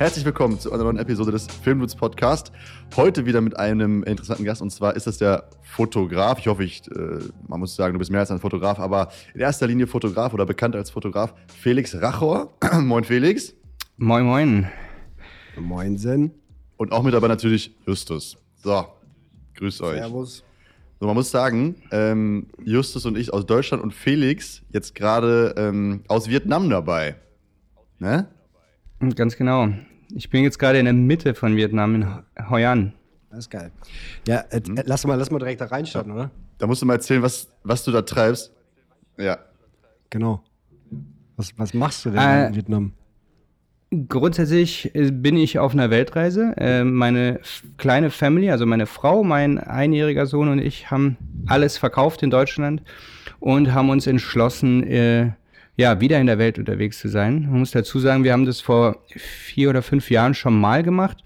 Herzlich 0.00 0.24
willkommen 0.24 0.58
zu 0.58 0.72
einer 0.72 0.84
neuen 0.84 0.96
Episode 0.96 1.30
des 1.30 1.46
Filmdudes 1.46 1.94
Podcast. 1.94 2.52
Heute 2.96 3.26
wieder 3.26 3.42
mit 3.42 3.58
einem 3.58 4.02
interessanten 4.02 4.46
Gast 4.46 4.62
und 4.62 4.70
zwar 4.70 4.96
ist 4.96 5.06
das 5.06 5.18
der 5.18 5.50
Fotograf. 5.60 6.38
Ich 6.38 6.46
hoffe, 6.46 6.64
ich, 6.64 6.90
äh, 6.90 7.18
man 7.46 7.60
muss 7.60 7.76
sagen, 7.76 7.92
du 7.92 7.98
bist 7.98 8.10
mehr 8.10 8.20
als 8.20 8.30
ein 8.30 8.38
Fotograf, 8.38 8.78
aber 8.78 9.10
in 9.34 9.42
erster 9.42 9.66
Linie 9.66 9.86
Fotograf 9.86 10.32
oder 10.32 10.46
bekannt 10.46 10.74
als 10.74 10.88
Fotograf 10.88 11.34
Felix 11.54 11.94
Rachor. 12.00 12.54
moin 12.80 13.04
Felix. 13.04 13.54
Moin 13.98 14.24
moin. 14.24 14.68
Moinsen. 15.58 16.30
Und 16.78 16.92
auch 16.92 17.02
mit 17.02 17.12
dabei 17.12 17.28
natürlich 17.28 17.76
Justus. 17.86 18.38
So, 18.56 18.86
grüß 19.56 19.82
euch. 19.82 19.98
Servus. 19.98 20.44
So, 20.98 21.08
man 21.08 21.14
muss 21.14 21.30
sagen, 21.30 21.74
ähm, 21.90 22.46
Justus 22.64 23.04
und 23.04 23.18
ich 23.18 23.34
aus 23.34 23.44
Deutschland 23.44 23.82
und 23.82 23.92
Felix 23.92 24.62
jetzt 24.70 24.94
gerade 24.94 25.54
ähm, 25.58 26.04
aus 26.08 26.30
Vietnam 26.30 26.70
dabei. 26.70 27.16
Ne? 27.98 28.28
Ganz 29.14 29.36
genau. 29.36 29.68
Ich 30.14 30.30
bin 30.30 30.42
jetzt 30.44 30.58
gerade 30.58 30.78
in 30.78 30.84
der 30.84 30.94
Mitte 30.94 31.34
von 31.34 31.56
Vietnam, 31.56 31.94
in 31.94 32.06
Hoi 32.50 32.64
An. 32.66 32.92
Das 33.30 33.40
ist 33.40 33.50
geil. 33.50 33.70
Ja, 34.26 34.44
äh, 34.50 34.56
äh, 34.56 34.82
lass, 34.84 35.06
mal, 35.06 35.14
lass 35.16 35.30
mal 35.30 35.38
direkt 35.38 35.60
da 35.60 35.66
reinstarten, 35.66 36.12
oder? 36.12 36.30
Da 36.58 36.66
musst 36.66 36.82
du 36.82 36.86
mal 36.86 36.94
erzählen, 36.94 37.22
was, 37.22 37.48
was 37.62 37.84
du 37.84 37.92
da 37.92 38.02
treibst. 38.02 38.52
Ja. 39.16 39.38
Genau. 40.10 40.42
Was, 41.36 41.56
was 41.56 41.72
machst 41.72 42.04
du 42.04 42.10
denn 42.10 42.18
Äh, 42.20 42.48
in 42.48 42.54
Vietnam? 42.56 42.92
Grundsätzlich 44.08 44.94
äh, 44.94 45.10
bin 45.10 45.36
ich 45.36 45.58
auf 45.58 45.72
einer 45.72 45.90
Weltreise. 45.90 46.54
Äh, 46.56 46.84
Meine 46.84 47.40
kleine 47.76 48.10
Family, 48.10 48.50
also 48.50 48.66
meine 48.66 48.86
Frau, 48.86 49.24
mein 49.24 49.58
einjähriger 49.58 50.26
Sohn 50.26 50.48
und 50.48 50.58
ich 50.60 50.90
haben 50.90 51.16
alles 51.46 51.76
verkauft 51.78 52.22
in 52.22 52.30
Deutschland 52.30 52.82
und 53.40 53.72
haben 53.74 53.90
uns 53.90 54.06
entschlossen, 54.06 54.84
äh, 54.84 55.32
ja, 55.80 55.98
wieder 55.98 56.20
in 56.20 56.26
der 56.26 56.36
Welt 56.36 56.58
unterwegs 56.58 56.98
zu 56.98 57.08
sein. 57.08 57.46
Man 57.48 57.60
muss 57.60 57.70
dazu 57.70 57.98
sagen, 57.98 58.22
wir 58.22 58.34
haben 58.34 58.44
das 58.44 58.60
vor 58.60 58.98
vier 59.16 59.70
oder 59.70 59.80
fünf 59.80 60.10
Jahren 60.10 60.34
schon 60.34 60.60
mal 60.60 60.82
gemacht. 60.82 61.24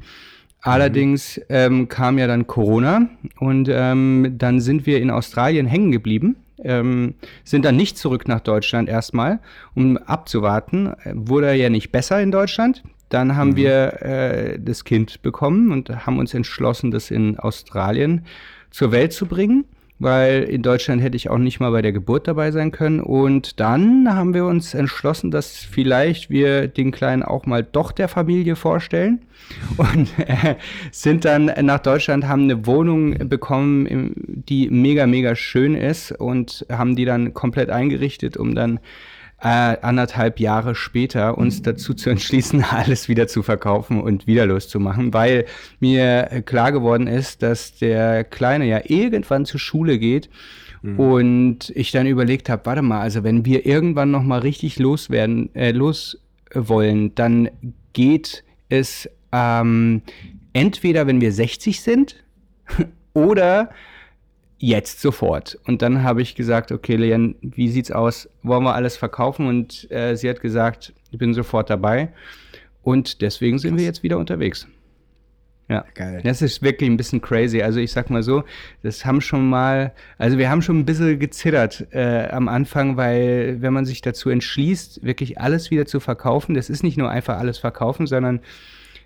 Allerdings 0.61 1.41
ähm, 1.49 1.89
kam 1.89 2.19
ja 2.19 2.29
dann 2.29 2.47
Corona 2.47 3.09
und 3.41 3.69
ähm, 3.69 4.37
dann 4.39 4.61
sind 4.61 4.87
wir 4.87 5.01
in 5.01 5.11
Australien 5.11 5.67
hängen 5.67 5.91
geblieben, 5.91 6.37
ähm, 6.63 7.15
sind 7.43 7.65
dann 7.65 7.75
nicht 7.75 7.99
zurück 7.99 8.29
nach 8.29 8.39
Deutschland 8.39 8.89
erstmal, 8.89 9.41
um 9.75 9.97
abzuwarten. 9.97 10.95
Wurde 11.13 11.53
ja 11.55 11.69
nicht 11.69 11.91
besser 11.91 12.23
in 12.23 12.31
Deutschland. 12.31 12.85
Dann 13.09 13.35
haben 13.35 13.57
wir 13.57 14.03
äh, 14.03 14.59
das 14.61 14.85
Kind 14.85 15.21
bekommen 15.21 15.73
und 15.73 16.07
haben 16.07 16.19
uns 16.19 16.33
entschlossen, 16.33 16.93
das 16.93 17.11
in 17.11 17.41
Australien 17.41 18.25
zur 18.71 18.93
Welt 18.93 19.13
zu 19.13 19.27
bringen, 19.27 19.65
weil 19.99 20.43
in 20.43 20.63
Deutschland 20.63 21.03
hätte 21.03 21.17
ich 21.17 21.31
auch 21.31 21.39
nicht 21.39 21.61
mal 21.61 21.71
bei 21.71 21.83
der 21.83 21.93
Geburt 21.93 22.27
dabei 22.27 22.51
sein 22.51 22.73
können. 22.73 23.01
Und 23.01 23.61
dann 23.61 24.13
haben 24.13 24.35
wir 24.35 24.45
uns 24.45 24.75
entschlossen, 24.75 25.31
dass 25.31 25.59
vielleicht 25.59 26.31
wir 26.31 26.69
den 26.69 26.91
Kleinen 26.91 27.23
auch 27.23 27.47
mal 27.47 27.63
doch 27.63 27.93
der 27.93 28.09
Familie 28.09 28.57
vorstellen 28.57 29.21
und 29.77 30.09
äh, 30.19 30.57
sind 30.91 31.25
dann 31.25 31.53
nach 31.63 31.81
Deutschland, 31.81 32.27
haben 32.27 32.45
eine 32.45 32.67
Wohnung 32.67 33.29
bekommen, 33.29 34.13
die 34.17 34.69
mega, 34.71 35.07
mega 35.07 35.37
schön 35.37 35.75
ist 35.75 36.13
und 36.13 36.67
haben 36.71 36.97
die 36.97 37.05
dann 37.05 37.35
komplett 37.35 37.71
eingerichtet, 37.71 38.37
um 38.37 38.55
dann 38.55 38.81
äh, 39.45 39.77
anderthalb 39.83 40.41
Jahre 40.41 40.75
später 40.75 41.39
uns 41.39 41.63
dazu 41.63 41.95
zu 41.95 42.11
entschließen, 42.11 42.65
alles 42.71 43.09
wieder 43.09 43.29
zu 43.29 43.43
verkaufen 43.43 44.01
und 44.01 44.27
wieder 44.27 44.47
loszumachen, 44.47 45.15
weil 45.15 45.45
mir 45.79 46.43
klar 46.45 46.73
geworden 46.73 47.07
ist, 47.07 47.43
dass 47.43 47.77
der 47.77 48.25
Kleine 48.25 48.67
ja 48.67 48.81
irgendwann 48.85 49.45
zur 49.45 49.61
Schule 49.61 49.99
geht 49.99 50.29
und 50.99 51.71
ich 51.75 51.93
dann 51.93 52.07
überlegt 52.07 52.51
habe, 52.51 52.67
warte 52.67 52.83
mal, 52.83 53.01
also 53.01 53.25
wenn 53.25 53.47
wir 53.47 53.65
irgendwann 53.65 54.11
noch 54.11 54.23
mal 54.23 54.41
richtig 54.41 54.79
loswerden, 54.79 55.49
äh, 55.55 55.71
los 55.71 56.19
wollen, 56.55 57.15
dann 57.15 57.49
geht 57.95 58.45
es 58.69 59.09
ähm, 59.33 60.03
entweder, 60.53 61.07
wenn 61.07 61.23
wir 61.23 61.33
60 61.33 61.81
sind 61.81 62.17
oder 63.15 63.71
jetzt 64.59 65.01
sofort. 65.01 65.59
Und 65.67 65.83
dann 65.83 66.03
habe 66.03 66.23
ich 66.23 66.35
gesagt, 66.35 66.73
okay, 66.73 66.97
Leon, 66.97 67.37
wie 67.41 67.69
sieht's 67.69 67.91
aus? 67.91 68.29
Wollen 68.43 68.65
wir 68.65 68.75
alles 68.75 68.97
verkaufen? 68.97 69.47
Und 69.47 69.91
äh, 69.91 70.17
sie 70.17 70.29
hat 70.29 70.41
gesagt, 70.41 70.93
ich 71.11 71.19
bin 71.19 71.35
sofort 71.35 71.71
dabei. 71.71 72.11
Und 72.83 73.23
deswegen 73.23 73.59
sind 73.59 73.79
wir 73.79 73.85
jetzt 73.85 74.03
wieder 74.03 74.19
unterwegs. 74.19 74.67
Ja. 75.69 75.85
Geil. 75.95 76.21
Das 76.23 76.43
ist 76.43 76.63
wirklich 76.63 76.91
ein 76.91 76.99
bisschen 76.99 77.23
crazy. 77.23 77.63
Also 77.63 77.81
ich 77.81 77.91
sag 77.91 78.11
mal 78.11 78.23
so, 78.23 78.45
das 78.83 79.07
haben 79.07 79.23
schon 79.23 79.49
mal, 79.49 79.93
also 80.19 80.37
wir 80.37 80.51
haben 80.51 80.61
schon 80.61 80.79
ein 80.79 80.85
bisschen 80.85 81.19
gezittert 81.19 81.87
äh, 81.93 82.29
am 82.29 82.49
Anfang, 82.49 82.99
weil 82.99 83.57
wenn 83.61 83.73
man 83.73 83.87
sich 83.87 84.03
dazu 84.03 84.29
entschließt, 84.29 85.03
wirklich 85.05 85.41
alles 85.41 85.71
wieder 85.71 85.87
zu 85.87 86.01
verkaufen, 86.01 86.55
das 86.55 86.69
ist 86.69 86.83
nicht 86.83 86.99
nur 86.99 87.09
einfach 87.11 87.39
alles 87.39 87.57
verkaufen, 87.57 88.07
sondern 88.07 88.41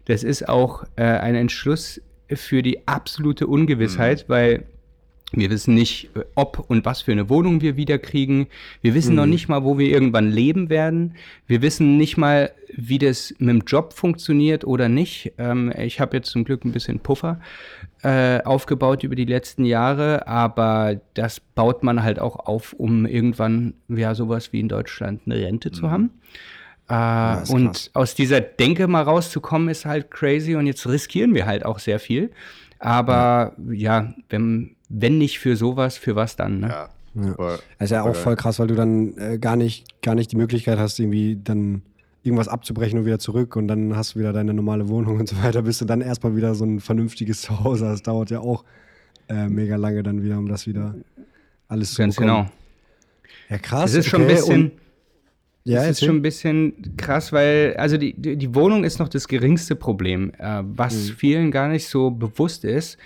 das 0.07 0.25
ist 0.25 0.49
auch 0.49 0.85
äh, 0.97 1.05
ein 1.05 1.37
Entschluss 1.37 2.01
für 2.29 2.63
die 2.63 2.89
absolute 2.89 3.47
Ungewissheit, 3.47 4.25
weil 4.29 4.65
wir 5.33 5.51
wissen 5.51 5.75
nicht, 5.75 6.11
äh, 6.17 6.25
ob 6.35 6.65
und 6.69 6.85
was 6.85 7.03
für 7.03 7.13
eine 7.13 7.29
Wohnung 7.29 7.61
wir 7.61 7.77
wieder 7.77 7.99
kriegen. 7.99 8.47
Wir 8.81 8.95
wissen 8.95 9.15
noch 9.15 9.27
nicht 9.27 9.49
mal, 9.49 9.63
wo 9.63 9.79
wir 9.79 9.89
irgendwann 9.89 10.31
leben 10.31 10.71
werden. 10.71 11.15
Wir 11.47 11.61
wissen 11.61 11.99
nicht 11.99 12.17
mal, 12.17 12.53
wie 12.75 12.99
das 12.99 13.35
mit 13.39 13.51
dem 13.51 13.63
Job 13.67 13.93
funktioniert 13.93 14.65
oder 14.65 14.89
nicht. 14.89 15.33
Ähm, 15.39 15.73
ich 15.77 16.01
habe 16.01 16.17
jetzt 16.17 16.31
zum 16.31 16.45
Glück 16.45 16.65
ein 16.65 16.73
bisschen 16.73 17.01
Puffer 17.01 17.41
äh, 18.03 18.43
aufgebaut 18.43 19.03
über 19.03 19.17
die 19.17 19.25
letzten 19.25 19.65
Jahre, 19.65 20.27
aber 20.27 21.01
das 21.15 21.41
baut 21.41 21.83
man 21.83 22.03
halt 22.03 22.19
auch 22.21 22.37
auf, 22.37 22.73
um 22.73 23.05
irgendwann 23.05 23.75
ja 23.89 24.15
sowas 24.15 24.53
wie 24.53 24.61
in 24.61 24.69
Deutschland 24.69 25.23
eine 25.27 25.37
Rente 25.37 25.73
zu 25.73 25.91
haben. 25.91 26.11
Äh, 26.89 27.43
ist 27.43 27.51
und 27.51 27.67
krass. 27.67 27.91
aus 27.93 28.15
dieser 28.15 28.41
Denke 28.41 28.87
mal 28.87 29.03
rauszukommen, 29.03 29.69
ist 29.69 29.85
halt 29.85 30.11
crazy 30.11 30.55
und 30.55 30.67
jetzt 30.67 30.87
riskieren 30.87 31.35
wir 31.35 31.45
halt 31.45 31.67
auch 31.67 31.79
sehr 31.79 32.01
viel. 32.01 32.31
Aber 32.79 33.55
ja, 33.71 34.15
wenn, 34.31 34.77
wenn 34.89 35.19
nicht 35.19 35.39
für 35.39 35.57
sowas, 35.57 35.97
für 35.97 36.17
was 36.17 36.37
dann? 36.37 36.61
Ne? 36.61 36.69
Ja. 36.69 36.89
Ja. 37.15 37.35
Voll. 37.35 37.59
Das 37.79 37.87
ist 37.87 37.91
ja 37.91 38.03
auch 38.05 38.15
Voll 38.15 38.37
krass, 38.37 38.59
weil 38.59 38.69
du 38.69 38.75
dann 38.75 39.17
äh, 39.19 39.39
gar, 39.39 39.57
nicht, 39.57 40.03
gar 40.03 40.15
nicht 40.15 40.31
die 40.31 40.37
Möglichkeit 40.37 40.79
hast, 40.79 40.99
irgendwie 41.01 41.39
dann 41.43 41.83
irgendwas 42.23 42.49
abzubrechen 42.49 42.99
und 42.99 43.07
wieder 43.07 43.19
zurück 43.19 43.57
und 43.57 43.69
dann 43.69 43.97
hast 43.97 44.15
du 44.15 44.19
wieder 44.21 44.33
deine 44.33 44.53
normale 44.53 44.89
Wohnung 44.89 45.19
und 45.19 45.29
so 45.29 45.43
weiter, 45.43 45.63
bis 45.63 45.79
du 45.79 45.85
dann 45.85 46.01
erstmal 46.01 46.37
wieder 46.37 46.55
so 46.55 46.65
ein 46.65 46.81
vernünftiges 46.81 47.41
Zuhause 47.43 47.87
hast. 47.87 47.93
Das 47.95 48.03
dauert 48.03 48.31
ja 48.31 48.41
auch 48.41 48.65
äh, 49.29 49.49
mega 49.49 49.77
lange 49.77 50.03
dann 50.03 50.23
wieder, 50.23 50.39
um 50.39 50.49
das 50.49 50.67
wieder 50.67 50.95
alles 51.69 51.93
zu 51.95 52.03
Ganz 52.03 52.17
bekommen. 52.17 52.45
genau. 52.45 52.51
Ja, 53.49 53.59
krass. 53.59 53.91
Es 53.91 53.97
ist 53.97 54.07
schon 54.07 54.23
ein 54.23 54.27
okay, 54.27 54.35
bisschen. 54.35 54.63
und- 54.65 54.73
Ja, 55.65 55.83
es 55.85 55.91
ist 56.01 56.05
schon 56.07 56.17
ein 56.17 56.23
bisschen 56.23 56.97
krass, 56.97 57.33
weil, 57.33 57.75
also 57.79 57.97
die, 57.97 58.15
die, 58.15 58.55
Wohnung 58.55 58.85
ist 58.85 58.99
noch 58.99 59.09
das 59.09 59.29
geringste 59.29 59.77
Problem, 59.77 60.33
äh, 60.39 60.63
was 60.65 61.11
vielen 61.11 61.51
gar 61.51 61.69
nicht 61.69 61.89
so 61.89 62.11
bewusst 62.11 62.65
ist. 62.65 62.97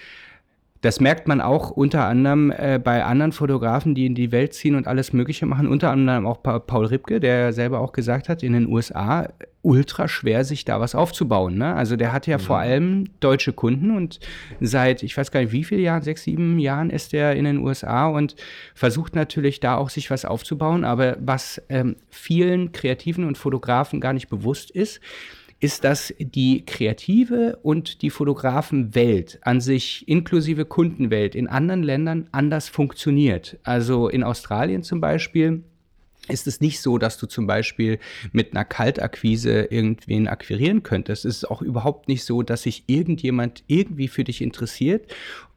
Das 0.82 1.00
merkt 1.00 1.28
man 1.28 1.40
auch 1.40 1.70
unter 1.70 2.04
anderem 2.06 2.50
äh, 2.50 2.78
bei 2.82 3.04
anderen 3.04 3.32
Fotografen, 3.32 3.94
die 3.94 4.04
in 4.06 4.14
die 4.14 4.32
Welt 4.32 4.52
ziehen 4.52 4.74
und 4.74 4.86
alles 4.86 5.12
Mögliche 5.12 5.46
machen. 5.46 5.66
Unter 5.68 5.90
anderem 5.90 6.26
auch 6.26 6.42
Pa- 6.42 6.58
Paul 6.58 6.86
Ripke, 6.86 7.20
der 7.20 7.52
selber 7.52 7.80
auch 7.80 7.92
gesagt 7.92 8.28
hat, 8.28 8.42
in 8.42 8.52
den 8.52 8.66
USA 8.68 9.28
ultra 9.62 10.08
schwer, 10.08 10.44
sich 10.44 10.64
da 10.64 10.80
was 10.80 10.96
aufzubauen. 10.96 11.56
Ne? 11.56 11.72
Also 11.72 11.94
der 11.94 12.12
hat 12.12 12.26
ja 12.26 12.38
vor 12.38 12.58
allem 12.58 13.04
deutsche 13.20 13.52
Kunden 13.52 13.92
und 13.92 14.18
seit, 14.60 15.04
ich 15.04 15.16
weiß 15.16 15.30
gar 15.30 15.38
nicht 15.40 15.52
wie 15.52 15.62
viele 15.62 15.82
Jahren, 15.82 16.02
sechs, 16.02 16.24
sieben 16.24 16.58
Jahren 16.58 16.90
ist 16.90 17.14
er 17.14 17.36
in 17.36 17.44
den 17.44 17.58
USA 17.58 18.08
und 18.08 18.34
versucht 18.74 19.14
natürlich 19.14 19.60
da 19.60 19.76
auch 19.76 19.88
sich 19.88 20.10
was 20.10 20.24
aufzubauen. 20.24 20.84
Aber 20.84 21.16
was 21.20 21.62
ähm, 21.68 21.94
vielen 22.10 22.72
Kreativen 22.72 23.24
und 23.24 23.38
Fotografen 23.38 24.00
gar 24.00 24.12
nicht 24.14 24.28
bewusst 24.28 24.72
ist, 24.72 25.00
ist, 25.62 25.84
dass 25.84 26.12
die 26.18 26.66
kreative 26.66 27.58
und 27.62 28.02
die 28.02 28.10
Fotografenwelt 28.10 29.38
an 29.42 29.60
sich 29.60 30.08
inklusive 30.08 30.64
Kundenwelt 30.64 31.36
in 31.36 31.46
anderen 31.46 31.84
Ländern 31.84 32.28
anders 32.32 32.68
funktioniert. 32.68 33.58
Also 33.62 34.08
in 34.08 34.24
Australien 34.24 34.82
zum 34.82 35.00
Beispiel 35.00 35.62
ist 36.26 36.48
es 36.48 36.60
nicht 36.60 36.80
so, 36.80 36.98
dass 36.98 37.16
du 37.16 37.26
zum 37.26 37.46
Beispiel 37.46 38.00
mit 38.32 38.52
einer 38.52 38.64
Kaltakquise 38.64 39.62
irgendwen 39.70 40.26
akquirieren 40.26 40.82
könntest. 40.82 41.24
Es 41.24 41.36
ist 41.36 41.50
auch 41.50 41.62
überhaupt 41.62 42.08
nicht 42.08 42.24
so, 42.24 42.42
dass 42.42 42.62
sich 42.62 42.82
irgendjemand 42.88 43.62
irgendwie 43.68 44.08
für 44.08 44.24
dich 44.24 44.42
interessiert. 44.42 45.12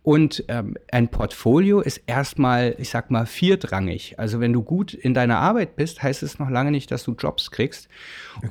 Und 0.05 0.43
ähm, 0.49 0.77
ein 0.91 1.07
Portfolio 1.07 1.81
ist 1.81 2.03
erstmal, 2.05 2.75
ich 2.77 2.89
sag 2.91 3.09
mal, 3.09 3.25
viertrangig. 3.25 4.19
Also 4.19 4.39
wenn 4.39 4.53
du 4.53 4.61
gut 4.61 4.93
in 4.93 5.15
deiner 5.15 5.39
Arbeit 5.39 5.77
bist, 5.77 6.03
heißt 6.03 6.21
es 6.21 6.37
noch 6.37 6.51
lange 6.51 6.69
nicht, 6.69 6.91
dass 6.91 7.03
du 7.03 7.15
Jobs 7.17 7.49
kriegst. 7.49 7.89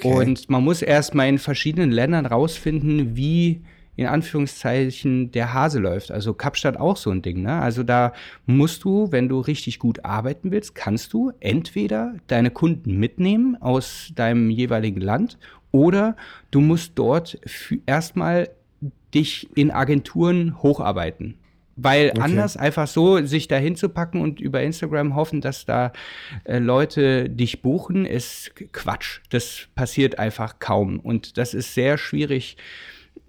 Und 0.02 0.50
man 0.50 0.64
muss 0.64 0.82
erstmal 0.82 1.28
in 1.28 1.38
verschiedenen 1.38 1.92
Ländern 1.92 2.26
rausfinden, 2.26 3.14
wie 3.14 3.62
in 3.94 4.06
Anführungszeichen 4.06 5.30
der 5.30 5.54
Hase 5.54 5.78
läuft. 5.78 6.10
Also 6.10 6.34
Kapstadt 6.34 6.76
auch 6.76 6.96
so 6.96 7.10
ein 7.10 7.22
Ding. 7.22 7.42
Ne? 7.42 7.52
Also 7.52 7.84
da 7.84 8.14
musst 8.46 8.82
du, 8.82 9.12
wenn 9.12 9.28
du 9.28 9.38
richtig 9.38 9.78
gut 9.78 10.04
arbeiten 10.04 10.50
willst, 10.50 10.74
kannst 10.74 11.12
du 11.12 11.30
entweder 11.38 12.16
deine 12.26 12.50
Kunden 12.50 12.98
mitnehmen 12.98 13.56
aus 13.62 14.10
deinem 14.16 14.50
jeweiligen 14.50 15.00
Land 15.00 15.38
oder 15.70 16.16
du 16.50 16.60
musst 16.60 16.94
dort 16.96 17.38
erstmal 17.86 18.50
dich 19.14 19.48
in 19.54 19.70
Agenturen 19.70 20.60
hocharbeiten. 20.60 21.38
Weil 21.76 22.10
okay. 22.10 22.20
anders 22.20 22.56
einfach 22.56 22.86
so 22.86 23.24
sich 23.24 23.48
da 23.48 23.56
hinzupacken 23.56 24.20
und 24.20 24.40
über 24.40 24.62
Instagram 24.62 25.14
hoffen, 25.14 25.40
dass 25.40 25.64
da 25.64 25.92
äh, 26.44 26.58
Leute 26.58 27.28
dich 27.28 27.62
buchen, 27.62 28.06
ist 28.06 28.52
Quatsch. 28.72 29.20
Das 29.30 29.68
passiert 29.74 30.18
einfach 30.18 30.58
kaum. 30.58 31.00
Und 31.00 31.36
das 31.38 31.54
ist 31.54 31.74
sehr 31.74 31.98
schwierig, 31.98 32.56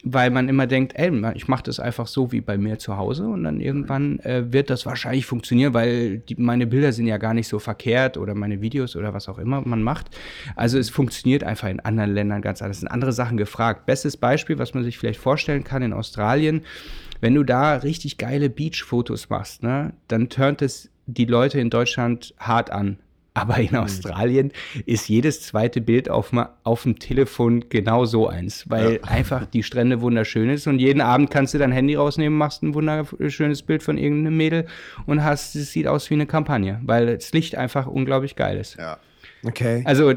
weil 0.08 0.30
man 0.30 0.48
immer 0.48 0.68
denkt, 0.68 0.94
ey, 0.96 1.12
ich 1.34 1.48
mache 1.48 1.64
das 1.64 1.80
einfach 1.80 2.06
so 2.06 2.32
wie 2.32 2.40
bei 2.40 2.58
mir 2.60 2.78
zu 2.78 2.96
Hause 2.96 3.28
und 3.28 3.44
dann 3.44 3.60
irgendwann 3.60 4.20
äh, 4.20 4.54
wird 4.54 4.70
das 4.70 4.86
wahrscheinlich 4.86 5.26
funktionieren, 5.26 5.74
weil 5.74 6.20
die, 6.20 6.36
meine 6.36 6.68
Bilder 6.68 6.94
sind 6.94 7.08
ja 7.08 7.18
gar 7.18 7.34
nicht 7.34 7.48
so 7.48 7.58
verkehrt 7.58 8.16
oder 8.18 8.36
meine 8.36 8.62
Videos 8.62 8.96
oder 8.96 9.16
was 9.16 9.28
auch 9.28 9.40
immer 9.40 9.62
man 9.66 9.82
macht. 9.82 10.16
Also 10.56 10.78
es 10.78 10.92
funktioniert 10.92 11.44
einfach 11.44 11.70
in 11.70 11.80
anderen 11.80 12.14
Ländern 12.14 12.44
ganz 12.44 12.62
anders. 12.62 12.78
Es 12.78 12.82
sind 12.82 12.90
andere 12.90 13.14
Sachen 13.14 13.38
gefragt. 13.38 13.88
Bestes 13.88 14.16
Beispiel, 14.16 14.60
was 14.60 14.76
man 14.76 14.84
sich 14.84 15.00
vielleicht 15.00 15.20
vorstellen 15.20 15.64
kann 15.64 15.82
in 15.82 15.92
Australien, 15.92 16.62
wenn 17.22 17.36
du 17.36 17.44
da 17.44 17.76
richtig 17.78 18.18
geile 18.18 18.50
Beach-Fotos 18.50 19.30
machst, 19.30 19.64
ne, 19.64 19.94
dann 20.08 20.30
turnt 20.30 20.62
es 20.62 20.90
die 21.06 21.26
Leute 21.26 21.60
in 21.60 21.70
Deutschland 21.70 22.34
hart 22.40 22.72
an. 22.72 22.98
Aber 23.38 23.58
in 23.58 23.72
mhm. 23.72 23.80
Australien 23.80 24.54
ist 24.86 25.10
jedes 25.10 25.42
zweite 25.42 25.82
Bild 25.82 26.10
auf, 26.10 26.32
auf 26.64 26.84
dem 26.84 27.00
Telefon 27.00 27.66
genau 27.68 28.06
so 28.06 28.30
eins, 28.30 28.70
weil 28.70 28.94
ja. 28.94 29.04
einfach 29.10 29.46
die 29.46 29.62
Strände 29.62 30.00
wunderschön 30.00 30.50
ist 30.50 30.68
und 30.68 30.80
jeden 30.80 31.02
Abend 31.02 31.32
kannst 31.32 31.54
du 31.54 31.58
dein 31.58 31.74
Handy 31.74 31.96
rausnehmen, 31.96 32.38
machst 32.38 32.64
ein 32.64 32.74
wunderschönes 32.74 33.62
Bild 33.62 33.84
von 33.84 33.98
irgendeinem 33.98 34.38
Mädel 34.38 34.68
und 35.06 35.22
hast, 35.22 35.54
es 35.56 35.74
sieht 35.74 35.86
aus 35.88 36.10
wie 36.10 36.14
eine 36.14 36.28
Kampagne, 36.28 36.80
weil 36.86 37.18
das 37.18 37.34
Licht 37.34 37.56
einfach 37.56 37.88
unglaublich 37.88 38.38
geil 38.38 38.58
ist. 38.58 38.78
Ja. 38.78 39.00
Okay. 39.44 39.84
Also 39.86 40.14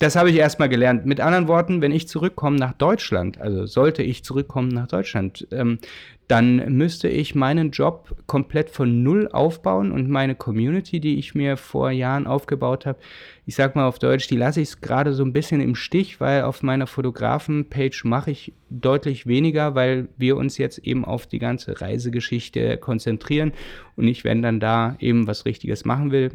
das 0.00 0.16
habe 0.16 0.30
ich 0.30 0.36
erstmal 0.36 0.70
gelernt. 0.70 1.04
Mit 1.04 1.20
anderen 1.20 1.46
Worten, 1.46 1.82
wenn 1.82 1.92
ich 1.92 2.08
zurückkomme 2.08 2.56
nach 2.56 2.72
Deutschland, 2.72 3.38
also 3.38 3.66
sollte 3.66 4.02
ich 4.02 4.24
zurückkommen 4.24 4.68
nach 4.68 4.88
Deutschland, 4.88 5.46
ähm, 5.50 5.78
dann 6.26 6.72
müsste 6.74 7.08
ich 7.08 7.34
meinen 7.34 7.70
Job 7.70 8.16
komplett 8.26 8.70
von 8.70 9.02
Null 9.02 9.28
aufbauen 9.30 9.92
und 9.92 10.08
meine 10.08 10.34
Community, 10.34 11.00
die 11.00 11.18
ich 11.18 11.34
mir 11.34 11.58
vor 11.58 11.90
Jahren 11.90 12.26
aufgebaut 12.26 12.86
habe, 12.86 12.98
ich 13.44 13.56
sag 13.56 13.76
mal 13.76 13.86
auf 13.86 13.98
Deutsch, 13.98 14.26
die 14.28 14.36
lasse 14.36 14.62
ich 14.62 14.80
gerade 14.80 15.12
so 15.12 15.22
ein 15.22 15.34
bisschen 15.34 15.60
im 15.60 15.74
Stich, 15.74 16.18
weil 16.18 16.44
auf 16.44 16.62
meiner 16.62 16.86
Fotografen-Page 16.86 18.04
mache 18.04 18.30
ich 18.30 18.54
deutlich 18.70 19.26
weniger, 19.26 19.74
weil 19.74 20.08
wir 20.16 20.38
uns 20.38 20.56
jetzt 20.56 20.78
eben 20.78 21.04
auf 21.04 21.26
die 21.26 21.40
ganze 21.40 21.78
Reisegeschichte 21.78 22.78
konzentrieren 22.78 23.52
und 23.96 24.08
ich, 24.08 24.24
wenn 24.24 24.40
dann 24.40 24.60
da 24.60 24.96
eben 24.98 25.26
was 25.26 25.44
Richtiges 25.44 25.84
machen 25.84 26.10
will, 26.10 26.30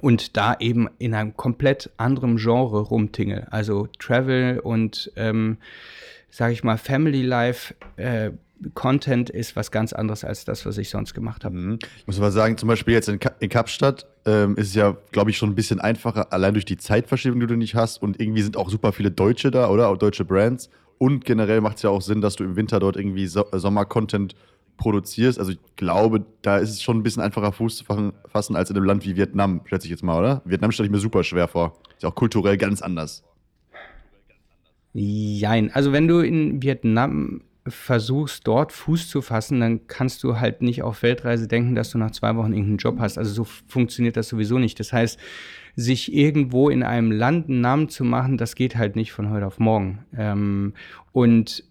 und 0.00 0.36
da 0.36 0.56
eben 0.60 0.88
in 0.98 1.14
einem 1.14 1.36
komplett 1.36 1.90
anderen 1.96 2.36
Genre 2.36 2.80
rumtingel. 2.80 3.46
Also 3.50 3.88
Travel 3.98 4.60
und, 4.60 5.10
ähm, 5.16 5.58
sage 6.30 6.52
ich 6.52 6.62
mal, 6.62 6.78
Family 6.78 7.22
Life. 7.22 7.74
Äh, 7.96 8.30
Content 8.74 9.30
ist 9.30 9.56
was 9.56 9.70
ganz 9.70 9.92
anderes 9.92 10.22
als 10.22 10.44
das, 10.44 10.66
was 10.66 10.76
ich 10.76 10.90
sonst 10.90 11.14
gemacht 11.14 11.44
habe. 11.44 11.56
Mhm. 11.56 11.78
Ich 11.96 12.06
muss 12.06 12.18
aber 12.18 12.30
sagen, 12.30 12.58
zum 12.58 12.68
Beispiel 12.68 12.94
jetzt 12.94 13.08
in, 13.08 13.18
Ka 13.18 13.32
in 13.40 13.48
Kapstadt 13.48 14.06
ähm, 14.26 14.54
ist 14.56 14.68
es 14.68 14.74
ja, 14.74 14.96
glaube 15.12 15.30
ich, 15.30 15.38
schon 15.38 15.50
ein 15.50 15.54
bisschen 15.54 15.80
einfacher, 15.80 16.32
allein 16.32 16.52
durch 16.52 16.66
die 16.66 16.76
Zeitverschiebung, 16.76 17.40
die 17.40 17.46
du 17.46 17.56
nicht 17.56 17.74
hast. 17.74 18.02
Und 18.02 18.20
irgendwie 18.20 18.42
sind 18.42 18.56
auch 18.56 18.68
super 18.68 18.92
viele 18.92 19.10
Deutsche 19.10 19.50
da, 19.50 19.70
oder? 19.70 19.88
Auch 19.88 19.96
deutsche 19.96 20.24
Brands. 20.24 20.68
Und 20.98 21.24
generell 21.24 21.62
macht 21.62 21.78
es 21.78 21.82
ja 21.82 21.90
auch 21.90 22.02
Sinn, 22.02 22.20
dass 22.20 22.36
du 22.36 22.44
im 22.44 22.56
Winter 22.56 22.78
dort 22.80 22.96
irgendwie 22.96 23.26
so 23.26 23.46
Sommer-Content 23.50 24.34
produzierst. 24.80 25.38
Also 25.38 25.52
ich 25.52 25.58
glaube, 25.76 26.24
da 26.42 26.56
ist 26.56 26.70
es 26.70 26.82
schon 26.82 26.98
ein 26.98 27.02
bisschen 27.02 27.22
einfacher 27.22 27.52
Fuß 27.52 27.76
zu 27.76 27.84
fassen 27.84 28.56
als 28.56 28.70
in 28.70 28.76
einem 28.76 28.86
Land 28.86 29.04
wie 29.04 29.14
Vietnam, 29.14 29.60
schätze 29.66 29.86
ich 29.86 29.90
jetzt 29.90 30.02
mal, 30.02 30.18
oder? 30.18 30.42
Vietnam 30.44 30.72
stelle 30.72 30.86
ich 30.86 30.90
mir 30.90 30.98
super 30.98 31.22
schwer 31.22 31.46
vor. 31.46 31.74
Ist 31.96 32.04
auch 32.04 32.14
kulturell 32.14 32.56
ganz 32.56 32.82
anders. 32.82 33.22
Jein. 34.92 35.70
Also 35.70 35.92
wenn 35.92 36.08
du 36.08 36.20
in 36.20 36.62
Vietnam 36.62 37.42
versuchst, 37.68 38.46
dort 38.46 38.72
Fuß 38.72 39.08
zu 39.08 39.20
fassen, 39.20 39.60
dann 39.60 39.86
kannst 39.86 40.24
du 40.24 40.40
halt 40.40 40.62
nicht 40.62 40.82
auf 40.82 41.02
Weltreise 41.02 41.46
denken, 41.46 41.74
dass 41.74 41.90
du 41.90 41.98
nach 41.98 42.10
zwei 42.10 42.34
Wochen 42.34 42.52
irgendeinen 42.52 42.78
Job 42.78 42.98
hast. 42.98 43.18
Also 43.18 43.32
so 43.32 43.44
funktioniert 43.44 44.16
das 44.16 44.28
sowieso 44.28 44.58
nicht. 44.58 44.80
Das 44.80 44.92
heißt, 44.92 45.20
sich 45.76 46.12
irgendwo 46.12 46.70
in 46.70 46.82
einem 46.82 47.12
Land 47.12 47.48
einen 47.48 47.60
Namen 47.60 47.88
zu 47.90 48.02
machen, 48.02 48.38
das 48.38 48.54
geht 48.54 48.76
halt 48.76 48.96
nicht 48.96 49.12
von 49.12 49.30
heute 49.30 49.46
auf 49.46 49.58
morgen. 49.58 50.06
Ähm, 50.16 50.72
und 51.12 51.64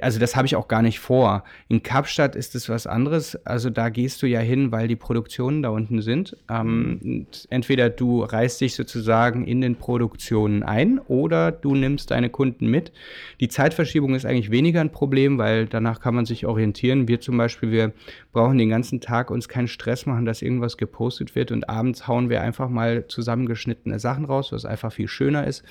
also 0.00 0.18
das 0.18 0.34
habe 0.34 0.46
ich 0.46 0.56
auch 0.56 0.66
gar 0.66 0.80
nicht 0.80 0.98
vor. 0.98 1.44
In 1.68 1.82
Kapstadt 1.82 2.36
ist 2.36 2.54
es 2.54 2.68
was 2.70 2.86
anderes. 2.86 3.36
Also 3.44 3.68
da 3.68 3.90
gehst 3.90 4.22
du 4.22 4.26
ja 4.26 4.40
hin, 4.40 4.72
weil 4.72 4.88
die 4.88 4.96
Produktionen 4.96 5.62
da 5.62 5.68
unten 5.68 6.00
sind. 6.00 6.36
Ähm, 6.48 7.26
entweder 7.50 7.90
du 7.90 8.22
reißt 8.22 8.62
dich 8.62 8.74
sozusagen 8.74 9.46
in 9.46 9.60
den 9.60 9.76
Produktionen 9.76 10.62
ein 10.62 10.98
oder 11.00 11.52
du 11.52 11.74
nimmst 11.74 12.10
deine 12.10 12.30
Kunden 12.30 12.68
mit. 12.68 12.92
Die 13.40 13.48
Zeitverschiebung 13.48 14.14
ist 14.14 14.24
eigentlich 14.24 14.50
weniger 14.50 14.80
ein 14.80 14.90
Problem, 14.90 15.36
weil 15.36 15.66
danach 15.66 16.00
kann 16.00 16.14
man 16.14 16.24
sich 16.24 16.46
orientieren. 16.46 17.06
Wir 17.06 17.20
zum 17.20 17.36
Beispiel, 17.36 17.70
wir 17.70 17.92
brauchen 18.32 18.56
den 18.56 18.70
ganzen 18.70 19.02
Tag 19.02 19.30
uns 19.30 19.48
keinen 19.48 19.68
Stress 19.68 20.06
machen, 20.06 20.24
dass 20.24 20.40
irgendwas 20.40 20.78
gepostet 20.78 21.34
wird 21.34 21.52
und 21.52 21.68
abends 21.68 22.08
hauen 22.08 22.30
wir 22.30 22.40
einfach 22.40 22.70
mal 22.70 23.06
zusammengeschnittene 23.06 23.98
Sachen 23.98 24.24
raus, 24.24 24.50
was 24.50 24.64
einfach 24.64 24.92
viel 24.92 25.08
schöner 25.08 25.46
ist 25.46 25.62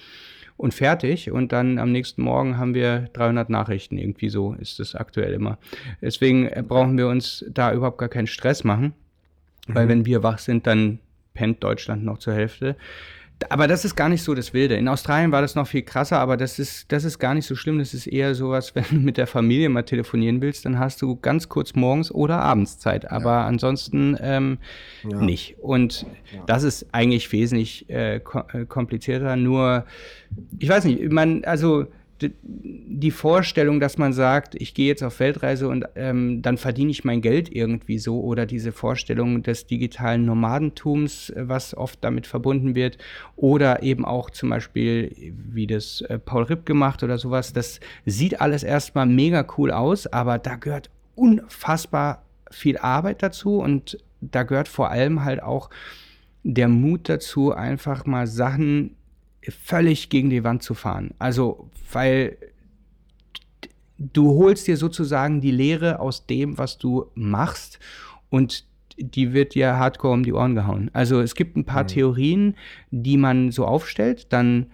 und 0.58 0.74
fertig. 0.74 1.32
Und 1.32 1.52
dann 1.52 1.80
am 1.80 1.92
nächsten 1.92 2.22
Morgen 2.22 2.58
haben 2.58 2.74
wir 2.74 3.10
300 3.14 3.50
Nachrichten. 3.50 3.98
Irgendwie 3.98 4.30
so 4.30 4.54
ist 4.54 4.80
es 4.80 4.96
aktuell 4.96 5.34
immer. 5.34 5.58
Deswegen 6.02 6.50
brauchen 6.68 6.98
wir 6.98 7.08
uns 7.08 7.46
da 7.50 7.74
überhaupt 7.74 7.98
gar 7.98 8.10
keinen 8.10 8.28
Stress 8.28 8.64
machen. 8.64 8.94
Mhm. 9.68 9.76
Weil 9.76 9.88
wenn 9.88 10.06
wir 10.06 10.24
wach 10.24 10.40
sind, 10.40 10.68
dann 10.68 11.00
pennt 11.34 11.64
Deutschland 11.64 12.04
noch 12.04 12.20
zur 12.20 12.34
Hälfte. 12.34 12.76
Aber 13.50 13.68
das 13.68 13.84
ist 13.84 13.96
gar 13.96 14.10
nicht 14.10 14.24
so 14.24 14.34
das 14.34 14.54
Wilde. 14.54 14.76
In 14.76 14.88
Australien 14.88 15.32
war 15.32 15.42
das 15.42 15.56
noch 15.56 15.68
viel 15.68 15.82
krasser, 15.82 16.20
aber 16.20 16.38
das 16.38 16.60
ist, 16.60 16.92
das 16.92 17.04
ist 17.04 17.20
gar 17.20 17.34
nicht 17.34 17.46
so 17.46 17.56
schlimm. 17.56 17.80
Das 17.80 17.94
ist 17.94 18.08
eher 18.08 18.36
sowas, 18.36 18.76
wenn 18.76 18.86
du 18.90 18.96
mit 18.96 19.18
der 19.18 19.28
Familie 19.28 19.70
mal 19.70 19.84
telefonieren 19.84 20.42
willst, 20.42 20.66
dann 20.66 20.80
hast 20.80 21.02
du 21.02 21.16
ganz 21.16 21.50
kurz 21.50 21.76
morgens 21.76 22.12
oder 22.12 22.40
abends 22.40 22.80
Zeit. 22.80 23.12
Aber 23.12 23.32
ja. 23.32 23.46
ansonsten 23.46 24.18
ähm, 24.22 24.58
ja. 25.10 25.22
nicht. 25.22 25.58
Und 25.60 26.06
ja. 26.34 26.44
das 26.46 26.64
ist 26.64 26.88
eigentlich 26.94 27.32
wesentlich 27.32 27.90
äh, 27.90 28.18
äh 28.18 28.22
komplizierter. 28.68 29.36
Nur, 29.36 29.86
ich 30.60 30.70
weiß 30.70 30.86
nicht, 30.86 31.12
man, 31.12 31.44
also 31.44 31.88
die 32.44 33.12
Vorstellung, 33.12 33.80
dass 33.80 33.98
man 33.98 34.14
sagt, 34.14 34.56
ich 34.56 34.74
gehe 34.74 34.88
jetzt 34.88 35.04
auf 35.04 35.20
Weltreise 35.20 35.68
und 35.68 35.86
ähm, 35.96 36.42
dann 36.42 36.58
verdiene 36.58 36.92
ich 36.92 37.04
mein 37.04 37.22
Geld 37.22 37.54
irgendwie 37.54 38.00
so 38.00 38.22
oder 38.22 38.46
diese 38.46 38.72
Vorstellung 38.72 39.44
des 39.44 39.68
digitalen 39.68 40.25
Nomadentums, 40.25 41.34
was 41.36 41.75
oft 41.75 42.04
damit 42.04 42.28
verbunden 42.28 42.75
wird 42.75 42.98
oder 43.36 43.84
eben 43.84 44.06
auch 44.06 44.30
zum 44.30 44.50
Beispiel, 44.50 45.34
wie 45.34 45.68
das 45.68 46.02
äh, 46.02 46.20
Paul 46.20 46.44
Ripp 46.44 46.66
gemacht 46.66 47.04
oder 47.04 47.18
sowas, 47.18 47.53
das 47.53 47.80
sieht 48.06 48.42
alles 48.42 48.63
erstmal 48.63 49.06
mega 49.06 49.46
cool 49.58 49.72
aus, 49.72 50.08
aber 50.08 50.38
da 50.38 50.56
gehört 50.56 50.89
unfassbar 51.15 52.24
viel 52.51 52.77
Arbeit 52.77 53.24
dazu 53.24 53.58
und 53.58 53.98
da 54.22 54.44
gehört 54.44 54.68
vor 54.68 54.89
allem 54.89 55.24
halt 55.24 55.42
auch 55.42 55.70
der 56.44 56.68
Mut 56.68 57.10
dazu, 57.10 57.53
einfach 57.53 58.06
mal 58.06 58.27
Sachen 58.27 58.96
völlig 59.50 60.10
gegen 60.10 60.30
die 60.30 60.44
Wand 60.44 60.64
zu 60.64 60.74
fahren. 60.74 61.14
Also, 61.20 61.70
weil 61.92 62.38
du 63.98 64.32
holst 64.32 64.68
dir 64.68 64.78
sozusagen 64.78 65.42
die 65.42 65.52
Lehre 65.52 66.00
aus 66.00 66.26
dem, 66.26 66.58
was 66.58 66.78
du 66.78 67.06
machst 67.16 67.80
und 68.30 68.66
die 68.98 69.34
wird 69.34 69.56
dir 69.56 69.78
hardcore 69.78 70.14
um 70.14 70.24
die 70.24 70.34
Ohren 70.34 70.56
gehauen. 70.56 70.90
Also 70.94 71.22
es 71.22 71.36
gibt 71.36 71.58
ein 71.58 71.66
paar 71.66 71.84
mhm. 71.84 71.88
Theorien, 71.88 72.56
die 72.92 73.18
man 73.18 73.52
so 73.52 73.66
aufstellt, 73.66 74.32
dann 74.32 74.68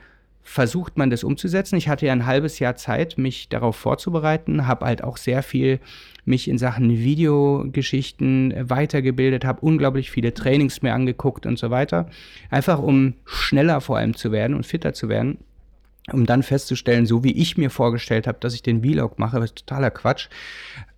versucht 0.50 0.98
man 0.98 1.12
das 1.12 1.24
umzusetzen. 1.24 1.76
Ich 1.76 1.88
hatte 1.90 2.08
ja 2.08 2.12
ein 2.12 2.26
halbes 2.26 2.58
Jahr 2.58 2.76
Zeit, 2.76 3.20
mich 3.20 3.50
darauf 3.50 3.76
vorzubereiten, 3.76 4.66
habe 4.66 4.88
halt 4.88 5.04
auch 5.04 5.18
sehr 5.18 5.44
viel 5.44 5.80
mich 6.26 6.48
in 6.48 6.58
Sachen 6.58 6.90
Videogeschichten 6.90 8.56
weitergebildet, 8.68 9.46
habe 9.46 9.62
unglaublich 9.62 10.10
viele 10.10 10.34
Trainings 10.34 10.82
mir 10.82 10.96
angeguckt 10.96 11.46
und 11.46 11.60
so 11.60 11.70
weiter. 11.70 12.10
Einfach 12.50 12.80
um 12.80 13.14
schneller 13.26 13.80
vor 13.80 13.98
allem 13.98 14.16
zu 14.16 14.32
werden 14.32 14.56
und 14.56 14.66
fitter 14.66 14.94
zu 14.94 15.08
werden 15.08 15.38
um 16.12 16.26
dann 16.26 16.42
festzustellen, 16.42 17.06
so 17.06 17.24
wie 17.24 17.34
ich 17.34 17.56
mir 17.56 17.70
vorgestellt 17.70 18.26
habe, 18.26 18.40
dass 18.40 18.56
ich 18.56 18.64
den 18.64 18.82
Vlog 18.82 19.20
mache, 19.20 19.40
was 19.40 19.54
totaler 19.54 19.92
Quatsch. 19.92 20.28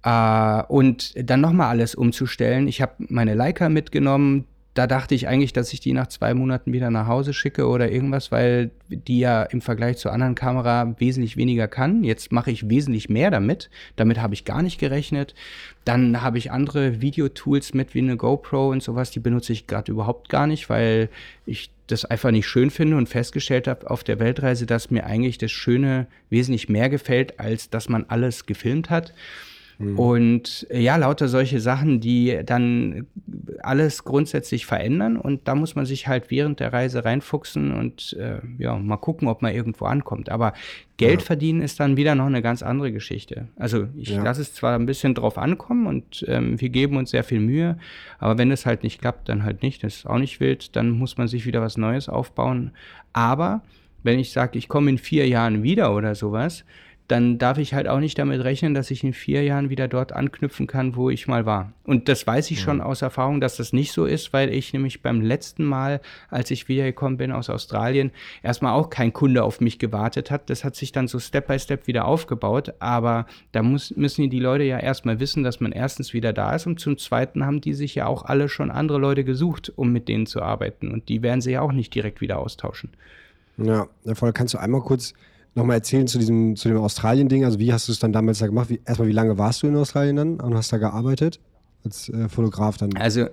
Äh, 0.04 0.64
und 0.70 1.14
dann 1.30 1.42
nochmal 1.42 1.68
alles 1.68 1.96
umzustellen. 1.96 2.70
Ich 2.70 2.82
habe 2.82 2.94
meine 3.10 3.34
Leica 3.34 3.68
mitgenommen, 3.68 4.46
da 4.74 4.88
dachte 4.88 5.16
ich 5.16 5.28
eigentlich, 5.28 5.52
dass 5.52 5.74
ich 5.74 5.82
die 5.82 5.92
nach 5.92 6.08
zwei 6.08 6.34
Monaten 6.34 6.72
wieder 6.72 6.90
nach 6.92 7.08
Hause 7.08 7.34
schicke 7.34 7.68
oder 7.68 7.92
irgendwas, 7.92 8.32
weil 8.32 8.72
die 8.88 9.20
ja 9.20 9.44
im 9.44 9.60
Vergleich 9.62 9.98
zur 9.98 10.14
anderen 10.14 10.36
Kamera 10.36 10.96
wesentlich 10.98 11.36
weniger 11.36 11.68
kann. 11.68 12.06
Jetzt 12.06 12.32
mache 12.32 12.52
ich 12.52 12.70
wesentlich 12.70 13.10
mehr 13.10 13.32
damit. 13.32 13.70
Damit 13.98 14.22
habe 14.22 14.34
ich 14.34 14.46
gar 14.46 14.62
nicht 14.62 14.80
gerechnet. 14.80 15.36
Dann 15.84 16.22
habe 16.22 16.38
ich 16.38 16.52
andere 16.52 17.02
Videotools 17.02 17.74
mit 17.74 17.94
wie 17.94 18.00
eine 18.00 18.16
GoPro 18.16 18.70
und 18.70 18.82
sowas. 18.82 19.12
Die 19.12 19.20
benutze 19.20 19.52
ich 19.52 19.68
gerade 19.68 19.92
überhaupt 19.92 20.30
gar 20.30 20.48
nicht, 20.48 20.70
weil 20.70 21.10
ich 21.46 21.70
das 21.88 22.06
einfach 22.06 22.32
nicht 22.32 22.48
schön 22.48 22.70
finde 22.70 22.96
und 22.96 23.10
festgestellt 23.10 23.68
habe 23.68 23.90
auf 23.90 24.06
der 24.06 24.20
Weltreise, 24.20 24.66
dass 24.66 24.90
mir 24.90 25.06
eigentlich 25.06 25.38
das 25.38 25.52
Schöne 25.52 26.08
wesentlich 26.30 26.70
mehr 26.70 26.90
gefällt, 26.90 27.42
als 27.42 27.70
dass 27.70 27.90
man 27.90 28.06
alles 28.08 28.46
gefilmt 28.46 28.90
hat. 28.90 29.14
Mhm. 29.82 30.00
Und 30.00 30.68
äh, 30.70 30.80
ja, 30.80 30.96
lauter 30.96 31.28
solche 31.28 31.60
Sachen, 31.60 32.00
die 32.00 32.40
dann 32.46 33.08
alles 33.62 34.04
grundsätzlich 34.04 34.66
verändern. 34.66 35.18
Und 35.18 35.48
da 35.48 35.56
muss 35.56 35.76
man 35.76 35.86
sich 35.86 36.08
halt 36.08 36.30
während 36.32 36.60
der 36.60 36.74
Reise 36.74 37.04
reinfuchsen 37.04 37.72
und 37.74 38.16
äh, 38.20 38.40
ja, 38.58 38.78
mal 38.78 38.98
gucken, 38.98 39.28
ob 39.28 39.42
man 39.42 39.54
irgendwo 39.54 39.86
ankommt. 39.86 40.30
Aber 40.30 40.54
Geld 40.98 41.22
ja. 41.22 41.26
verdienen 41.26 41.62
ist 41.62 41.80
dann 41.80 41.98
wieder 41.98 42.16
noch 42.16 42.28
eine 42.28 42.42
ganz 42.42 42.62
andere 42.64 42.92
Geschichte. 42.92 43.48
Also 43.56 43.88
ich 43.96 44.10
ja. 44.10 44.24
lasse 44.24 44.42
es 44.42 44.54
zwar 44.54 44.76
ein 44.76 44.86
bisschen 44.86 45.16
drauf 45.16 45.38
ankommen 45.38 45.88
und 45.88 46.24
ähm, 46.28 46.62
wir 46.62 46.70
geben 46.70 46.98
uns 46.98 47.12
sehr 47.12 47.24
viel 47.24 47.40
Mühe, 47.40 47.78
aber 48.20 48.38
wenn 48.38 48.52
es 48.52 48.66
halt 48.66 48.84
nicht 48.84 49.02
klappt, 49.02 49.28
dann 49.30 49.44
halt 49.44 49.64
nicht. 49.64 49.84
Das 49.84 49.98
ist 49.98 50.06
auch 50.06 50.20
nicht 50.20 50.40
wild. 50.40 50.76
Dann 50.76 50.92
muss 50.92 51.18
man 51.18 51.28
sich 51.28 51.46
wieder 51.46 51.62
was 51.62 51.78
Neues 51.78 52.08
aufbauen. 52.08 52.72
Aber 53.14 53.64
wenn 54.04 54.20
ich 54.20 54.32
sage, 54.32 54.58
ich 54.58 54.68
komme 54.68 54.90
in 54.90 54.98
vier 54.98 55.28
Jahren 55.28 55.64
wieder 55.64 55.96
oder 55.96 56.16
sowas, 56.16 56.66
dann 57.12 57.38
darf 57.38 57.58
ich 57.58 57.74
halt 57.74 57.90
auch 57.90 58.00
nicht 58.00 58.18
damit 58.18 58.42
rechnen, 58.42 58.74
dass 58.74 58.90
ich 58.90 59.04
in 59.04 59.12
vier 59.12 59.44
Jahren 59.44 59.70
wieder 59.70 59.90
dort 59.90 60.14
anknüpfen 60.14 60.66
kann, 60.66 60.96
wo 60.96 61.10
ich 61.10 61.28
mal 61.28 61.46
war. 61.46 61.74
Und 61.84 62.08
das 62.08 62.26
weiß 62.26 62.50
ich 62.52 62.62
schon 62.62 62.78
mhm. 62.78 62.84
aus 62.84 63.02
Erfahrung, 63.02 63.42
dass 63.42 63.58
das 63.58 63.74
nicht 63.74 63.92
so 63.92 64.06
ist, 64.06 64.32
weil 64.32 64.50
ich 64.54 64.72
nämlich 64.72 65.02
beim 65.02 65.20
letzten 65.22 65.66
Mal, 65.66 66.00
als 66.30 66.52
ich 66.52 66.70
wiedergekommen 66.70 67.18
bin 67.18 67.34
aus 67.34 67.50
Australien, 67.50 68.12
erstmal 68.44 68.72
auch 68.74 68.90
kein 68.90 69.12
Kunde 69.12 69.44
auf 69.44 69.60
mich 69.60 69.78
gewartet 69.78 70.32
hat. 70.32 70.50
Das 70.50 70.64
hat 70.64 70.78
sich 70.78 70.94
dann 70.94 71.10
so 71.10 71.20
Step 71.20 71.48
by 71.48 71.60
Step 71.60 71.86
wieder 71.86 72.06
aufgebaut. 72.06 72.76
Aber 72.80 73.26
da 73.52 73.62
muss, 73.62 73.94
müssen 73.98 74.30
die 74.30 74.40
Leute 74.40 74.64
ja 74.64 74.80
erstmal 74.80 75.20
wissen, 75.20 75.44
dass 75.44 75.60
man 75.60 75.74
erstens 75.74 76.14
wieder 76.14 76.32
da 76.32 76.56
ist 76.56 76.66
und 76.66 76.80
zum 76.80 76.98
Zweiten 76.98 77.46
haben 77.46 77.60
die 77.60 77.74
sich 77.74 77.94
ja 77.94 78.08
auch 78.08 78.24
alle 78.24 78.48
schon 78.48 78.72
andere 78.72 79.00
Leute 79.00 79.26
gesucht, 79.26 79.74
um 79.76 79.92
mit 79.92 80.08
denen 80.08 80.28
zu 80.28 80.42
arbeiten. 80.42 80.90
Und 80.90 81.10
die 81.10 81.22
werden 81.22 81.42
sie 81.42 81.52
ja 81.52 81.62
auch 81.62 81.74
nicht 81.74 81.94
direkt 81.94 82.22
wieder 82.22 82.40
austauschen. 82.40 82.90
Ja, 83.58 83.88
voll. 84.14 84.32
Kannst 84.32 84.54
du 84.54 84.60
einmal 84.60 84.82
kurz 84.82 85.14
nochmal 85.56 85.78
erzählen 85.78 86.08
zu 86.08 86.18
diesem, 86.18 86.56
zu 86.56 86.70
dem 86.70 86.78
Australien-Ding? 86.78 87.46
Also 87.46 87.60
wie 87.60 87.74
hast 87.74 87.88
du 87.88 87.92
es 87.92 88.00
dann 88.00 88.14
damals 88.14 88.40
da 88.40 88.48
gemacht? 88.48 88.70
Wie, 88.70 88.82
erstmal, 88.86 89.08
wie 89.08 89.14
lange 89.14 89.38
warst 89.38 89.64
du 89.64 89.68
in 89.68 89.76
Australien 89.76 90.16
dann 90.16 90.40
und 90.40 90.56
hast 90.56 90.72
da 90.72 90.78
gearbeitet 90.78 91.40
als 91.84 92.10
äh, 92.10 92.30
Fotograf 92.30 92.78
dann? 92.78 92.96
Also 92.96 93.28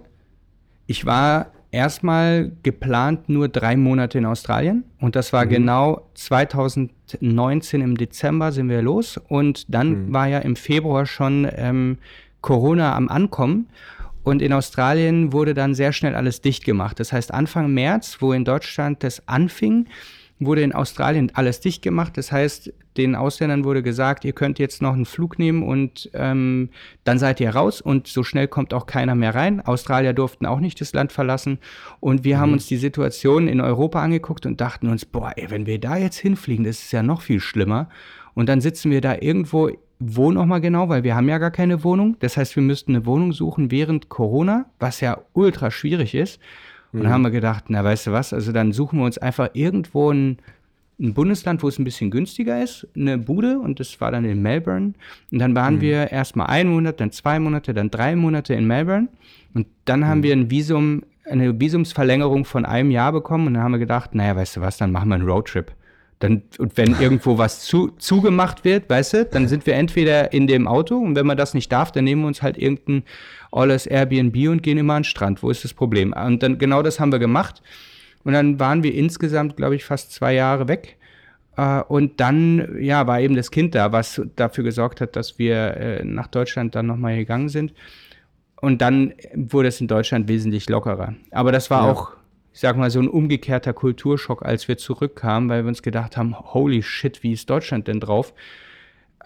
ich 0.86 1.04
war 1.06 1.52
erstmal 1.70 2.50
geplant 2.62 3.28
nur 3.28 3.48
drei 3.48 3.76
Monate 3.76 4.18
in 4.18 4.24
Australien 4.24 4.84
und 5.00 5.16
das 5.16 5.32
war 5.32 5.44
mhm. 5.44 5.50
genau 5.50 6.08
2019 6.14 7.82
im 7.82 7.96
Dezember 7.96 8.52
sind 8.52 8.68
wir 8.68 8.82
los 8.82 9.20
und 9.28 9.72
dann 9.72 10.06
mhm. 10.06 10.12
war 10.12 10.26
ja 10.28 10.38
im 10.38 10.56
Februar 10.56 11.06
schon 11.06 11.46
ähm, 11.54 11.98
Corona 12.40 12.94
am 12.96 13.08
Ankommen 13.08 13.66
und 14.22 14.42
in 14.42 14.52
Australien 14.52 15.32
wurde 15.32 15.54
dann 15.54 15.74
sehr 15.74 15.92
schnell 15.92 16.14
alles 16.14 16.40
dicht 16.40 16.64
gemacht. 16.64 17.00
Das 17.00 17.12
heißt 17.12 17.32
Anfang 17.32 17.72
März, 17.72 18.18
wo 18.20 18.32
in 18.32 18.44
Deutschland 18.44 19.02
das 19.02 19.26
anfing, 19.26 19.86
wurde 20.40 20.62
in 20.62 20.72
Australien 20.72 21.32
alles 21.34 21.60
dicht 21.60 21.82
gemacht. 21.82 22.16
Das 22.16 22.30
heißt, 22.30 22.72
den 22.96 23.14
Ausländern 23.14 23.64
wurde 23.64 23.82
gesagt, 23.82 24.24
ihr 24.24 24.32
könnt 24.32 24.58
jetzt 24.58 24.82
noch 24.82 24.92
einen 24.92 25.04
Flug 25.04 25.38
nehmen 25.38 25.62
und 25.62 26.10
ähm, 26.14 26.70
dann 27.04 27.18
seid 27.18 27.40
ihr 27.40 27.50
raus 27.50 27.80
und 27.80 28.06
so 28.06 28.22
schnell 28.22 28.48
kommt 28.48 28.74
auch 28.74 28.86
keiner 28.86 29.14
mehr 29.14 29.34
rein. 29.34 29.60
Australier 29.60 30.12
durften 30.12 30.46
auch 30.46 30.60
nicht 30.60 30.80
das 30.80 30.92
Land 30.92 31.12
verlassen. 31.12 31.58
Und 32.00 32.24
wir 32.24 32.36
mhm. 32.36 32.40
haben 32.40 32.52
uns 32.52 32.66
die 32.66 32.76
Situation 32.76 33.48
in 33.48 33.60
Europa 33.60 34.02
angeguckt 34.02 34.46
und 34.46 34.60
dachten 34.60 34.88
uns, 34.88 35.04
boah, 35.04 35.32
ey, 35.36 35.50
wenn 35.50 35.66
wir 35.66 35.80
da 35.80 35.96
jetzt 35.96 36.18
hinfliegen, 36.18 36.64
das 36.64 36.80
ist 36.80 36.92
ja 36.92 37.02
noch 37.02 37.22
viel 37.22 37.40
schlimmer. 37.40 37.88
Und 38.34 38.48
dann 38.48 38.60
sitzen 38.60 38.90
wir 38.90 39.00
da 39.00 39.16
irgendwo, 39.20 39.70
wo 39.98 40.30
nochmal 40.30 40.60
genau, 40.60 40.88
weil 40.88 41.02
wir 41.02 41.16
haben 41.16 41.28
ja 41.28 41.38
gar 41.38 41.50
keine 41.50 41.82
Wohnung. 41.82 42.16
Das 42.20 42.36
heißt, 42.36 42.54
wir 42.54 42.62
müssten 42.62 42.94
eine 42.94 43.06
Wohnung 43.06 43.32
suchen 43.32 43.70
während 43.70 44.08
Corona, 44.08 44.66
was 44.78 45.00
ja 45.00 45.18
ultra 45.32 45.70
schwierig 45.70 46.14
ist. 46.14 46.40
Und 46.92 47.00
dann 47.00 47.08
mhm. 47.08 47.14
haben 47.14 47.22
wir 47.22 47.30
gedacht, 47.30 47.64
na 47.68 47.84
weißt 47.84 48.06
du 48.06 48.12
was, 48.12 48.32
also 48.32 48.52
dann 48.52 48.72
suchen 48.72 48.98
wir 48.98 49.04
uns 49.04 49.18
einfach 49.18 49.50
irgendwo 49.52 50.10
ein, 50.10 50.38
ein, 50.98 51.12
Bundesland, 51.12 51.62
wo 51.62 51.68
es 51.68 51.78
ein 51.78 51.84
bisschen 51.84 52.10
günstiger 52.10 52.62
ist, 52.62 52.86
eine 52.96 53.18
Bude 53.18 53.58
und 53.58 53.78
das 53.78 54.00
war 54.00 54.10
dann 54.10 54.24
in 54.24 54.40
Melbourne. 54.40 54.94
Und 55.30 55.38
dann 55.38 55.54
waren 55.54 55.76
mhm. 55.76 55.80
wir 55.82 56.10
erstmal 56.10 56.46
einen 56.46 56.70
Monat, 56.70 57.00
dann 57.00 57.12
zwei 57.12 57.38
Monate, 57.38 57.74
dann 57.74 57.90
drei 57.90 58.16
Monate 58.16 58.54
in 58.54 58.66
Melbourne. 58.66 59.08
Und 59.54 59.66
dann 59.84 60.06
haben 60.06 60.18
mhm. 60.18 60.24
wir 60.24 60.32
ein 60.32 60.50
Visum, 60.50 61.02
eine 61.28 61.60
Visumsverlängerung 61.60 62.44
von 62.44 62.64
einem 62.64 62.90
Jahr 62.90 63.12
bekommen 63.12 63.48
und 63.48 63.54
dann 63.54 63.62
haben 63.62 63.72
wir 63.72 63.78
gedacht, 63.78 64.14
naja, 64.14 64.34
weißt 64.34 64.56
du 64.56 64.60
was, 64.62 64.78
dann 64.78 64.90
machen 64.90 65.08
wir 65.08 65.16
einen 65.16 65.28
Roadtrip. 65.28 65.72
Dann, 66.20 66.42
und 66.58 66.76
wenn 66.76 66.96
irgendwo 67.00 67.38
was 67.38 67.60
zu, 67.60 67.88
zugemacht 67.98 68.64
wird, 68.64 68.88
weißt 68.88 69.12
du, 69.12 69.24
dann 69.26 69.46
sind 69.46 69.66
wir 69.66 69.74
entweder 69.74 70.32
in 70.32 70.46
dem 70.46 70.66
Auto 70.66 70.96
und 70.96 71.14
wenn 71.16 71.26
man 71.26 71.36
das 71.36 71.54
nicht 71.54 71.70
darf, 71.70 71.92
dann 71.92 72.04
nehmen 72.04 72.22
wir 72.22 72.28
uns 72.28 72.42
halt 72.42 72.56
irgendein 72.56 73.02
alles 73.52 73.86
Airbnb 73.86 74.36
und 74.48 74.62
gehen 74.62 74.78
immer 74.78 74.94
an 74.94 75.02
den 75.02 75.04
Strand. 75.04 75.42
Wo 75.42 75.50
ist 75.50 75.64
das 75.64 75.74
Problem? 75.74 76.12
Und 76.12 76.42
dann 76.42 76.58
genau 76.58 76.82
das 76.82 77.00
haben 77.00 77.12
wir 77.12 77.18
gemacht. 77.18 77.62
Und 78.24 78.32
dann 78.32 78.60
waren 78.60 78.82
wir 78.82 78.94
insgesamt, 78.94 79.56
glaube 79.56 79.76
ich, 79.76 79.84
fast 79.84 80.12
zwei 80.12 80.34
Jahre 80.34 80.68
weg. 80.68 80.98
Äh, 81.56 81.80
und 81.82 82.20
dann, 82.20 82.76
ja, 82.80 83.06
war 83.06 83.20
eben 83.20 83.36
das 83.36 83.50
Kind 83.50 83.74
da, 83.74 83.92
was 83.92 84.20
dafür 84.36 84.64
gesorgt 84.64 85.00
hat, 85.00 85.16
dass 85.16 85.38
wir 85.38 85.76
äh, 85.76 86.04
nach 86.04 86.26
Deutschland 86.26 86.74
dann 86.74 86.86
nochmal 86.86 87.16
gegangen 87.16 87.48
sind. 87.48 87.72
Und 88.60 88.82
dann 88.82 89.14
wurde 89.34 89.68
es 89.68 89.80
in 89.80 89.86
Deutschland 89.86 90.28
wesentlich 90.28 90.68
lockerer. 90.68 91.14
Aber 91.30 91.52
das 91.52 91.70
war 91.70 91.84
ja. 91.84 91.92
auch 91.92 92.18
ich 92.58 92.62
sag 92.62 92.76
mal, 92.76 92.90
so 92.90 92.98
ein 92.98 93.06
umgekehrter 93.06 93.72
Kulturschock, 93.72 94.44
als 94.44 94.66
wir 94.66 94.78
zurückkamen, 94.78 95.48
weil 95.48 95.62
wir 95.62 95.68
uns 95.68 95.80
gedacht 95.80 96.16
haben, 96.16 96.36
holy 96.36 96.82
shit, 96.82 97.22
wie 97.22 97.30
ist 97.30 97.48
Deutschland 97.48 97.86
denn 97.86 98.00
drauf? 98.00 98.34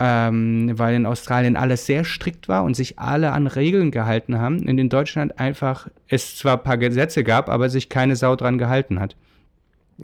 Ähm, 0.04 0.76
weil 0.80 0.96
in 0.96 1.06
Australien 1.06 1.54
alles 1.54 1.86
sehr 1.86 2.02
strikt 2.02 2.48
war 2.48 2.64
und 2.64 2.74
sich 2.74 2.98
alle 2.98 3.30
an 3.30 3.46
Regeln 3.46 3.92
gehalten 3.92 4.36
haben. 4.36 4.68
Und 4.68 4.78
in 4.78 4.88
Deutschland 4.88 5.38
einfach 5.38 5.86
es 6.08 6.36
zwar 6.36 6.56
ein 6.56 6.64
paar 6.64 6.76
Gesetze 6.76 7.22
gab, 7.22 7.48
aber 7.48 7.68
sich 7.68 7.88
keine 7.88 8.16
Sau 8.16 8.34
dran 8.34 8.58
gehalten 8.58 8.98
hat. 8.98 9.14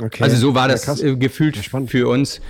Okay. 0.01 0.23
Also 0.23 0.37
so 0.37 0.55
war 0.55 0.69
das 0.69 1.01
ja, 1.01 1.15
gefühlt 1.15 1.57
für 1.57 2.07
uns. 2.09 2.41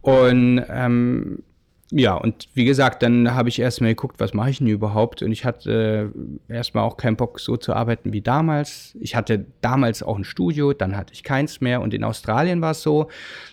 Und 0.00 0.64
ähm, 0.70 1.42
ja, 1.90 2.14
und 2.14 2.48
wie 2.54 2.64
gesagt, 2.64 3.02
dann 3.02 3.34
habe 3.34 3.50
ich 3.50 3.58
erstmal 3.58 3.90
geguckt, 3.90 4.18
was 4.18 4.32
mache 4.32 4.48
ich 4.48 4.58
denn 4.58 4.66
überhaupt? 4.66 5.20
Und 5.20 5.32
ich 5.32 5.44
hatte 5.44 6.12
äh, 6.48 6.54
erstmal 6.54 6.84
auch 6.84 6.96
keinen 6.96 7.16
Bock, 7.16 7.40
so 7.40 7.58
zu 7.58 7.74
arbeiten 7.74 8.14
wie 8.14 8.22
damals. 8.22 8.96
Ich 9.00 9.16
hatte 9.16 9.44
damals 9.60 10.02
auch 10.02 10.16
ein 10.16 10.24
Studio, 10.24 10.72
dann 10.72 10.96
hatte 10.96 11.12
ich 11.12 11.24
keins 11.24 11.60
mehr. 11.60 11.82
Und 11.82 11.92
in 11.92 12.04
Australien 12.04 12.62
war 12.62 12.70
es 12.70 12.80
so, 12.80 13.10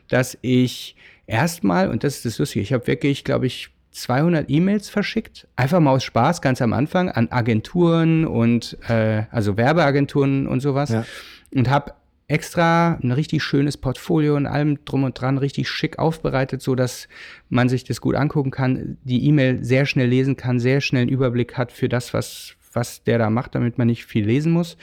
dass 0.07 0.37
ich 0.41 0.95
erstmal, 1.27 1.89
und 1.89 2.03
das 2.03 2.17
ist 2.17 2.25
das 2.25 2.37
Lustige, 2.39 2.63
ich 2.63 2.73
habe 2.73 2.87
wirklich, 2.87 3.23
glaube 3.23 3.47
ich, 3.47 3.69
200 3.91 4.49
E-Mails 4.49 4.89
verschickt, 4.89 5.47
einfach 5.55 5.79
mal 5.79 5.91
aus 5.91 6.03
Spaß, 6.03 6.41
ganz 6.41 6.61
am 6.61 6.73
Anfang, 6.73 7.09
an 7.09 7.31
Agenturen 7.31 8.25
und 8.25 8.77
äh, 8.89 9.23
also 9.29 9.55
Werbeagenturen 9.55 10.47
und 10.47 10.61
sowas. 10.61 10.89
Ja. 10.89 11.05
Und 11.53 11.69
habe 11.69 11.93
extra 12.27 12.99
ein 13.03 13.11
richtig 13.11 13.43
schönes 13.43 13.77
Portfolio 13.77 14.35
und 14.35 14.47
allem 14.47 14.83
drum 14.85 15.03
und 15.03 15.19
dran 15.19 15.37
richtig 15.37 15.69
schick 15.69 15.99
aufbereitet, 15.99 16.61
so 16.61 16.73
dass 16.73 17.07
man 17.49 17.69
sich 17.69 17.83
das 17.83 18.01
gut 18.01 18.15
angucken 18.15 18.49
kann, 18.49 18.97
die 19.03 19.25
E-Mail 19.27 19.63
sehr 19.63 19.85
schnell 19.85 20.07
lesen 20.07 20.35
kann, 20.35 20.59
sehr 20.59 20.81
schnell 20.81 21.03
einen 21.03 21.11
Überblick 21.11 21.57
hat 21.57 21.71
für 21.71 21.89
das, 21.89 22.13
was, 22.13 22.55
was 22.71 23.03
der 23.03 23.19
da 23.19 23.29
macht, 23.29 23.55
damit 23.55 23.77
man 23.77 23.87
nicht 23.87 24.05
viel 24.05 24.25
lesen 24.25 24.51
muss. 24.51 24.77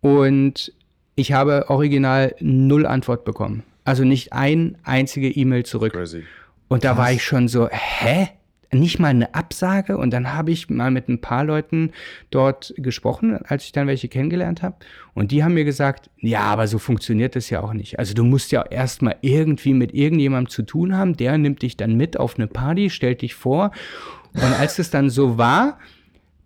Und 0.00 0.72
ich 1.14 1.32
habe 1.32 1.66
original 1.68 2.34
null 2.40 2.86
Antwort 2.86 3.24
bekommen. 3.24 3.62
Also 3.84 4.04
nicht 4.04 4.32
ein 4.32 4.76
einzige 4.84 5.28
E-Mail 5.28 5.64
zurück. 5.64 5.92
Crazy. 5.92 6.24
Und 6.68 6.84
da 6.84 6.90
Krass. 6.90 6.98
war 6.98 7.12
ich 7.12 7.24
schon 7.24 7.48
so, 7.48 7.68
hä? 7.70 8.28
nicht 8.72 8.98
mal 8.98 9.08
eine 9.08 9.34
Absage. 9.34 9.96
Und 9.96 10.10
dann 10.10 10.32
habe 10.32 10.50
ich 10.50 10.70
mal 10.70 10.90
mit 10.90 11.08
ein 11.08 11.20
paar 11.20 11.44
Leuten 11.44 11.90
dort 12.30 12.72
gesprochen, 12.76 13.38
als 13.44 13.64
ich 13.64 13.72
dann 13.72 13.86
welche 13.86 14.08
kennengelernt 14.08 14.62
habe. 14.62 14.76
Und 15.14 15.32
die 15.32 15.42
haben 15.42 15.54
mir 15.54 15.64
gesagt, 15.64 16.10
ja, 16.18 16.42
aber 16.42 16.66
so 16.66 16.78
funktioniert 16.78 17.36
das 17.36 17.50
ja 17.50 17.62
auch 17.62 17.72
nicht. 17.72 17.98
Also 17.98 18.14
du 18.14 18.24
musst 18.24 18.52
ja 18.52 18.62
erstmal 18.62 19.16
irgendwie 19.22 19.74
mit 19.74 19.92
irgendjemandem 19.94 20.50
zu 20.50 20.62
tun 20.62 20.96
haben, 20.96 21.16
der 21.16 21.36
nimmt 21.38 21.62
dich 21.62 21.76
dann 21.76 21.96
mit 21.96 22.18
auf 22.18 22.36
eine 22.36 22.46
Party, 22.46 22.90
stellt 22.90 23.22
dich 23.22 23.34
vor. 23.34 23.72
Und 24.34 24.58
als 24.58 24.78
es 24.78 24.90
dann 24.90 25.10
so 25.10 25.38
war, 25.38 25.78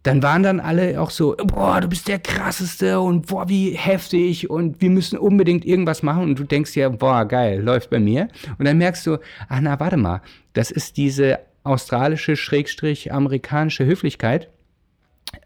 dann 0.04 0.22
waren 0.22 0.42
dann 0.42 0.60
alle 0.60 1.00
auch 1.00 1.10
so, 1.10 1.34
boah, 1.36 1.80
du 1.80 1.88
bist 1.88 2.08
der 2.08 2.18
krasseste 2.18 3.00
und 3.00 3.26
boah, 3.26 3.48
wie 3.48 3.70
heftig 3.70 4.50
und 4.50 4.82
wir 4.82 4.90
müssen 4.90 5.18
unbedingt 5.18 5.64
irgendwas 5.64 6.02
machen 6.02 6.24
und 6.24 6.38
du 6.38 6.44
denkst 6.44 6.76
ja, 6.76 6.90
boah, 6.90 7.24
geil, 7.24 7.62
läuft 7.62 7.88
bei 7.88 7.98
mir. 7.98 8.28
Und 8.58 8.66
dann 8.66 8.76
merkst 8.76 9.06
du, 9.06 9.16
ah, 9.48 9.60
na, 9.62 9.80
warte 9.80 9.96
mal, 9.96 10.20
das 10.52 10.70
ist 10.70 10.98
diese 10.98 11.38
australische, 11.62 12.36
schrägstrich 12.36 13.14
amerikanische 13.14 13.86
Höflichkeit, 13.86 14.50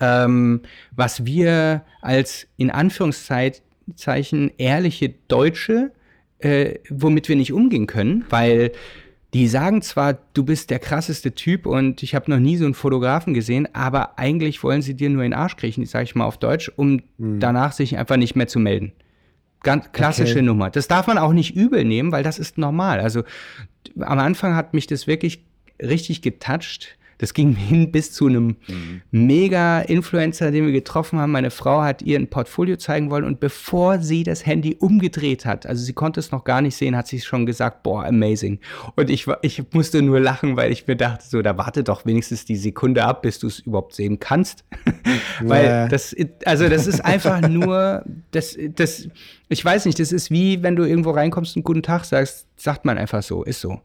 ähm, 0.01 0.63
was 0.91 1.25
wir 1.25 1.83
als 2.03 2.49
in 2.57 2.73
Anführungszeichen 2.73 4.51
ehrliche 4.59 5.15
Deutsche, 5.29 5.93
äh, 6.41 6.75
womit 6.91 7.29
wir 7.29 7.37
nicht 7.37 7.53
umgehen 7.53 7.87
können, 7.87 8.25
weil 8.29 8.73
die 9.35 9.47
sagen 9.47 9.83
zwar, 9.83 10.19
du 10.33 10.43
bist 10.45 10.71
der 10.71 10.79
krasseste 10.79 11.35
Typ 11.35 11.67
und 11.67 12.03
ich 12.03 12.15
habe 12.15 12.31
noch 12.31 12.39
nie 12.39 12.57
so 12.57 12.65
einen 12.65 12.75
Fotografen 12.75 13.35
gesehen, 13.35 13.69
aber 13.75 14.19
eigentlich 14.19 14.63
wollen 14.63 14.81
sie 14.81 14.95
dir 14.95 15.11
nur 15.11 15.23
in 15.23 15.33
den 15.33 15.39
Arsch 15.39 15.57
kriechen, 15.57 15.85
sage 15.85 16.05
ich 16.05 16.15
mal 16.15 16.25
auf 16.25 16.39
Deutsch, 16.39 16.73
um 16.77 17.03
mhm. 17.19 17.39
danach 17.39 17.73
sich 17.73 17.99
einfach 17.99 18.17
nicht 18.17 18.37
mehr 18.37 18.49
zu 18.49 18.59
melden. 18.59 18.93
Ganz 19.63 19.93
klassische 19.93 20.37
okay. 20.37 20.43
Nummer. 20.43 20.71
Das 20.71 20.89
darf 20.89 21.09
man 21.09 21.19
auch 21.19 21.33
nicht 21.33 21.55
übel 21.55 21.85
nehmen, 21.85 22.13
weil 22.13 22.23
das 22.23 22.39
ist 22.39 22.59
normal. 22.59 23.01
Also 23.01 23.25
am 24.01 24.19
Anfang 24.19 24.55
hat 24.55 24.73
mich 24.73 24.87
das 24.87 25.07
wirklich 25.07 25.45
richtig 25.83 26.23
getoucht, 26.23 26.97
Das 27.19 27.35
ging 27.35 27.53
hin 27.55 27.93
bis 27.93 28.13
zu 28.13 28.27
einem 28.27 28.57
mhm. 28.67 29.03
Mega-Influencer, 29.11 30.51
den 30.51 30.67
wir 30.67 30.73
getroffen 30.73 31.19
haben. 31.19 31.33
Meine 31.33 31.51
Frau 31.51 31.83
hat 31.83 32.03
ihr 32.03 32.19
ein 32.19 32.29
Portfolio 32.29 32.77
zeigen 32.77 33.11
wollen 33.11 33.25
und 33.25 33.41
bevor 33.41 33.99
sie 33.99 34.23
das 34.23 34.47
Handy 34.47 34.77
umgedreht 34.79 35.45
hat, 35.45 35.67
also 35.67 35.85
sie 35.85 35.93
konnte 35.93 36.21
es 36.21 36.31
noch 36.31 36.45
gar 36.45 36.63
nicht 36.63 36.77
sehen, 36.77 36.97
hat 36.97 37.07
sie 37.07 37.21
schon 37.21 37.47
gesagt, 37.47 37.83
boah, 37.83 38.05
amazing. 38.05 38.61
Und 38.97 39.11
ich, 39.11 39.27
ich 39.43 39.63
musste 39.73 40.03
nur 40.03 40.21
lachen, 40.21 40.57
weil 40.57 40.73
ich 40.73 40.87
mir 40.87 40.97
dachte, 40.97 41.25
so, 41.29 41.43
da 41.43 41.59
warte 41.59 41.85
doch 41.85 42.07
wenigstens 42.07 42.45
die 42.45 42.57
Sekunde 42.57 43.05
ab, 43.05 43.23
bis 43.23 43.39
du 43.39 43.49
es 43.49 43.61
überhaupt 43.61 43.95
sehen 43.95 44.19
kannst. 44.19 44.65
weil 45.41 45.89
das, 45.89 46.15
also 46.45 46.69
das 46.69 46.87
ist 46.87 47.05
einfach 47.05 47.41
nur, 47.49 48.05
das, 48.31 48.57
das, 48.75 49.09
ich 49.49 49.65
weiß 49.65 49.87
nicht, 49.87 49.99
das 49.99 50.13
ist 50.13 50.31
wie, 50.31 50.63
wenn 50.63 50.77
du 50.77 50.85
irgendwo 50.85 51.11
reinkommst 51.11 51.57
und 51.57 51.63
guten 51.63 51.83
Tag 51.83 52.05
sagst, 52.05 52.47
sagt 52.57 52.85
man 52.85 52.99
einfach 52.99 53.23
so, 53.23 53.45
ist 53.45 53.61
so. 53.61 53.81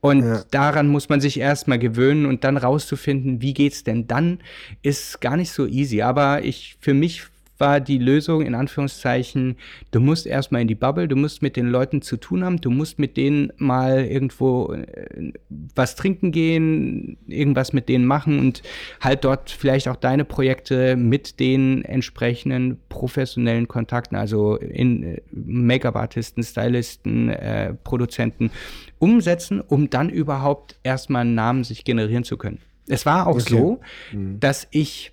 Und 0.00 0.24
ja. 0.24 0.44
daran 0.50 0.88
muss 0.88 1.08
man 1.08 1.20
sich 1.20 1.40
erstmal 1.40 1.78
gewöhnen 1.78 2.26
und 2.26 2.44
dann 2.44 2.56
rauszufinden, 2.56 3.42
wie 3.42 3.52
geht's 3.52 3.82
denn 3.84 4.06
dann, 4.06 4.38
ist 4.82 5.20
gar 5.20 5.36
nicht 5.36 5.52
so 5.52 5.66
easy. 5.66 6.02
Aber 6.02 6.42
ich, 6.44 6.76
für 6.80 6.94
mich 6.94 7.24
war 7.60 7.80
die 7.80 7.98
Lösung 7.98 8.42
in 8.42 8.54
Anführungszeichen, 8.54 9.56
du 9.90 10.00
musst 10.00 10.26
erstmal 10.26 10.62
in 10.62 10.68
die 10.68 10.74
Bubble, 10.74 11.08
du 11.08 11.16
musst 11.16 11.42
mit 11.42 11.56
den 11.56 11.66
Leuten 11.66 12.02
zu 12.02 12.16
tun 12.16 12.44
haben, 12.44 12.60
du 12.60 12.70
musst 12.70 12.98
mit 12.98 13.16
denen 13.16 13.52
mal 13.56 14.04
irgendwo 14.04 14.72
äh, 14.72 15.32
was 15.74 15.96
trinken 15.96 16.32
gehen, 16.32 17.18
irgendwas 17.26 17.72
mit 17.72 17.88
denen 17.88 18.06
machen 18.06 18.38
und 18.38 18.62
halt 19.00 19.24
dort 19.24 19.50
vielleicht 19.50 19.88
auch 19.88 19.96
deine 19.96 20.24
Projekte 20.24 20.96
mit 20.96 21.40
den 21.40 21.84
entsprechenden 21.84 22.78
professionellen 22.88 23.68
Kontakten, 23.68 24.16
also 24.16 24.56
in 24.56 25.02
äh, 25.02 25.22
Make-up-Artisten, 25.30 26.42
Stylisten, 26.42 27.28
äh, 27.28 27.74
Produzenten 27.74 28.50
umsetzen, 28.98 29.60
um 29.60 29.90
dann 29.90 30.10
überhaupt 30.10 30.78
erstmal 30.82 31.22
einen 31.22 31.34
Namen 31.34 31.64
sich 31.64 31.84
generieren 31.84 32.24
zu 32.24 32.36
können. 32.36 32.58
Es 32.86 33.06
war 33.06 33.26
auch 33.26 33.36
okay. 33.36 33.50
so, 33.50 33.80
mhm. 34.12 34.40
dass 34.40 34.66
ich 34.70 35.12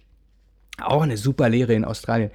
auch 0.82 1.02
eine 1.02 1.18
super 1.18 1.50
Lehre 1.50 1.74
in 1.74 1.86
Australien. 1.86 2.32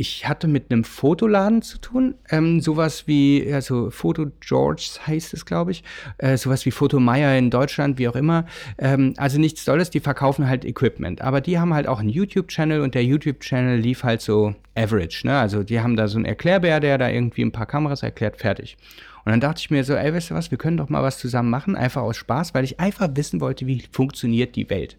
Ich 0.00 0.28
hatte 0.28 0.46
mit 0.46 0.70
einem 0.70 0.84
Fotoladen 0.84 1.60
zu 1.60 1.78
tun, 1.78 2.14
ähm, 2.30 2.60
sowas 2.60 3.08
wie, 3.08 3.52
also 3.52 3.90
Foto 3.90 4.26
George 4.38 4.90
heißt 5.04 5.34
es, 5.34 5.44
glaube 5.44 5.72
ich, 5.72 5.82
äh, 6.18 6.36
sowas 6.36 6.64
wie 6.66 6.70
Foto 6.70 7.00
Meier 7.00 7.36
in 7.36 7.50
Deutschland, 7.50 7.98
wie 7.98 8.06
auch 8.06 8.14
immer. 8.14 8.46
Ähm, 8.78 9.14
also 9.16 9.40
nichts 9.40 9.64
Tolles, 9.64 9.90
die 9.90 9.98
verkaufen 9.98 10.48
halt 10.48 10.64
Equipment. 10.64 11.20
Aber 11.20 11.40
die 11.40 11.58
haben 11.58 11.74
halt 11.74 11.88
auch 11.88 11.98
einen 11.98 12.10
YouTube-Channel 12.10 12.80
und 12.80 12.94
der 12.94 13.04
YouTube-Channel 13.04 13.76
lief 13.76 14.04
halt 14.04 14.20
so 14.20 14.54
average. 14.76 15.26
Ne? 15.26 15.36
Also 15.36 15.64
die 15.64 15.80
haben 15.80 15.96
da 15.96 16.06
so 16.06 16.16
einen 16.16 16.26
Erklärbär, 16.26 16.78
der 16.78 16.96
da 16.96 17.08
irgendwie 17.08 17.42
ein 17.42 17.50
paar 17.50 17.66
Kameras 17.66 18.04
erklärt, 18.04 18.36
fertig. 18.36 18.76
Und 19.24 19.32
dann 19.32 19.40
dachte 19.40 19.60
ich 19.60 19.70
mir 19.70 19.82
so, 19.82 19.94
ey, 19.94 20.14
weißt 20.14 20.30
du 20.30 20.34
was, 20.36 20.52
wir 20.52 20.58
können 20.58 20.76
doch 20.76 20.90
mal 20.90 21.02
was 21.02 21.18
zusammen 21.18 21.50
machen, 21.50 21.74
einfach 21.74 22.02
aus 22.02 22.16
Spaß, 22.16 22.54
weil 22.54 22.62
ich 22.62 22.78
einfach 22.78 23.08
wissen 23.14 23.40
wollte, 23.40 23.66
wie 23.66 23.82
funktioniert 23.90 24.54
die 24.54 24.70
Welt. 24.70 24.96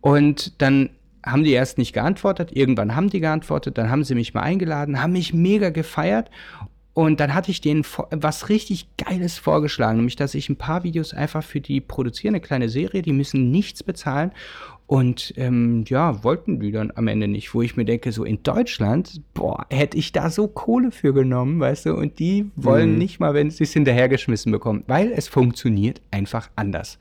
Und 0.00 0.62
dann 0.62 0.90
haben 1.26 1.44
die 1.44 1.52
erst 1.52 1.76
nicht 1.78 1.92
geantwortet, 1.92 2.50
irgendwann 2.52 2.94
haben 2.94 3.10
die 3.10 3.20
geantwortet, 3.20 3.76
dann 3.76 3.90
haben 3.90 4.04
sie 4.04 4.14
mich 4.14 4.32
mal 4.32 4.42
eingeladen, 4.42 5.02
haben 5.02 5.12
mich 5.12 5.34
mega 5.34 5.70
gefeiert 5.70 6.30
und 6.94 7.20
dann 7.20 7.34
hatte 7.34 7.50
ich 7.50 7.60
denen 7.60 7.84
was 8.10 8.48
richtig 8.48 8.88
Geiles 8.96 9.36
vorgeschlagen, 9.36 9.98
nämlich 9.98 10.16
dass 10.16 10.34
ich 10.34 10.48
ein 10.48 10.56
paar 10.56 10.84
Videos 10.84 11.12
einfach 11.12 11.42
für 11.42 11.60
die 11.60 11.80
produziere, 11.80 12.30
eine 12.30 12.40
kleine 12.40 12.68
Serie, 12.68 13.02
die 13.02 13.12
müssen 13.12 13.50
nichts 13.50 13.82
bezahlen 13.82 14.30
und 14.86 15.34
ähm, 15.36 15.84
ja, 15.88 16.22
wollten 16.22 16.60
die 16.60 16.70
dann 16.70 16.92
am 16.94 17.08
Ende 17.08 17.26
nicht, 17.26 17.52
wo 17.54 17.60
ich 17.60 17.76
mir 17.76 17.84
denke, 17.84 18.12
so 18.12 18.24
in 18.24 18.42
Deutschland, 18.44 19.20
boah, 19.34 19.66
hätte 19.68 19.98
ich 19.98 20.12
da 20.12 20.30
so 20.30 20.46
Kohle 20.46 20.92
für 20.92 21.12
genommen, 21.12 21.58
weißt 21.58 21.86
du, 21.86 21.94
und 21.94 22.20
die 22.20 22.50
wollen 22.54 22.92
mhm. 22.92 22.98
nicht 22.98 23.18
mal, 23.18 23.34
wenn 23.34 23.50
sie 23.50 23.64
es 23.64 23.72
hinterhergeschmissen 23.72 24.52
bekommen, 24.52 24.84
weil 24.86 25.10
es 25.12 25.26
funktioniert 25.26 26.00
einfach 26.12 26.50
anders. 26.54 26.98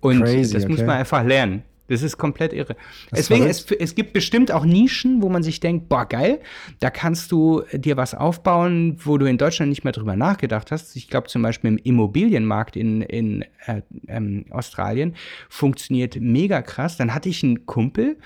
Und 0.00 0.22
Crazy, 0.22 0.54
das 0.54 0.64
okay. 0.64 0.72
muss 0.72 0.82
man 0.82 0.98
einfach 0.98 1.24
lernen. 1.24 1.64
Das 1.88 2.02
ist 2.02 2.18
komplett 2.18 2.52
irre. 2.52 2.76
Das 3.10 3.28
Deswegen, 3.28 3.46
es, 3.46 3.70
es 3.70 3.94
gibt 3.94 4.12
bestimmt 4.12 4.50
auch 4.50 4.64
Nischen, 4.64 5.22
wo 5.22 5.28
man 5.28 5.42
sich 5.42 5.60
denkt, 5.60 5.88
boah, 5.88 6.06
geil, 6.06 6.40
da 6.80 6.90
kannst 6.90 7.30
du 7.32 7.62
dir 7.72 7.96
was 7.96 8.14
aufbauen, 8.14 8.98
wo 9.04 9.18
du 9.18 9.26
in 9.26 9.38
Deutschland 9.38 9.70
nicht 9.70 9.84
mehr 9.84 9.92
drüber 9.92 10.16
nachgedacht 10.16 10.72
hast. 10.72 10.96
Ich 10.96 11.08
glaube 11.08 11.28
zum 11.28 11.42
Beispiel 11.42 11.70
im 11.70 11.78
Immobilienmarkt 11.78 12.76
in, 12.76 13.02
in 13.02 13.42
äh, 13.66 13.82
ähm, 14.08 14.46
Australien 14.50 15.14
funktioniert 15.48 16.16
mega 16.20 16.62
krass. 16.62 16.96
Dann 16.96 17.14
hatte 17.14 17.28
ich 17.28 17.42
einen 17.42 17.66
Kumpel, 17.66 18.16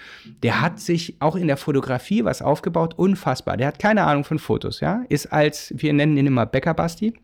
der 0.43 0.61
hat 0.61 0.81
sich 0.81 1.17
auch 1.21 1.37
in 1.37 1.47
der 1.47 1.57
Fotografie 1.57 2.25
was 2.25 2.43
aufgebaut, 2.43 2.95
unfassbar. 2.97 3.57
Der 3.57 3.69
hat 3.69 3.79
keine 3.79 4.05
Ahnung 4.05 4.25
von 4.25 4.39
Fotos, 4.39 4.81
ja. 4.81 5.05
Ist 5.09 5.33
als, 5.33 5.75
wir 5.77 5.93
nennen 5.93 6.17
ihn 6.17 6.27
immer 6.27 6.47
Bäcker 6.47 6.75
Basti 6.75 7.15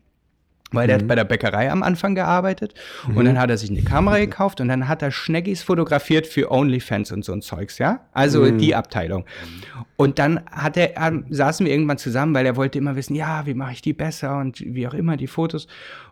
weil 0.71 0.85
mhm. 0.85 0.87
der 0.87 0.95
hat 0.95 1.03
mhm. 1.03 1.07
bei 1.07 1.15
der 1.15 1.23
Bäckerei 1.23 1.71
am 1.71 1.83
Anfang 1.83 2.15
gearbeitet 2.15 2.73
mhm. 3.07 3.17
und 3.17 3.25
dann 3.25 3.39
hat 3.39 3.49
er 3.49 3.57
sich 3.57 3.69
eine 3.69 3.81
Kamera 3.81 4.17
gekauft 4.17 4.61
und 4.61 4.67
dann 4.67 4.87
hat 4.87 5.01
er 5.01 5.11
Schneckis 5.11 5.63
fotografiert 5.63 6.27
für 6.27 6.51
OnlyFans 6.51 7.11
und 7.11 7.23
so 7.23 7.33
ein 7.33 7.41
Zeugs, 7.41 7.77
ja? 7.77 8.01
Also 8.13 8.41
mhm. 8.41 8.57
die 8.57 8.75
Abteilung. 8.75 9.25
Und 9.95 10.19
dann 10.19 10.41
hat 10.51 10.77
er, 10.77 10.95
äh, 10.97 11.19
saßen 11.29 11.65
wir 11.65 11.73
irgendwann 11.73 11.97
zusammen, 11.97 12.33
weil 12.33 12.45
er 12.45 12.55
wollte 12.55 12.77
immer 12.77 12.95
wissen, 12.95 13.15
ja, 13.15 13.45
wie 13.45 13.53
mache 13.53 13.73
ich 13.73 13.81
die 13.81 13.93
besser 13.93 14.37
und 14.37 14.61
wie 14.61 14.87
auch 14.87 14.93
immer 14.93 15.17
die 15.17 15.27
Fotos. 15.27 15.67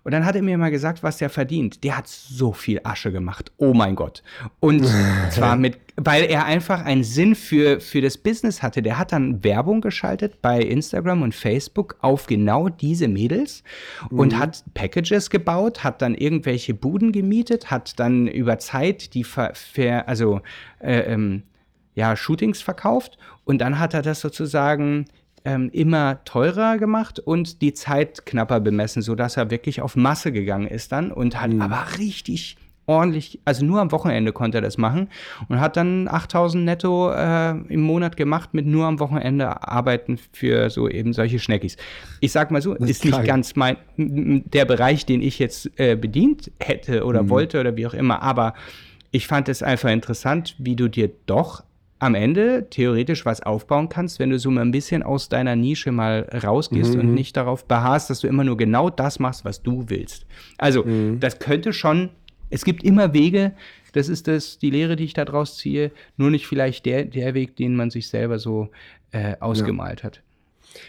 Und 0.05 0.11
dann 0.11 0.23
hat 0.23 0.35
er 0.35 0.43
mir 0.43 0.55
mal 0.59 0.69
gesagt, 0.69 1.01
was 1.01 1.17
der 1.17 1.31
verdient. 1.31 1.83
Der 1.83 1.97
hat 1.97 2.07
so 2.07 2.53
viel 2.53 2.79
Asche 2.83 3.11
gemacht. 3.11 3.51
Oh 3.57 3.73
mein 3.73 3.95
Gott. 3.95 4.21
Und 4.59 4.85
zwar 5.31 5.55
mit, 5.55 5.79
weil 5.95 6.25
er 6.25 6.45
einfach 6.45 6.85
einen 6.85 7.03
Sinn 7.03 7.33
für, 7.33 7.81
für 7.81 8.01
das 8.01 8.19
Business 8.19 8.61
hatte. 8.61 8.83
Der 8.83 8.99
hat 8.99 9.11
dann 9.13 9.43
Werbung 9.43 9.81
geschaltet 9.81 10.43
bei 10.43 10.61
Instagram 10.61 11.23
und 11.23 11.33
Facebook 11.33 11.97
auf 12.01 12.27
genau 12.27 12.69
diese 12.69 13.07
Mädels 13.07 13.63
mhm. 14.11 14.19
und 14.19 14.37
hat 14.37 14.63
Packages 14.75 15.31
gebaut, 15.31 15.83
hat 15.83 16.03
dann 16.03 16.13
irgendwelche 16.13 16.75
Buden 16.75 17.11
gemietet, 17.11 17.71
hat 17.71 17.99
dann 17.99 18.27
über 18.27 18.59
Zeit 18.59 19.15
die, 19.15 19.23
ver, 19.23 19.53
ver 19.55 20.07
also, 20.07 20.41
äh, 20.81 20.99
ähm, 20.99 21.41
ja, 21.95 22.15
Shootings 22.15 22.61
verkauft 22.61 23.17
und 23.43 23.59
dann 23.59 23.79
hat 23.79 23.95
er 23.95 24.03
das 24.03 24.19
sozusagen 24.21 25.05
ähm, 25.45 25.69
immer 25.71 26.23
teurer 26.25 26.77
gemacht 26.77 27.19
und 27.19 27.61
die 27.61 27.73
Zeit 27.73 28.25
knapper 28.25 28.59
bemessen, 28.59 29.01
sodass 29.01 29.37
er 29.37 29.51
wirklich 29.51 29.81
auf 29.81 29.95
Masse 29.95 30.31
gegangen 30.31 30.67
ist 30.67 30.91
dann 30.91 31.11
und 31.11 31.39
hat 31.41 31.51
mhm. 31.51 31.61
aber 31.61 31.85
richtig 31.97 32.57
ordentlich, 32.87 33.39
also 33.45 33.65
nur 33.65 33.81
am 33.81 33.91
Wochenende 33.91 34.31
konnte 34.31 34.59
er 34.59 34.61
das 34.61 34.77
machen 34.77 35.09
und 35.49 35.59
hat 35.59 35.75
dann 35.77 36.07
8000 36.07 36.65
netto 36.65 37.11
äh, 37.11 37.51
im 37.51 37.81
Monat 37.81 38.15
gemacht 38.17 38.53
mit 38.53 38.65
nur 38.65 38.85
am 38.85 38.99
Wochenende 38.99 39.67
arbeiten 39.67 40.19
für 40.31 40.69
so 40.69 40.87
eben 40.87 41.13
solche 41.13 41.39
Schneckis. 41.39 41.77
Ich 42.19 42.31
sag 42.31 42.51
mal 42.51 42.61
so, 42.61 42.73
ist, 42.73 42.89
ist 42.89 43.05
nicht 43.05 43.23
ganz 43.23 43.55
mein, 43.55 43.77
der 43.97 44.65
Bereich, 44.65 45.05
den 45.05 45.21
ich 45.21 45.39
jetzt 45.39 45.71
äh, 45.77 45.95
bedient 45.95 46.51
hätte 46.59 47.05
oder 47.05 47.23
mhm. 47.23 47.29
wollte 47.29 47.59
oder 47.59 47.75
wie 47.75 47.87
auch 47.87 47.93
immer, 47.93 48.21
aber 48.21 48.53
ich 49.11 49.27
fand 49.27 49.49
es 49.49 49.63
einfach 49.63 49.89
interessant, 49.89 50.55
wie 50.57 50.75
du 50.75 50.89
dir 50.89 51.09
doch 51.25 51.63
am 51.99 52.15
Ende 52.15 52.67
theoretisch 52.69 53.25
was 53.25 53.41
aufbauen 53.41 53.89
kannst, 53.89 54.19
wenn 54.19 54.29
du 54.29 54.39
so 54.39 54.51
mal 54.51 54.61
ein 54.61 54.71
bisschen 54.71 55.01
aus 55.01 55.29
deiner 55.29 55.55
Nische 55.55 55.91
mal 55.91 56.27
rausgehst 56.43 56.93
mhm. 56.93 56.99
und 56.99 57.13
nicht 57.13 57.37
darauf 57.37 57.65
beharrst, 57.65 58.09
dass 58.09 58.19
du 58.19 58.27
immer 58.27 58.43
nur 58.43 58.57
genau 58.57 58.89
das 58.89 59.19
machst, 59.19 59.45
was 59.45 59.63
du 59.63 59.85
willst. 59.87 60.25
Also, 60.57 60.83
mhm. 60.83 61.19
das 61.19 61.39
könnte 61.39 61.71
schon, 61.71 62.09
es 62.49 62.65
gibt 62.65 62.83
immer 62.83 63.13
Wege, 63.13 63.53
das 63.93 64.09
ist 64.09 64.27
das, 64.27 64.57
die 64.57 64.71
Lehre, 64.71 64.97
die 64.97 65.05
ich 65.05 65.13
da 65.13 65.23
draus 65.23 65.57
ziehe, 65.57 65.91
nur 66.17 66.29
nicht 66.29 66.47
vielleicht 66.47 66.85
der, 66.85 67.05
der 67.05 67.33
Weg, 67.33 67.55
den 67.55 67.75
man 67.75 67.89
sich 67.89 68.09
selber 68.09 68.39
so 68.39 68.69
äh, 69.11 69.35
ausgemalt 69.39 70.01
ja. 70.01 70.05
hat. 70.05 70.21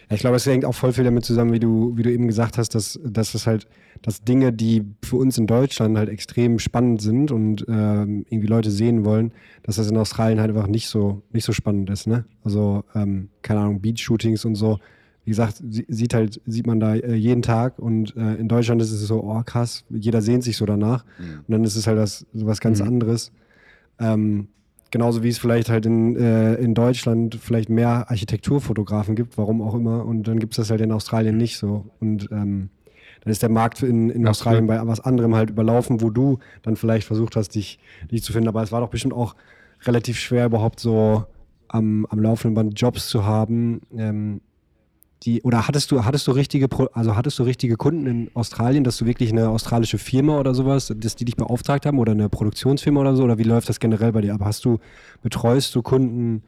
Ja, 0.09 0.14
ich 0.14 0.20
glaube, 0.20 0.37
es 0.37 0.46
hängt 0.46 0.64
auch 0.64 0.75
voll 0.75 0.92
viel 0.92 1.05
damit 1.05 1.25
zusammen, 1.25 1.53
wie 1.53 1.61
du, 1.61 1.96
wie 1.96 2.03
du 2.03 2.12
eben 2.12 2.27
gesagt 2.27 2.59
hast, 2.59 2.75
dass, 2.75 2.99
dass 3.05 3.35
es 3.35 3.46
halt, 3.46 3.66
dass 4.03 4.22
Dinge, 4.22 4.53
die 4.53 4.85
für 5.03 5.16
uns 5.16 5.38
in 5.38 5.46
Deutschland 5.46 5.96
halt 5.96 6.09
extrem 6.09 6.59
spannend 6.59 7.01
sind 7.01 7.31
und 7.31 7.64
ähm, 7.68 8.25
irgendwie 8.29 8.49
Leute 8.49 8.70
sehen 8.70 9.05
wollen, 9.05 9.33
dass 9.62 9.77
das 9.77 9.90
in 9.90 9.96
Australien 9.96 10.40
halt 10.40 10.51
einfach 10.51 10.66
nicht 10.66 10.88
so, 10.88 11.22
nicht 11.33 11.44
so 11.44 11.53
spannend 11.53 11.90
ist, 11.90 12.07
ne? 12.07 12.25
Also, 12.44 12.85
ähm, 12.94 13.29
keine 13.42 13.61
Ahnung, 13.61 13.81
Beach-Shootings 13.81 14.44
und 14.44 14.55
so. 14.55 14.79
Wie 15.25 15.31
gesagt, 15.31 15.61
sieht 15.66 16.14
halt, 16.14 16.40
sieht 16.46 16.68
man 16.68 16.79
da 16.79 16.94
äh, 16.94 17.14
jeden 17.14 17.42
Tag 17.42 17.81
und 17.81 18.16
äh, 18.16 18.35
in 18.35 18.46
Deutschland 18.46 18.81
ist 18.81 18.92
es 18.92 19.01
so, 19.01 19.25
oh 19.25 19.42
krass, 19.44 19.85
jeder 19.90 20.22
sehnt 20.22 20.44
sich 20.44 20.57
so 20.57 20.66
danach. 20.66 21.05
Mhm. 21.18 21.38
Und 21.46 21.51
dann 21.53 21.64
ist 21.64 21.75
es 21.75 21.88
halt 21.88 21.99
was, 21.99 22.27
was 22.33 22.61
ganz 22.61 22.81
mhm. 22.81 22.87
anderes. 22.87 23.33
Ähm, 23.99 24.49
Genauso 24.97 25.23
wie 25.23 25.29
es 25.29 25.37
vielleicht 25.37 25.69
halt 25.69 25.85
in, 25.85 26.17
äh, 26.17 26.55
in 26.55 26.73
Deutschland 26.73 27.35
vielleicht 27.35 27.69
mehr 27.69 28.11
Architekturfotografen 28.11 29.15
gibt, 29.15 29.37
warum 29.37 29.61
auch 29.61 29.75
immer. 29.75 30.07
Und 30.07 30.27
dann 30.27 30.39
gibt 30.39 30.55
es 30.55 30.57
das 30.57 30.71
halt 30.71 30.81
in 30.81 30.91
Australien 30.91 31.37
nicht 31.37 31.59
so. 31.59 31.85
Und 32.01 32.31
ähm, 32.33 32.71
dann 33.21 33.31
ist 33.31 33.43
der 33.43 33.51
Markt 33.51 33.83
in, 33.83 34.09
in 34.09 34.27
Australien 34.27 34.67
bei 34.67 34.81
was 34.87 35.01
anderem 35.01 35.35
halt 35.35 35.51
überlaufen, 35.51 36.01
wo 36.01 36.09
du 36.09 36.39
dann 36.63 36.77
vielleicht 36.77 37.07
versucht 37.07 37.37
hast, 37.37 37.51
dich, 37.57 37.79
dich 38.11 38.23
zu 38.23 38.33
finden. 38.33 38.49
Aber 38.49 38.63
es 38.63 38.73
war 38.73 38.81
doch 38.81 38.89
bestimmt 38.89 39.13
auch 39.13 39.37
relativ 39.85 40.19
schwer, 40.19 40.47
überhaupt 40.47 40.81
so 40.81 41.27
am, 41.69 42.07
am 42.07 42.19
laufenden 42.19 42.55
Band 42.55 42.81
Jobs 42.81 43.11
zu 43.11 43.27
haben, 43.27 43.83
ähm, 43.99 44.41
die, 45.23 45.43
oder 45.43 45.67
hattest 45.67 45.91
du, 45.91 46.05
hattest 46.05 46.27
du 46.27 46.33
richtige, 46.33 46.69
also 46.93 47.17
hattest 47.17 47.39
du 47.39 47.43
richtige 47.43 47.77
Kunden 47.77 48.07
in 48.07 48.31
Australien, 48.35 48.85
dass 48.85 48.99
du 48.99 49.07
wirklich 49.07 49.33
eine 49.33 49.49
australische 49.49 49.99
Firma 49.99 50.39
oder 50.39 50.55
sowas, 50.55 50.93
dass 50.95 51.17
die 51.17 51.25
dich 51.25 51.37
beauftragt 51.37 51.87
haben 51.87 51.99
oder 51.99 52.13
eine 52.13 52.29
Produktionsfirma 52.29 53.01
oder 53.01 53.17
so? 53.17 53.25
Oder 53.25 53.39
wie 53.39 53.45
läuft 53.45 53.69
das 53.69 53.81
generell 53.81 54.13
bei 54.13 54.21
dir 54.21 54.35
ab? 54.35 54.43
Hast 54.45 54.65
du, 54.65 54.79
betreust 55.23 55.75
du 55.75 55.83
Kunden 55.83 56.43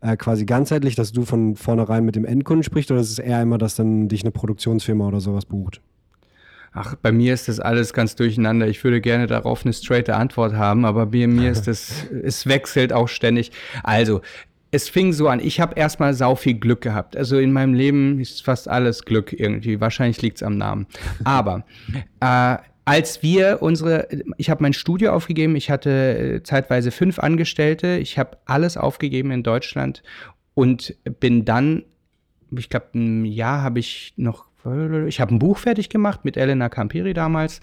äh, 0.00 0.16
quasi 0.16 0.44
ganzheitlich, 0.44 0.96
dass 0.96 1.12
du 1.12 1.24
von 1.24 1.56
vornherein 1.56 2.04
mit 2.04 2.16
dem 2.16 2.24
Endkunden 2.24 2.62
sprichst 2.62 2.90
oder 2.90 3.00
ist 3.00 3.10
es 3.10 3.18
eher 3.18 3.40
immer, 3.42 3.58
dass 3.58 3.76
dann 3.76 4.08
dich 4.08 4.22
eine 4.22 4.32
Produktionsfirma 4.32 5.06
oder 5.06 5.20
sowas 5.20 5.44
bucht? 5.44 5.80
Ach, 6.72 6.94
bei 6.94 7.10
mir 7.10 7.34
ist 7.34 7.48
das 7.48 7.58
alles 7.58 7.92
ganz 7.92 8.14
durcheinander. 8.14 8.68
Ich 8.68 8.82
würde 8.84 9.00
gerne 9.00 9.26
darauf 9.26 9.64
eine 9.64 9.72
straighte 9.72 10.14
Antwort 10.14 10.54
haben, 10.54 10.84
aber 10.84 11.06
bei 11.06 11.26
mir 11.26 11.50
ist 11.52 11.66
das, 11.66 12.06
es 12.10 12.46
wechselt 12.46 12.92
auch 12.92 13.08
ständig. 13.08 13.50
Also, 13.82 14.20
es 14.70 14.88
fing 14.88 15.12
so 15.12 15.28
an, 15.28 15.40
ich 15.40 15.60
habe 15.60 15.74
erstmal 15.74 16.14
sau 16.14 16.36
viel 16.36 16.54
Glück 16.54 16.80
gehabt. 16.80 17.16
Also 17.16 17.38
in 17.38 17.52
meinem 17.52 17.74
Leben 17.74 18.20
ist 18.20 18.44
fast 18.44 18.68
alles 18.68 19.04
Glück 19.04 19.32
irgendwie. 19.32 19.80
Wahrscheinlich 19.80 20.22
liegt 20.22 20.36
es 20.36 20.42
am 20.42 20.56
Namen. 20.56 20.86
Aber 21.24 21.64
äh, 22.20 22.56
als 22.84 23.22
wir 23.22 23.62
unsere, 23.62 24.08
ich 24.36 24.50
habe 24.50 24.62
mein 24.62 24.72
Studio 24.72 25.12
aufgegeben, 25.12 25.56
ich 25.56 25.70
hatte 25.70 25.90
äh, 25.90 26.42
zeitweise 26.42 26.90
fünf 26.90 27.18
Angestellte, 27.18 27.98
ich 27.98 28.18
habe 28.18 28.38
alles 28.46 28.76
aufgegeben 28.76 29.30
in 29.30 29.42
Deutschland 29.42 30.02
und 30.54 30.96
bin 31.18 31.44
dann, 31.44 31.84
ich 32.56 32.68
glaube, 32.68 32.86
ein 32.94 33.24
Jahr 33.24 33.62
habe 33.62 33.80
ich 33.80 34.14
noch, 34.16 34.46
ich 35.06 35.20
habe 35.20 35.34
ein 35.34 35.38
Buch 35.38 35.58
fertig 35.58 35.88
gemacht 35.88 36.24
mit 36.24 36.36
Elena 36.36 36.68
Campiri 36.68 37.14
damals 37.14 37.60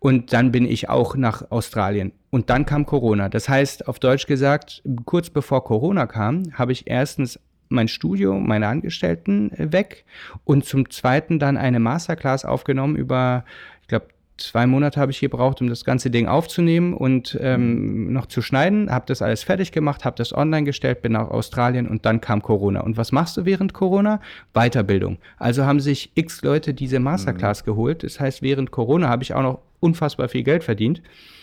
und 0.00 0.32
dann 0.32 0.52
bin 0.52 0.64
ich 0.64 0.88
auch 0.88 1.16
nach 1.16 1.50
Australien. 1.50 2.12
Und 2.30 2.50
dann 2.50 2.66
kam 2.66 2.86
Corona. 2.86 3.28
Das 3.28 3.48
heißt, 3.48 3.88
auf 3.88 3.98
Deutsch 3.98 4.26
gesagt, 4.26 4.82
kurz 5.04 5.30
bevor 5.30 5.64
Corona 5.64 6.06
kam, 6.06 6.44
habe 6.52 6.72
ich 6.72 6.86
erstens 6.86 7.40
mein 7.68 7.88
Studio, 7.88 8.34
meine 8.38 8.68
Angestellten 8.68 9.52
äh, 9.52 9.72
weg 9.72 10.04
und 10.44 10.64
zum 10.64 10.90
zweiten 10.90 11.38
dann 11.38 11.56
eine 11.56 11.80
Masterclass 11.80 12.44
aufgenommen 12.44 12.96
über, 12.96 13.44
ich 13.82 13.88
glaube, 13.88 14.06
zwei 14.38 14.66
Monate 14.66 15.00
habe 15.00 15.10
ich 15.10 15.20
gebraucht, 15.20 15.60
um 15.60 15.68
das 15.68 15.84
ganze 15.84 16.10
Ding 16.10 16.28
aufzunehmen 16.28 16.94
und 16.94 17.36
ähm, 17.40 18.12
noch 18.12 18.26
zu 18.26 18.40
schneiden. 18.40 18.90
Habe 18.90 19.04
das 19.06 19.20
alles 19.20 19.42
fertig 19.42 19.72
gemacht, 19.72 20.04
habe 20.04 20.16
das 20.16 20.32
online 20.32 20.64
gestellt, 20.64 21.02
bin 21.02 21.12
nach 21.12 21.28
Australien 21.28 21.88
und 21.88 22.06
dann 22.06 22.20
kam 22.20 22.40
Corona. 22.40 22.80
Und 22.80 22.96
was 22.96 23.12
machst 23.12 23.36
du 23.36 23.44
während 23.44 23.74
Corona? 23.74 24.20
Weiterbildung. 24.54 25.18
Also 25.38 25.64
haben 25.64 25.80
sich 25.80 26.12
x 26.14 26.42
Leute 26.42 26.72
diese 26.72 27.00
Masterclass 27.00 27.62
mhm. 27.62 27.66
geholt. 27.66 28.02
Das 28.04 28.20
heißt, 28.20 28.42
während 28.42 28.70
Corona 28.70 29.08
habe 29.08 29.24
ich 29.24 29.34
auch 29.34 29.42
noch 29.42 29.58
unfassbar 29.80 30.28
viel 30.28 30.42
Geld 30.42 30.64
verdient. 30.64 31.02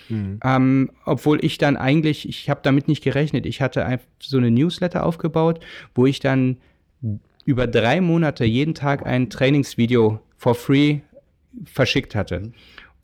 Mhm. 0.09 0.39
Ähm, 0.43 0.91
obwohl 1.05 1.43
ich 1.43 1.57
dann 1.57 1.77
eigentlich, 1.77 2.27
ich 2.29 2.49
habe 2.49 2.59
damit 2.63 2.87
nicht 2.87 3.03
gerechnet. 3.03 3.45
Ich 3.45 3.61
hatte 3.61 3.85
einfach 3.85 4.07
so 4.19 4.37
eine 4.37 4.51
Newsletter 4.51 5.05
aufgebaut, 5.05 5.59
wo 5.93 6.05
ich 6.05 6.19
dann 6.19 6.57
über 7.45 7.67
drei 7.67 8.01
Monate 8.01 8.45
jeden 8.45 8.73
Tag 8.73 9.05
ein 9.05 9.29
Trainingsvideo 9.29 10.19
for 10.37 10.55
free 10.55 10.99
verschickt 11.63 12.15
hatte. 12.15 12.39
Mhm. 12.39 12.51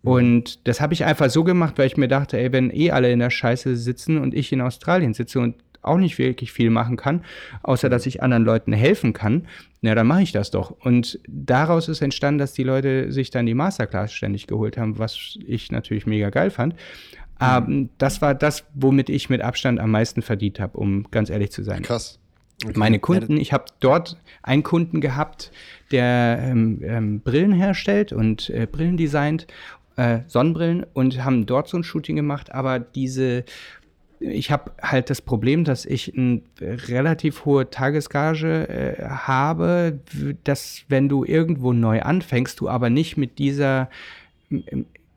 Und 0.02 0.68
das 0.68 0.82
habe 0.82 0.94
ich 0.94 1.06
einfach 1.06 1.30
so 1.30 1.44
gemacht, 1.44 1.78
weil 1.78 1.88
ich 1.88 1.98
mir 1.98 2.08
dachte, 2.08 2.38
ey, 2.38 2.52
wenn 2.52 2.72
eh 2.72 2.92
alle 2.92 3.12
in 3.12 3.20
der 3.20 3.30
Scheiße 3.30 3.76
sitzen 3.78 4.18
und 4.18 4.34
ich 4.34 4.52
in 4.52 4.62
Australien 4.62 5.14
sitze 5.14 5.40
und 5.40 5.56
auch 5.82 5.98
nicht 5.98 6.18
wirklich 6.18 6.52
viel 6.52 6.70
machen 6.70 6.98
kann, 6.98 7.24
außer 7.64 7.90
dass 7.90 8.06
ich 8.06 8.22
anderen 8.22 8.44
Leuten 8.44 8.74
helfen 8.74 9.14
kann, 9.14 9.48
na, 9.82 9.96
dann 9.96 10.06
mache 10.06 10.22
ich 10.22 10.32
das 10.32 10.52
doch. 10.52 10.72
Und 10.80 11.20
daraus 11.28 11.88
ist 11.88 12.02
entstanden, 12.02 12.38
dass 12.38 12.54
die 12.54 12.64
Leute 12.64 13.12
sich 13.12 13.32
dann 13.32 13.48
die 13.48 13.56
Masterclass 13.56 14.14
ständig 14.14 14.46
geholt 14.46 14.78
haben, 14.78 15.00
was 15.00 15.38
ich 15.46 15.72
natürlich 15.72 16.06
mega 16.06 16.30
geil 16.30 16.52
fand. 16.52 16.76
Aber 17.40 17.68
mhm. 17.68 17.90
das 17.98 18.22
war 18.22 18.36
das, 18.36 18.66
womit 18.76 19.10
ich 19.10 19.30
mit 19.30 19.42
Abstand 19.42 19.80
am 19.80 19.90
meisten 19.90 20.22
verdient 20.22 20.60
habe, 20.60 20.78
um 20.78 21.10
ganz 21.10 21.32
ehrlich 21.32 21.52
zu 21.52 21.64
sein. 21.64 21.82
Krass. 21.82 22.20
Okay. 22.64 22.78
Meine 22.78 23.00
Kunden, 23.00 23.38
ich 23.38 23.54
habe 23.54 23.66
dort 23.80 24.18
einen 24.44 24.62
Kunden 24.62 25.02
gehabt, 25.02 25.52
der 25.90 26.40
ähm, 26.44 26.80
ähm, 26.84 27.20
Brillen 27.22 27.54
herstellt 27.54 28.14
und 28.14 28.52
äh, 28.52 28.68
Brillen 28.72 28.98
designt 28.98 29.48
äh, 29.96 30.20
Sonnenbrillen 30.28 30.86
und 30.94 31.24
haben 31.24 31.48
dort 31.48 31.68
so 31.68 31.78
ein 31.78 31.84
Shooting 31.84 32.16
gemacht, 32.16 32.52
aber 32.52 32.80
diese 32.80 33.44
ich 34.22 34.52
habe 34.52 34.72
halt 34.82 35.10
das 35.10 35.22
Problem, 35.22 35.64
dass 35.64 35.86
ich 35.86 36.16
eine 36.16 36.42
relativ 36.62 37.46
hohe 37.46 37.70
Tagesgage 37.70 38.70
äh, 38.70 39.04
habe, 39.04 40.00
dass 40.44 40.84
wenn 40.88 41.10
du 41.10 41.26
irgendwo 41.26 41.74
neu 41.74 42.02
anfängst, 42.02 42.60
du 42.60 42.70
aber 42.70 42.90
nicht 42.90 43.18
mit 43.18 43.40
dieser 43.40 43.90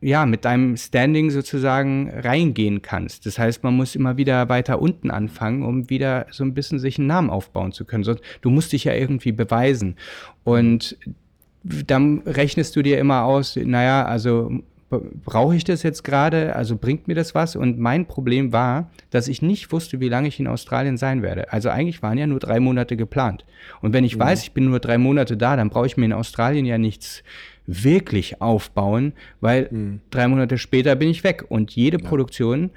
ja, 0.01 0.25
mit 0.25 0.45
deinem 0.45 0.77
Standing 0.77 1.31
sozusagen 1.31 2.11
reingehen 2.11 2.81
kannst. 2.81 3.25
Das 3.25 3.39
heißt, 3.39 3.63
man 3.63 3.75
muss 3.75 3.95
immer 3.95 4.17
wieder 4.17 4.49
weiter 4.49 4.79
unten 4.79 5.09
anfangen, 5.09 5.63
um 5.63 5.89
wieder 5.89 6.27
so 6.29 6.43
ein 6.43 6.53
bisschen 6.53 6.77
sich 6.77 6.99
einen 6.99 7.07
Namen 7.07 7.29
aufbauen 7.29 7.71
zu 7.71 7.85
können. 7.85 8.03
Sonst, 8.03 8.21
du 8.41 8.51
musst 8.51 8.71
dich 8.71 8.83
ja 8.83 8.93
irgendwie 8.93 9.31
beweisen. 9.31 9.95
Und 10.43 10.97
dann 11.63 12.19
rechnest 12.25 12.75
du 12.75 12.83
dir 12.83 12.99
immer 12.99 13.23
aus, 13.23 13.55
naja, 13.55 14.05
also 14.05 14.51
brauche 14.89 15.55
ich 15.55 15.63
das 15.63 15.83
jetzt 15.83 16.03
gerade? 16.03 16.55
Also 16.55 16.77
bringt 16.77 17.07
mir 17.07 17.15
das 17.15 17.33
was? 17.33 17.55
Und 17.55 17.79
mein 17.79 18.05
Problem 18.05 18.51
war, 18.51 18.91
dass 19.09 19.27
ich 19.27 19.41
nicht 19.41 19.71
wusste, 19.71 19.99
wie 19.99 20.09
lange 20.09 20.27
ich 20.27 20.39
in 20.39 20.47
Australien 20.47 20.97
sein 20.97 21.21
werde. 21.21 21.51
Also 21.51 21.69
eigentlich 21.69 22.01
waren 22.03 22.17
ja 22.17 22.27
nur 22.27 22.39
drei 22.39 22.59
Monate 22.59 22.95
geplant. 22.95 23.45
Und 23.81 23.93
wenn 23.93 24.03
ich 24.03 24.15
mhm. 24.15 24.21
weiß, 24.21 24.43
ich 24.43 24.51
bin 24.51 24.65
nur 24.65 24.79
drei 24.79 24.97
Monate 24.97 25.37
da, 25.37 25.55
dann 25.55 25.69
brauche 25.69 25.87
ich 25.87 25.97
mir 25.97 26.05
in 26.05 26.13
Australien 26.13 26.65
ja 26.65 26.77
nichts 26.77 27.23
wirklich 27.67 28.41
aufbauen, 28.41 29.13
weil 29.41 29.67
mhm. 29.71 30.01
drei 30.11 30.27
Monate 30.27 30.57
später 30.57 30.95
bin 30.95 31.09
ich 31.09 31.23
weg. 31.23 31.45
Und 31.49 31.71
jede 31.71 31.99
ja. 31.99 32.07
Produktion 32.07 32.69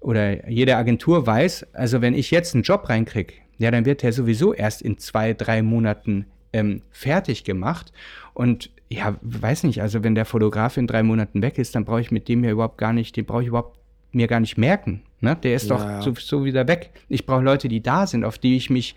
oder 0.00 0.48
jede 0.50 0.76
Agentur 0.76 1.26
weiß, 1.26 1.68
also 1.72 2.02
wenn 2.02 2.14
ich 2.14 2.30
jetzt 2.30 2.54
einen 2.54 2.62
Job 2.62 2.88
reinkriege, 2.88 3.34
ja, 3.56 3.70
dann 3.70 3.86
wird 3.86 4.02
der 4.02 4.12
sowieso 4.12 4.52
erst 4.52 4.82
in 4.82 4.98
zwei, 4.98 5.32
drei 5.32 5.62
Monaten 5.62 6.26
ähm, 6.52 6.82
fertig 6.90 7.44
gemacht. 7.44 7.92
Und 8.34 8.70
ja, 8.94 9.16
weiß 9.22 9.64
nicht, 9.64 9.82
also 9.82 10.02
wenn 10.04 10.14
der 10.14 10.24
Fotograf 10.24 10.76
in 10.76 10.86
drei 10.86 11.02
Monaten 11.02 11.42
weg 11.42 11.58
ist, 11.58 11.74
dann 11.74 11.84
brauche 11.84 12.00
ich 12.00 12.10
mit 12.10 12.28
dem 12.28 12.44
ja 12.44 12.50
überhaupt 12.50 12.78
gar 12.78 12.92
nicht, 12.92 13.16
den 13.16 13.24
brauche 13.24 13.42
ich 13.42 13.48
überhaupt 13.48 13.78
mir 14.12 14.26
gar 14.26 14.40
nicht 14.40 14.56
merken. 14.56 15.02
Ne? 15.20 15.36
Der 15.42 15.54
ist 15.54 15.68
ja, 15.68 15.76
doch. 15.76 16.02
So, 16.02 16.14
so 16.14 16.44
wieder 16.44 16.68
weg. 16.68 16.90
Ich 17.08 17.26
brauche 17.26 17.42
Leute, 17.42 17.68
die 17.68 17.82
da 17.82 18.06
sind, 18.06 18.24
auf 18.24 18.38
die 18.38 18.56
ich 18.56 18.70
mich, 18.70 18.94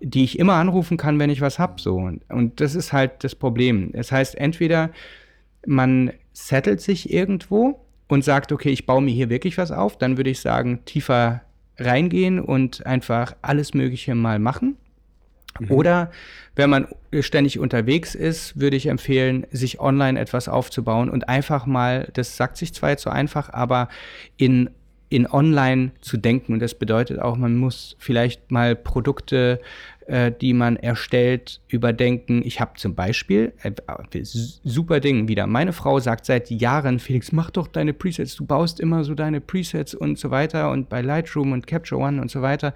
die 0.00 0.24
ich 0.24 0.38
immer 0.38 0.54
anrufen 0.54 0.96
kann, 0.96 1.18
wenn 1.18 1.30
ich 1.30 1.40
was 1.40 1.58
habe. 1.58 1.80
So. 1.80 1.96
Und, 1.96 2.22
und 2.28 2.60
das 2.60 2.74
ist 2.74 2.92
halt 2.92 3.24
das 3.24 3.34
Problem. 3.34 3.92
Das 3.92 4.10
heißt, 4.10 4.34
entweder 4.36 4.90
man 5.66 6.12
settelt 6.32 6.80
sich 6.80 7.12
irgendwo 7.12 7.84
und 8.08 8.24
sagt, 8.24 8.52
okay, 8.52 8.70
ich 8.70 8.86
baue 8.86 9.02
mir 9.02 9.12
hier 9.12 9.28
wirklich 9.28 9.58
was 9.58 9.70
auf, 9.70 9.98
dann 9.98 10.16
würde 10.16 10.30
ich 10.30 10.40
sagen, 10.40 10.84
tiefer 10.84 11.42
reingehen 11.76 12.40
und 12.40 12.86
einfach 12.86 13.36
alles 13.42 13.74
Mögliche 13.74 14.14
mal 14.14 14.38
machen. 14.38 14.76
Mhm. 15.58 15.70
Oder 15.70 16.10
wenn 16.56 16.70
man 16.70 16.88
ständig 17.20 17.58
unterwegs 17.58 18.14
ist, 18.14 18.58
würde 18.58 18.76
ich 18.76 18.86
empfehlen, 18.86 19.46
sich 19.50 19.80
online 19.80 20.18
etwas 20.18 20.48
aufzubauen 20.48 21.08
und 21.08 21.28
einfach 21.28 21.66
mal, 21.66 22.08
das 22.14 22.36
sagt 22.36 22.56
sich 22.56 22.74
zwar 22.74 22.90
jetzt 22.90 23.02
so 23.02 23.10
einfach, 23.10 23.52
aber 23.52 23.88
in 24.36 24.70
in 25.10 25.26
online 25.26 25.92
zu 26.00 26.16
denken. 26.16 26.52
Und 26.52 26.60
das 26.60 26.74
bedeutet 26.74 27.18
auch, 27.18 27.36
man 27.36 27.56
muss 27.56 27.96
vielleicht 27.98 28.50
mal 28.50 28.76
Produkte 28.76 29.60
äh, 30.08 30.32
die 30.32 30.54
man 30.54 30.76
erstellt, 30.76 31.60
überdenken. 31.68 32.42
Ich 32.44 32.60
habe 32.60 32.72
zum 32.76 32.94
Beispiel, 32.94 33.52
äh, 33.62 33.72
super 34.64 35.00
Ding 35.00 35.28
wieder, 35.28 35.46
meine 35.46 35.74
Frau 35.74 36.00
sagt 36.00 36.24
seit 36.24 36.50
Jahren, 36.50 36.98
Felix, 36.98 37.30
mach 37.30 37.50
doch 37.50 37.68
deine 37.68 37.92
Presets, 37.92 38.34
du 38.34 38.46
baust 38.46 38.80
immer 38.80 39.04
so 39.04 39.14
deine 39.14 39.42
Presets 39.42 39.94
und 39.94 40.18
so 40.18 40.30
weiter 40.30 40.70
und 40.70 40.88
bei 40.88 41.02
Lightroom 41.02 41.52
und 41.52 41.66
Capture 41.66 42.00
One 42.00 42.22
und 42.22 42.30
so 42.30 42.40
weiter. 42.40 42.72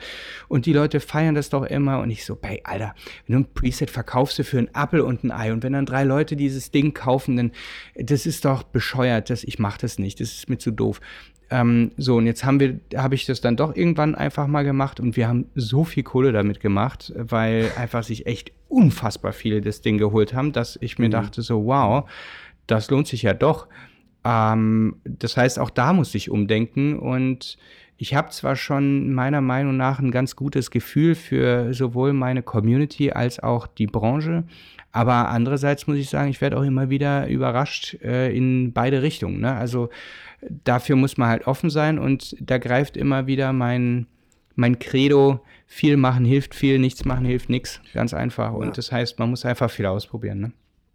Und 0.48 0.66
die 0.66 0.74
Leute 0.74 1.00
feiern 1.00 1.34
das 1.34 1.48
doch 1.48 1.64
immer. 1.64 2.00
Und 2.00 2.10
ich 2.10 2.24
so, 2.24 2.36
bei 2.36 2.60
Alter, 2.64 2.94
wenn 3.26 3.36
du 3.36 3.42
ein 3.42 3.54
Preset 3.54 3.90
verkaufst 3.90 4.38
du 4.38 4.44
für 4.44 4.58
einen 4.58 4.74
Apfel 4.74 5.00
und 5.00 5.24
ein 5.24 5.30
Ei. 5.30 5.52
Und 5.52 5.62
wenn 5.62 5.72
dann 5.72 5.86
drei 5.86 6.04
Leute 6.04 6.36
dieses 6.36 6.70
Ding 6.70 6.92
kaufen, 6.92 7.36
dann 7.36 7.52
das 7.94 8.26
ist 8.26 8.44
doch 8.44 8.62
bescheuert, 8.62 9.30
das, 9.30 9.42
ich 9.42 9.58
mach 9.58 9.78
das 9.78 9.98
nicht, 9.98 10.20
das 10.20 10.32
ist 10.32 10.50
mir 10.50 10.58
zu 10.58 10.70
doof. 10.70 11.00
Ähm, 11.52 11.90
so, 11.98 12.16
und 12.16 12.24
jetzt 12.24 12.44
haben 12.44 12.60
wir, 12.60 12.80
habe 12.96 13.14
ich 13.14 13.26
das 13.26 13.42
dann 13.42 13.56
doch 13.56 13.76
irgendwann 13.76 14.14
einfach 14.14 14.46
mal 14.46 14.64
gemacht 14.64 15.00
und 15.00 15.16
wir 15.16 15.28
haben 15.28 15.44
so 15.54 15.84
viel 15.84 16.02
Kohle 16.02 16.32
damit 16.32 16.60
gemacht, 16.60 17.12
weil 17.14 17.70
einfach 17.76 18.02
sich 18.02 18.26
echt 18.26 18.52
unfassbar 18.68 19.34
viele 19.34 19.60
das 19.60 19.82
Ding 19.82 19.98
geholt 19.98 20.32
haben, 20.32 20.52
dass 20.52 20.78
ich 20.80 20.98
mir 20.98 21.08
mhm. 21.08 21.12
dachte 21.12 21.42
so, 21.42 21.66
wow, 21.66 22.08
das 22.66 22.90
lohnt 22.90 23.06
sich 23.06 23.20
ja 23.20 23.34
doch. 23.34 23.66
Ähm, 24.24 24.96
das 25.04 25.36
heißt, 25.36 25.58
auch 25.58 25.68
da 25.68 25.92
muss 25.92 26.14
ich 26.14 26.30
umdenken 26.30 26.98
und 26.98 27.58
ich 27.96 28.14
habe 28.14 28.30
zwar 28.30 28.56
schon 28.56 29.12
meiner 29.12 29.40
Meinung 29.40 29.76
nach 29.76 29.98
ein 29.98 30.10
ganz 30.10 30.34
gutes 30.36 30.70
Gefühl 30.70 31.14
für 31.14 31.72
sowohl 31.72 32.12
meine 32.12 32.42
Community 32.42 33.12
als 33.12 33.40
auch 33.40 33.66
die 33.66 33.86
Branche, 33.86 34.44
aber 34.92 35.28
andererseits 35.28 35.86
muss 35.86 35.96
ich 35.96 36.10
sagen, 36.10 36.30
ich 36.30 36.40
werde 36.40 36.58
auch 36.58 36.62
immer 36.62 36.90
wieder 36.90 37.26
überrascht 37.28 37.94
äh, 38.02 38.34
in 38.36 38.72
beide 38.72 39.02
Richtungen. 39.02 39.40
Ne? 39.40 39.54
Also 39.54 39.88
dafür 40.64 40.96
muss 40.96 41.16
man 41.16 41.28
halt 41.28 41.46
offen 41.46 41.70
sein 41.70 41.98
und 41.98 42.36
da 42.40 42.58
greift 42.58 42.96
immer 42.96 43.26
wieder 43.26 43.52
mein, 43.52 44.06
mein 44.54 44.78
Credo, 44.78 45.40
viel 45.66 45.96
machen 45.96 46.24
hilft 46.26 46.54
viel, 46.54 46.78
nichts 46.78 47.04
machen 47.04 47.24
hilft 47.24 47.48
nichts. 47.48 47.80
Ganz 47.94 48.12
einfach. 48.12 48.52
Und 48.52 48.66
ja. 48.66 48.72
das 48.72 48.92
heißt, 48.92 49.18
man 49.18 49.30
muss 49.30 49.44
einfach 49.46 49.70
viel 49.70 49.86
ausprobieren. 49.86 50.40
Ne? 50.40 50.52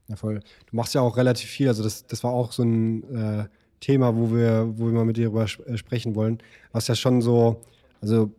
Ja, 0.08 0.16
voll. 0.16 0.42
Du 0.70 0.76
machst 0.76 0.94
ja 0.94 1.02
auch 1.02 1.18
relativ 1.18 1.50
viel. 1.50 1.68
Also, 1.68 1.84
das, 1.84 2.06
das 2.06 2.24
war 2.24 2.32
auch 2.32 2.52
so 2.52 2.64
ein 2.64 3.04
äh, 3.16 3.46
Thema, 3.80 4.16
wo 4.16 4.32
wir, 4.34 4.74
wo 4.76 4.86
wir 4.88 4.94
mal 4.94 5.06
mit 5.06 5.18
dir 5.18 5.26
darüber 5.26 5.46
äh, 5.66 5.78
sprechen 5.78 6.16
wollen. 6.16 6.40
Was 6.72 6.88
ja 6.88 6.96
schon 6.96 7.22
so, 7.22 7.62
also 8.02 8.32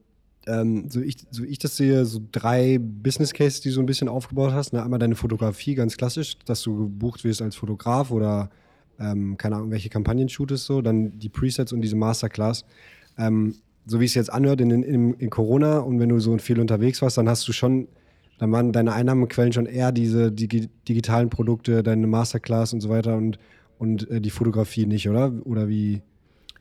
ähm, 0.46 0.88
so, 0.88 1.00
ich, 1.00 1.16
so 1.30 1.44
ich 1.44 1.58
das 1.58 1.76
sehe, 1.76 2.04
so 2.04 2.20
drei 2.32 2.78
Business 2.80 3.32
Cases, 3.32 3.60
die 3.60 3.68
du 3.68 3.74
so 3.74 3.80
ein 3.80 3.86
bisschen 3.86 4.08
aufgebaut 4.08 4.52
hast. 4.52 4.72
Ne? 4.72 4.82
Einmal 4.82 4.98
deine 4.98 5.14
Fotografie, 5.14 5.74
ganz 5.74 5.96
klassisch, 5.96 6.38
dass 6.46 6.62
du 6.62 6.76
gebucht 6.76 7.24
wirst 7.24 7.42
als 7.42 7.56
Fotograf 7.56 8.10
oder 8.10 8.50
ähm, 8.98 9.36
keine 9.36 9.56
Ahnung, 9.56 9.70
welche 9.70 9.88
Kampagnen 9.90 10.28
shootest 10.28 10.64
so, 10.64 10.82
dann 10.82 11.18
die 11.18 11.28
Presets 11.28 11.72
und 11.72 11.82
diese 11.82 11.96
Masterclass. 11.96 12.64
Ähm, 13.16 13.54
so 13.86 14.00
wie 14.00 14.04
es 14.04 14.14
jetzt 14.14 14.32
anhört 14.32 14.60
in, 14.60 14.70
in, 14.70 15.14
in, 15.14 15.30
Corona 15.30 15.78
und 15.78 15.98
wenn 15.98 16.10
du 16.10 16.20
so 16.20 16.36
viel 16.38 16.60
unterwegs 16.60 17.00
warst, 17.00 17.16
dann 17.16 17.28
hast 17.28 17.48
du 17.48 17.52
schon, 17.52 17.88
dann 18.38 18.52
waren 18.52 18.72
deine 18.72 18.92
Einnahmequellen 18.92 19.52
schon 19.52 19.66
eher 19.66 19.92
diese 19.92 20.30
die, 20.30 20.68
digitalen 20.88 21.30
Produkte, 21.30 21.82
deine 21.82 22.06
Masterclass 22.06 22.72
und 22.72 22.80
so 22.80 22.90
weiter 22.90 23.16
und 23.16 23.38
und 23.78 24.10
äh, 24.10 24.20
die 24.20 24.30
Fotografie 24.30 24.86
nicht, 24.86 25.08
oder? 25.08 25.32
Oder 25.44 25.68
wie? 25.68 26.02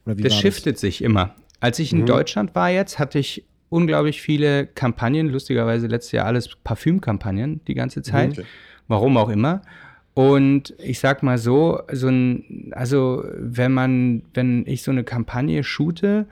Oder 0.06 0.18
wie 0.18 0.24
das 0.24 0.36
shiftet 0.36 0.78
sich 0.78 1.04
immer. 1.04 1.36
Als 1.60 1.80
ich 1.80 1.92
in 1.92 2.02
Mhm. 2.02 2.06
Deutschland 2.06 2.56
war 2.56 2.70
jetzt, 2.70 3.00
hatte 3.00 3.20
ich 3.20 3.44
unglaublich 3.70 4.22
viele 4.22 4.66
Kampagnen, 4.68 5.28
lustigerweise 5.30 5.88
letztes 5.88 6.14
Jahr 6.14 6.26
alles 6.26 6.56
Parfümkampagnen 6.64 7.62
die 7.68 7.74
ganze 7.74 8.02
Zeit, 8.02 8.32
Okay. 8.32 8.46
warum 8.88 9.18
auch 9.18 9.30
immer. 9.30 9.62
Und 10.14 10.74
ich 10.80 11.00
sag 11.00 11.22
mal 11.22 11.38
so, 11.38 11.82
so 11.92 12.08
ein, 12.08 12.72
also 12.72 13.24
wenn 13.38 13.72
man, 13.74 14.24
wenn 14.34 14.66
ich 14.66 14.82
so 14.84 14.92
eine 14.92 15.04
Kampagne 15.04 15.64
shoote, 15.64 16.26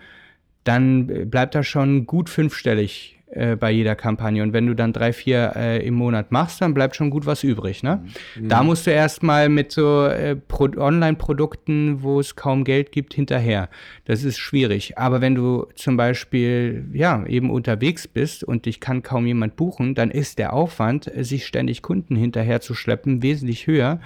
dann 0.63 1.09
äh, 1.09 1.25
bleibt 1.25 1.53
da 1.53 1.61
schon 1.63 2.05
gut 2.07 2.29
fünfstellig 2.29 3.14
äh, 3.27 3.55
bei 3.55 3.71
jeder 3.71 3.95
Kampagne. 3.95 4.43
Und 4.43 4.53
wenn 4.53 4.67
du 4.67 4.75
dann 4.75 4.93
drei, 4.93 5.11
vier 5.11 5.53
äh, 5.55 5.85
im 5.85 5.95
Monat 5.95 6.31
machst, 6.31 6.61
dann 6.61 6.73
bleibt 6.73 6.95
schon 6.95 7.09
gut 7.09 7.25
was 7.25 7.43
übrig. 7.43 7.81
Ne? 7.81 8.05
Da 8.39 8.63
musst 8.63 8.85
du 8.85 8.91
erstmal 8.91 9.49
mit 9.49 9.71
so 9.71 10.05
äh, 10.05 10.35
Pro 10.35 10.69
Online-Produkten, 10.77 12.03
wo 12.03 12.19
es 12.19 12.35
kaum 12.35 12.63
Geld 12.63 12.91
gibt, 12.91 13.13
hinterher. 13.13 13.69
Das 14.05 14.23
ist 14.23 14.37
schwierig. 14.37 14.97
Aber 14.97 15.21
wenn 15.21 15.33
du 15.33 15.67
zum 15.75 15.97
Beispiel 15.97 16.85
ja 16.93 17.25
eben 17.25 17.49
unterwegs 17.49 18.07
bist 18.07 18.43
und 18.43 18.67
dich 18.67 18.79
kann 18.79 19.03
kaum 19.03 19.25
jemand 19.25 19.55
buchen, 19.55 19.95
dann 19.95 20.11
ist 20.11 20.37
der 20.37 20.53
Aufwand, 20.53 21.13
äh, 21.13 21.23
sich 21.23 21.45
ständig 21.45 21.81
Kunden 21.81 22.15
hinterher 22.15 22.61
zu 22.61 22.75
schleppen, 22.75 23.23
wesentlich 23.23 23.67
höher 23.67 23.99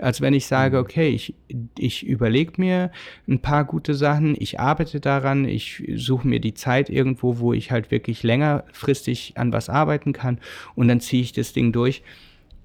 als 0.00 0.20
wenn 0.20 0.34
ich 0.34 0.46
sage, 0.46 0.78
okay, 0.78 1.08
ich, 1.08 1.34
ich 1.78 2.06
überlege 2.06 2.52
mir 2.56 2.90
ein 3.28 3.40
paar 3.40 3.64
gute 3.64 3.94
Sachen, 3.94 4.34
ich 4.38 4.58
arbeite 4.58 5.00
daran, 5.00 5.44
ich 5.44 5.82
suche 5.94 6.26
mir 6.26 6.40
die 6.40 6.54
Zeit 6.54 6.88
irgendwo, 6.88 7.38
wo 7.38 7.52
ich 7.52 7.70
halt 7.70 7.90
wirklich 7.90 8.22
längerfristig 8.22 9.34
an 9.36 9.52
was 9.52 9.68
arbeiten 9.68 10.12
kann 10.12 10.38
und 10.74 10.88
dann 10.88 11.00
ziehe 11.00 11.22
ich 11.22 11.32
das 11.32 11.52
Ding 11.52 11.72
durch. 11.72 12.02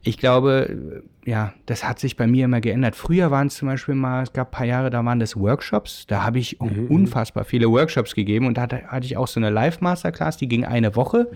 Ich 0.04 0.18
glaube, 0.18 1.04
ja, 1.26 1.54
das 1.66 1.84
hat 1.84 2.00
sich 2.00 2.18
bei 2.18 2.28
mir 2.28 2.46
immer 2.46 2.62
geändert. 2.62 2.96
Früher 2.96 3.32
waren 3.32 3.48
es 3.48 3.56
zum 3.56 3.68
Beispiel 3.68 3.96
mal, 3.96 4.22
es 4.22 4.32
gab 4.32 4.50
ein 4.50 4.52
paar 4.52 4.66
Jahre, 4.68 4.92
da 4.92 5.04
waren 5.04 5.20
das 5.20 5.36
Workshops. 5.36 6.06
Da 6.08 6.24
habe 6.24 6.38
ich 6.38 6.62
unfassbar 6.62 7.46
viele 7.46 7.70
Workshops 7.70 8.14
gegeben 8.14 8.46
und 8.46 8.58
da 8.58 8.64
hatte, 8.64 8.84
hatte 8.88 9.06
ich 9.08 9.18
auch 9.18 9.28
so 9.28 9.40
eine 9.40 9.50
Live-Masterclass, 9.50 10.38
die 10.38 10.48
ging 10.48 10.66
eine 10.66 10.96
Woche. 10.96 11.32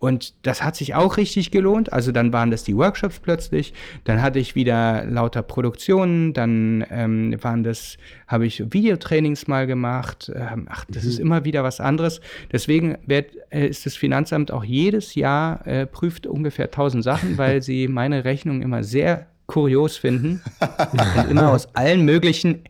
Und 0.00 0.34
das 0.46 0.64
hat 0.64 0.74
sich 0.74 0.94
auch 0.94 1.18
richtig 1.18 1.50
gelohnt. 1.50 1.92
Also 1.92 2.10
dann 2.10 2.32
waren 2.32 2.50
das 2.50 2.64
die 2.64 2.74
Workshops 2.74 3.20
plötzlich. 3.20 3.74
Dann 4.04 4.22
hatte 4.22 4.38
ich 4.38 4.54
wieder 4.54 5.04
lauter 5.04 5.42
Produktionen. 5.42 6.32
Dann 6.32 6.84
ähm, 6.90 7.36
waren 7.42 7.62
das, 7.62 7.98
habe 8.26 8.46
ich 8.46 8.72
Videotrainings 8.72 9.46
mal 9.46 9.66
gemacht. 9.66 10.32
Ähm, 10.34 10.66
ach, 10.70 10.86
das 10.88 11.04
ist 11.04 11.18
immer 11.20 11.44
wieder 11.44 11.62
was 11.62 11.80
anderes. 11.80 12.22
Deswegen 12.50 12.96
wird, 13.06 13.32
äh, 13.50 13.66
ist 13.66 13.84
das 13.84 13.94
Finanzamt 13.94 14.50
auch 14.50 14.64
jedes 14.64 15.14
Jahr 15.14 15.66
äh, 15.66 15.86
prüft 15.86 16.26
ungefähr 16.26 16.64
1000 16.64 17.04
Sachen, 17.04 17.36
weil 17.38 17.60
sie 17.60 17.86
meine 17.86 18.24
Rechnung 18.24 18.62
immer 18.62 18.82
sehr 18.82 19.19
kurios 19.50 19.96
finden 19.96 20.40
und 20.92 21.30
immer 21.30 21.50
aus 21.50 21.74
allen 21.74 22.04
möglichen 22.04 22.62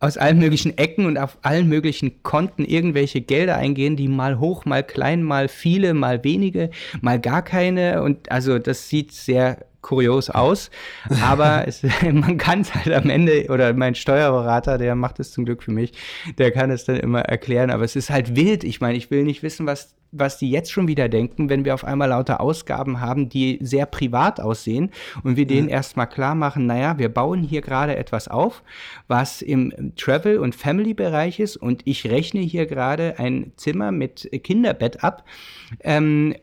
aus 0.00 0.16
allen 0.16 0.38
möglichen 0.38 0.78
Ecken 0.78 1.04
und 1.04 1.18
auf 1.18 1.36
allen 1.42 1.68
möglichen 1.68 2.22
Konten 2.22 2.64
irgendwelche 2.64 3.20
Gelder 3.20 3.56
eingehen, 3.56 3.96
die 3.96 4.08
mal 4.08 4.40
hoch, 4.40 4.64
mal 4.64 4.82
klein, 4.82 5.22
mal 5.22 5.46
viele, 5.48 5.92
mal 5.92 6.24
wenige, 6.24 6.70
mal 7.02 7.20
gar 7.20 7.42
keine. 7.42 8.02
Und 8.02 8.32
also 8.32 8.58
das 8.58 8.88
sieht 8.88 9.12
sehr 9.12 9.58
kurios 9.82 10.30
aus. 10.30 10.70
Aber 11.22 11.64
es, 11.68 11.82
man 12.02 12.38
kann 12.38 12.62
es 12.62 12.74
halt 12.74 12.94
am 12.94 13.10
Ende, 13.10 13.48
oder 13.50 13.74
mein 13.74 13.94
Steuerberater, 13.94 14.78
der 14.78 14.94
macht 14.94 15.20
es 15.20 15.32
zum 15.32 15.44
Glück 15.44 15.62
für 15.62 15.72
mich, 15.72 15.92
der 16.38 16.50
kann 16.50 16.70
es 16.70 16.86
dann 16.86 16.96
immer 16.96 17.20
erklären. 17.20 17.70
Aber 17.70 17.84
es 17.84 17.94
ist 17.94 18.08
halt 18.08 18.34
wild. 18.34 18.64
Ich 18.64 18.80
meine, 18.80 18.96
ich 18.96 19.10
will 19.10 19.24
nicht 19.24 19.42
wissen, 19.42 19.66
was 19.66 19.94
was 20.12 20.38
die 20.38 20.50
jetzt 20.50 20.72
schon 20.72 20.88
wieder 20.88 21.08
denken, 21.08 21.48
wenn 21.48 21.64
wir 21.64 21.74
auf 21.74 21.84
einmal 21.84 22.08
lauter 22.08 22.40
Ausgaben 22.40 23.00
haben, 23.00 23.28
die 23.28 23.58
sehr 23.60 23.86
privat 23.86 24.40
aussehen 24.40 24.90
und 25.22 25.36
wir 25.36 25.46
denen 25.46 25.68
erstmal 25.68 26.08
klar 26.08 26.34
machen, 26.34 26.66
naja, 26.66 26.98
wir 26.98 27.08
bauen 27.08 27.42
hier 27.42 27.60
gerade 27.60 27.96
etwas 27.96 28.28
auf, 28.28 28.62
was 29.08 29.42
im 29.42 29.92
Travel- 29.96 30.38
und 30.38 30.54
Family-Bereich 30.54 31.40
ist 31.40 31.56
und 31.56 31.82
ich 31.84 32.10
rechne 32.10 32.40
hier 32.40 32.66
gerade 32.66 33.18
ein 33.18 33.52
Zimmer 33.56 33.92
mit 33.92 34.28
Kinderbett 34.42 35.04
ab 35.04 35.24
ähm, 35.80 36.34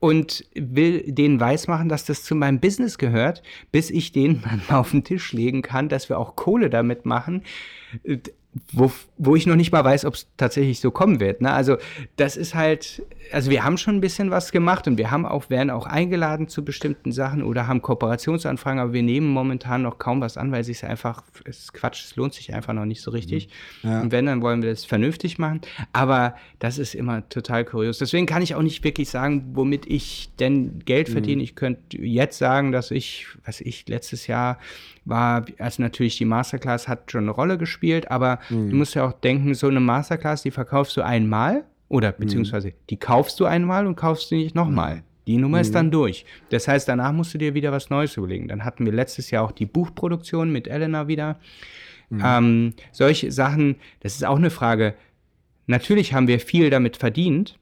und 0.00 0.44
will 0.54 1.04
denen 1.06 1.40
weismachen, 1.40 1.88
dass 1.88 2.04
das 2.04 2.22
zu 2.22 2.34
meinem 2.34 2.60
Business 2.60 2.98
gehört, 2.98 3.42
bis 3.72 3.90
ich 3.90 4.12
denen 4.12 4.42
dann 4.68 4.76
auf 4.76 4.90
den 4.90 5.04
Tisch 5.04 5.32
legen 5.32 5.62
kann, 5.62 5.88
dass 5.88 6.08
wir 6.08 6.18
auch 6.18 6.36
Kohle 6.36 6.70
damit 6.70 7.06
machen 7.06 7.42
wo, 8.72 8.92
wo 9.18 9.34
ich 9.34 9.46
noch 9.46 9.56
nicht 9.56 9.72
mal 9.72 9.84
weiß, 9.84 10.04
ob 10.04 10.14
es 10.14 10.28
tatsächlich 10.36 10.78
so 10.80 10.90
kommen 10.90 11.18
wird. 11.18 11.40
Ne? 11.40 11.52
Also 11.52 11.76
das 12.16 12.36
ist 12.36 12.54
halt, 12.54 13.02
also 13.32 13.50
wir 13.50 13.64
haben 13.64 13.78
schon 13.78 13.96
ein 13.96 14.00
bisschen 14.00 14.30
was 14.30 14.52
gemacht 14.52 14.86
und 14.86 14.96
wir 14.96 15.10
haben 15.10 15.26
auch, 15.26 15.50
werden 15.50 15.70
auch 15.70 15.86
eingeladen 15.86 16.48
zu 16.48 16.64
bestimmten 16.64 17.10
Sachen 17.10 17.42
oder 17.42 17.66
haben 17.66 17.82
Kooperationsanfragen, 17.82 18.78
aber 18.78 18.92
wir 18.92 19.02
nehmen 19.02 19.28
momentan 19.28 19.82
noch 19.82 19.98
kaum 19.98 20.20
was 20.20 20.36
an, 20.36 20.52
weil 20.52 20.60
es 20.60 20.68
sich 20.68 20.84
einfach, 20.84 21.24
es 21.44 21.58
ist 21.58 21.74
Quatsch, 21.74 22.04
es 22.04 22.14
lohnt 22.16 22.34
sich 22.34 22.54
einfach 22.54 22.72
noch 22.72 22.84
nicht 22.84 23.02
so 23.02 23.10
richtig. 23.10 23.48
Ja. 23.82 24.00
Und 24.00 24.12
wenn, 24.12 24.26
dann 24.26 24.40
wollen 24.40 24.62
wir 24.62 24.70
das 24.70 24.84
vernünftig 24.84 25.38
machen. 25.38 25.60
Aber 25.92 26.36
das 26.60 26.78
ist 26.78 26.94
immer 26.94 27.28
total 27.28 27.64
kurios. 27.64 27.98
Deswegen 27.98 28.26
kann 28.26 28.42
ich 28.42 28.54
auch 28.54 28.62
nicht 28.62 28.84
wirklich 28.84 29.08
sagen, 29.08 29.50
womit 29.54 29.86
ich 29.86 30.30
denn 30.38 30.80
Geld 30.84 31.08
verdiene. 31.08 31.42
Ich 31.42 31.56
könnte 31.56 32.00
jetzt 32.00 32.38
sagen, 32.38 32.70
dass 32.70 32.92
ich, 32.92 33.26
was 33.44 33.60
ich 33.60 33.88
letztes 33.88 34.28
Jahr 34.28 34.58
war, 35.04 35.44
also 35.58 35.82
natürlich 35.82 36.16
die 36.16 36.24
Masterclass 36.24 36.88
hat 36.88 37.10
schon 37.10 37.24
eine 37.24 37.30
Rolle 37.30 37.58
gespielt, 37.58 38.10
aber 38.10 38.38
du 38.48 38.76
musst 38.76 38.94
ja 38.94 39.06
auch 39.06 39.12
denken, 39.12 39.54
so 39.54 39.68
eine 39.68 39.80
Masterclass, 39.80 40.42
die 40.42 40.50
verkaufst 40.50 40.96
du 40.96 41.02
einmal 41.02 41.64
oder 41.88 42.12
beziehungsweise 42.12 42.72
die 42.90 42.96
kaufst 42.96 43.38
du 43.40 43.44
einmal 43.44 43.86
und 43.86 43.96
kaufst 43.96 44.30
du 44.30 44.36
nicht 44.36 44.54
nochmal. 44.54 45.02
Die 45.26 45.38
Nummer 45.38 45.60
ist 45.60 45.74
dann 45.74 45.90
durch. 45.90 46.26
Das 46.50 46.68
heißt, 46.68 46.86
danach 46.86 47.12
musst 47.12 47.32
du 47.32 47.38
dir 47.38 47.54
wieder 47.54 47.72
was 47.72 47.88
Neues 47.88 48.16
überlegen. 48.16 48.48
Dann 48.48 48.64
hatten 48.64 48.84
wir 48.84 48.92
letztes 48.92 49.30
Jahr 49.30 49.44
auch 49.44 49.52
die 49.52 49.64
Buchproduktion 49.64 50.52
mit 50.52 50.68
Elena 50.68 51.08
wieder. 51.08 51.38
Ähm, 52.22 52.74
solche 52.92 53.32
Sachen, 53.32 53.76
das 54.00 54.14
ist 54.14 54.24
auch 54.24 54.36
eine 54.36 54.50
Frage. 54.50 54.94
Natürlich 55.66 56.12
haben 56.12 56.28
wir 56.28 56.40
viel 56.40 56.68
damit 56.68 56.96
verdient, 56.96 57.58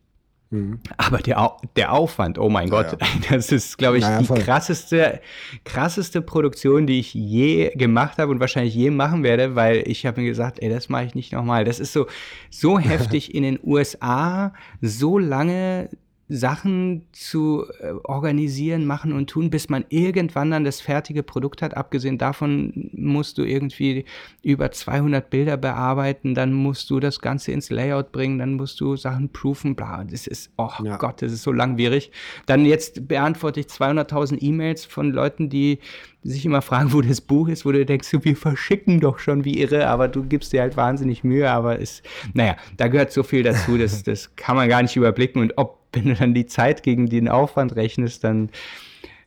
aber 0.98 1.18
der, 1.18 1.56
der 1.76 1.92
Aufwand, 1.92 2.38
oh 2.38 2.48
mein 2.48 2.68
Gott, 2.68 2.98
das 3.30 3.50
ist, 3.52 3.78
glaube 3.78 3.98
ich, 3.98 4.04
Naja, 4.04 4.18
die 4.18 4.26
voll. 4.26 4.38
krasseste, 4.40 5.20
krasseste 5.64 6.20
Produktion, 6.20 6.86
die 6.86 7.00
ich 7.00 7.14
je 7.14 7.70
gemacht 7.74 8.18
habe 8.18 8.30
und 8.30 8.40
wahrscheinlich 8.40 8.74
je 8.74 8.90
machen 8.90 9.22
werde, 9.22 9.54
weil 9.54 9.82
ich 9.86 10.04
habe 10.04 10.20
mir 10.20 10.26
gesagt, 10.26 10.60
ey, 10.62 10.68
das 10.68 10.88
mache 10.88 11.04
ich 11.04 11.14
nicht 11.14 11.32
nochmal. 11.32 11.64
Das 11.64 11.80
ist 11.80 11.92
so, 11.92 12.06
so 12.50 12.78
heftig 12.78 13.34
in 13.34 13.42
den 13.42 13.58
USA, 13.62 14.52
so 14.80 15.18
lange 15.18 15.88
Sachen 16.28 17.06
zu 17.12 17.64
äh, 17.80 17.90
organisieren, 18.04 18.86
machen 18.86 19.12
und 19.12 19.28
tun, 19.28 19.50
bis 19.50 19.68
man 19.68 19.84
irgendwann 19.88 20.50
dann 20.50 20.64
das 20.64 20.80
fertige 20.80 21.22
Produkt 21.22 21.62
hat. 21.62 21.76
Abgesehen 21.76 22.16
davon 22.16 22.90
musst 22.92 23.38
du 23.38 23.44
irgendwie 23.44 24.04
über 24.42 24.70
200 24.70 25.28
Bilder 25.28 25.56
bearbeiten, 25.56 26.34
dann 26.34 26.52
musst 26.52 26.88
du 26.90 27.00
das 27.00 27.20
Ganze 27.20 27.52
ins 27.52 27.70
Layout 27.70 28.12
bringen, 28.12 28.38
dann 28.38 28.54
musst 28.54 28.80
du 28.80 28.96
Sachen 28.96 29.30
proofen, 29.30 29.74
bla. 29.74 30.04
Das 30.04 30.26
ist, 30.26 30.50
oh 30.56 30.70
Ja. 30.82 30.96
Gott, 30.96 31.22
das 31.22 31.32
ist 31.32 31.42
so 31.42 31.52
langwierig. 31.52 32.10
Dann 32.46 32.64
jetzt 32.64 33.08
beantworte 33.08 33.60
ich 33.60 33.66
200.000 33.66 34.40
E-Mails 34.40 34.84
von 34.84 35.10
Leuten, 35.12 35.50
die 35.50 35.80
sich 36.22 36.46
immer 36.46 36.62
fragen, 36.62 36.92
wo 36.92 37.00
das 37.00 37.20
Buch 37.20 37.48
ist, 37.48 37.66
wo 37.66 37.72
du 37.72 37.84
denkst, 37.84 38.08
wir 38.22 38.36
verschicken 38.36 39.00
doch 39.00 39.18
schon 39.18 39.44
wie 39.44 39.60
irre, 39.60 39.88
aber 39.88 40.08
du 40.08 40.22
gibst 40.22 40.52
dir 40.52 40.60
halt 40.60 40.76
wahnsinnig 40.76 41.24
Mühe, 41.24 41.50
aber 41.50 41.80
es, 41.80 42.02
naja, 42.32 42.56
da 42.76 42.88
gehört 42.88 43.12
so 43.12 43.22
viel 43.22 43.42
dazu, 43.42 43.76
das, 43.76 44.02
das 44.04 44.34
kann 44.36 44.56
man 44.56 44.68
gar 44.68 44.82
nicht 44.82 44.96
überblicken 44.96 45.42
und 45.42 45.58
ob, 45.58 45.81
wenn 45.92 46.04
du 46.06 46.14
dann 46.14 46.34
die 46.34 46.46
Zeit 46.46 46.82
gegen 46.82 47.08
den 47.08 47.28
Aufwand 47.28 47.76
rechnest, 47.76 48.24
dann, 48.24 48.50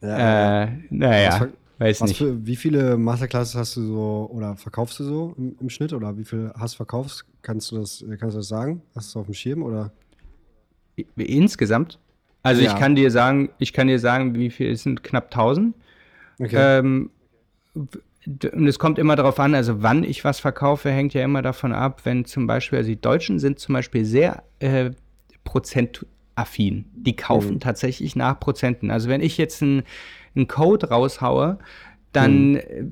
äh, 0.02 0.68
naja, 0.90 1.48
weiß 1.78 2.02
Was 2.02 2.10
nicht. 2.10 2.18
für, 2.18 2.46
wie 2.46 2.56
viele 2.56 2.98
Masterclasses 2.98 3.56
hast 3.56 3.76
du 3.76 3.82
so 3.82 4.30
oder 4.34 4.56
verkaufst 4.56 5.00
du 5.00 5.04
so 5.04 5.34
im, 5.38 5.56
im 5.60 5.70
Schnitt 5.70 5.94
oder 5.94 6.18
wie 6.18 6.24
viel 6.26 6.52
hast 6.58 6.76
du 6.76 6.78
verkaufst? 6.78 7.26
Kannst 7.42 7.72
du 7.72 7.78
das, 7.78 8.04
kannst 8.20 8.36
du 8.36 8.40
das 8.40 8.48
sagen? 8.48 8.82
Hast 8.96 9.08
du 9.14 9.20
es 9.20 9.22
auf 9.22 9.26
dem 9.28 9.34
Schirm 9.34 9.64
oder? 9.64 9.92
Insgesamt? 11.18 12.00
Also 12.44 12.62
Ja. 12.62 12.72
ich 12.72 12.80
kann 12.80 12.96
dir 12.96 13.12
sagen, 13.12 13.50
ich 13.58 13.74
kann 13.74 13.88
dir 13.88 14.00
sagen, 14.00 14.36
wie 14.36 14.50
viel 14.50 14.72
es 14.72 14.84
sind 14.84 15.04
knapp 15.04 15.26
1000. 15.26 15.76
Okay. 16.40 16.80
Ähm, 16.80 17.10
und 17.74 18.68
es 18.68 18.80
kommt 18.80 18.98
immer 18.98 19.16
darauf 19.16 19.40
an, 19.40 19.54
also 19.54 19.84
wann 19.84 20.04
ich 20.04 20.24
was 20.24 20.40
verkaufe, 20.40 20.90
hängt 20.90 21.14
ja 21.14 21.24
immer 21.24 21.42
davon 21.42 21.74
ab, 21.74 22.02
wenn 22.06 22.26
zum 22.26 22.48
Beispiel, 22.48 22.78
also 22.78 22.90
die 22.90 23.00
Deutschen 23.00 23.40
sind 23.40 23.60
zum 23.60 23.74
Beispiel 23.74 24.06
sehr 24.06 24.44
äh, 24.60 24.92
prozentaffin. 26.36 26.86
Die 26.94 27.16
kaufen 27.16 27.60
tatsächlich 27.60 28.16
nach 28.16 28.40
Prozenten. 28.40 28.92
Also 28.92 29.10
wenn 29.10 29.22
ich 29.22 29.38
jetzt 29.38 29.62
einen 29.62 29.84
Code 30.48 30.90
raushaue, 30.90 31.58
dann, 32.12 32.56
äh, 32.56 32.84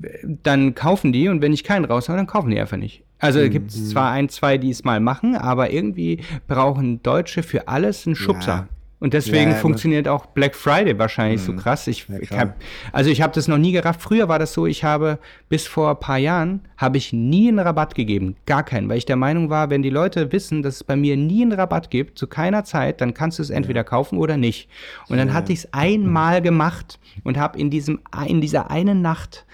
dann 0.42 0.74
kaufen 0.74 1.12
die 1.12 1.28
und 1.28 1.40
wenn 1.40 1.52
ich 1.52 1.64
keinen 1.64 1.84
raushaue, 1.84 2.16
dann 2.16 2.26
kaufen 2.26 2.50
die 2.50 2.60
einfach 2.60 2.76
nicht. 2.76 3.02
Also 3.18 3.48
gibt 3.48 3.70
es 3.70 3.90
zwar 3.90 4.10
ein, 4.10 4.28
zwei, 4.28 4.58
die 4.58 4.70
es 4.70 4.84
mal 4.84 5.00
machen, 5.00 5.34
aber 5.34 5.70
irgendwie 5.70 6.20
brauchen 6.46 7.02
Deutsche 7.02 7.42
für 7.42 7.68
alles 7.68 8.06
einen 8.06 8.16
Schubser. 8.16 8.52
Ja. 8.52 8.68
Und 9.04 9.12
deswegen 9.12 9.50
Ja, 9.50 9.56
ja, 9.56 9.60
funktioniert 9.60 10.08
auch 10.08 10.24
Black 10.24 10.56
Friday 10.56 10.98
wahrscheinlich 10.98 11.42
so 11.42 11.52
krass. 11.54 11.86
Ich, 11.88 12.08
Ja, 12.08 12.16
ich 12.20 12.32
hab, 12.32 12.56
also 12.90 13.10
ich 13.10 13.20
habe 13.20 13.34
das 13.34 13.48
noch 13.48 13.58
nie 13.58 13.72
gerafft. 13.72 14.00
Früher 14.00 14.30
war 14.30 14.38
das 14.38 14.54
so, 14.54 14.64
ich 14.64 14.82
habe 14.82 15.18
bis 15.50 15.66
vor 15.66 15.90
ein 15.90 16.00
paar 16.00 16.16
Jahren 16.16 16.62
habe 16.78 16.96
ich 16.96 17.12
nie 17.12 17.48
einen 17.48 17.58
Rabatt 17.58 17.94
gegeben, 17.94 18.34
gar 18.46 18.62
keinen, 18.62 18.88
weil 18.88 18.96
ich 18.96 19.04
der 19.04 19.16
Meinung 19.16 19.50
war, 19.50 19.68
wenn 19.68 19.82
die 19.82 19.90
Leute 19.90 20.32
wissen, 20.32 20.62
dass 20.62 20.76
es 20.76 20.84
bei 20.84 20.96
mir 20.96 21.18
nie 21.18 21.42
einen 21.42 21.52
Rabatt 21.52 21.90
gibt, 21.90 22.18
zu 22.18 22.26
keiner 22.26 22.64
Zeit, 22.64 23.02
dann 23.02 23.12
kannst 23.12 23.38
du 23.38 23.42
es 23.42 23.50
entweder 23.50 23.84
kaufen 23.84 24.16
oder 24.16 24.38
nicht. 24.38 24.70
Und 25.10 25.18
dann 25.18 25.34
hatte 25.34 25.52
ich 25.52 25.58
es 25.58 25.72
einmal 25.74 26.40
gemacht 26.40 26.98
und 27.24 27.36
habe 27.36 27.58
in 27.58 27.68
diesem 27.68 28.00
in 28.26 28.40
dieser 28.40 28.70
einen 28.70 29.02
Nacht 29.02 29.44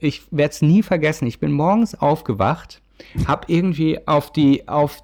ich 0.00 0.22
werde 0.30 0.52
es 0.52 0.60
nie 0.60 0.82
vergessen. 0.82 1.26
Ich 1.26 1.40
bin 1.40 1.50
morgens 1.50 1.94
aufgewacht, 1.94 2.82
habe 3.26 3.46
irgendwie 3.48 4.06
auf 4.06 4.32
die, 4.32 4.68
auf 4.68 4.98
äh, 4.98 5.02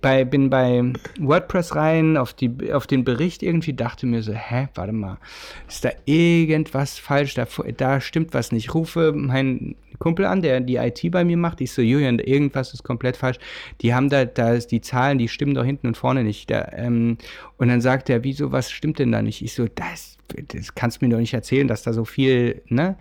bei, 0.00 0.24
bin 0.24 0.50
bei 0.50 0.92
WordPress 1.18 1.74
rein, 1.74 2.16
auf, 2.18 2.34
die, 2.34 2.72
auf 2.72 2.86
den 2.86 3.04
Bericht 3.04 3.42
irgendwie, 3.42 3.72
dachte 3.72 4.06
mir 4.06 4.22
so, 4.22 4.32
hä, 4.32 4.68
warte 4.74 4.92
mal, 4.92 5.18
ist 5.66 5.84
da 5.84 5.90
irgendwas 6.04 6.98
falsch, 6.98 7.34
da, 7.34 7.46
da 7.76 8.00
stimmt 8.00 8.34
was 8.34 8.52
nicht. 8.52 8.74
Rufe 8.74 9.12
meinen 9.12 9.76
Kumpel 9.98 10.26
an, 10.26 10.42
der 10.42 10.60
die 10.60 10.76
IT 10.76 11.10
bei 11.10 11.24
mir 11.24 11.38
macht, 11.38 11.60
ich 11.62 11.72
so, 11.72 11.80
Julian, 11.80 12.18
irgendwas 12.18 12.74
ist 12.74 12.82
komplett 12.82 13.16
falsch. 13.16 13.38
Die 13.80 13.94
haben 13.94 14.10
da, 14.10 14.26
da 14.26 14.58
die 14.58 14.82
Zahlen, 14.82 15.16
die 15.16 15.28
stimmen 15.28 15.54
doch 15.54 15.64
hinten 15.64 15.86
und 15.86 15.96
vorne 15.96 16.22
nicht. 16.22 16.50
Da, 16.50 16.68
ähm, 16.72 17.16
und 17.56 17.68
dann 17.68 17.80
sagt 17.80 18.10
er, 18.10 18.24
wieso, 18.24 18.52
was 18.52 18.70
stimmt 18.70 18.98
denn 18.98 19.10
da 19.10 19.22
nicht? 19.22 19.40
Ich 19.40 19.54
so, 19.54 19.68
das, 19.74 20.18
das 20.48 20.74
kannst 20.74 21.00
du 21.00 21.06
mir 21.06 21.12
doch 21.12 21.20
nicht 21.20 21.34
erzählen, 21.34 21.66
dass 21.66 21.82
da 21.82 21.94
so 21.94 22.04
viel, 22.04 22.60
ne? 22.68 22.96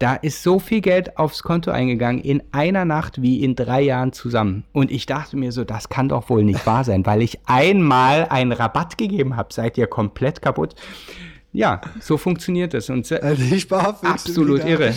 Da 0.00 0.14
ist 0.14 0.42
so 0.42 0.58
viel 0.58 0.80
Geld 0.80 1.18
aufs 1.18 1.42
Konto 1.42 1.70
eingegangen 1.70 2.22
in 2.22 2.42
einer 2.52 2.86
Nacht 2.86 3.20
wie 3.20 3.44
in 3.44 3.54
drei 3.54 3.82
Jahren 3.82 4.14
zusammen. 4.14 4.64
Und 4.72 4.90
ich 4.90 5.04
dachte 5.04 5.36
mir 5.36 5.52
so, 5.52 5.62
das 5.62 5.90
kann 5.90 6.08
doch 6.08 6.30
wohl 6.30 6.42
nicht 6.42 6.64
wahr 6.64 6.84
sein, 6.84 7.04
weil 7.04 7.20
ich 7.20 7.38
einmal 7.44 8.26
einen 8.30 8.52
Rabatt 8.52 8.96
gegeben 8.96 9.36
habe. 9.36 9.52
Seid 9.52 9.76
ihr 9.76 9.86
komplett 9.86 10.40
kaputt? 10.40 10.74
Ja, 11.52 11.82
so 12.00 12.16
funktioniert 12.16 12.72
es. 12.72 12.88
Und 12.88 13.12
also 13.22 13.42
die 13.42 13.62
absolut 13.70 14.64
irre. 14.64 14.94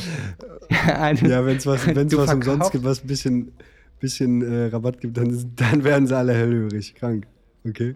ja, 0.69 1.45
wenn 1.45 1.57
es 1.57 1.65
was, 1.65 1.85
wenn's 1.85 2.15
was 2.15 2.33
umsonst 2.33 2.71
gibt, 2.71 2.85
was 2.85 3.03
ein 3.03 3.07
bisschen, 3.07 3.51
bisschen 3.99 4.41
äh, 4.41 4.67
Rabatt 4.67 5.01
gibt, 5.01 5.17
dann, 5.17 5.51
dann 5.57 5.83
werden 5.83 6.07
sie 6.07 6.15
alle 6.15 6.33
hellhörig, 6.33 6.95
krank. 6.95 7.27
Okay. 7.67 7.95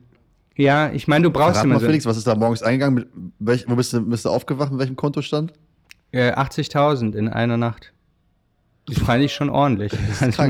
Ja, 0.57 0.91
ich 0.91 1.07
meine, 1.07 1.23
du 1.23 1.31
brauchst 1.31 1.51
Verrat 1.53 1.63
immer 1.63 1.75
mal, 1.75 1.79
so 1.79 1.85
Felix, 1.85 2.05
was 2.05 2.17
ist 2.17 2.27
da 2.27 2.35
morgens 2.35 2.63
eingegangen? 2.63 3.05
Welch, 3.39 3.63
wo 3.65 3.75
bist 3.77 3.93
du, 3.93 4.01
bist 4.01 4.25
du 4.25 4.29
aufgewacht? 4.29 4.71
Mit 4.71 4.81
welchem 4.81 4.97
Kontostand? 4.97 5.53
Äh, 6.11 6.31
80.000 6.31 7.15
in 7.15 7.27
einer 7.27 7.57
Nacht. 7.57 7.93
Das 8.87 8.99
fand 8.99 9.21
ich 9.21 9.33
schon 9.33 9.49
ordentlich. 9.49 9.91
Also, 10.21 10.43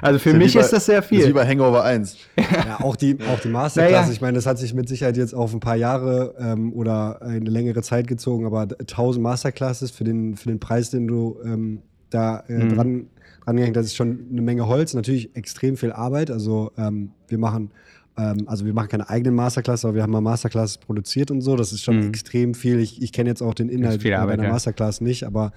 also, 0.00 0.18
für 0.18 0.32
mich 0.32 0.56
ist 0.56 0.72
das 0.72 0.86
sehr 0.86 1.02
viel. 1.02 1.18
Das 1.18 1.26
ist 1.26 1.30
wie 1.30 1.34
bei 1.34 1.46
Hangover 1.46 1.84
1. 1.84 2.16
Ja, 2.38 2.80
auch 2.80 2.96
die, 2.96 3.18
auch 3.20 3.40
die 3.40 3.48
Masterclass, 3.48 4.02
naja. 4.02 4.12
ich 4.12 4.20
meine, 4.20 4.36
das 4.36 4.46
hat 4.46 4.58
sich 4.58 4.72
mit 4.72 4.88
Sicherheit 4.88 5.16
jetzt 5.16 5.34
auf 5.34 5.52
ein 5.52 5.60
paar 5.60 5.76
Jahre 5.76 6.34
ähm, 6.38 6.72
oder 6.72 7.20
eine 7.20 7.50
längere 7.50 7.82
Zeit 7.82 8.06
gezogen, 8.06 8.46
aber 8.46 8.62
1000 8.62 9.22
Masterclasses 9.22 9.90
für 9.90 10.04
den, 10.04 10.36
für 10.36 10.48
den 10.48 10.60
Preis, 10.60 10.90
den 10.90 11.06
du 11.06 11.38
ähm, 11.44 11.82
da 12.10 12.44
äh, 12.48 12.52
mhm. 12.52 12.74
dran, 12.74 13.06
dran 13.44 13.56
gehängt 13.56 13.76
das 13.76 13.86
ist 13.86 13.96
schon 13.96 14.26
eine 14.30 14.40
Menge 14.40 14.66
Holz, 14.66 14.94
natürlich 14.94 15.36
extrem 15.36 15.76
viel 15.76 15.92
Arbeit. 15.92 16.30
Also 16.30 16.72
ähm, 16.78 17.10
wir 17.28 17.38
machen 17.38 17.70
ähm, 18.16 18.44
also 18.46 18.64
wir 18.64 18.74
machen 18.74 18.88
keine 18.88 19.08
eigenen 19.08 19.34
Masterclass, 19.34 19.84
aber 19.84 19.94
wir 19.94 20.02
haben 20.02 20.12
mal 20.12 20.20
Masterclass 20.20 20.78
produziert 20.78 21.30
und 21.30 21.40
so. 21.40 21.56
Das 21.56 21.72
ist 21.72 21.82
schon 21.82 22.00
mhm. 22.00 22.08
extrem 22.08 22.54
viel. 22.54 22.78
Ich, 22.80 23.02
ich 23.02 23.12
kenne 23.12 23.28
jetzt 23.28 23.42
auch 23.42 23.54
den 23.54 23.68
Inhalt 23.68 24.04
einer. 24.04 24.48
Masterclass 24.48 25.00
nicht, 25.00 25.24
aber 25.24 25.52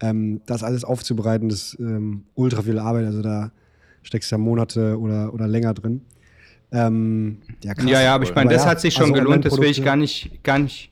ähm, 0.00 0.40
das 0.46 0.62
alles 0.62 0.84
aufzubereiten, 0.84 1.50
ist 1.50 1.76
ähm, 1.80 2.24
ultra 2.34 2.62
viel 2.62 2.78
Arbeit. 2.78 3.06
Also 3.06 3.22
da 3.22 3.50
steckst 4.02 4.30
du 4.30 4.34
ja 4.34 4.38
Monate 4.38 4.98
oder, 4.98 5.34
oder 5.34 5.48
länger 5.48 5.74
drin. 5.74 6.02
Ähm, 6.72 7.38
ja, 7.62 7.74
krass, 7.74 7.88
ja, 7.88 8.02
ja, 8.02 8.14
aber 8.14 8.24
ich 8.24 8.34
meine, 8.34 8.50
das 8.50 8.64
ja, 8.64 8.70
hat 8.70 8.80
sich 8.80 8.94
schon 8.94 9.04
also 9.04 9.14
gelohnt. 9.14 9.44
Das 9.44 9.58
will 9.58 9.70
ich 9.70 9.84
gar 9.84 9.96
nicht, 9.96 10.42
gar 10.44 10.58
nicht, 10.58 10.90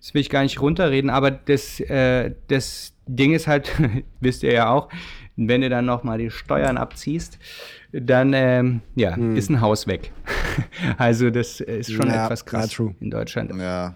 das 0.00 0.14
will 0.14 0.20
ich 0.20 0.30
gar 0.30 0.42
nicht 0.42 0.60
runterreden. 0.60 1.10
Aber 1.10 1.30
das, 1.30 1.80
äh, 1.80 2.32
das 2.48 2.92
Ding 3.06 3.34
ist 3.34 3.46
halt, 3.46 3.72
wisst 4.20 4.42
ihr 4.42 4.52
ja 4.52 4.70
auch, 4.70 4.88
wenn 5.36 5.60
du 5.60 5.68
dann 5.68 5.84
noch 5.84 6.04
mal 6.04 6.18
die 6.18 6.30
Steuern 6.30 6.76
abziehst, 6.76 7.38
dann 8.00 8.32
ähm, 8.34 8.80
ja, 8.94 9.16
hm. 9.16 9.36
ist 9.36 9.50
ein 9.50 9.60
Haus 9.60 9.86
weg. 9.86 10.12
also 10.98 11.30
das 11.30 11.60
ist 11.60 11.92
schon 11.92 12.08
ja, 12.08 12.24
etwas 12.24 12.44
krass 12.44 12.78
in 13.00 13.10
Deutschland. 13.10 13.52
Ja. 13.58 13.94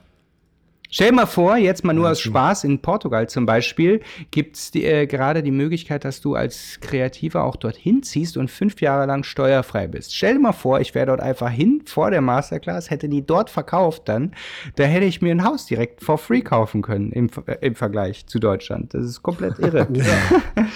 Stell 0.90 1.10
dir 1.10 1.16
mal 1.16 1.26
vor, 1.26 1.58
jetzt 1.58 1.84
mal 1.84 1.92
nur 1.92 2.06
ja, 2.06 2.12
aus 2.12 2.20
Spaß, 2.20 2.64
in 2.64 2.80
Portugal 2.80 3.28
zum 3.28 3.44
Beispiel 3.44 4.00
gibt 4.30 4.56
es 4.56 4.74
äh, 4.74 5.06
gerade 5.06 5.42
die 5.42 5.50
Möglichkeit, 5.50 6.02
dass 6.06 6.22
du 6.22 6.34
als 6.34 6.78
Kreativer 6.80 7.44
auch 7.44 7.56
dorthin 7.56 8.02
ziehst 8.02 8.38
und 8.38 8.50
fünf 8.50 8.80
Jahre 8.80 9.04
lang 9.04 9.22
steuerfrei 9.22 9.86
bist. 9.86 10.14
Stell 10.16 10.34
dir 10.34 10.40
mal 10.40 10.52
vor, 10.52 10.80
ich 10.80 10.94
wäre 10.94 11.06
dort 11.06 11.20
einfach 11.20 11.50
hin 11.50 11.82
vor 11.84 12.10
der 12.10 12.22
Masterclass, 12.22 12.88
hätte 12.88 13.10
die 13.10 13.26
dort 13.26 13.50
verkauft 13.50 14.08
dann, 14.08 14.32
da 14.76 14.84
hätte 14.84 15.04
ich 15.04 15.20
mir 15.20 15.32
ein 15.32 15.44
Haus 15.44 15.66
direkt 15.66 16.02
for 16.02 16.16
free 16.16 16.40
kaufen 16.40 16.80
können 16.80 17.12
im, 17.12 17.28
äh, 17.44 17.56
im 17.60 17.74
Vergleich 17.74 18.26
zu 18.26 18.38
Deutschland. 18.38 18.94
Das 18.94 19.04
ist 19.04 19.22
komplett 19.22 19.58
irre. 19.58 19.86
ja. 19.92 20.04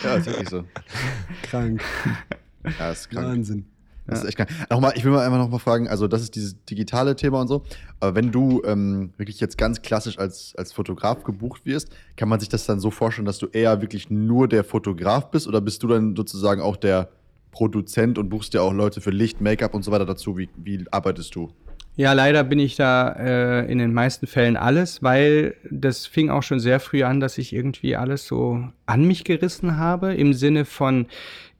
ja, 0.05 0.15
ist 0.17 0.27
wirklich 0.27 0.51
so. 0.51 0.65
Krank. 1.45 1.83
Ja, 2.79 2.91
ist 2.91 3.11
krank. 3.11 3.27
Wahnsinn. 3.27 3.67
Das 4.07 4.21
ist 4.21 4.29
echt 4.29 4.37
krank. 4.37 4.51
Nochmal, 4.69 4.93
ich 4.97 5.05
will 5.05 5.13
mal 5.13 5.25
einfach 5.25 5.39
noch 5.39 5.49
mal 5.49 5.59
fragen, 5.59 5.89
also 5.89 6.09
das 6.09 6.23
ist 6.23 6.35
dieses 6.35 6.65
digitale 6.65 7.15
Thema 7.15 7.41
und 7.41 7.49
so, 7.49 7.63
aber 8.01 8.17
wenn 8.17 8.33
du 8.33 8.63
ähm, 8.65 9.13
wirklich 9.17 9.39
jetzt 9.39 9.57
ganz 9.57 9.81
klassisch 9.83 10.19
als, 10.19 10.55
als 10.57 10.73
Fotograf 10.73 11.23
gebucht 11.23 11.65
wirst, 11.65 11.91
kann 12.17 12.29
man 12.29 12.41
sich 12.41 12.49
das 12.49 12.67
dann 12.67 12.81
so 12.81 12.91
vorstellen, 12.91 13.27
dass 13.27 13.39
du 13.39 13.47
eher 13.47 13.81
wirklich 13.81 14.11
nur 14.11 14.49
der 14.49 14.65
Fotograf 14.65 15.31
bist 15.31 15.47
oder 15.47 15.61
bist 15.61 15.83
du 15.83 15.89
dann 15.89 16.17
sozusagen 16.17 16.61
auch 16.61 16.77
der 16.77 17.11
Produzent 17.53 18.19
und 18.19 18.29
buchst 18.29 18.55
dir 18.55 18.63
auch 18.63 18.73
Leute 18.73 19.01
für 19.01 19.11
Licht, 19.11 19.41
Make-up 19.41 19.75
und 19.75 19.85
so 19.85 19.93
weiter 19.93 20.07
dazu? 20.07 20.37
Wie, 20.37 20.49
wie 20.57 20.85
arbeitest 20.91 21.35
du? 21.35 21.53
Ja, 21.95 22.15
leider 22.15 22.43
bin 22.43 22.59
ich 22.59 22.77
da 22.77 23.11
äh, 23.13 23.71
in 23.71 23.77
den 23.77 23.93
meisten 23.93 24.27
Fällen 24.27 24.57
alles, 24.57 25.03
weil 25.03 25.55
das 25.71 26.07
fing 26.07 26.31
auch 26.31 26.43
schon 26.43 26.59
sehr 26.59 26.81
früh 26.81 27.03
an, 27.03 27.21
dass 27.21 27.37
ich 27.37 27.53
irgendwie 27.53 27.97
alles 27.97 28.27
so 28.27 28.67
an 28.87 29.05
mich 29.07 29.25
gerissen 29.25 29.77
habe, 29.77 30.15
im 30.15 30.33
Sinne 30.33 30.65
von, 30.65 31.07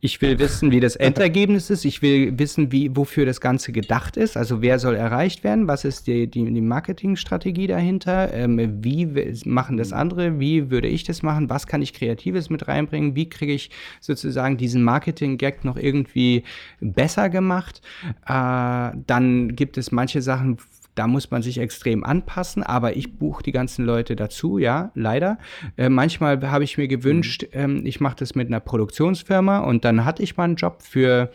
ich 0.05 0.21
will 0.21 0.41
wissen, 0.41 0.73
wie 0.73 0.81
das 0.81 0.97
Endergebnis 0.97 1.71
ist. 1.71 1.85
Ich 1.85 2.03
will 2.03 2.37
wissen, 2.37 2.73
wie, 2.73 2.97
wofür 2.97 3.25
das 3.25 3.41
Ganze 3.41 3.71
gedacht 3.71 4.17
ist. 4.17 4.37
Also 4.37 4.61
wer 4.61 4.81
soll 4.81 4.97
erreicht 4.97 5.45
werden? 5.45 5.69
Was 5.69 5.85
ist 5.85 6.09
die, 6.09 6.27
die, 6.27 6.53
die 6.53 6.61
Marketingstrategie 6.61 7.69
dahinter? 7.69 8.35
Ähm, 8.35 8.83
wie 8.83 9.07
machen 9.45 9.77
das 9.77 9.93
andere? 9.93 10.41
Wie 10.41 10.73
würde 10.73 10.89
ich 10.89 11.05
das 11.05 11.23
machen? 11.23 11.49
Was 11.51 11.69
kann 11.69 11.83
ich 11.83 11.93
Kreatives 11.93 12.51
mit 12.51 12.67
reinbringen? 12.67 13.15
Wie 13.15 13.29
kriege 13.29 13.53
ich 13.53 13.71
sozusagen 14.01 14.57
diesen 14.57 14.83
Marketing-Gag 14.83 15.65
noch 15.65 15.77
irgendwie 15.77 16.43
besser 16.81 17.29
gemacht? 17.29 17.81
Äh, 18.27 18.91
dann 19.07 19.55
gibt 19.55 19.79
es 19.79 19.93
manche 19.93 20.21
Sachen, 20.21 20.59
da 20.95 21.07
muss 21.07 21.31
man 21.31 21.43
sich 21.43 21.59
extrem 21.59 22.05
anpassen, 22.05 22.63
aber 22.63 22.97
ich 22.97 23.19
buche 23.19 23.43
die 23.43 23.53
ganzen 23.53 23.85
Leute 23.85 24.17
dazu, 24.17 24.59
ja, 24.59 24.91
leider. 24.95 25.39
Äh, 25.77 25.89
manchmal 25.89 26.51
habe 26.51 26.65
ich 26.65 26.79
mir 26.79 26.89
gewünscht, 26.89 27.45
mhm. 27.53 27.61
ähm, 27.61 27.83
ich 27.85 28.01
mache 28.01 28.17
das 28.17 28.35
mit 28.35 28.49
einer 28.49 28.61
Produktionsfirma 28.61 29.61
und 29.61 29.85
dann 29.85 30.05
hatte 30.05 30.23
ich 30.23 30.37
mal 30.37 30.45
einen 30.45 30.57
Job 30.57 30.83
für 30.83 31.31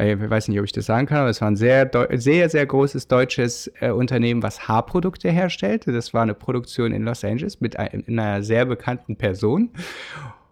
äh, 0.00 0.14
ich 0.14 0.30
weiß 0.30 0.48
nicht, 0.48 0.58
ob 0.58 0.64
ich 0.64 0.72
das 0.72 0.86
sagen 0.86 1.06
kann, 1.06 1.18
aber 1.18 1.30
es 1.30 1.40
war 1.40 1.48
ein 1.48 1.56
sehr, 1.56 1.90
sehr, 2.14 2.48
sehr 2.48 2.66
großes 2.66 3.08
deutsches 3.08 3.70
äh, 3.80 3.90
Unternehmen, 3.90 4.42
was 4.42 4.68
Haarprodukte 4.68 5.30
herstellte. 5.30 5.92
Das 5.92 6.14
war 6.14 6.22
eine 6.22 6.34
Produktion 6.34 6.92
in 6.92 7.02
Los 7.02 7.24
Angeles 7.24 7.60
mit 7.60 7.78
ein, 7.78 8.04
einer 8.06 8.42
sehr 8.42 8.64
bekannten 8.64 9.16
Person. 9.16 9.70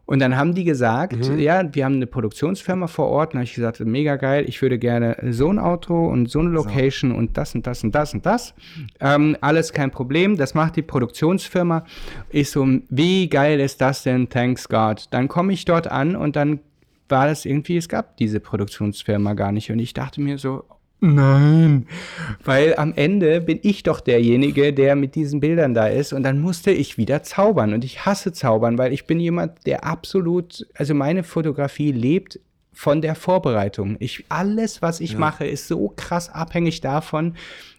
Und 0.08 0.20
dann 0.20 0.38
haben 0.38 0.54
die 0.54 0.64
gesagt, 0.64 1.28
mhm. 1.28 1.38
ja, 1.38 1.62
wir 1.74 1.84
haben 1.84 1.96
eine 1.96 2.06
Produktionsfirma 2.06 2.86
vor 2.86 3.08
Ort. 3.08 3.34
Und 3.34 3.40
habe 3.40 3.44
ich 3.44 3.54
gesagt, 3.54 3.78
mega 3.80 4.16
geil, 4.16 4.46
ich 4.48 4.62
würde 4.62 4.78
gerne 4.78 5.18
so 5.28 5.50
ein 5.50 5.58
Auto 5.58 6.08
und 6.08 6.30
so 6.30 6.38
eine 6.38 6.48
Location 6.48 7.10
so. 7.10 7.16
und 7.18 7.36
das 7.36 7.54
und 7.54 7.66
das 7.66 7.84
und 7.84 7.94
das 7.94 8.14
und 8.14 8.24
das. 8.24 8.54
Ähm, 9.00 9.36
alles 9.42 9.74
kein 9.74 9.90
Problem, 9.90 10.38
das 10.38 10.54
macht 10.54 10.76
die 10.76 10.82
Produktionsfirma. 10.82 11.84
Ich 12.30 12.48
so, 12.48 12.66
wie 12.88 13.28
geil 13.28 13.60
ist 13.60 13.82
das 13.82 14.02
denn? 14.02 14.30
Thanks 14.30 14.70
God. 14.70 15.08
Dann 15.10 15.28
komme 15.28 15.52
ich 15.52 15.66
dort 15.66 15.88
an 15.88 16.16
und 16.16 16.36
dann 16.36 16.60
war 17.10 17.26
das 17.26 17.44
irgendwie, 17.44 17.76
es 17.76 17.90
gab 17.90 18.16
diese 18.16 18.40
Produktionsfirma 18.40 19.34
gar 19.34 19.52
nicht. 19.52 19.70
Und 19.70 19.78
ich 19.78 19.92
dachte 19.92 20.22
mir 20.22 20.38
so, 20.38 20.64
Nein, 21.00 21.86
weil 22.44 22.74
am 22.76 22.92
Ende 22.94 23.40
bin 23.40 23.60
ich 23.62 23.84
doch 23.84 24.00
derjenige, 24.00 24.72
der 24.72 24.96
mit 24.96 25.14
diesen 25.14 25.38
Bildern 25.38 25.72
da 25.72 25.86
ist 25.86 26.12
und 26.12 26.24
dann 26.24 26.40
musste 26.40 26.72
ich 26.72 26.98
wieder 26.98 27.22
zaubern 27.22 27.72
und 27.72 27.84
ich 27.84 28.04
hasse 28.04 28.32
zaubern, 28.32 28.78
weil 28.78 28.92
ich 28.92 29.06
bin 29.06 29.20
jemand, 29.20 29.64
der 29.66 29.84
absolut, 29.84 30.66
also 30.74 30.94
meine 30.94 31.22
Fotografie 31.22 31.92
lebt 31.92 32.40
von 32.78 33.02
der 33.02 33.16
Vorbereitung. 33.16 33.96
Ich, 33.98 34.24
alles, 34.28 34.82
was 34.82 35.00
ich 35.00 35.12
ja. 35.12 35.18
mache, 35.18 35.44
ist 35.44 35.66
so 35.66 35.92
krass 35.96 36.30
abhängig 36.30 36.80
davon, 36.80 37.34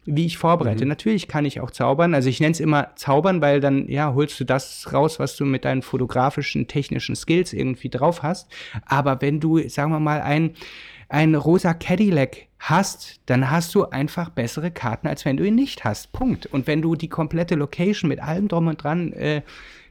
wie 0.05 0.25
ich 0.25 0.37
vorbereite. 0.37 0.83
Mhm. 0.83 0.89
Natürlich 0.89 1.27
kann 1.29 1.45
ich 1.45 1.61
auch 1.61 1.71
zaubern. 1.71 2.13
Also 2.13 2.27
ich 2.27 2.41
nenne 2.41 2.51
es 2.51 2.59
immer 2.59 2.89
zaubern, 2.95 3.39
weil 3.39 3.61
dann, 3.61 3.87
ja, 3.87 4.13
holst 4.13 4.37
du 4.41 4.43
das 4.43 4.91
raus, 4.91 5.17
was 5.17 5.37
du 5.37 5.45
mit 5.45 5.63
deinen 5.63 5.83
fotografischen, 5.83 6.67
technischen 6.67 7.15
Skills 7.15 7.53
irgendwie 7.53 7.89
drauf 7.89 8.23
hast. 8.23 8.49
Aber 8.85 9.21
wenn 9.21 9.39
du, 9.39 9.69
sagen 9.69 9.91
wir 9.91 10.01
mal, 10.01 10.21
ein, 10.21 10.51
ein 11.07 11.33
rosa 11.33 11.73
Cadillac 11.73 12.48
hast, 12.59 13.21
dann 13.25 13.49
hast 13.49 13.73
du 13.73 13.85
einfach 13.85 14.29
bessere 14.29 14.69
Karten, 14.69 15.07
als 15.07 15.25
wenn 15.25 15.37
du 15.37 15.45
ihn 15.45 15.55
nicht 15.55 15.85
hast. 15.85 16.11
Punkt. 16.11 16.45
Und 16.45 16.67
wenn 16.67 16.81
du 16.81 16.95
die 16.95 17.07
komplette 17.07 17.55
Location 17.55 18.09
mit 18.09 18.21
allem 18.21 18.47
drum 18.49 18.67
und 18.67 18.83
dran, 18.83 19.13
äh, 19.13 19.41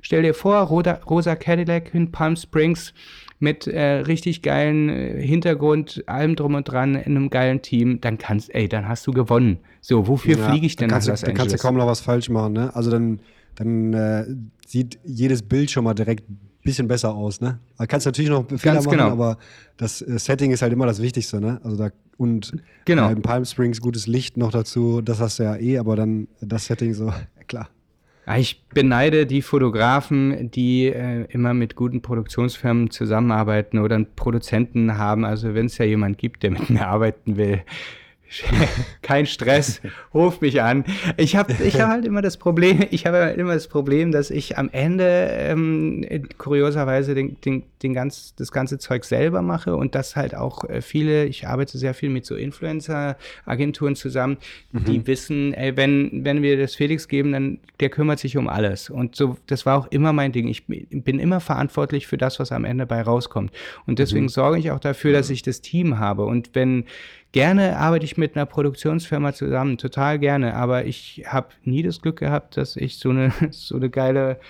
stell 0.02 0.22
dir 0.22 0.34
vor, 0.34 0.58
rosa, 0.58 1.00
rosa 1.08 1.34
Cadillac 1.34 1.94
in 1.94 2.12
Palm 2.12 2.36
Springs 2.36 2.92
mit 3.40 3.66
äh, 3.66 3.80
richtig 3.80 4.42
geilen 4.42 4.88
äh, 4.90 5.22
Hintergrund, 5.22 6.04
allem 6.06 6.36
drum 6.36 6.54
und 6.54 6.64
dran, 6.64 6.94
in 6.94 7.16
einem 7.16 7.30
geilen 7.30 7.62
Team, 7.62 8.00
dann 8.00 8.18
kannst, 8.18 8.54
ey, 8.54 8.68
dann 8.68 8.86
hast 8.86 9.06
du 9.06 9.12
gewonnen. 9.12 9.58
So, 9.80 10.06
wofür 10.06 10.36
ja, 10.36 10.50
fliege 10.50 10.66
ich 10.66 10.76
denn 10.76 10.90
nach 10.90 10.96
Los 10.96 11.08
Angeles? 11.08 11.22
Dann 11.22 11.34
kannst 11.34 11.54
du 11.54 11.58
kaum 11.58 11.76
noch 11.76 11.86
was 11.86 12.00
falsch 12.00 12.28
machen, 12.28 12.52
ne? 12.52 12.74
Also 12.74 12.90
dann, 12.90 13.20
dann 13.54 13.94
äh, 13.94 14.26
sieht 14.66 14.98
jedes 15.04 15.42
Bild 15.42 15.70
schon 15.70 15.84
mal 15.84 15.94
direkt 15.94 16.24
bisschen 16.64 16.88
besser 16.88 17.14
aus, 17.14 17.40
ne? 17.40 17.60
Da 17.78 17.86
kannst 17.86 18.04
du 18.04 18.08
natürlich 18.08 18.30
noch 18.30 18.46
Fehler 18.46 18.74
Ganz 18.74 18.86
machen, 18.86 18.98
genau. 18.98 19.10
aber 19.10 19.38
das 19.76 20.02
äh, 20.02 20.18
Setting 20.18 20.50
ist 20.50 20.60
halt 20.60 20.72
immer 20.72 20.86
das 20.86 21.00
Wichtigste, 21.00 21.40
ne? 21.40 21.60
Also 21.62 21.76
da 21.76 21.90
und 22.18 22.52
genau. 22.84 23.08
in 23.08 23.22
Palm 23.22 23.44
Springs 23.44 23.80
gutes 23.80 24.06
Licht 24.06 24.36
noch 24.36 24.50
dazu, 24.50 25.00
das 25.00 25.20
hast 25.20 25.38
du 25.38 25.44
ja 25.44 25.56
eh, 25.56 25.78
aber 25.78 25.96
dann 25.96 26.28
das 26.40 26.66
Setting 26.66 26.92
so, 26.92 27.12
klar. 27.48 27.70
Ich 28.36 28.62
beneide 28.74 29.24
die 29.24 29.40
Fotografen, 29.40 30.50
die 30.50 30.86
äh, 30.88 31.24
immer 31.30 31.54
mit 31.54 31.76
guten 31.76 32.02
Produktionsfirmen 32.02 32.90
zusammenarbeiten 32.90 33.78
oder 33.78 33.94
einen 33.94 34.14
Produzenten 34.16 34.98
haben. 34.98 35.24
Also 35.24 35.54
wenn 35.54 35.64
es 35.64 35.78
ja 35.78 35.86
jemand 35.86 36.18
gibt, 36.18 36.42
der 36.42 36.50
mit 36.50 36.68
mir 36.68 36.86
arbeiten 36.86 37.38
will, 37.38 37.62
kein 39.02 39.26
Stress, 39.26 39.80
ruf 40.12 40.40
mich 40.40 40.60
an. 40.60 40.84
Ich 41.16 41.36
habe 41.36 41.54
ich 41.64 41.80
hab 41.80 41.88
halt 41.88 42.04
immer 42.04 42.22
das 42.22 42.36
Problem, 42.36 42.84
ich 42.90 43.06
habe 43.06 43.18
halt 43.18 43.38
immer 43.38 43.54
das 43.54 43.68
Problem, 43.68 44.12
dass 44.12 44.30
ich 44.30 44.58
am 44.58 44.68
Ende 44.70 45.28
ähm, 45.32 46.04
kurioserweise 46.36 47.14
den, 47.14 47.40
den, 47.40 47.62
den 47.82 47.94
ganz, 47.94 48.34
das 48.36 48.52
ganze 48.52 48.78
Zeug 48.78 49.04
selber 49.04 49.42
mache 49.42 49.76
und 49.76 49.94
das 49.94 50.14
halt 50.16 50.34
auch 50.34 50.64
äh, 50.64 50.82
viele, 50.82 51.24
ich 51.24 51.46
arbeite 51.46 51.78
sehr 51.78 51.94
viel 51.94 52.10
mit 52.10 52.26
so 52.26 52.34
Influencer-Agenturen 52.34 53.96
zusammen, 53.96 54.36
mhm. 54.72 54.84
die 54.84 55.06
wissen, 55.06 55.54
ey, 55.54 55.76
wenn, 55.76 56.24
wenn 56.24 56.42
wir 56.42 56.58
das 56.58 56.74
Felix 56.74 57.08
geben, 57.08 57.32
dann 57.32 57.58
der 57.80 57.88
kümmert 57.88 58.18
sich 58.18 58.36
um 58.36 58.48
alles. 58.48 58.90
Und 58.90 59.16
so, 59.16 59.36
das 59.46 59.64
war 59.64 59.78
auch 59.78 59.86
immer 59.90 60.12
mein 60.12 60.32
Ding. 60.32 60.48
Ich 60.48 60.66
bin 60.66 61.18
immer 61.18 61.40
verantwortlich 61.40 62.06
für 62.06 62.18
das, 62.18 62.40
was 62.40 62.52
am 62.52 62.64
Ende 62.64 62.86
bei 62.86 63.00
rauskommt. 63.00 63.52
Und 63.86 63.98
deswegen 63.98 64.24
mhm. 64.24 64.30
sorge 64.30 64.58
ich 64.58 64.70
auch 64.70 64.80
dafür, 64.80 65.12
dass 65.12 65.30
ich 65.30 65.42
das 65.42 65.60
Team 65.60 65.98
habe. 65.98 66.24
Und 66.24 66.50
wenn 66.54 66.84
Gerne 67.32 67.76
arbeite 67.76 68.06
ich 68.06 68.16
mit 68.16 68.36
einer 68.36 68.46
Produktionsfirma 68.46 69.34
zusammen, 69.34 69.76
total 69.76 70.18
gerne, 70.18 70.54
aber 70.54 70.86
ich 70.86 71.24
habe 71.26 71.48
nie 71.62 71.82
das 71.82 72.00
Glück 72.00 72.18
gehabt, 72.18 72.56
dass 72.56 72.74
ich 72.76 72.96
so 72.96 73.10
eine, 73.10 73.32
so 73.50 73.76
eine 73.76 73.90
geile, 73.90 74.40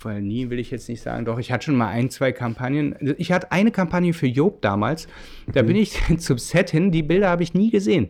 weil 0.00 0.20
nie 0.20 0.50
will 0.50 0.58
ich 0.58 0.70
jetzt 0.70 0.88
nicht 0.88 1.00
sagen, 1.00 1.24
doch, 1.24 1.38
ich 1.38 1.50
hatte 1.50 1.66
schon 1.66 1.76
mal 1.76 1.88
ein, 1.88 2.10
zwei 2.10 2.32
Kampagnen. 2.32 2.94
Ich 3.16 3.32
hatte 3.32 3.52
eine 3.52 3.70
Kampagne 3.70 4.12
für 4.12 4.26
Job 4.26 4.60
damals, 4.60 5.08
da 5.50 5.62
mhm. 5.62 5.66
bin 5.68 5.76
ich 5.76 5.98
zum 6.18 6.36
Set 6.36 6.70
hin, 6.70 6.92
die 6.92 7.02
Bilder 7.02 7.30
habe 7.30 7.42
ich 7.42 7.54
nie 7.54 7.70
gesehen. 7.70 8.08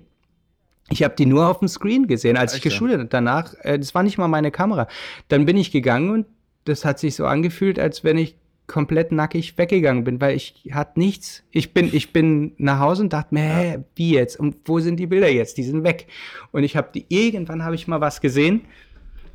Ich 0.91 1.03
habe 1.03 1.15
die 1.17 1.25
nur 1.25 1.49
auf 1.49 1.61
dem 1.61 1.69
Screen 1.69 2.07
gesehen, 2.07 2.37
als 2.37 2.55
ich 2.55 2.63
geschult 2.63 2.93
habe. 2.93 3.07
Danach, 3.07 3.55
äh, 3.61 3.79
das 3.79 3.95
war 3.95 4.03
nicht 4.03 4.19
mal 4.19 4.29
meine 4.29 4.51
Kamera. 4.51 4.87
Dann 5.29 5.47
bin 5.47 5.57
ich 5.57 5.71
gegangen 5.71 6.11
und 6.11 6.27
das 6.65 6.85
hat 6.85 6.99
sich 6.99 7.15
so 7.15 7.27
angefühlt, 7.27 7.79
als 7.79 8.05
wenn 8.05 8.19
ich 8.19 8.37
komplett 8.67 9.13
nackig 9.13 9.59
weggegangen 9.59 10.05
bin, 10.05 10.21
weil 10.21 10.37
ich 10.37 10.71
hatte 10.73 10.99
nichts. 10.99 11.45
Ich 11.51 11.75
bin, 11.75 11.91
ich 11.93 12.13
bin 12.13 12.53
nach 12.57 12.79
Hause 12.79 13.03
und 13.03 13.13
dachte 13.13 13.35
mir, 13.35 13.43
hä, 13.43 13.79
wie 13.95 14.13
jetzt? 14.15 14.39
Und 14.41 14.57
wo 14.65 14.81
sind 14.81 14.97
die 14.97 15.07
Bilder 15.07 15.31
jetzt? 15.31 15.59
Die 15.59 15.65
sind 15.65 15.85
weg. 15.85 16.07
Und 16.51 16.65
ich 16.65 16.77
habe 16.77 16.89
die, 16.95 17.05
irgendwann 17.09 17.63
habe 17.65 17.75
ich 17.75 17.87
mal 17.89 18.01
was 18.01 18.21
gesehen, 18.21 18.63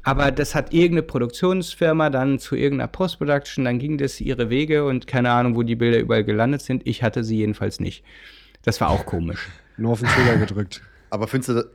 aber 0.04 0.32
das 0.32 0.56
hat 0.56 0.74
irgendeine 0.74 1.04
Produktionsfirma 1.04 2.10
dann 2.10 2.40
zu 2.40 2.56
irgendeiner 2.56 2.88
Post-Production, 2.88 3.66
dann 3.66 3.80
ging 3.80 3.98
das 3.98 4.20
ihre 4.20 4.50
Wege 4.50 4.86
und 4.86 5.06
keine 5.06 5.32
Ahnung, 5.32 5.56
wo 5.56 5.64
die 5.64 5.76
Bilder 5.76 6.00
überall 6.00 6.24
gelandet 6.24 6.62
sind. 6.62 6.88
Ich 6.88 7.04
hatte 7.04 7.24
sie 7.24 7.38
jedenfalls 7.38 7.80
nicht. 7.80 8.04
Das 8.64 8.82
war 8.82 8.90
auch 8.90 9.06
komisch. 9.06 9.48
Nur 9.78 9.92
auf 9.92 10.00
den 10.00 10.10
Trigger 10.10 10.38
gedrückt. 10.38 10.82
Aber 11.10 11.28
findest 11.28 11.49
du, 11.49 11.66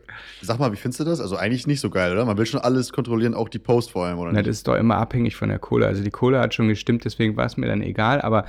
sag 0.43 0.59
mal, 0.59 0.72
wie 0.72 0.76
findest 0.76 1.01
du 1.01 1.05
das? 1.05 1.20
Also 1.20 1.37
eigentlich 1.37 1.66
nicht 1.66 1.80
so 1.80 1.91
geil, 1.91 2.12
oder? 2.12 2.24
Man 2.24 2.39
will 2.39 2.47
schon 2.47 2.61
alles 2.61 2.93
kontrollieren, 2.93 3.35
auch 3.35 3.49
die 3.49 3.59
Post 3.59 3.93
vor 3.93 4.07
allem, 4.07 4.18
oder? 4.18 4.32
Na, 4.32 4.43
das 4.43 4.57
ist 4.57 4.68
doch 4.68 4.76
immer 4.76 4.97
abhängig 4.97 5.37
von 5.37 5.49
der 5.49 5.59
Kohle. 5.59 5.87
Also 5.87 6.03
die 6.03 6.11
Kohle 6.11 6.41
hat 6.41 6.55
schon 6.55 6.68
gestimmt, 6.68 7.05
deswegen 7.05 7.37
war 7.37 7.47
es 7.47 7.57
mir 7.57 7.66
dann 7.66 7.82
egal, 7.82 8.20
aber, 8.20 8.47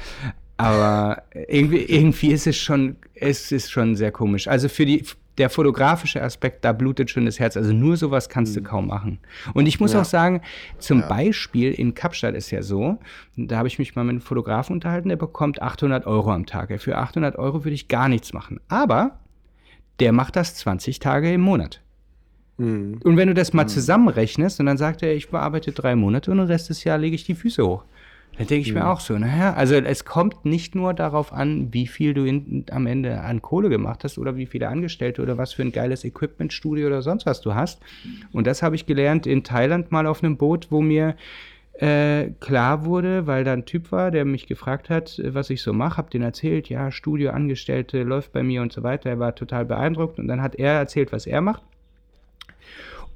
aber 0.58 1.24
irgendwie, 1.48 1.84
irgendwie 1.84 2.32
ist 2.32 2.48
es 2.48 2.58
schon, 2.58 2.98
es 3.14 3.52
ist 3.52 3.72
schon 3.72 3.96
sehr 3.96 4.12
komisch. 4.12 4.48
Also 4.48 4.70
für 4.70 4.86
die, 4.86 5.04
der 5.38 5.50
fotografische 5.50 6.22
Aspekt, 6.22 6.64
da 6.64 6.72
blutet 6.72 7.10
schon 7.10 7.26
das 7.26 7.40
Herz. 7.40 7.58
Also 7.58 7.74
nur 7.74 7.98
sowas 7.98 8.30
kannst 8.30 8.56
mhm. 8.56 8.64
du 8.64 8.70
kaum 8.70 8.88
machen. 8.88 9.20
Und 9.54 9.66
ich 9.66 9.80
muss 9.80 9.94
ja. 9.94 10.02
auch 10.02 10.06
sagen, 10.06 10.42
zum 10.80 11.02
ja. 11.02 11.08
Beispiel 11.08 11.74
in 11.74 11.94
Kapstadt 11.94 12.36
ist 12.36 12.52
ja 12.52 12.62
so, 12.62 13.00
da 13.36 13.58
habe 13.58 13.68
ich 13.68 13.80
mich 13.80 13.96
mal 13.96 14.04
mit 14.04 14.12
einem 14.12 14.22
Fotografen 14.22 14.74
unterhalten, 14.74 15.10
der 15.10 15.18
bekommt 15.18 15.62
800 15.62 16.06
Euro 16.06 16.32
am 16.32 16.46
Tag. 16.46 16.74
Für 16.80 16.98
800 16.98 17.38
Euro 17.38 17.64
würde 17.64 17.76
ich 17.76 17.88
gar 17.88 18.08
nichts 18.08 18.34
machen. 18.34 18.60
Aber 18.68 19.20
der 20.00 20.12
macht 20.12 20.36
das 20.36 20.56
20 20.56 21.00
Tage 21.00 21.34
im 21.34 21.42
Monat. 21.42 21.82
Mhm. 22.58 23.00
Und 23.04 23.18
wenn 23.18 23.28
du 23.28 23.34
das 23.34 23.54
mal 23.54 23.64
mhm. 23.64 23.70
zusammenrechnest 23.70 24.60
und 24.60 24.66
dann 24.66 24.78
sagt 24.78 25.04
er, 25.04 25.14
ich 25.14 25.30
bearbeite 25.30 25.72
drei 25.72 25.96
Monate 25.96 26.32
und 26.32 26.38
den 26.38 26.48
Rest 26.48 26.70
des 26.70 26.84
Jahres 26.84 27.02
lege 27.02 27.16
ich 27.16 27.26
die 27.26 27.36
Füße 27.36 27.66
hoch. 27.66 27.84
Dann 28.38 28.48
denke 28.48 28.68
ich 28.68 28.74
mhm. 28.74 28.80
mir 28.80 28.88
auch 28.90 29.00
so, 29.00 29.18
naja, 29.18 29.54
also 29.54 29.76
es 29.76 30.04
kommt 30.04 30.44
nicht 30.44 30.76
nur 30.76 30.94
darauf 30.94 31.32
an, 31.32 31.74
wie 31.74 31.88
viel 31.88 32.14
du 32.14 32.26
in, 32.26 32.66
am 32.70 32.86
Ende 32.86 33.22
an 33.22 33.42
Kohle 33.42 33.70
gemacht 33.70 34.04
hast 34.04 34.18
oder 34.18 34.36
wie 34.36 34.46
viele 34.46 34.68
Angestellte 34.68 35.22
oder 35.22 35.38
was 35.38 35.54
für 35.54 35.62
ein 35.62 35.72
geiles 35.72 36.04
Equipmentstudio 36.04 36.88
oder 36.88 37.02
sonst 37.02 37.26
was 37.26 37.40
du 37.40 37.56
hast. 37.56 37.82
Und 38.34 38.46
das 38.46 38.62
habe 38.62 38.76
ich 38.76 38.86
gelernt 38.86 39.26
in 39.26 39.44
Thailand 39.44 39.92
mal 39.92 40.06
auf 40.06 40.22
einem 40.22 40.36
Boot, 40.36 40.68
wo 40.70 40.82
mir 40.82 41.16
äh, 41.80 42.30
klar 42.40 42.86
wurde, 42.86 43.28
weil 43.28 43.44
da 43.44 43.54
ein 43.54 43.66
Typ 43.66 43.92
war, 43.92 44.12
der 44.12 44.24
mich 44.24 44.48
gefragt 44.48 44.90
hat, 44.90 45.22
was 45.24 45.50
ich 45.50 45.62
so 45.62 45.74
mache, 45.74 45.98
hab 45.98 46.10
den 46.10 46.22
erzählt, 46.22 46.70
ja, 46.70 46.92
Studio, 46.92 47.32
Angestellte, 47.32 48.04
läuft 48.04 48.32
bei 48.32 48.44
mir 48.44 48.62
und 48.62 48.72
so 48.72 48.84
weiter. 48.84 49.10
Er 49.10 49.20
war 49.20 49.36
total 49.36 49.66
beeindruckt 49.66 50.18
und 50.18 50.28
dann 50.28 50.42
hat 50.42 50.56
er 50.56 50.74
erzählt, 50.74 51.12
was 51.12 51.28
er 51.28 51.42
macht 51.42 51.64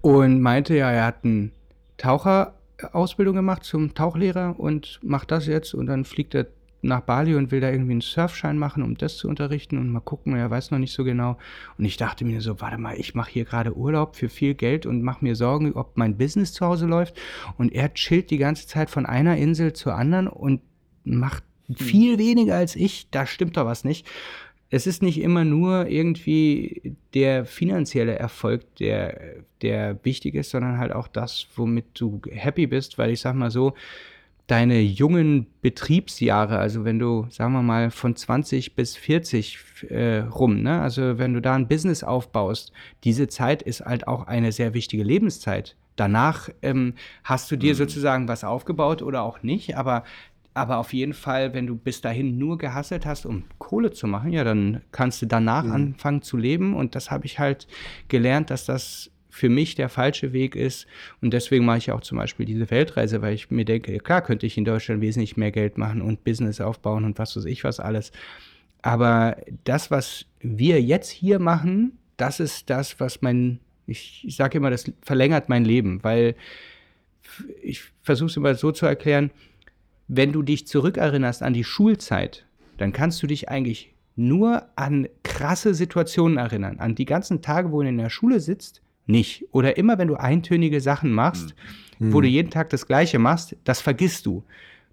und 0.01 0.41
meinte, 0.41 0.76
ja, 0.76 0.91
er 0.91 1.05
hat 1.05 1.24
eine 1.24 1.51
Taucherausbildung 1.97 3.36
gemacht 3.36 3.64
zum 3.64 3.93
Tauchlehrer 3.93 4.55
und 4.57 4.99
macht 5.03 5.32
das 5.32 5.47
jetzt 5.47 5.74
und 5.74 5.88
dann 5.88 6.05
fliegt 6.05 6.36
er 6.36 6.47
nach 6.82 7.02
Bali 7.02 7.36
und 7.36 7.52
will 7.52 7.60
da 7.60 7.70
irgendwie 7.70 7.92
einen 7.92 8.02
Surfschein 8.02 8.58
machen, 8.58 8.84
um 8.84 8.96
das 8.96 9.18
zu 9.18 9.28
unterrichten 9.28 9.78
und 9.78 9.90
mal 9.90 10.00
gucken, 10.00 10.36
er 10.36 10.50
weiß 10.50 10.72
noch 10.72 10.80
nicht 10.80 10.94
so 10.94 11.04
genau. 11.04 11.38
Und 11.78 11.86
ich 11.86 11.98
dachte 11.98 12.26
mir 12.26 12.42
so, 12.42 12.62
warte 12.62 12.78
mal, 12.78 12.96
ich 12.98 13.16
mache 13.16 13.32
hier 13.32 13.46
gerade 13.46 13.76
Urlaub 13.76 14.16
für 14.16 14.30
viel 14.30 14.54
Geld 14.54 14.86
und 14.86 15.02
mache 15.02 15.24
mir 15.24 15.36
Sorgen, 15.36 15.74
ob 15.74 15.98
mein 15.98 16.18
Business 16.18 16.54
zu 16.54 16.66
Hause 16.66 16.86
läuft. 16.86 17.20
Und 17.58 17.74
er 17.74 17.94
chillt 17.94 18.32
die 18.32 18.38
ganze 18.38 18.68
Zeit 18.68 18.90
von 18.90 19.06
einer 19.06 19.38
Insel 19.38 19.74
zur 19.74 19.96
anderen 19.96 20.28
und 20.28 20.62
macht 21.04 21.44
hm. 21.68 21.76
viel 21.76 22.18
weniger 22.18 22.56
als 22.56 22.76
ich. 22.76 23.10
Da 23.10 23.26
stimmt 23.26 23.58
doch 23.58 23.66
was 23.66 23.84
nicht. 23.84 24.08
Es 24.72 24.86
ist 24.86 25.02
nicht 25.02 25.20
immer 25.20 25.44
nur 25.46 25.88
irgendwie 25.88 26.96
der 27.16 27.46
finanzielle 27.46 28.16
Erfolg, 28.16 28.76
der, 28.76 29.44
der 29.64 30.00
wichtig 30.04 30.36
ist, 30.36 30.52
sondern 30.52 30.78
halt 30.78 30.92
auch 30.92 31.08
das, 31.08 31.48
womit 31.56 32.00
du 32.00 32.22
happy 32.30 32.68
bist, 32.68 33.00
weil 33.00 33.10
ich 33.10 33.20
sag 33.20 33.34
mal 33.36 33.50
so, 33.50 33.74
deine 34.50 34.82
jungen 34.82 35.45
Betriebsjahre, 35.62 36.58
also 36.58 36.84
wenn 36.84 36.97
du, 36.97 37.28
sagen 37.30 37.54
wir 37.54 37.62
mal, 37.62 37.91
von 37.91 38.16
20 38.16 38.76
bis 38.76 38.97
40 38.97 39.60
äh, 39.89 40.18
rum, 40.22 40.64
ne? 40.64 40.82
also 40.82 41.20
wenn 41.20 41.36
du 41.36 41.41
da 41.41 41.54
ein 41.54 41.68
Business 41.68 42.04
aufbaust, 42.04 42.72
diese 43.04 43.28
Zeit 43.28 43.62
ist 43.62 43.82
halt 43.82 44.08
auch 44.08 44.26
eine 44.26 44.52
sehr 44.52 44.74
wichtige 44.74 45.04
Lebenszeit. 45.04 45.76
Danach 45.95 46.50
ähm, 46.64 46.95
hast 47.24 47.52
du 47.52 47.58
dir 47.58 47.74
mhm. 47.74 47.78
sozusagen 47.78 48.28
was 48.28 48.43
aufgebaut 48.43 49.04
oder 49.04 49.22
auch 49.22 49.43
nicht, 49.43 49.78
aber 49.78 50.04
aber 50.56 50.78
auf 50.78 50.93
jeden 50.93 51.14
Fall, 51.14 51.54
wenn 51.54 51.68
du 51.68 51.76
bis 51.76 52.02
dahin 52.02 52.38
nur 52.38 52.58
gehasselt 52.58 53.06
hast, 53.06 53.26
um 53.26 53.43
Kohle 53.60 53.91
zu 53.91 54.08
machen, 54.08 54.34
ja, 54.34 54.43
dann 54.43 54.82
kannst 54.91 55.22
du 55.22 55.26
danach 55.26 55.64
mhm. 55.64 55.72
anfangen 55.72 56.22
zu 56.22 56.36
leben. 56.36 56.76
Und 56.76 56.95
das 56.95 57.12
habe 57.12 57.26
ich 57.28 57.39
halt 57.39 57.68
gelernt, 58.10 58.50
dass 58.50 58.66
das 58.66 59.12
für 59.40 59.50
mich 59.50 59.76
der 59.76 59.90
falsche 59.90 60.34
Weg 60.34 60.56
ist. 60.56 60.86
Und 61.22 61.34
deswegen 61.34 61.66
mache 61.66 61.78
ich 61.78 61.92
auch 61.92 62.02
zum 62.02 62.18
Beispiel 62.18 62.46
diese 62.46 62.70
Weltreise, 62.70 63.22
weil 63.22 63.34
ich 63.34 63.50
mir 63.50 63.66
denke, 63.66 63.98
klar 64.00 64.22
könnte 64.22 64.46
ich 64.46 64.58
in 64.58 64.66
Deutschland 64.66 65.02
wesentlich 65.02 65.38
mehr 65.38 65.52
Geld 65.52 65.78
machen 65.78 66.02
und 66.02 66.24
Business 66.26 66.60
aufbauen 66.60 67.06
und 67.06 67.18
was 67.18 67.36
weiß 67.36 67.46
ich 67.46 67.64
was 67.64 67.80
alles. 67.80 68.12
Aber 68.82 69.38
das, 69.64 69.92
was 69.92 70.26
wir 70.42 70.82
jetzt 70.82 71.10
hier 71.10 71.40
machen, 71.40 71.98
das 72.18 72.40
ist 72.40 72.70
das, 72.70 73.00
was 73.00 73.22
mein, 73.22 73.60
ich, 73.88 74.26
ich 74.28 74.36
sage 74.36 74.58
immer, 74.58 74.70
das 74.70 74.92
verlängert 75.02 75.48
mein 75.48 75.64
Leben, 75.64 76.04
weil 76.04 76.36
ich 77.62 77.84
versuche 78.02 78.30
es 78.30 78.38
immer 78.38 78.56
so 78.56 78.72
zu 78.72 78.86
erklären, 78.86 79.32
wenn 80.08 80.34
du 80.34 80.42
dich 80.42 80.68
zurückerinnerst 80.68 81.44
an 81.44 81.54
die 81.54 81.64
Schulzeit, 81.64 82.46
dann 82.78 82.92
kannst 82.92 83.22
du 83.24 83.28
dich 83.28 83.48
eigentlich 83.50 83.94
nur 84.16 84.68
an 84.76 85.08
krasse 85.24 85.74
Situationen 85.74 86.38
erinnern, 86.38 86.80
an 86.80 86.96
die 86.96 87.06
ganzen 87.06 87.42
Tage, 87.42 87.72
wo 87.72 87.82
du 87.82 87.88
in 87.88 87.98
der 87.98 88.10
Schule 88.10 88.42
sitzt 88.42 88.82
nicht. 89.10 89.45
Oder 89.51 89.78
immer, 89.78 89.97
wenn 89.97 90.07
du 90.07 90.16
eintönige 90.16 90.80
Sachen 90.82 91.12
machst, 91.12 91.55
mhm. 91.99 92.14
wo 92.14 92.22
du 92.22 92.28
jeden 92.28 92.51
Tag 92.51 92.70
das 92.70 92.88
Gleiche 92.88 93.20
machst, 93.20 93.55
das 93.64 93.82
vergisst 93.82 94.26
du. 94.26 94.43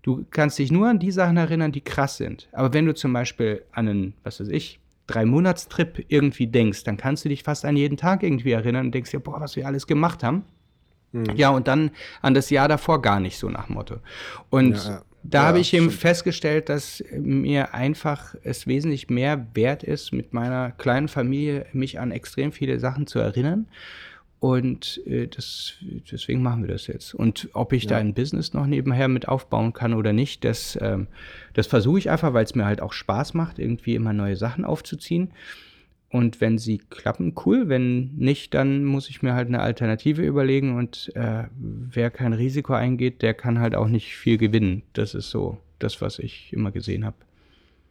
Du 0.02 0.24
kannst 0.30 0.58
dich 0.58 0.70
nur 0.70 0.88
an 0.88 0.98
die 0.98 1.10
Sachen 1.10 1.36
erinnern, 1.36 1.72
die 1.72 1.80
krass 1.80 2.16
sind. 2.16 2.48
Aber 2.52 2.72
wenn 2.72 2.86
du 2.86 2.94
zum 2.94 3.12
Beispiel 3.12 3.62
an 3.72 3.88
einen, 3.88 4.14
was 4.22 4.40
weiß 4.40 4.48
ich, 4.48 4.80
drei 5.06 5.24
Monatstrip 5.24 6.04
irgendwie 6.08 6.46
denkst, 6.46 6.84
dann 6.84 6.96
kannst 6.96 7.24
du 7.24 7.28
dich 7.28 7.42
fast 7.42 7.64
an 7.64 7.76
jeden 7.76 7.96
Tag 7.96 8.22
irgendwie 8.22 8.52
erinnern 8.52 8.86
und 8.86 8.94
denkst 8.94 9.10
dir, 9.10 9.20
boah, 9.20 9.40
was 9.40 9.56
wir 9.56 9.66
alles 9.66 9.86
gemacht 9.86 10.22
haben. 10.22 10.44
Mhm. 11.12 11.36
Ja, 11.36 11.50
und 11.50 11.68
dann 11.68 11.90
an 12.22 12.34
das 12.34 12.50
Jahr 12.50 12.68
davor 12.68 13.02
gar 13.02 13.20
nicht 13.20 13.38
so 13.38 13.48
nach 13.48 13.68
Motto. 13.68 13.96
Und 14.50 14.76
ja, 14.76 14.90
ja. 14.90 15.02
Da 15.30 15.42
ja, 15.42 15.48
habe 15.48 15.60
ich 15.60 15.72
eben 15.74 15.90
festgestellt, 15.90 16.68
dass 16.68 17.02
mir 17.12 17.74
einfach 17.74 18.34
es 18.42 18.66
wesentlich 18.66 19.08
mehr 19.10 19.46
wert 19.54 19.82
ist, 19.82 20.12
mit 20.12 20.32
meiner 20.32 20.72
kleinen 20.72 21.08
Familie 21.08 21.66
mich 21.72 21.98
an 21.98 22.10
extrem 22.10 22.52
viele 22.52 22.78
Sachen 22.78 23.06
zu 23.06 23.18
erinnern 23.18 23.66
und 24.38 25.00
äh, 25.06 25.28
das, 25.28 25.74
deswegen 26.10 26.42
machen 26.42 26.62
wir 26.62 26.72
das 26.72 26.86
jetzt. 26.86 27.14
Und 27.14 27.48
ob 27.52 27.72
ich 27.72 27.84
ja. 27.84 27.90
da 27.90 27.96
ein 27.96 28.14
Business 28.14 28.52
noch 28.52 28.66
nebenher 28.66 29.08
mit 29.08 29.28
aufbauen 29.28 29.72
kann 29.72 29.94
oder 29.94 30.12
nicht, 30.12 30.44
das, 30.44 30.78
ähm, 30.80 31.06
das 31.54 31.66
versuche 31.66 31.98
ich 31.98 32.10
einfach, 32.10 32.34
weil 32.34 32.44
es 32.44 32.54
mir 32.54 32.66
halt 32.66 32.80
auch 32.82 32.92
Spaß 32.92 33.34
macht, 33.34 33.58
irgendwie 33.58 33.94
immer 33.94 34.12
neue 34.12 34.36
Sachen 34.36 34.64
aufzuziehen. 34.64 35.30
Und 36.11 36.40
wenn 36.40 36.57
sie 36.59 36.78
klappen, 36.78 37.34
cool. 37.44 37.68
Wenn 37.68 38.14
nicht, 38.16 38.54
dann 38.54 38.84
muss 38.84 39.11
ich 39.11 39.22
mir 39.22 39.34
halt 39.34 39.48
eine 39.48 39.61
Alternative 39.61 40.22
überlegen. 40.22 40.76
Und 40.76 41.11
äh, 41.14 41.44
wer 41.59 42.11
kein 42.11 42.32
Risiko 42.32 42.74
eingeht, 42.74 43.22
der 43.22 43.34
kann 43.34 43.59
halt 43.59 43.74
auch 43.74 43.88
nicht 43.88 44.16
viel 44.16 44.38
gewinnen. 44.38 44.82
Das 44.92 45.14
ist 45.14 45.30
so 45.30 45.59
das, 45.78 46.00
was 46.00 46.18
ich 46.18 46.52
immer 46.52 46.70
gesehen 46.70 47.04
habe. 47.04 47.16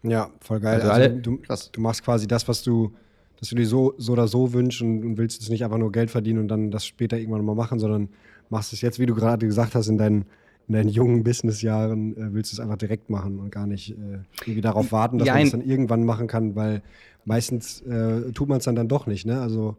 Ja, 0.03 0.29
voll 0.39 0.59
geil. 0.59 0.81
Also, 0.81 0.89
also 0.91 1.09
du, 1.19 1.39
du 1.71 1.81
machst 1.81 2.03
quasi 2.03 2.27
das, 2.27 2.47
was 2.47 2.63
du 2.63 2.93
dass 3.39 3.49
du 3.49 3.55
dir 3.55 3.67
so, 3.67 3.93
so 3.97 4.13
oder 4.13 4.27
so 4.27 4.53
wünschst 4.53 4.81
und, 4.81 5.03
und 5.03 5.17
willst 5.17 5.41
jetzt 5.41 5.49
nicht 5.49 5.63
einfach 5.63 5.77
nur 5.77 5.91
Geld 5.91 6.09
verdienen 6.09 6.39
und 6.39 6.47
dann 6.47 6.71
das 6.71 6.85
später 6.85 7.17
irgendwann 7.17 7.43
mal 7.43 7.55
machen, 7.55 7.79
sondern 7.79 8.09
machst 8.49 8.73
es 8.73 8.81
jetzt, 8.81 8.99
wie 8.99 9.05
du 9.05 9.13
gerade 9.15 9.45
gesagt 9.45 9.75
hast, 9.75 9.87
in 9.87 9.97
deinen, 9.97 10.25
in 10.67 10.73
deinen 10.73 10.89
jungen 10.89 11.23
Businessjahren, 11.23 12.15
äh, 12.15 12.33
willst 12.33 12.51
du 12.51 12.55
es 12.55 12.59
einfach 12.59 12.77
direkt 12.77 13.09
machen 13.09 13.39
und 13.39 13.51
gar 13.51 13.67
nicht 13.67 13.91
äh, 13.91 14.19
irgendwie 14.43 14.61
darauf 14.61 14.91
warten, 14.91 15.17
dass 15.17 15.27
Ja, 15.27 15.33
man 15.33 15.43
es 15.43 15.51
dann 15.51 15.61
irgendwann 15.61 16.05
machen 16.05 16.27
kann, 16.27 16.55
weil 16.55 16.81
meistens 17.25 17.81
äh, 17.81 18.31
tut 18.31 18.47
man 18.47 18.59
es 18.59 18.65
dann, 18.65 18.75
dann 18.75 18.87
doch 18.87 19.07
nicht. 19.07 19.25
Ne? 19.25 19.41
Also 19.41 19.77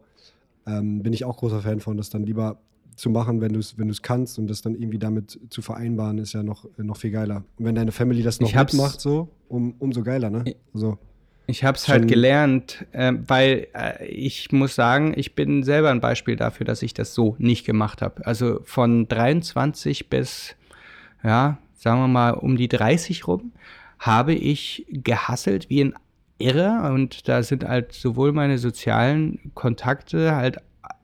ähm, 0.67 1.01
bin 1.01 1.13
ich 1.13 1.25
auch 1.25 1.37
großer 1.37 1.61
Fan 1.61 1.79
von, 1.79 1.97
das 1.97 2.09
dann 2.09 2.23
lieber 2.23 2.57
zu 2.95 3.09
machen, 3.09 3.41
wenn 3.41 3.53
du 3.53 3.59
es 3.59 3.77
wenn 3.77 3.87
du's 3.87 4.01
kannst 4.01 4.39
und 4.39 4.47
das 4.47 4.61
dann 4.61 4.75
irgendwie 4.75 4.97
damit 4.97 5.39
zu 5.49 5.61
vereinbaren, 5.61 6.17
ist 6.17 6.33
ja 6.33 6.43
noch, 6.43 6.65
noch 6.77 6.97
viel 6.97 7.11
geiler. 7.11 7.43
Und 7.57 7.65
wenn 7.65 7.75
deine 7.75 7.91
Family 7.91 8.23
das 8.23 8.39
noch 8.41 8.53
mitmacht, 8.53 8.99
so, 8.99 9.29
um, 9.47 9.75
umso 9.79 10.03
geiler, 10.03 10.29
ne? 10.29 10.55
Also, 10.73 10.97
Ich 11.45 11.63
habe 11.63 11.77
es 11.77 11.87
halt 11.87 12.07
gelernt, 12.07 12.85
ähm, 12.93 13.23
weil 13.27 13.67
äh, 13.73 14.05
ich 14.07 14.51
muss 14.51 14.75
sagen, 14.75 15.13
ich 15.15 15.35
bin 15.35 15.63
selber 15.63 15.91
ein 15.91 16.01
Beispiel 16.01 16.35
dafür, 16.35 16.65
dass 16.65 16.81
ich 16.81 16.93
das 16.93 17.13
so 17.13 17.35
nicht 17.37 17.65
gemacht 17.65 18.01
habe. 18.01 18.25
Also 18.25 18.59
von 18.63 19.07
23 19.07 20.09
bis, 20.09 20.55
ja, 21.23 21.59
sagen 21.75 22.01
wir 22.01 22.07
mal 22.07 22.31
um 22.31 22.57
die 22.57 22.67
30 22.67 23.27
rum, 23.27 23.53
habe 23.99 24.33
ich 24.33 24.85
gehasselt 24.89 25.69
wie 25.69 25.83
ein 25.83 25.93
Irrer 26.39 26.91
und 26.93 27.27
da 27.27 27.43
sind 27.43 27.67
halt 27.67 27.93
sowohl 27.93 28.31
meine 28.31 28.57
sozialen 28.57 29.51
Kontakte 29.55 30.35
halt 30.35 30.57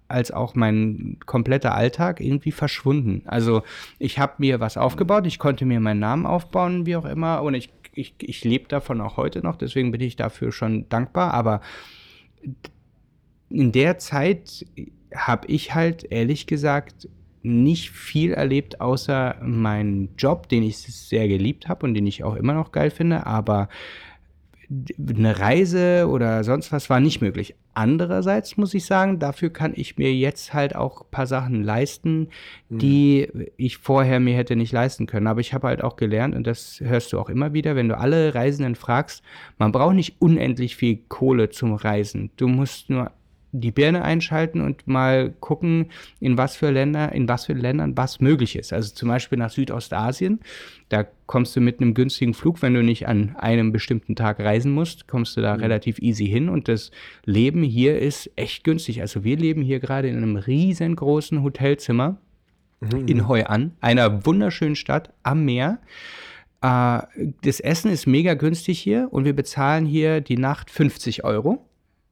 als 0.08 0.32
auch 0.32 0.54
mein 0.54 1.18
kompletter 1.26 1.74
Alltag 1.74 2.20
irgendwie 2.20 2.52
verschwunden. 2.52 3.24
Also 3.26 3.64
ich 3.98 4.20
habe 4.20 4.34
mir 4.38 4.60
was 4.60 4.78
aufgebaut, 4.78 5.26
ich 5.26 5.40
konnte 5.40 5.66
mir 5.66 5.80
meinen 5.80 6.00
Namen 6.00 6.26
aufbauen, 6.26 6.86
wie 6.86 6.96
auch 6.96 7.06
immer, 7.06 7.42
und 7.42 7.56
ich, 7.56 7.74
ich, 7.94 8.14
ich 8.20 8.44
lebe 8.44 8.68
davon 8.68 9.02
auch 9.02 9.18
heute 9.18 9.42
noch, 9.42 9.56
deswegen 9.56 9.92
bin 9.92 10.02
ich 10.02 10.16
dafür 10.16 10.52
schon 10.52 10.88
dankbar, 10.90 11.34
aber 11.34 11.62
in 13.50 13.72
der 13.72 13.98
Zeit 13.98 14.66
habe 15.16 15.48
ich 15.48 15.74
halt 15.74 16.12
ehrlich 16.12 16.46
gesagt 16.46 17.08
nicht 17.42 17.90
viel 17.90 18.34
erlebt, 18.34 18.82
außer 18.82 19.38
meinen 19.42 20.16
Job, 20.18 20.48
den 20.48 20.64
ich 20.64 20.78
sehr 20.78 21.28
geliebt 21.28 21.68
habe 21.68 21.86
und 21.86 21.94
den 21.94 22.08
ich 22.08 22.24
auch 22.24 22.36
immer 22.36 22.54
noch 22.54 22.72
geil 22.72 22.90
finde, 22.90 23.26
aber 23.26 23.68
eine 24.70 25.40
Reise 25.40 26.08
oder 26.10 26.44
sonst 26.44 26.72
was 26.72 26.90
war 26.90 27.00
nicht 27.00 27.22
möglich. 27.22 27.56
Andererseits 27.74 28.58
muss 28.58 28.74
ich 28.74 28.86
sagen, 28.86 29.20
dafür 29.20 29.50
kann 29.50 29.74
ich 29.76 29.98
mir 29.98 30.14
jetzt 30.14 30.54
halt 30.54 30.76
auch 30.76 31.02
ein 31.02 31.12
paar 31.12 31.28
Sachen 31.28 31.64
leisten, 31.64 32.30
die 32.70 33.28
ich 33.58 33.78
vorher 33.78 34.20
mir 34.20 34.36
hätte 34.36 34.56
nicht 34.56 34.72
leisten 34.72 35.06
können. 35.08 35.28
Aber 35.28 35.42
ich 35.42 35.54
habe 35.54 35.68
halt 35.68 35.84
auch 35.84 35.96
gelernt, 35.96 36.36
und 36.36 36.46
das 36.46 36.80
hörst 36.82 37.14
du 37.14 37.20
auch 37.20 37.30
immer 37.30 37.54
wieder, 37.54 37.76
wenn 37.76 37.90
du 37.90 37.98
alle 37.98 38.36
Reisenden 38.36 38.76
fragst, 38.76 39.24
man 39.58 39.72
braucht 39.72 39.96
nicht 39.96 40.16
unendlich 40.20 40.76
viel 40.76 40.98
Kohle 41.08 41.50
zum 41.50 41.74
Reisen. 41.74 42.32
Du 42.38 42.48
musst 42.48 42.90
nur 42.90 43.12
die 43.54 43.72
Birne 43.72 44.02
einschalten 44.02 44.62
und 44.62 44.88
mal 44.88 45.32
gucken, 45.40 45.92
in 46.20 46.38
was 46.38 46.56
für 46.56 46.72
Länder, 46.72 47.12
in 47.14 47.28
was 47.28 47.46
für 47.46 47.54
Ländern 47.54 47.96
was 47.96 48.20
möglich 48.20 48.56
ist. 48.56 48.74
Also 48.74 48.94
zum 48.94 49.10
Beispiel 49.10 49.38
nach 49.38 49.52
Südostasien, 49.52 50.40
da 50.90 51.06
kommst 51.28 51.56
du 51.56 51.62
mit 51.62 51.80
einem 51.80 51.94
günstigen 51.94 52.34
Flug, 52.34 52.62
wenn 52.64 52.74
du 52.74 52.84
nicht 52.84 53.08
an 53.08 53.36
einem 53.38 53.72
bestimmten 53.72 54.16
Tag 54.16 54.40
reisen 54.40 54.72
musst, 54.72 55.08
kommst 55.08 55.38
du 55.38 55.42
da 55.42 55.54
relativ 55.54 56.00
easy 56.00 56.28
hin 56.28 56.50
und 56.50 56.68
das 56.68 56.92
Leben 57.26 57.64
hier 57.64 58.00
ist 58.00 58.30
echt 58.36 58.64
günstig. 58.64 59.02
Also 59.02 59.24
wir 59.24 59.38
leben 59.38 59.62
hier 59.62 59.80
gerade 59.80 60.08
in 60.10 60.18
einem 60.18 60.36
riesengroßen 60.36 61.44
Hotelzimmer 61.44 62.18
in 63.06 63.28
Hoi 63.28 63.44
An, 63.44 63.72
einer 63.80 64.26
wunderschönen 64.26 64.76
Stadt 64.76 65.14
am 65.24 65.46
Meer. 65.46 65.80
Äh, 66.62 67.02
das 67.44 67.60
Essen 67.60 67.92
ist 67.92 68.08
mega 68.08 68.34
günstig 68.34 68.80
hier 68.80 69.08
und 69.12 69.26
wir 69.26 69.36
bezahlen 69.36 69.86
hier 69.86 70.22
die 70.22 70.38
Nacht 70.38 70.70
50 70.70 71.24
Euro. 71.24 71.66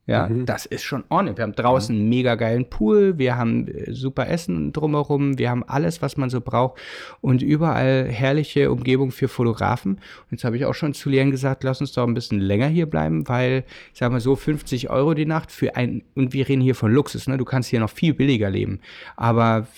Ja, 0.04 0.28
das 0.28 0.66
ist 0.66 0.82
schon 0.82 1.04
ordentlich. 1.10 1.36
Wir 1.36 1.44
haben 1.44 1.52
draußen 1.52 1.94
einen 1.94 2.08
mega 2.08 2.34
geilen 2.34 2.68
Pool, 2.68 3.18
wir 3.18 3.36
haben 3.36 3.68
äh, 3.68 3.92
super 3.92 4.28
Essen 4.28 4.72
drumherum, 4.72 5.38
wir 5.38 5.48
haben 5.48 5.62
alles, 5.62 6.02
was 6.02 6.16
man 6.16 6.28
so 6.28 6.40
braucht 6.40 6.80
und 7.20 7.40
überall 7.40 8.08
herrliche 8.08 8.72
Umgebung 8.72 9.12
für 9.12 9.28
Fotografen. 9.28 9.92
Und 9.92 10.32
jetzt 10.32 10.42
habe 10.42 10.56
ich 10.56 10.64
auch 10.64 10.74
schon 10.74 10.92
zu 10.92 11.08
Leon 11.08 11.30
gesagt, 11.30 11.62
lass 11.62 11.80
uns 11.80 11.92
doch 11.92 12.04
ein 12.04 12.14
bisschen 12.14 12.40
länger 12.40 12.66
hier 12.66 12.86
bleiben, 12.86 13.28
weil, 13.28 13.62
ich 13.92 14.00
sag 14.00 14.10
mal 14.10 14.18
so, 14.18 14.34
50 14.34 14.90
Euro 14.90 15.14
die 15.14 15.24
Nacht 15.24 15.52
für 15.52 15.76
ein, 15.76 16.02
und 16.16 16.32
wir 16.32 16.48
reden 16.48 16.62
hier 16.62 16.74
von 16.74 16.92
Luxus, 16.92 17.28
ne? 17.28 17.38
Du 17.38 17.44
kannst 17.44 17.70
hier 17.70 17.78
noch 17.78 17.90
viel 17.90 18.12
billiger 18.12 18.50
leben. 18.50 18.80
Aber 19.14 19.68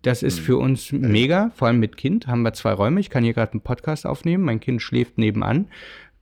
das 0.00 0.22
ist 0.22 0.40
für 0.40 0.56
uns 0.56 0.92
mega, 0.92 1.50
vor 1.54 1.68
allem 1.68 1.78
mit 1.78 1.98
Kind, 1.98 2.26
haben 2.26 2.40
wir 2.40 2.54
zwei 2.54 2.72
Räume. 2.72 3.00
Ich 3.00 3.10
kann 3.10 3.22
hier 3.22 3.34
gerade 3.34 3.52
einen 3.52 3.60
Podcast 3.60 4.06
aufnehmen, 4.06 4.44
mein 4.44 4.60
Kind 4.60 4.80
schläft 4.80 5.18
nebenan. 5.18 5.66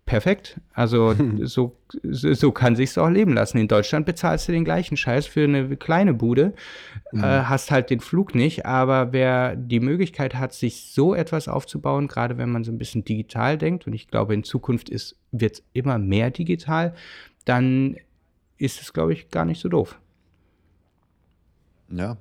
Perfekt. 0.05 0.61
Also 0.75 1.15
so, 1.43 1.77
so, 2.03 2.35
so 2.35 2.53
kann 2.53 2.75
sich's 2.75 2.99
auch 2.99 3.09
leben 3.09 3.35
lassen. 3.35 3.59
In 3.59 3.69
Deutschland 3.69 4.05
bezahlst 4.05 4.49
du 4.49 4.53
den 4.53 4.65
gleichen 4.65 4.97
Scheiß 4.97 5.27
für 5.27 5.45
eine 5.45 5.77
kleine 5.77 6.13
Bude, 6.13 6.55
äh, 7.13 7.19
hast 7.19 7.71
halt 7.71 7.89
den 7.89 8.01
Flug 8.01 8.35
nicht. 8.35 8.67
Aber 8.67 9.13
wer 9.13 9.55
die 9.55 9.81
Möglichkeit 9.81 10.35
hat, 10.35 10.55
sich 10.55 10.93
so 10.93 11.15
etwas 11.15 11.47
aufzubauen, 11.47 12.09
gerade 12.09 12.37
wenn 12.37 12.51
man 12.51 12.65
so 12.65 12.73
ein 12.73 12.79
bisschen 12.79 13.05
digital 13.05 13.57
denkt, 13.57 13.87
und 13.87 13.93
ich 13.93 14.09
glaube, 14.09 14.35
in 14.35 14.43
Zukunft 14.45 14.91
ist 14.91 15.17
wird 15.31 15.63
immer 15.73 15.99
mehr 15.99 16.31
digital, 16.31 16.95
dann 17.45 17.97
ist 18.59 18.83
es, 18.83 18.93
glaube 18.93 19.13
ich, 19.13 19.31
gar 19.31 19.45
nicht 19.45 19.61
so 19.61 19.69
doof. 19.69 19.99
Ja, 21.91 22.17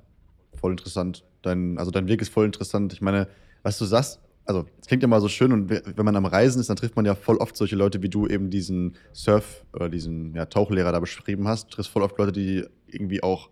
voll 0.54 0.72
interessant. 0.72 1.24
Dein, 1.42 1.78
also 1.78 1.90
dein 1.90 2.08
Weg 2.08 2.22
ist 2.22 2.32
voll 2.32 2.46
interessant. 2.46 2.92
Ich 2.92 3.00
meine, 3.00 3.28
was 3.62 3.78
du 3.78 3.84
sagst, 3.84 4.20
also 4.44 4.64
es 4.80 4.86
klingt 4.86 5.02
ja 5.02 5.08
mal 5.08 5.20
so 5.20 5.28
schön 5.28 5.52
und 5.52 5.70
we- 5.70 5.82
wenn 5.96 6.04
man 6.04 6.16
am 6.16 6.26
Reisen 6.26 6.60
ist, 6.60 6.68
dann 6.68 6.76
trifft 6.76 6.96
man 6.96 7.04
ja 7.04 7.14
voll 7.14 7.36
oft 7.36 7.56
solche 7.56 7.76
Leute, 7.76 8.02
wie 8.02 8.08
du 8.08 8.26
eben 8.26 8.50
diesen 8.50 8.94
Surf- 9.12 9.64
oder 9.72 9.88
diesen 9.88 10.34
ja, 10.34 10.46
Tauchlehrer 10.46 10.92
da 10.92 11.00
beschrieben 11.00 11.46
hast. 11.48 11.66
Du 11.66 11.76
triffst 11.76 11.92
voll 11.92 12.02
oft 12.02 12.18
Leute, 12.18 12.32
die 12.32 12.64
irgendwie 12.88 13.22
auch, 13.22 13.50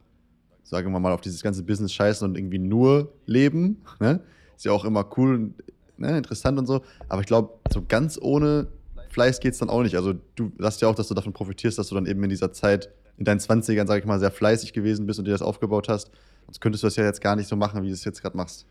sagen 0.65 0.93
wir 0.93 1.01
mal, 1.01 1.13
auf 1.13 1.21
dieses 1.21 1.43
ganze 1.43 1.63
Business 1.63 1.93
scheißen 1.93 2.29
und 2.29 2.37
irgendwie 2.37 2.59
nur 2.59 3.13
leben. 3.27 3.83
Ne? 4.01 4.21
Ist 4.57 4.65
ja 4.65 4.73
auch 4.73 4.85
immer 4.85 5.09
cool 5.17 5.35
und 5.35 5.55
ne, 5.97 6.17
interessant 6.19 6.59
und 6.59 6.67
so. 6.67 6.83
Aber 7.09 7.21
ich 7.21 7.27
glaube, 7.27 7.51
so 7.73 7.83
ganz 7.87 8.19
ohne 8.21 8.67
Fleiß 9.11 9.41
geht 9.41 9.53
es 9.55 9.59
dann 9.59 9.71
auch 9.71 9.83
nicht. 9.83 9.97
Also 9.97 10.15
du 10.35 10.53
sagst 10.59 10.81
ja 10.83 10.89
auch, 10.89 10.95
dass 10.95 11.09
du 11.09 11.15
davon 11.15 11.33
profitierst, 11.33 11.79
dass 11.79 11.89
du 11.89 11.95
dann 11.95 12.07
eben 12.07 12.23
in 12.23 12.31
dieser 12.31 12.53
Zeit, 12.53 12.91
in 13.17 13.25
deinen 13.25 13.41
20ern, 13.41 13.87
sag 13.87 13.99
ich 13.99 14.05
mal, 14.07 14.19
sehr 14.21 14.31
fleißig 14.31 14.73
gewesen 14.73 15.07
bist 15.07 15.19
und 15.19 15.25
dir 15.25 15.33
das 15.33 15.43
aufgebaut 15.43 15.89
hast. 15.89 16.11
Sonst 16.47 16.61
könntest 16.61 16.83
du 16.83 16.87
das 16.87 16.97
ja 16.97 17.05
jetzt 17.05 17.21
gar 17.21 17.37
nicht 17.37 17.49
so 17.49 17.57
machen, 17.57 17.83
wie 17.83 17.89
du 17.89 17.93
es 17.95 18.05
jetzt 18.05 18.23
gerade 18.23 18.37
machst. 18.37 18.67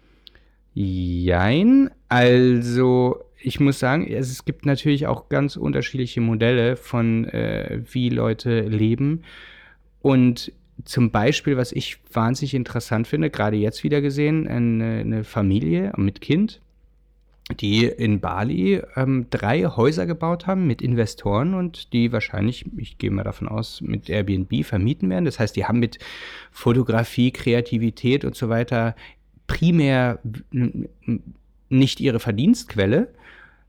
Jein, 0.73 1.89
also 2.07 3.23
ich 3.41 3.59
muss 3.59 3.79
sagen, 3.79 4.07
es, 4.07 4.45
gibt 4.45 4.65
natürlich 4.65 5.07
auch 5.07 5.29
ganz 5.29 5.55
unterschiedliche 5.55 6.21
Modelle 6.21 6.75
von, 6.75 7.25
äh, 7.25 7.81
wie 7.91 8.09
Leute 8.09 8.61
leben. 8.61 9.23
Und 10.01 10.51
zum 10.85 11.11
Beispiel, 11.11 11.57
was 11.57 11.71
ich 11.71 11.99
wahnsinnig 12.13 12.53
interessant 12.53 13.07
finde, 13.07 13.29
gerade 13.29 13.57
jetzt 13.57 13.83
wieder 13.83 14.01
gesehen, 14.01 14.47
eine, 14.47 14.99
eine 14.99 15.23
Familie 15.23 15.93
mit 15.97 16.21
Kind, 16.21 16.61
die 17.59 17.85
in 17.85 18.19
Bali 18.19 18.81
ähm, 18.95 19.27
drei 19.29 19.63
Häuser 19.63 20.05
gebaut 20.05 20.45
haben 20.45 20.67
mit 20.67 20.81
Investoren 20.81 21.55
und 21.55 21.93
die 21.93 22.11
wahrscheinlich, 22.11 22.65
ich 22.77 22.97
gehe 22.97 23.09
mal 23.09 23.23
davon 23.23 23.47
aus, 23.47 23.81
mit 23.81 24.09
Airbnb 24.09 24.63
vermieten 24.63 25.09
werden. 25.09 25.25
Das 25.25 25.39
heißt, 25.39 25.55
die 25.55 25.65
haben 25.65 25.79
mit 25.79 25.97
Fotografie, 26.51 27.31
Kreativität 27.31 28.23
und 28.23 28.35
so 28.35 28.49
weiter 28.49 28.95
primär 29.49 30.19
nicht 31.69 31.99
ihre 31.99 32.19
Verdienstquelle, 32.19 33.09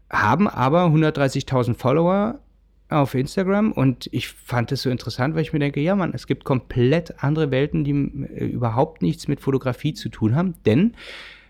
haben 0.08 0.46
aber 0.46 0.84
130.000 0.84 1.74
Follower 1.74 2.38
auf 2.90 3.14
Instagram 3.14 3.72
und 3.72 4.08
ich 4.12 4.28
fand 4.28 4.72
es 4.72 4.82
so 4.82 4.90
interessant, 4.90 5.34
weil 5.34 5.42
ich 5.42 5.52
mir 5.52 5.58
denke, 5.58 5.80
ja 5.80 5.96
Mann, 5.96 6.12
es 6.12 6.26
gibt 6.26 6.44
komplett 6.44 7.22
andere 7.22 7.50
Welten, 7.50 7.84
die 7.84 7.92
äh, 7.92 8.46
überhaupt 8.46 9.00
nichts 9.00 9.26
mit 9.28 9.40
Fotografie 9.40 9.94
zu 9.94 10.08
tun 10.08 10.34
haben, 10.34 10.54
denn 10.66 10.94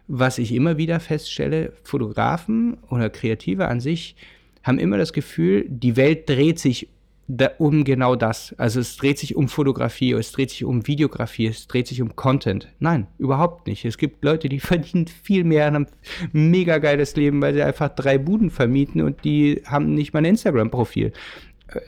was 0.07 0.39
ich 0.39 0.53
immer 0.53 0.77
wieder 0.77 1.01
feststelle, 1.01 1.73
Fotografen 1.83 2.77
oder 2.89 3.11
Kreative 3.11 3.69
an 3.69 3.81
sich 3.81 4.17
haben 4.63 4.79
immer 4.79 4.99
das 4.99 5.13
Gefühl, 5.13 5.65
die 5.69 5.97
Welt 5.97 6.29
dreht 6.29 6.59
sich 6.59 6.89
da, 7.37 7.51
um 7.59 7.85
genau 7.85 8.17
das. 8.17 8.55
Also 8.59 8.81
es 8.81 8.97
dreht 8.97 9.19
sich 9.19 9.37
um 9.37 9.49
Fotografie, 9.49 10.13
es 10.13 10.33
dreht 10.33 10.51
sich 10.51 10.65
um 10.65 10.87
Videografie, 10.87 11.47
es 11.47 11.69
dreht 11.69 11.87
sich 11.87 12.03
um 12.03 12.17
Content. 12.17 12.69
Nein, 12.81 13.07
überhaupt 13.19 13.67
nicht. 13.67 13.85
Es 13.85 13.99
gibt 13.99 14.25
Leute, 14.25 14.49
die 14.49 14.61
verdienen 14.61 15.07
viel 15.07 15.45
mehr 15.45 15.69
und 15.69 15.75
haben 15.75 15.87
ein 16.35 16.51
mega 16.51 16.79
geiles 16.79 17.15
Leben, 17.17 17.41
weil 17.41 17.55
sie 17.55 17.63
einfach 17.63 17.89
drei 17.91 18.19
Buden 18.19 18.51
vermieten 18.51 19.03
und 19.03 19.25
die 19.25 19.63
haben 19.65 19.95
nicht 19.95 20.13
mal 20.13 20.21
ein 20.21 20.27
Instagram-Profil. 20.27 21.13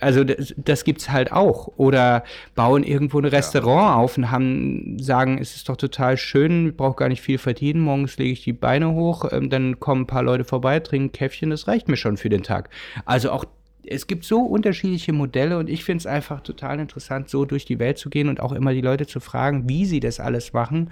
Also 0.00 0.22
das, 0.22 0.54
das 0.56 0.84
gibt's 0.84 1.10
halt 1.10 1.32
auch. 1.32 1.72
Oder 1.76 2.22
bauen 2.54 2.84
irgendwo 2.84 3.18
ein 3.18 3.24
Restaurant 3.24 3.96
auf 3.96 4.16
und 4.16 4.30
haben, 4.30 4.96
sagen, 5.00 5.38
es 5.38 5.56
ist 5.56 5.68
doch 5.68 5.76
total 5.76 6.16
schön, 6.16 6.68
ich 6.68 6.76
brauche 6.76 6.94
gar 6.94 7.08
nicht 7.08 7.20
viel 7.20 7.38
verdienen, 7.38 7.80
morgens 7.80 8.16
lege 8.16 8.32
ich 8.32 8.44
die 8.44 8.52
Beine 8.52 8.92
hoch, 8.92 9.24
ähm, 9.32 9.50
dann 9.50 9.80
kommen 9.80 10.02
ein 10.02 10.06
paar 10.06 10.22
Leute 10.22 10.44
vorbei, 10.44 10.78
trinken 10.78 11.06
ein 11.06 11.12
Käffchen, 11.12 11.50
das 11.50 11.66
reicht 11.66 11.88
mir 11.88 11.96
schon 11.96 12.16
für 12.16 12.28
den 12.28 12.44
Tag. 12.44 12.70
Also 13.04 13.32
auch 13.32 13.44
es 13.86 14.06
gibt 14.06 14.24
so 14.24 14.40
unterschiedliche 14.40 15.12
Modelle 15.12 15.58
und 15.58 15.68
ich 15.68 15.84
finde 15.84 15.98
es 15.98 16.06
einfach 16.06 16.40
total 16.40 16.80
interessant, 16.80 17.28
so 17.28 17.44
durch 17.44 17.64
die 17.64 17.78
Welt 17.78 17.98
zu 17.98 18.10
gehen 18.10 18.28
und 18.28 18.40
auch 18.40 18.52
immer 18.52 18.72
die 18.72 18.80
Leute 18.80 19.06
zu 19.06 19.20
fragen, 19.20 19.68
wie 19.68 19.84
sie 19.84 20.00
das 20.00 20.20
alles 20.20 20.52
machen 20.52 20.90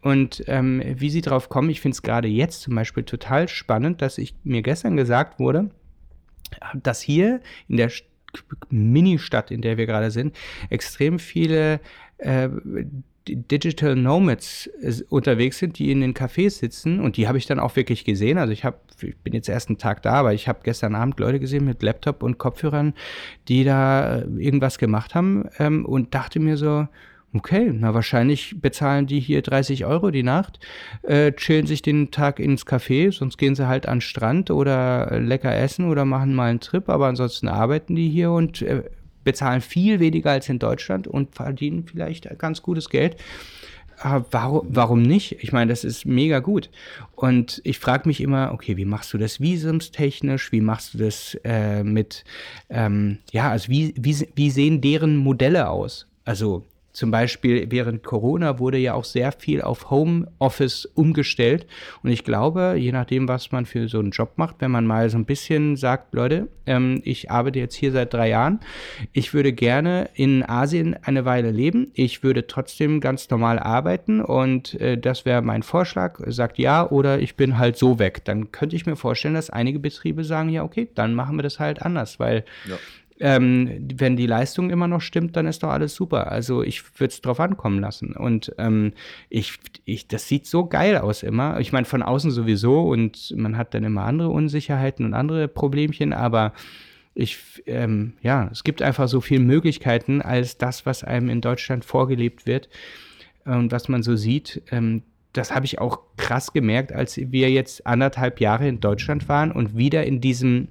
und 0.00 0.44
ähm, 0.46 0.82
wie 0.96 1.10
sie 1.10 1.22
drauf 1.22 1.48
kommen. 1.48 1.70
Ich 1.70 1.80
finde 1.80 1.94
es 1.94 2.02
gerade 2.02 2.28
jetzt 2.28 2.62
zum 2.62 2.74
Beispiel 2.74 3.04
total 3.04 3.48
spannend, 3.48 4.02
dass 4.02 4.18
ich 4.18 4.34
mir 4.44 4.62
gestern 4.62 4.96
gesagt 4.96 5.38
wurde, 5.38 5.70
dass 6.74 7.00
hier 7.00 7.40
in 7.68 7.78
der 7.78 7.90
St- 7.90 8.04
Mini-Stadt, 8.68 9.50
in 9.50 9.62
der 9.62 9.76
wir 9.76 9.86
gerade 9.86 10.10
sind, 10.10 10.36
extrem 10.68 11.18
viele 11.18 11.80
äh, 12.18 12.48
Digital 13.28 13.96
Nomads 13.96 14.68
äh, 14.80 15.02
unterwegs 15.08 15.58
sind, 15.58 15.78
die 15.78 15.90
in 15.90 16.00
den 16.00 16.14
Cafés 16.14 16.58
sitzen 16.58 17.00
und 17.00 17.16
die 17.16 17.28
habe 17.28 17.38
ich 17.38 17.46
dann 17.46 17.58
auch 17.58 17.76
wirklich 17.76 18.04
gesehen. 18.04 18.38
Also 18.38 18.52
ich 18.52 18.64
habe, 18.64 18.78
ich 19.00 19.16
bin 19.18 19.32
jetzt 19.32 19.48
erst 19.48 19.68
einen 19.68 19.78
Tag 19.78 20.02
da, 20.02 20.14
aber 20.14 20.34
ich 20.34 20.48
habe 20.48 20.60
gestern 20.62 20.94
Abend 20.94 21.18
Leute 21.18 21.40
gesehen 21.40 21.64
mit 21.64 21.82
Laptop 21.82 22.22
und 22.22 22.38
Kopfhörern, 22.38 22.94
die 23.48 23.64
da 23.64 24.18
äh, 24.18 24.26
irgendwas 24.38 24.78
gemacht 24.78 25.14
haben 25.14 25.48
ähm, 25.58 25.84
und 25.86 26.14
dachte 26.14 26.40
mir 26.40 26.56
so, 26.56 26.86
Okay, 27.36 27.72
na 27.74 27.94
wahrscheinlich 27.94 28.60
bezahlen 28.60 29.08
die 29.08 29.18
hier 29.18 29.42
30 29.42 29.86
Euro 29.86 30.12
die 30.12 30.22
Nacht, 30.22 30.60
äh, 31.02 31.32
chillen 31.32 31.66
sich 31.66 31.82
den 31.82 32.12
Tag 32.12 32.38
ins 32.38 32.64
Café, 32.64 33.10
sonst 33.10 33.38
gehen 33.38 33.56
sie 33.56 33.66
halt 33.66 33.88
an 33.88 33.96
den 33.96 34.02
Strand 34.02 34.52
oder 34.52 35.18
lecker 35.18 35.52
essen 35.52 35.90
oder 35.90 36.04
machen 36.04 36.32
mal 36.32 36.50
einen 36.50 36.60
Trip, 36.60 36.88
aber 36.88 37.08
ansonsten 37.08 37.48
arbeiten 37.48 37.96
die 37.96 38.08
hier 38.08 38.30
und 38.30 38.62
äh, 38.62 38.84
bezahlen 39.24 39.60
viel 39.60 40.00
weniger 40.00 40.30
als 40.30 40.48
in 40.48 40.58
Deutschland 40.58 41.06
und 41.06 41.34
verdienen 41.34 41.86
vielleicht 41.86 42.28
ganz 42.38 42.62
gutes 42.62 42.88
Geld. 42.88 43.16
Warum, 44.02 44.66
warum 44.68 45.02
nicht? 45.02 45.36
Ich 45.40 45.52
meine, 45.52 45.70
das 45.70 45.84
ist 45.84 46.04
mega 46.04 46.40
gut. 46.40 46.68
Und 47.14 47.60
ich 47.64 47.78
frage 47.78 48.08
mich 48.08 48.20
immer, 48.20 48.52
okay, 48.52 48.76
wie 48.76 48.84
machst 48.84 49.12
du 49.12 49.18
das 49.18 49.40
visumstechnisch? 49.40 50.50
Wie 50.50 50.60
machst 50.60 50.94
du 50.94 50.98
das 50.98 51.38
äh, 51.44 51.84
mit, 51.84 52.24
ähm, 52.70 53.18
ja, 53.30 53.50
also 53.50 53.68
wie, 53.68 53.94
wie, 53.96 54.28
wie 54.34 54.50
sehen 54.50 54.80
deren 54.80 55.16
Modelle 55.16 55.70
aus? 55.70 56.08
Also 56.24 56.64
zum 56.94 57.10
Beispiel 57.10 57.66
während 57.70 58.04
Corona 58.04 58.60
wurde 58.60 58.78
ja 58.78 58.94
auch 58.94 59.04
sehr 59.04 59.32
viel 59.32 59.60
auf 59.60 59.90
Homeoffice 59.90 60.86
umgestellt. 60.86 61.66
Und 62.04 62.10
ich 62.10 62.22
glaube, 62.22 62.76
je 62.78 62.92
nachdem, 62.92 63.26
was 63.26 63.50
man 63.50 63.66
für 63.66 63.88
so 63.88 63.98
einen 63.98 64.12
Job 64.12 64.34
macht, 64.36 64.56
wenn 64.60 64.70
man 64.70 64.86
mal 64.86 65.10
so 65.10 65.18
ein 65.18 65.24
bisschen 65.24 65.76
sagt, 65.76 66.14
Leute, 66.14 66.46
ähm, 66.66 67.02
ich 67.04 67.32
arbeite 67.32 67.58
jetzt 67.58 67.74
hier 67.74 67.90
seit 67.90 68.14
drei 68.14 68.28
Jahren, 68.28 68.60
ich 69.12 69.34
würde 69.34 69.52
gerne 69.52 70.08
in 70.14 70.48
Asien 70.48 70.96
eine 71.02 71.24
Weile 71.24 71.50
leben, 71.50 71.90
ich 71.94 72.22
würde 72.22 72.46
trotzdem 72.46 73.00
ganz 73.00 73.28
normal 73.28 73.58
arbeiten 73.58 74.20
und 74.20 74.80
äh, 74.80 74.96
das 74.96 75.24
wäre 75.24 75.42
mein 75.42 75.64
Vorschlag, 75.64 76.20
sagt 76.26 76.58
ja 76.58 76.88
oder 76.88 77.18
ich 77.18 77.34
bin 77.34 77.58
halt 77.58 77.76
so 77.76 77.98
weg. 77.98 78.24
Dann 78.24 78.52
könnte 78.52 78.76
ich 78.76 78.86
mir 78.86 78.94
vorstellen, 78.94 79.34
dass 79.34 79.50
einige 79.50 79.80
Betriebe 79.80 80.22
sagen, 80.22 80.48
ja, 80.48 80.62
okay, 80.62 80.88
dann 80.94 81.14
machen 81.14 81.36
wir 81.36 81.42
das 81.42 81.58
halt 81.58 81.82
anders, 81.82 82.20
weil 82.20 82.44
ja 82.68 82.76
ähm, 83.20 83.88
wenn 83.94 84.16
die 84.16 84.26
Leistung 84.26 84.70
immer 84.70 84.88
noch 84.88 85.00
stimmt, 85.00 85.36
dann 85.36 85.46
ist 85.46 85.62
doch 85.62 85.68
alles 85.68 85.94
super. 85.94 86.32
Also 86.32 86.62
ich 86.62 86.82
würde 86.98 87.12
es 87.12 87.20
drauf 87.20 87.38
ankommen 87.38 87.80
lassen. 87.80 88.14
Und 88.14 88.52
ähm, 88.58 88.92
ich, 89.28 89.58
ich, 89.84 90.08
das 90.08 90.26
sieht 90.26 90.46
so 90.46 90.66
geil 90.66 90.98
aus 90.98 91.22
immer. 91.22 91.60
Ich 91.60 91.72
meine, 91.72 91.84
von 91.84 92.02
außen 92.02 92.32
sowieso 92.32 92.82
und 92.82 93.32
man 93.36 93.56
hat 93.56 93.74
dann 93.74 93.84
immer 93.84 94.02
andere 94.02 94.30
Unsicherheiten 94.30 95.06
und 95.06 95.14
andere 95.14 95.46
Problemchen, 95.46 96.12
aber 96.12 96.52
ich, 97.14 97.62
ähm, 97.66 98.14
ja, 98.22 98.48
es 98.50 98.64
gibt 98.64 98.82
einfach 98.82 99.06
so 99.06 99.20
viele 99.20 99.40
Möglichkeiten 99.44 100.20
als 100.20 100.58
das, 100.58 100.84
was 100.84 101.04
einem 101.04 101.28
in 101.28 101.40
Deutschland 101.40 101.84
vorgelebt 101.84 102.46
wird 102.46 102.68
und 103.44 103.70
was 103.70 103.88
man 103.88 104.02
so 104.02 104.16
sieht. 104.16 104.62
Ähm, 104.72 105.02
das 105.32 105.54
habe 105.54 105.66
ich 105.66 105.78
auch 105.78 106.00
krass 106.16 106.52
gemerkt, 106.52 106.92
als 106.92 107.16
wir 107.16 107.50
jetzt 107.50 107.86
anderthalb 107.86 108.40
Jahre 108.40 108.68
in 108.68 108.80
Deutschland 108.80 109.28
waren 109.28 109.52
und 109.52 109.76
wieder 109.76 110.04
in 110.04 110.20
diesem 110.20 110.68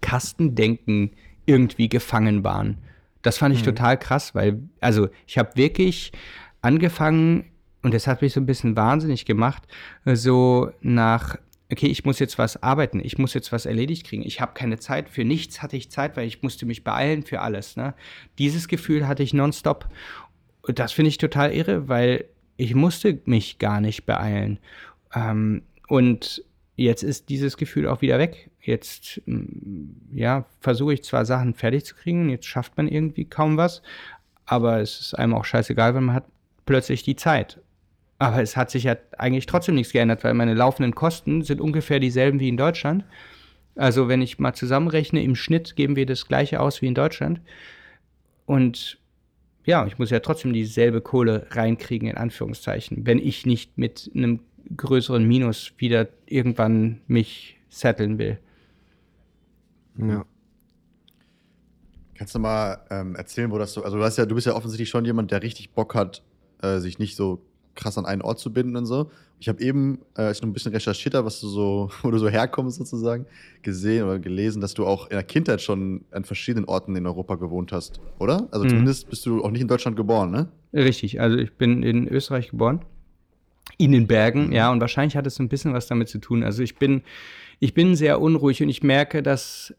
Kastendenken 0.00 1.10
irgendwie 1.46 1.88
gefangen 1.88 2.44
waren. 2.44 2.78
Das 3.22 3.38
fand 3.38 3.54
ich 3.54 3.62
mhm. 3.62 3.66
total 3.66 3.98
krass, 3.98 4.34
weil, 4.34 4.60
also 4.80 5.08
ich 5.26 5.38
habe 5.38 5.56
wirklich 5.56 6.12
angefangen, 6.60 7.46
und 7.82 7.94
das 7.94 8.06
hat 8.06 8.22
mich 8.22 8.32
so 8.32 8.40
ein 8.40 8.46
bisschen 8.46 8.76
wahnsinnig 8.76 9.24
gemacht, 9.24 9.62
so 10.04 10.70
nach, 10.80 11.36
okay, 11.70 11.86
ich 11.86 12.04
muss 12.04 12.18
jetzt 12.18 12.38
was 12.38 12.62
arbeiten, 12.62 13.00
ich 13.02 13.18
muss 13.18 13.34
jetzt 13.34 13.52
was 13.52 13.66
erledigt 13.66 14.06
kriegen, 14.06 14.22
ich 14.22 14.40
habe 14.40 14.54
keine 14.54 14.78
Zeit, 14.78 15.08
für 15.08 15.24
nichts 15.24 15.62
hatte 15.62 15.76
ich 15.76 15.90
Zeit, 15.90 16.16
weil 16.16 16.26
ich 16.26 16.42
musste 16.42 16.66
mich 16.66 16.84
beeilen 16.84 17.22
für 17.22 17.40
alles. 17.40 17.76
Ne? 17.76 17.94
Dieses 18.38 18.68
Gefühl 18.68 19.08
hatte 19.08 19.22
ich 19.22 19.34
nonstop. 19.34 19.88
Und 20.62 20.78
das 20.78 20.92
finde 20.92 21.08
ich 21.10 21.18
total 21.18 21.52
irre, 21.52 21.88
weil 21.88 22.24
ich 22.56 22.74
musste 22.74 23.20
mich 23.24 23.58
gar 23.58 23.80
nicht 23.80 24.04
beeilen. 24.04 24.58
Ähm, 25.14 25.62
und 25.88 26.44
jetzt 26.76 27.02
ist 27.02 27.28
dieses 27.28 27.56
Gefühl 27.56 27.86
auch 27.86 28.02
wieder 28.02 28.18
weg. 28.18 28.50
Jetzt, 28.66 29.22
mm, 29.26 30.16
ja, 30.16 30.44
versuche 30.60 30.94
ich 30.94 31.04
zwar 31.04 31.24
Sachen 31.24 31.54
fertig 31.54 31.84
zu 31.84 31.94
kriegen, 31.94 32.28
jetzt 32.28 32.46
schafft 32.46 32.76
man 32.76 32.88
irgendwie 32.88 33.24
kaum 33.24 33.56
was, 33.56 33.80
aber 34.44 34.80
es 34.80 35.00
ist 35.00 35.14
einem 35.14 35.34
auch 35.34 35.44
scheißegal, 35.44 35.94
wenn 35.94 36.04
man 36.04 36.16
hat 36.16 36.24
plötzlich 36.66 37.04
die 37.04 37.14
Zeit. 37.14 37.60
Aber 38.18 38.42
es 38.42 38.56
hat 38.56 38.70
sich 38.70 38.84
ja 38.84 38.96
eigentlich 39.18 39.46
trotzdem 39.46 39.76
nichts 39.76 39.92
geändert, 39.92 40.24
weil 40.24 40.34
meine 40.34 40.54
laufenden 40.54 40.96
Kosten 40.96 41.42
sind 41.42 41.60
ungefähr 41.60 42.00
dieselben 42.00 42.40
wie 42.40 42.48
in 42.48 42.56
Deutschland. 42.56 43.04
Also 43.76 44.08
wenn 44.08 44.20
ich 44.20 44.40
mal 44.40 44.54
zusammenrechne, 44.54 45.22
im 45.22 45.36
Schnitt 45.36 45.76
geben 45.76 45.94
wir 45.94 46.06
das 46.06 46.26
gleiche 46.26 46.60
aus 46.60 46.82
wie 46.82 46.86
in 46.86 46.94
Deutschland. 46.94 47.40
Und 48.46 48.98
ja, 49.64 49.86
ich 49.86 49.98
muss 49.98 50.10
ja 50.10 50.20
trotzdem 50.20 50.52
dieselbe 50.52 51.02
Kohle 51.02 51.46
reinkriegen, 51.50 52.08
in 52.08 52.16
Anführungszeichen, 52.16 53.06
wenn 53.06 53.18
ich 53.18 53.46
nicht 53.46 53.78
mit 53.78 54.10
einem 54.14 54.40
größeren 54.76 55.26
Minus 55.26 55.72
wieder 55.76 56.08
irgendwann 56.24 57.00
mich 57.06 57.58
setteln 57.68 58.18
will. 58.18 58.38
Ja. 59.98 60.24
Kannst 62.14 62.34
du 62.34 62.38
mal 62.38 62.78
ähm, 62.90 63.14
erzählen, 63.14 63.50
wo 63.50 63.58
das 63.58 63.74
so, 63.74 63.82
also 63.82 63.98
du, 63.98 64.02
hast 64.02 64.16
ja, 64.16 64.26
du 64.26 64.34
bist 64.34 64.46
ja 64.46 64.54
offensichtlich 64.54 64.88
schon 64.88 65.04
jemand, 65.04 65.30
der 65.30 65.42
richtig 65.42 65.70
Bock 65.70 65.94
hat, 65.94 66.22
äh, 66.62 66.78
sich 66.78 66.98
nicht 66.98 67.14
so 67.14 67.42
krass 67.74 67.98
an 67.98 68.06
einen 68.06 68.22
Ort 68.22 68.38
zu 68.38 68.52
binden 68.52 68.76
und 68.76 68.86
so. 68.86 69.10
Ich 69.38 69.48
habe 69.48 69.60
eben, 69.62 69.98
äh, 70.16 70.22
als 70.22 70.38
ich 70.38 70.42
noch 70.42 70.48
ein 70.48 70.54
bisschen 70.54 70.72
recherchiert 70.72 71.14
habe, 71.14 71.26
was 71.26 71.40
du 71.40 71.48
so, 71.48 71.90
wo 72.02 72.10
du 72.10 72.18
so 72.18 72.28
herkommst 72.28 72.78
sozusagen, 72.78 73.26
gesehen 73.62 74.04
oder 74.04 74.18
gelesen, 74.18 74.62
dass 74.62 74.72
du 74.72 74.86
auch 74.86 75.10
in 75.10 75.16
der 75.16 75.24
Kindheit 75.24 75.60
schon 75.60 76.04
an 76.10 76.24
verschiedenen 76.24 76.64
Orten 76.64 76.96
in 76.96 77.06
Europa 77.06 77.34
gewohnt 77.34 77.70
hast, 77.72 78.00
oder? 78.18 78.48
Also 78.50 78.64
mhm. 78.64 78.70
zumindest 78.70 79.10
bist 79.10 79.26
du 79.26 79.44
auch 79.44 79.50
nicht 79.50 79.60
in 79.60 79.68
Deutschland 79.68 79.96
geboren, 79.96 80.30
ne? 80.30 80.48
Richtig, 80.72 81.20
also 81.20 81.36
ich 81.36 81.52
bin 81.52 81.82
in 81.82 82.08
Österreich 82.08 82.50
geboren 82.50 82.80
in 83.78 83.92
den 83.92 84.06
Bergen, 84.06 84.46
mhm. 84.46 84.52
ja, 84.52 84.70
und 84.70 84.80
wahrscheinlich 84.80 85.16
hat 85.16 85.26
es 85.26 85.34
so 85.34 85.42
ein 85.42 85.48
bisschen 85.48 85.74
was 85.74 85.86
damit 85.86 86.08
zu 86.08 86.18
tun. 86.18 86.42
Also 86.42 86.62
ich 86.62 86.76
bin, 86.76 87.02
ich 87.58 87.74
bin 87.74 87.94
sehr 87.94 88.20
unruhig 88.20 88.62
und 88.62 88.68
ich 88.68 88.82
merke, 88.82 89.22
dass 89.22 89.74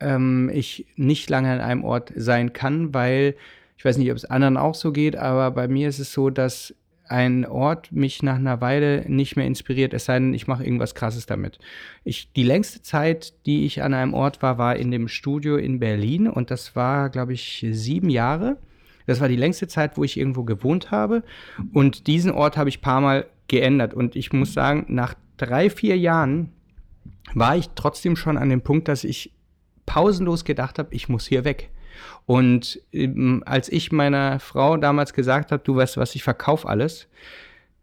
ähm, 0.00 0.50
ich 0.52 0.86
nicht 0.96 1.30
lange 1.30 1.50
an 1.52 1.60
einem 1.60 1.84
Ort 1.84 2.12
sein 2.16 2.52
kann, 2.52 2.92
weil 2.94 3.36
ich 3.76 3.84
weiß 3.84 3.96
nicht, 3.96 4.10
ob 4.10 4.16
es 4.16 4.26
anderen 4.26 4.56
auch 4.56 4.74
so 4.74 4.92
geht, 4.92 5.16
aber 5.16 5.50
bei 5.52 5.66
mir 5.66 5.88
ist 5.88 6.00
es 6.00 6.12
so, 6.12 6.28
dass 6.28 6.74
ein 7.08 7.44
Ort 7.44 7.90
mich 7.90 8.22
nach 8.22 8.36
einer 8.36 8.60
Weile 8.60 9.04
nicht 9.08 9.36
mehr 9.36 9.46
inspiriert, 9.46 9.92
es 9.94 10.04
sei 10.04 10.18
denn, 10.18 10.32
ich 10.32 10.46
mache 10.46 10.64
irgendwas 10.64 10.94
Krasses 10.94 11.26
damit. 11.26 11.58
Ich, 12.04 12.32
die 12.32 12.44
längste 12.44 12.82
Zeit, 12.82 13.34
die 13.46 13.66
ich 13.66 13.82
an 13.82 13.94
einem 13.94 14.14
Ort 14.14 14.42
war, 14.42 14.58
war 14.58 14.76
in 14.76 14.90
dem 14.90 15.08
Studio 15.08 15.56
in 15.56 15.80
Berlin 15.80 16.28
und 16.28 16.50
das 16.50 16.76
war, 16.76 17.10
glaube 17.10 17.32
ich, 17.32 17.66
sieben 17.70 18.10
Jahre. 18.10 18.58
Das 19.06 19.20
war 19.20 19.28
die 19.28 19.36
längste 19.36 19.66
Zeit, 19.66 19.96
wo 19.96 20.04
ich 20.04 20.16
irgendwo 20.16 20.44
gewohnt 20.44 20.92
habe. 20.92 21.24
Und 21.72 22.06
diesen 22.06 22.30
Ort 22.30 22.56
habe 22.56 22.68
ich 22.68 22.78
ein 22.78 22.82
paar 22.82 23.00
Mal 23.00 23.26
geändert. 23.48 23.92
Und 23.92 24.14
ich 24.14 24.32
muss 24.32 24.52
sagen, 24.52 24.84
nach 24.88 25.14
drei, 25.36 25.68
vier 25.68 25.98
Jahren 25.98 26.52
war 27.34 27.56
ich 27.56 27.70
trotzdem 27.74 28.14
schon 28.14 28.36
an 28.36 28.50
dem 28.50 28.60
Punkt, 28.60 28.86
dass 28.86 29.02
ich 29.02 29.32
pausenlos 29.90 30.44
gedacht 30.44 30.78
habe, 30.78 30.94
ich 30.94 31.08
muss 31.08 31.26
hier 31.26 31.44
weg. 31.44 31.68
Und 32.24 32.80
ähm, 32.92 33.42
als 33.44 33.68
ich 33.68 33.90
meiner 33.90 34.38
Frau 34.38 34.76
damals 34.76 35.12
gesagt 35.12 35.50
habe, 35.50 35.64
du 35.64 35.74
weißt 35.74 35.96
was, 35.96 36.14
ich 36.14 36.22
verkaufe 36.22 36.68
alles, 36.68 37.08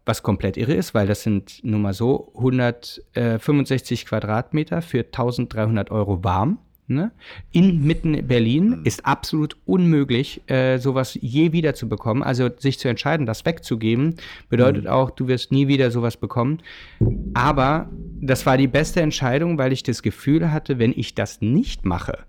was 0.06 0.22
komplett 0.22 0.56
irre 0.56 0.72
ist, 0.72 0.94
weil 0.94 1.06
das 1.06 1.22
sind 1.22 1.62
nun 1.62 1.82
mal 1.82 1.92
so 1.92 2.32
165 2.34 4.06
Quadratmeter 4.06 4.80
für 4.80 5.00
1300 5.00 5.90
Euro 5.90 6.24
warm. 6.24 6.58
Ne? 6.90 7.12
In 7.52 7.86
mitten 7.86 8.26
Berlin 8.26 8.78
mhm. 8.78 8.84
ist 8.84 9.04
absolut 9.04 9.58
unmöglich, 9.66 10.40
äh, 10.48 10.78
sowas 10.78 11.18
je 11.20 11.52
wieder 11.52 11.74
zu 11.74 11.86
bekommen. 11.86 12.22
Also 12.22 12.48
sich 12.56 12.78
zu 12.78 12.88
entscheiden, 12.88 13.26
das 13.26 13.44
wegzugeben, 13.44 14.14
bedeutet 14.48 14.84
mhm. 14.84 14.90
auch, 14.90 15.10
du 15.10 15.28
wirst 15.28 15.52
nie 15.52 15.68
wieder 15.68 15.90
sowas 15.90 16.16
bekommen. 16.16 16.60
Aber 17.34 17.90
das 18.22 18.46
war 18.46 18.56
die 18.56 18.68
beste 18.68 19.02
Entscheidung, 19.02 19.58
weil 19.58 19.74
ich 19.74 19.82
das 19.82 20.02
Gefühl 20.02 20.50
hatte, 20.50 20.78
wenn 20.78 20.92
ich 20.96 21.14
das 21.14 21.42
nicht 21.42 21.84
mache, 21.84 22.24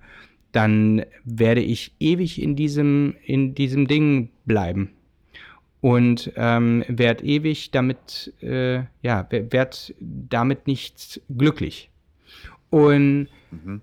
dann 0.51 1.05
werde 1.23 1.61
ich 1.61 1.93
ewig 2.01 2.41
in 2.41 2.57
diesem, 2.57 3.15
in 3.23 3.55
diesem 3.55 3.87
Ding 3.87 4.29
bleiben. 4.45 4.89
Und 5.79 6.33
ähm, 6.35 6.83
werde 6.89 7.23
ewig 7.23 7.71
damit, 7.71 8.33
äh, 8.41 8.83
ja, 9.01 9.25
werde 9.29 9.77
damit 9.99 10.67
nicht 10.67 11.21
glücklich. 11.29 11.89
Und 12.69 13.29
mhm 13.51 13.81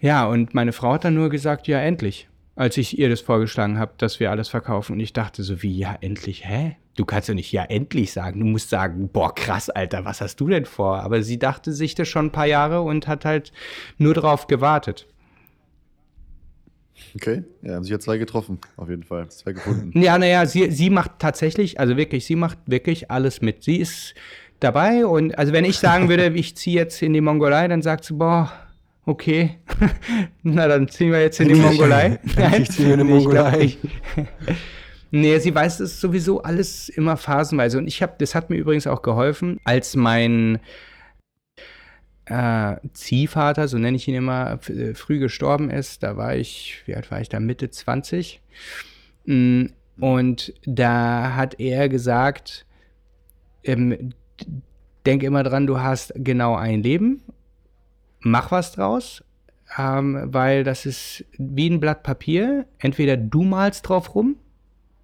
ja, 0.00 0.26
und 0.26 0.54
meine 0.54 0.72
Frau 0.72 0.92
hat 0.92 1.04
dann 1.04 1.14
nur 1.14 1.30
gesagt, 1.30 1.68
ja, 1.68 1.80
endlich, 1.80 2.28
als 2.54 2.76
ich 2.76 2.98
ihr 2.98 3.08
das 3.08 3.20
vorgeschlagen 3.20 3.78
habe, 3.78 3.92
dass 3.98 4.20
wir 4.20 4.30
alles 4.30 4.48
verkaufen. 4.48 4.92
Und 4.94 5.00
ich 5.00 5.12
dachte 5.12 5.42
so, 5.42 5.62
wie, 5.62 5.76
ja, 5.76 5.96
endlich, 6.00 6.46
hä? 6.46 6.76
Du 6.96 7.04
kannst 7.04 7.28
ja 7.28 7.34
nicht 7.34 7.52
ja 7.52 7.62
endlich 7.64 8.12
sagen. 8.12 8.40
Du 8.40 8.46
musst 8.46 8.70
sagen, 8.70 9.08
boah, 9.08 9.34
krass, 9.34 9.68
Alter, 9.68 10.06
was 10.06 10.22
hast 10.22 10.40
du 10.40 10.48
denn 10.48 10.64
vor? 10.64 11.00
Aber 11.00 11.22
sie 11.22 11.38
dachte 11.38 11.72
sich 11.72 11.94
das 11.94 12.08
schon 12.08 12.26
ein 12.26 12.32
paar 12.32 12.46
Jahre 12.46 12.80
und 12.80 13.06
hat 13.06 13.26
halt 13.26 13.52
nur 13.98 14.14
darauf 14.14 14.46
gewartet. 14.46 15.06
Okay, 17.14 17.44
ja, 17.62 17.74
haben 17.74 17.84
sich 17.84 17.90
ja 17.90 17.98
zwei 17.98 18.16
getroffen, 18.16 18.58
auf 18.76 18.88
jeden 18.88 19.02
Fall. 19.02 19.28
Zwei 19.28 19.52
gefunden. 19.52 19.92
Ja, 20.00 20.18
naja, 20.18 20.46
sie, 20.46 20.70
sie 20.70 20.90
macht 20.90 21.18
tatsächlich, 21.18 21.78
also 21.78 21.96
wirklich, 21.96 22.24
sie 22.24 22.36
macht 22.36 22.58
wirklich 22.66 23.10
alles 23.10 23.42
mit. 23.42 23.62
Sie 23.62 23.76
ist 23.76 24.14
dabei 24.60 25.04
und 25.04 25.36
also 25.36 25.52
wenn 25.52 25.66
ich 25.66 25.78
sagen 25.78 26.08
würde, 26.08 26.28
ich 26.34 26.56
ziehe 26.56 26.76
jetzt 26.76 27.02
in 27.02 27.12
die 27.12 27.20
Mongolei, 27.20 27.68
dann 27.68 27.82
sagt 27.82 28.04
sie, 28.04 28.14
boah, 28.14 28.50
okay, 29.06 29.58
na 30.42 30.68
dann 30.68 30.88
ziehen 30.88 31.12
wir 31.12 31.20
jetzt 31.22 31.40
in 31.40 31.48
die 31.48 31.54
Mongolei. 31.54 32.18
Nein, 32.36 32.62
ich 32.62 32.70
ziehe 32.70 32.92
in 32.92 32.98
die 32.98 33.04
Mongolei. 33.04 33.60
Ich 33.60 33.78
Nee, 35.12 35.38
sie 35.38 35.54
weiß 35.54 35.80
es 35.80 36.00
sowieso 36.00 36.42
alles 36.42 36.88
immer 36.88 37.16
phasenweise. 37.16 37.78
Und 37.78 37.86
ich 37.86 38.02
habe, 38.02 38.14
das 38.18 38.34
hat 38.34 38.50
mir 38.50 38.56
übrigens 38.56 38.86
auch 38.86 39.02
geholfen, 39.02 39.60
als 39.64 39.94
mein 39.94 40.58
äh, 42.26 42.76
Ziehvater, 42.92 43.68
so 43.68 43.78
nenne 43.78 43.96
ich 43.96 44.08
ihn 44.08 44.16
immer, 44.16 44.58
äh, 44.68 44.94
früh 44.94 45.18
gestorben 45.18 45.70
ist. 45.70 46.02
Da 46.02 46.16
war 46.16 46.34
ich, 46.34 46.82
wie 46.86 46.96
alt 46.96 47.10
war 47.10 47.20
ich 47.20 47.28
da? 47.28 47.38
Mitte 47.38 47.70
20. 47.70 48.42
Mm, 49.26 49.66
und 50.00 50.52
da 50.66 51.34
hat 51.36 51.60
er 51.60 51.88
gesagt, 51.88 52.66
ähm, 53.62 54.12
denk 55.06 55.22
immer 55.22 55.44
dran, 55.44 55.66
du 55.66 55.80
hast 55.80 56.12
genau 56.16 56.56
ein 56.56 56.82
Leben, 56.82 57.22
mach 58.26 58.50
was 58.50 58.72
draus, 58.72 59.24
ähm, 59.78 60.20
weil 60.26 60.64
das 60.64 60.86
ist 60.86 61.24
wie 61.38 61.70
ein 61.70 61.80
Blatt 61.80 62.02
Papier. 62.02 62.66
Entweder 62.78 63.16
du 63.16 63.42
malst 63.42 63.88
drauf 63.88 64.14
rum, 64.14 64.36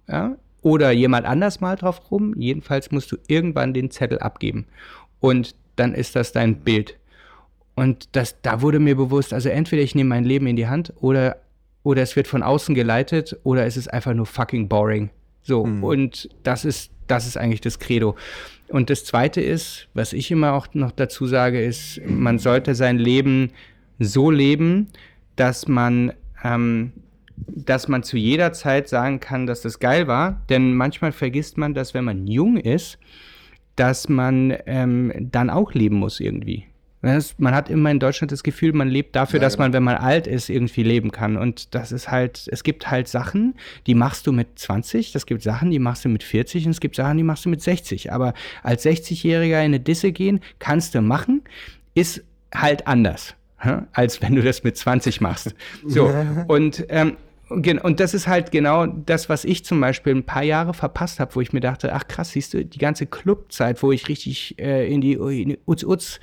ja, 0.07 0.35
oder 0.61 0.91
jemand 0.91 1.25
anders 1.25 1.59
malt 1.59 1.81
drauf 1.81 2.11
rum. 2.11 2.33
Jedenfalls 2.37 2.91
musst 2.91 3.11
du 3.11 3.17
irgendwann 3.27 3.73
den 3.73 3.91
Zettel 3.91 4.19
abgeben. 4.19 4.65
Und 5.19 5.55
dann 5.75 5.93
ist 5.93 6.15
das 6.15 6.31
dein 6.31 6.61
Bild. 6.61 6.97
Und 7.75 8.15
das, 8.15 8.41
da 8.41 8.61
wurde 8.61 8.79
mir 8.79 8.95
bewusst, 8.95 9.33
also 9.33 9.49
entweder 9.49 9.81
ich 9.81 9.95
nehme 9.95 10.09
mein 10.09 10.25
Leben 10.25 10.47
in 10.47 10.55
die 10.55 10.67
Hand 10.67 10.93
oder, 11.01 11.37
oder 11.81 12.01
es 12.01 12.15
wird 12.15 12.27
von 12.27 12.43
außen 12.43 12.75
geleitet 12.75 13.35
oder 13.43 13.65
es 13.65 13.77
ist 13.77 13.91
einfach 13.91 14.13
nur 14.13 14.25
fucking 14.25 14.69
boring. 14.69 15.09
So, 15.41 15.65
mhm. 15.65 15.83
und 15.83 16.29
das 16.43 16.65
ist, 16.65 16.91
das 17.07 17.25
ist 17.27 17.37
eigentlich 17.37 17.61
das 17.61 17.79
Credo. 17.79 18.15
Und 18.73 18.89
das 18.89 19.05
zweite 19.05 19.39
ist, 19.39 19.87
was 19.93 20.13
ich 20.13 20.31
immer 20.31 20.53
auch 20.53 20.65
noch 20.73 20.91
dazu 20.91 21.27
sage, 21.27 21.63
ist, 21.63 22.01
man 22.07 22.39
sollte 22.39 22.73
sein 22.73 22.97
Leben 22.97 23.51
so 23.99 24.31
leben, 24.31 24.87
dass 25.35 25.67
man, 25.67 26.11
ähm, 26.43 26.91
dass 27.37 27.87
man 27.87 28.01
zu 28.01 28.17
jeder 28.17 28.51
Zeit 28.51 28.89
sagen 28.89 29.19
kann, 29.19 29.45
dass 29.45 29.61
das 29.61 29.77
geil 29.77 30.07
war. 30.07 30.41
Denn 30.49 30.73
manchmal 30.73 31.11
vergisst 31.11 31.55
man, 31.55 31.75
dass 31.75 31.93
wenn 31.93 32.03
man 32.03 32.25
jung 32.25 32.57
ist, 32.57 32.97
dass 33.75 34.09
man 34.09 34.57
ähm, 34.65 35.13
dann 35.31 35.51
auch 35.51 35.75
leben 35.75 35.97
muss 35.97 36.19
irgendwie. 36.19 36.65
Das, 37.03 37.35
man 37.37 37.53
hat 37.53 37.69
immer 37.69 37.91
in 37.91 37.99
Deutschland 37.99 38.31
das 38.31 38.43
Gefühl, 38.43 38.71
man 38.71 38.87
lebt 38.87 39.15
dafür, 39.15 39.39
ja, 39.39 39.45
dass 39.45 39.55
genau. 39.55 39.65
man, 39.65 39.73
wenn 39.73 39.83
man 39.83 39.95
alt 39.95 40.25
ist, 40.25 40.49
irgendwie 40.49 40.83
leben 40.83 41.11
kann. 41.11 41.35
Und 41.35 41.75
das 41.75 41.91
ist 41.91 42.09
halt, 42.09 42.47
es 42.49 42.63
gibt 42.63 42.89
halt 42.89 43.09
Sachen, 43.09 43.55
die 43.87 43.93
machst 43.93 44.25
du 44.25 44.31
mit 44.31 44.57
20, 44.57 45.13
es 45.13 45.25
gibt 45.25 45.43
Sachen, 45.43 45.69
die 45.69 45.79
machst 45.79 46.05
du 46.05 46.09
mit 46.09 46.23
40 46.23 46.65
und 46.65 46.71
es 46.71 46.79
gibt 46.79 46.95
Sachen, 46.95 47.17
die 47.17 47.23
machst 47.23 47.43
du 47.43 47.49
mit 47.49 47.61
60. 47.61 48.13
Aber 48.13 48.33
als 48.63 48.85
60-Jähriger 48.85 49.59
in 49.59 49.65
eine 49.65 49.79
Disse 49.81 50.13
gehen, 50.13 50.39
kannst 50.59 50.95
du 50.95 51.01
machen, 51.01 51.41
ist 51.93 52.23
halt 52.55 52.87
anders, 52.87 53.35
als 53.91 54.21
wenn 54.21 54.35
du 54.35 54.41
das 54.41 54.63
mit 54.63 54.77
20 54.77 55.19
machst. 55.19 55.53
So, 55.85 56.09
und 56.47 56.85
ähm, 56.87 57.17
und 57.49 57.99
das 57.99 58.13
ist 58.13 58.27
halt 58.27 58.51
genau 58.51 58.87
das, 58.87 59.29
was 59.29 59.45
ich 59.45 59.63
zum 59.63 59.79
Beispiel 59.79 60.15
ein 60.15 60.23
paar 60.23 60.43
Jahre 60.43 60.73
verpasst 60.73 61.19
habe, 61.19 61.35
wo 61.35 61.41
ich 61.41 61.53
mir 61.53 61.59
dachte, 61.59 61.93
ach 61.93 62.07
krass, 62.07 62.31
siehst 62.31 62.53
du, 62.53 62.65
die 62.65 62.79
ganze 62.79 63.05
Clubzeit, 63.05 63.83
wo 63.83 63.91
ich 63.91 64.07
richtig 64.07 64.57
äh, 64.59 64.91
in 64.91 65.01
die, 65.01 65.13
in 65.13 65.49
die 65.49 65.59
Uz-Uz 65.67 66.19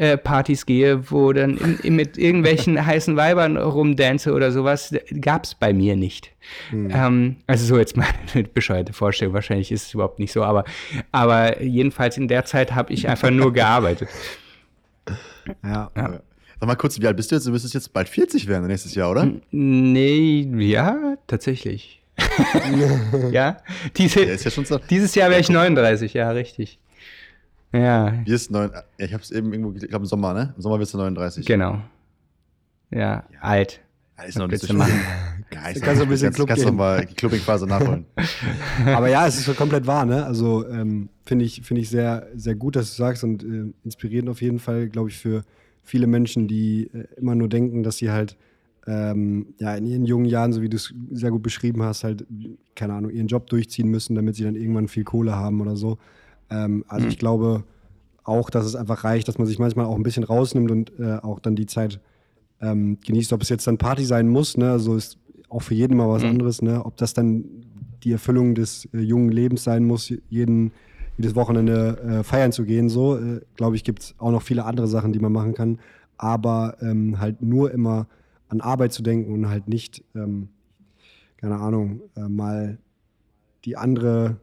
äh, 0.00 0.16
Partys 0.16 0.64
gehe, 0.64 1.10
wo 1.10 1.30
dann 1.34 1.58
in, 1.58 1.78
in, 1.80 1.94
mit 1.94 2.16
irgendwelchen 2.16 2.86
heißen 2.86 3.16
Weibern 3.16 3.58
rumdance 3.58 4.32
oder 4.32 4.50
sowas, 4.50 4.94
gab 5.20 5.44
es 5.44 5.54
bei 5.54 5.74
mir 5.74 5.94
nicht. 5.94 6.32
Hm. 6.70 6.90
Ähm, 6.90 7.36
also 7.46 7.66
so 7.66 7.78
jetzt 7.78 7.98
mal 7.98 8.06
eine 8.34 8.44
bescheuerte 8.44 8.94
Vorstellung, 8.94 9.34
wahrscheinlich 9.34 9.70
ist 9.70 9.88
es 9.88 9.94
überhaupt 9.94 10.18
nicht 10.18 10.32
so, 10.32 10.42
aber, 10.42 10.64
aber 11.12 11.62
jedenfalls 11.62 12.16
in 12.16 12.28
der 12.28 12.46
Zeit 12.46 12.74
habe 12.74 12.94
ich 12.94 13.08
einfach 13.08 13.30
nur 13.30 13.52
gearbeitet. 13.52 14.08
Ja. 15.64 15.90
ja. 15.96 16.20
Sag 16.60 16.66
mal 16.66 16.76
kurz, 16.76 17.00
wie 17.00 17.06
alt 17.06 17.16
bist 17.16 17.30
du 17.30 17.34
jetzt? 17.34 17.46
Du 17.46 17.50
müsstest 17.50 17.74
jetzt 17.74 17.92
bald 17.92 18.08
40 18.08 18.46
werden 18.46 18.68
nächstes 18.68 18.94
Jahr, 18.94 19.10
oder? 19.10 19.28
Nee, 19.50 20.46
ja, 20.58 21.16
tatsächlich. 21.26 22.02
ja, 23.32 23.56
diese, 23.96 24.24
ja 24.24 24.36
so. 24.36 24.78
dieses 24.90 25.14
Jahr 25.14 25.30
wäre 25.30 25.40
ich 25.40 25.48
39, 25.48 26.14
ja, 26.14 26.30
richtig. 26.30 26.78
Ja. 27.72 28.14
Wie 28.24 28.32
ist 28.32 28.50
neun? 28.50 28.70
Ich 28.98 29.12
habe 29.12 29.22
es 29.22 29.30
eben 29.30 29.52
irgendwo, 29.52 29.72
ich 29.72 29.88
glaube 29.88 30.04
im 30.04 30.06
Sommer, 30.06 30.34
ne? 30.34 30.52
Im 30.56 30.62
Sommer 30.62 30.78
wirst 30.78 30.94
du 30.94 30.98
39. 30.98 31.46
Genau. 31.46 31.80
Ja, 32.90 33.24
ja. 33.32 33.40
alt. 33.40 33.80
Ja, 34.18 34.24
ist 34.24 34.38
noch 34.38 34.48
nicht 34.48 34.60
so 34.60 34.66
schlimm. 34.66 34.82
Ja, 35.52 35.68
ich 35.68 35.80
kannst 35.80 36.00
du 36.00 36.04
ein 36.04 36.08
bisschen 36.08 36.32
Club 36.32 36.46
kannst, 36.46 36.62
kannst 36.62 36.78
mal 36.78 37.04
die 37.04 37.14
Clubbing-Phase 37.14 37.66
nachholen. 37.68 38.06
Aber 38.86 39.08
ja, 39.08 39.26
es 39.26 39.38
ist 39.38 39.46
schon 39.46 39.56
komplett 39.56 39.84
wahr, 39.84 40.04
ne? 40.04 40.24
Also 40.24 40.64
ähm, 40.68 41.08
finde 41.24 41.44
ich, 41.44 41.62
find 41.62 41.80
ich 41.80 41.90
sehr, 41.90 42.28
sehr 42.36 42.54
gut, 42.54 42.76
dass 42.76 42.90
du 42.90 43.02
sagst 43.02 43.24
und 43.24 43.42
äh, 43.42 43.72
inspirierend 43.82 44.30
auf 44.30 44.42
jeden 44.42 44.60
Fall, 44.60 44.88
glaube 44.88 45.08
ich, 45.08 45.18
für 45.18 45.42
viele 45.82 46.06
Menschen, 46.06 46.46
die 46.46 46.88
äh, 46.94 47.08
immer 47.16 47.34
nur 47.34 47.48
denken, 47.48 47.82
dass 47.82 47.96
sie 47.96 48.12
halt 48.12 48.36
ähm, 48.86 49.54
ja, 49.58 49.74
in 49.74 49.86
ihren 49.86 50.04
jungen 50.04 50.26
Jahren, 50.26 50.52
so 50.52 50.62
wie 50.62 50.68
du 50.68 50.76
es 50.76 50.94
sehr 51.10 51.30
gut 51.32 51.42
beschrieben 51.42 51.82
hast, 51.82 52.04
halt, 52.04 52.26
keine 52.76 52.94
Ahnung, 52.94 53.10
ihren 53.10 53.26
Job 53.26 53.48
durchziehen 53.48 53.88
müssen, 53.88 54.14
damit 54.14 54.36
sie 54.36 54.44
dann 54.44 54.54
irgendwann 54.54 54.86
viel 54.86 55.04
Kohle 55.04 55.34
haben 55.34 55.60
oder 55.60 55.74
so. 55.74 55.98
Ähm, 56.50 56.84
also 56.88 57.06
mhm. 57.06 57.10
ich 57.10 57.18
glaube 57.18 57.64
auch, 58.24 58.50
dass 58.50 58.66
es 58.66 58.76
einfach 58.76 59.04
reicht, 59.04 59.28
dass 59.28 59.38
man 59.38 59.46
sich 59.46 59.58
manchmal 59.58 59.86
auch 59.86 59.96
ein 59.96 60.02
bisschen 60.02 60.24
rausnimmt 60.24 60.70
und 60.70 60.92
äh, 60.98 61.18
auch 61.22 61.40
dann 61.40 61.56
die 61.56 61.66
Zeit 61.66 62.00
ähm, 62.60 62.98
genießt. 63.04 63.32
Ob 63.32 63.42
es 63.42 63.48
jetzt 63.48 63.66
dann 63.66 63.78
Party 63.78 64.04
sein 64.04 64.28
muss, 64.28 64.56
ne? 64.56 64.70
also 64.70 64.96
ist 64.96 65.18
auch 65.48 65.62
für 65.62 65.74
jeden 65.74 65.96
mal 65.96 66.08
was 66.08 66.22
mhm. 66.22 66.30
anderes. 66.30 66.62
Ne? 66.62 66.84
Ob 66.84 66.96
das 66.96 67.14
dann 67.14 67.44
die 68.04 68.12
Erfüllung 68.12 68.54
des 68.54 68.88
äh, 68.92 69.00
jungen 69.00 69.30
Lebens 69.30 69.64
sein 69.64 69.84
muss, 69.84 70.12
jeden, 70.28 70.72
jedes 71.16 71.34
Wochenende 71.34 71.98
äh, 71.98 72.22
feiern 72.22 72.52
zu 72.52 72.64
gehen. 72.64 72.88
So, 72.88 73.16
äh, 73.16 73.40
glaube 73.56 73.76
ich, 73.76 73.84
gibt 73.84 74.02
es 74.02 74.14
auch 74.18 74.30
noch 74.30 74.42
viele 74.42 74.64
andere 74.64 74.86
Sachen, 74.86 75.12
die 75.12 75.18
man 75.18 75.32
machen 75.32 75.54
kann. 75.54 75.78
Aber 76.16 76.76
ähm, 76.80 77.18
halt 77.18 77.42
nur 77.42 77.72
immer 77.72 78.06
an 78.48 78.60
Arbeit 78.60 78.92
zu 78.92 79.02
denken 79.02 79.32
und 79.32 79.48
halt 79.48 79.68
nicht, 79.68 80.04
ähm, 80.14 80.48
keine 81.36 81.56
Ahnung, 81.56 82.02
äh, 82.16 82.28
mal 82.28 82.78
die 83.64 83.76
andere 83.76 84.36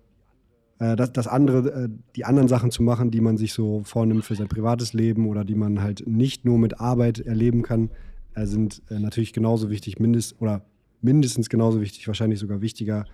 das, 0.80 1.12
das 1.12 1.28
andere, 1.28 1.86
äh, 1.86 1.90
die 2.16 2.26
anderen 2.26 2.48
Sachen 2.48 2.72
zu 2.72 2.84
machen, 2.84 3.12
die 3.12 3.22
man 3.22 3.38
sich 3.38 3.54
so 3.54 3.82
vornimmt 3.84 4.26
für 4.26 4.36
sein 4.36 4.48
privates 4.48 4.94
Leben 4.94 5.28
oder 5.28 5.44
die 5.44 5.56
man 5.56 5.82
halt 5.82 6.08
nicht 6.08 6.46
nur 6.46 6.60
mit 6.60 6.80
Arbeit 6.80 7.20
erleben 7.20 7.64
kann, 7.64 7.90
äh, 8.36 8.46
sind 8.46 8.82
äh, 8.90 9.00
natürlich 9.00 9.34
genauso 9.34 9.70
wichtig, 9.70 10.00
mindest 10.00 10.40
oder 10.40 10.62
mindestens 11.02 11.50
genauso 11.50 11.82
wichtig, 11.82 12.08
wahrscheinlich 12.08 12.40
sogar 12.40 12.62
wichtiger, 12.62 13.06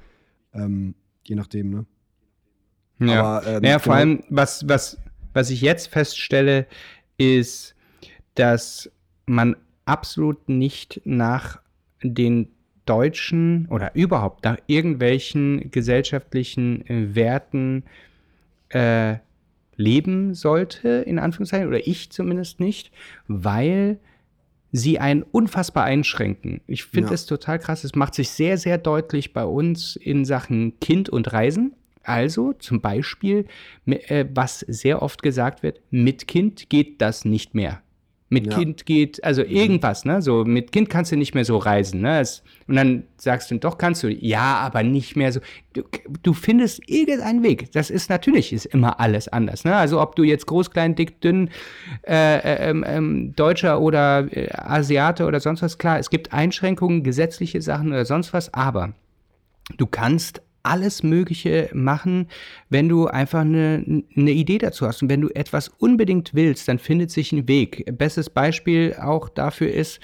ähm, 0.54 0.96
je 1.24 1.36
nachdem, 1.36 1.70
ne? 1.70 1.86
Ja, 3.00 3.24
Aber, 3.24 3.48
ähm, 3.48 3.62
naja, 3.62 3.80
vor 3.80 3.96
genau 3.96 4.00
allem, 4.00 4.24
was, 4.30 4.68
was, 4.68 4.98
was 5.34 5.50
ich 5.50 5.62
jetzt 5.62 5.88
feststelle, 5.88 6.68
ist, 7.18 7.76
dass 8.36 8.90
man 9.26 9.56
absolut 9.86 10.50
nicht 10.50 11.02
nach 11.06 11.62
den 12.02 12.50
deutschen 12.86 13.68
oder 13.70 13.96
überhaupt 13.96 14.44
nach 14.44 14.58
irgendwelchen 14.68 15.72
gesellschaftlichen 15.72 16.86
äh, 16.88 17.16
Werten 17.16 17.84
äh, 18.70 19.16
leben 19.76 20.34
sollte, 20.34 20.90
in 20.90 21.20
Anführungszeichen, 21.20 21.68
oder 21.68 21.88
ich 21.88 22.12
zumindest 22.12 22.60
nicht, 22.60 22.92
weil 23.28 24.00
sie 24.72 25.00
einen 25.00 25.24
unfassbar 25.24 25.86
einschränken. 25.86 26.62
Ich 26.68 26.84
finde 26.86 27.12
ja. 27.12 27.18
total 27.18 27.60
krass. 27.60 27.84
Es 27.84 27.96
macht 27.96 28.16
sich 28.16 28.30
sehr, 28.32 28.58
sehr 28.58 28.78
deutlich 28.78 29.32
bei 29.32 29.46
uns 29.46 29.96
in 29.96 30.26
Sachen 30.26 30.80
Kind 30.80 31.10
und 31.10 31.32
Reisen. 31.32 31.74
Also 32.02 32.54
zum 32.54 32.82
Beispiel, 32.82 33.46
äh, 33.86 34.26
was 34.34 34.60
sehr 34.62 35.02
oft 35.02 35.22
gesagt 35.22 35.64
wird, 35.64 35.80
mit 35.90 36.28
Kind 36.28 36.70
geht 36.70 37.02
das 37.02 37.24
nicht 37.24 37.54
mehr. 37.54 37.83
Mit 38.34 38.48
ja. 38.48 38.58
Kind 38.58 38.86
geht, 38.86 39.24
also 39.24 39.44
mhm. 39.44 39.50
irgendwas, 39.50 40.06
ne? 40.06 40.22
So, 40.22 40.44
mit 40.44 40.72
Kind 40.72 40.90
kannst 40.90 41.12
du 41.12 41.16
nicht 41.16 41.36
mehr 41.36 41.46
so 41.46 41.58
reisen, 41.58 42.02
ne? 42.02 42.20
Es, 42.20 42.44
und 42.68 42.76
dann 42.76 43.04
sagst 43.18 43.52
du, 43.52 43.60
doch 43.60 43.78
kannst 43.78 44.02
du, 44.04 44.10
ja, 44.10 44.56
aber 44.58 44.84
nicht 44.84 45.16
mehr 45.16 45.32
so. 45.32 45.40
Du, 45.74 45.84
du, 46.24 46.34
findest 46.34 46.82
irgendeinen 46.90 47.44
Weg. 47.44 47.72
Das 47.72 47.90
ist 47.90 48.10
natürlich, 48.10 48.54
ist 48.54 48.66
immer 48.66 49.00
alles 49.00 49.28
anders, 49.28 49.66
ne? 49.66 49.76
Also 49.76 50.02
ob 50.02 50.16
du 50.16 50.24
jetzt 50.24 50.48
groß, 50.48 50.72
klein, 50.72 50.96
dick, 50.96 51.22
dünn, 51.22 51.50
äh, 52.08 52.38
äh, 52.38 52.70
ähm, 52.70 52.84
ähm, 52.88 53.36
Deutscher 53.36 53.80
oder 53.80 54.28
äh, 54.36 54.50
Asiate 54.52 55.26
oder 55.26 55.40
sonst 55.40 55.62
was, 55.62 55.78
klar, 55.78 56.00
es 56.00 56.10
gibt 56.10 56.34
Einschränkungen, 56.34 57.04
gesetzliche 57.04 57.62
Sachen 57.62 57.90
oder 57.90 58.06
sonst 58.06 58.34
was, 58.34 58.54
aber 58.54 58.94
du 59.78 59.86
kannst 59.86 60.42
alles 60.64 61.04
Mögliche 61.04 61.70
machen, 61.74 62.28
wenn 62.70 62.90
du 62.90 63.08
einfach 63.08 63.42
eine, 63.42 64.04
eine 64.16 64.32
Idee 64.32 64.58
dazu 64.58 64.88
hast. 64.88 65.02
Und 65.02 65.10
wenn 65.10 65.22
du 65.22 65.30
etwas 65.30 65.68
unbedingt 65.68 66.34
willst, 66.34 66.68
dann 66.68 66.80
findet 66.80 67.12
sich 67.12 67.32
ein 67.34 67.48
Weg. 67.48 67.86
Bestes 67.98 68.30
Beispiel 68.30 68.96
auch 69.00 69.30
dafür 69.30 69.72
ist, 69.72 70.00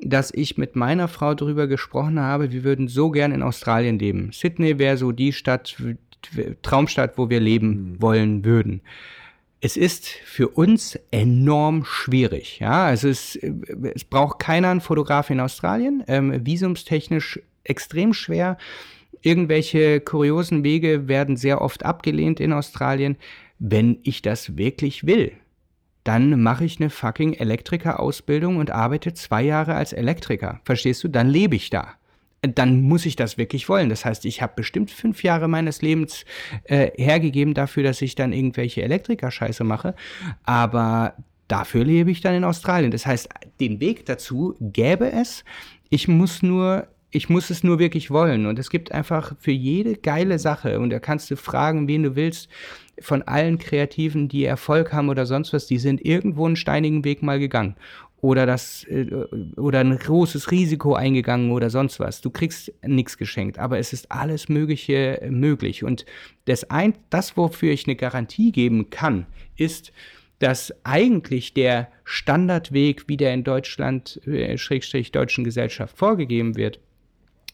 dass 0.00 0.32
ich 0.34 0.58
mit 0.58 0.76
meiner 0.76 1.08
Frau 1.08 1.34
darüber 1.34 1.66
gesprochen 1.68 2.20
habe, 2.20 2.52
wir 2.52 2.64
würden 2.64 2.88
so 2.88 3.10
gern 3.10 3.32
in 3.32 3.42
Australien 3.42 3.98
leben. 3.98 4.30
Sydney 4.32 4.78
wäre 4.78 4.96
so 4.96 5.12
die 5.12 5.32
Stadt, 5.32 5.76
Traumstadt, 6.62 7.16
wo 7.16 7.30
wir 7.30 7.40
leben 7.40 7.68
mhm. 7.92 8.02
wollen 8.02 8.44
würden. 8.44 8.82
Es 9.60 9.76
ist 9.76 10.06
für 10.06 10.48
uns 10.48 10.98
enorm 11.10 11.84
schwierig. 11.84 12.58
Ja, 12.58 12.92
es, 12.92 13.04
es 13.04 14.04
braucht 14.04 14.38
keiner 14.38 14.68
einen 14.68 14.80
Fotograf 14.80 15.30
in 15.30 15.40
Australien. 15.40 16.04
Ähm, 16.08 16.44
visumstechnisch 16.44 17.40
extrem 17.64 18.12
schwer. 18.12 18.58
Irgendwelche 19.22 20.00
kuriosen 20.00 20.64
Wege 20.64 21.08
werden 21.08 21.36
sehr 21.36 21.60
oft 21.60 21.84
abgelehnt 21.84 22.40
in 22.40 22.52
Australien. 22.52 23.16
Wenn 23.58 23.98
ich 24.02 24.22
das 24.22 24.56
wirklich 24.56 25.06
will, 25.06 25.32
dann 26.04 26.40
mache 26.40 26.64
ich 26.64 26.78
eine 26.78 26.90
fucking 26.90 27.34
Elektrikerausbildung 27.34 28.58
und 28.58 28.70
arbeite 28.70 29.12
zwei 29.14 29.42
Jahre 29.42 29.74
als 29.74 29.92
Elektriker. 29.92 30.60
Verstehst 30.64 31.02
du? 31.02 31.08
Dann 31.08 31.28
lebe 31.28 31.56
ich 31.56 31.70
da. 31.70 31.94
dann 32.42 32.82
muss 32.82 33.06
ich 33.06 33.16
das 33.16 33.38
wirklich 33.38 33.68
wollen. 33.68 33.88
Das 33.88 34.04
heißt, 34.04 34.24
ich 34.24 34.40
habe 34.40 34.52
bestimmt 34.54 34.92
fünf 34.92 35.24
Jahre 35.24 35.48
meines 35.48 35.82
Lebens 35.82 36.24
äh, 36.64 36.90
hergegeben 36.96 37.54
dafür, 37.54 37.82
dass 37.82 38.00
ich 38.02 38.14
dann 38.14 38.32
irgendwelche 38.32 38.82
Elektriker-Scheiße 38.82 39.64
mache. 39.64 39.96
Aber 40.44 41.14
dafür 41.48 41.84
lebe 41.84 42.12
ich 42.12 42.20
dann 42.20 42.34
in 42.34 42.44
Australien. 42.44 42.92
Das 42.92 43.04
heißt, 43.04 43.28
den 43.58 43.80
Weg 43.80 44.06
dazu 44.06 44.54
gäbe 44.60 45.10
es. 45.10 45.44
Ich 45.88 46.06
muss 46.06 46.42
nur 46.42 46.86
ich 47.10 47.28
muss 47.28 47.50
es 47.50 47.62
nur 47.62 47.78
wirklich 47.78 48.10
wollen. 48.10 48.46
Und 48.46 48.58
es 48.58 48.70
gibt 48.70 48.92
einfach 48.92 49.34
für 49.38 49.52
jede 49.52 49.94
geile 49.94 50.38
Sache, 50.38 50.80
und 50.80 50.90
da 50.90 50.98
kannst 50.98 51.30
du 51.30 51.36
fragen, 51.36 51.88
wen 51.88 52.02
du 52.02 52.16
willst, 52.16 52.48
von 53.00 53.22
allen 53.22 53.58
Kreativen, 53.58 54.28
die 54.28 54.44
Erfolg 54.44 54.92
haben 54.92 55.08
oder 55.08 55.26
sonst 55.26 55.52
was, 55.52 55.66
die 55.66 55.78
sind 55.78 56.04
irgendwo 56.04 56.46
einen 56.46 56.56
steinigen 56.56 57.04
Weg 57.04 57.22
mal 57.22 57.38
gegangen 57.38 57.76
oder 58.26 58.46
das 58.46 58.84
äh, 58.84 59.06
oder 59.56 59.80
ein 59.80 59.98
großes 59.98 60.50
Risiko 60.50 60.94
eingegangen 60.94 61.50
oder 61.52 61.70
sonst 61.70 62.00
was. 62.00 62.20
Du 62.20 62.30
kriegst 62.30 62.72
nichts 62.82 63.18
geschenkt, 63.18 63.58
aber 63.58 63.78
es 63.78 63.92
ist 63.92 64.10
alles 64.10 64.48
Mögliche 64.48 65.20
äh, 65.20 65.30
möglich. 65.30 65.84
Und 65.84 66.06
das, 66.46 66.70
ein, 66.70 66.94
das, 67.10 67.36
wofür 67.36 67.72
ich 67.72 67.86
eine 67.86 67.96
Garantie 67.96 68.52
geben 68.52 68.90
kann, 68.90 69.26
ist, 69.56 69.92
dass 70.38 70.74
eigentlich 70.84 71.54
der 71.54 71.88
Standardweg, 72.04 73.04
wie 73.06 73.16
der 73.16 73.32
in 73.32 73.44
Deutschland, 73.44 74.20
äh, 74.26 74.56
Schrägstrich 74.58 75.12
deutschen 75.12 75.44
Gesellschaft 75.44 75.96
vorgegeben 75.96 76.56
wird, 76.56 76.80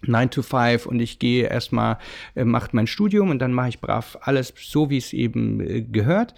9 0.07 0.30
to 0.30 0.42
5 0.42 0.86
und 0.86 1.00
ich 1.00 1.18
gehe 1.18 1.48
erstmal, 1.48 1.98
äh, 2.34 2.44
mache 2.44 2.70
mein 2.72 2.86
Studium 2.86 3.30
und 3.30 3.38
dann 3.38 3.53
mache 3.53 3.70
ich 3.70 3.80
brav 3.80 4.18
alles 4.22 4.53
so, 4.57 4.90
wie 4.90 4.98
es 4.98 5.12
eben 5.12 5.61
äh, 5.61 5.82
gehört 5.82 6.34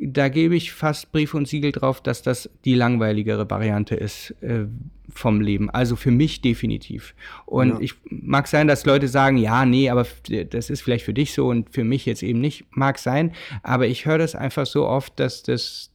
da 0.00 0.28
gebe 0.28 0.56
ich 0.56 0.72
fast 0.72 1.12
Brief 1.12 1.34
und 1.34 1.46
Siegel 1.46 1.72
drauf, 1.72 2.02
dass 2.02 2.22
das 2.22 2.48
die 2.64 2.74
langweiligere 2.74 3.48
Variante 3.50 3.94
ist 3.94 4.34
äh, 4.40 4.64
vom 5.12 5.40
Leben. 5.40 5.68
Also 5.68 5.94
für 5.94 6.10
mich 6.10 6.40
definitiv. 6.40 7.14
Und 7.44 7.68
ja. 7.68 7.80
ich 7.80 7.94
mag 8.08 8.48
sein, 8.48 8.66
dass 8.66 8.86
Leute 8.86 9.08
sagen, 9.08 9.36
ja, 9.36 9.66
nee, 9.66 9.90
aber 9.90 10.06
das 10.50 10.70
ist 10.70 10.80
vielleicht 10.80 11.04
für 11.04 11.12
dich 11.12 11.34
so 11.34 11.48
und 11.48 11.70
für 11.70 11.84
mich 11.84 12.06
jetzt 12.06 12.22
eben 12.22 12.40
nicht. 12.40 12.64
Mag 12.70 12.98
sein, 12.98 13.32
aber 13.62 13.88
ich 13.88 14.06
höre 14.06 14.18
das 14.18 14.34
einfach 14.34 14.66
so 14.66 14.86
oft, 14.86 15.20
dass 15.20 15.42
das 15.42 15.90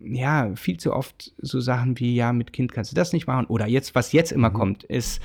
ja 0.00 0.54
viel 0.54 0.76
zu 0.76 0.92
oft 0.92 1.32
so 1.38 1.58
Sachen 1.60 1.98
wie 1.98 2.14
ja 2.14 2.32
mit 2.32 2.52
Kind 2.52 2.72
kannst 2.72 2.92
du 2.92 2.94
das 2.94 3.12
nicht 3.12 3.26
machen 3.26 3.46
oder 3.46 3.66
jetzt 3.66 3.96
was 3.96 4.12
jetzt 4.12 4.30
immer 4.30 4.50
mhm. 4.50 4.54
kommt 4.54 4.84
ist 4.84 5.20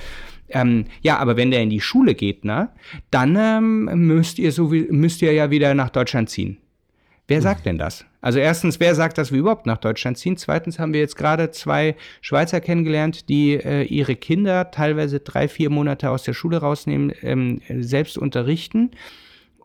ähm, 0.54 0.86
ja, 1.02 1.18
aber 1.18 1.38
wenn 1.38 1.52
der 1.52 1.62
in 1.62 1.70
die 1.70 1.82
Schule 1.82 2.16
geht, 2.16 2.46
ne, 2.46 2.70
dann 3.10 3.36
ähm, 3.36 4.08
müsst 4.08 4.40
ihr 4.40 4.52
so 4.52 4.72
wie, 4.72 4.88
müsst 4.90 5.22
ihr 5.22 5.34
ja 5.34 5.52
wieder 5.52 5.74
nach 5.74 5.90
Deutschland 5.90 6.30
ziehen. 6.30 6.58
Wer 7.28 7.42
sagt 7.42 7.66
denn 7.66 7.78
das? 7.78 8.06
Also 8.20 8.40
erstens, 8.40 8.82
wer 8.82 8.94
sagt, 8.94 9.18
dass 9.18 9.32
wir 9.32 9.40
überhaupt 9.40 9.66
nach 9.66 9.78
Deutschland 9.78 10.18
ziehen? 10.18 10.36
Zweitens 10.36 10.80
haben 10.80 10.92
wir 10.92 11.00
jetzt 11.00 11.16
gerade 11.16 11.50
zwei 11.52 11.96
Schweizer 12.20 12.60
kennengelernt, 12.60 13.30
die 13.30 13.54
äh, 13.54 13.84
ihre 13.84 14.18
Kinder 14.18 14.70
teilweise 14.70 15.22
drei, 15.22 15.48
vier 15.48 15.70
Monate 15.70 16.10
aus 16.10 16.24
der 16.24 16.34
Schule 16.34 16.58
rausnehmen, 16.58 17.14
ähm, 17.22 17.62
selbst 17.80 18.18
unterrichten 18.18 18.92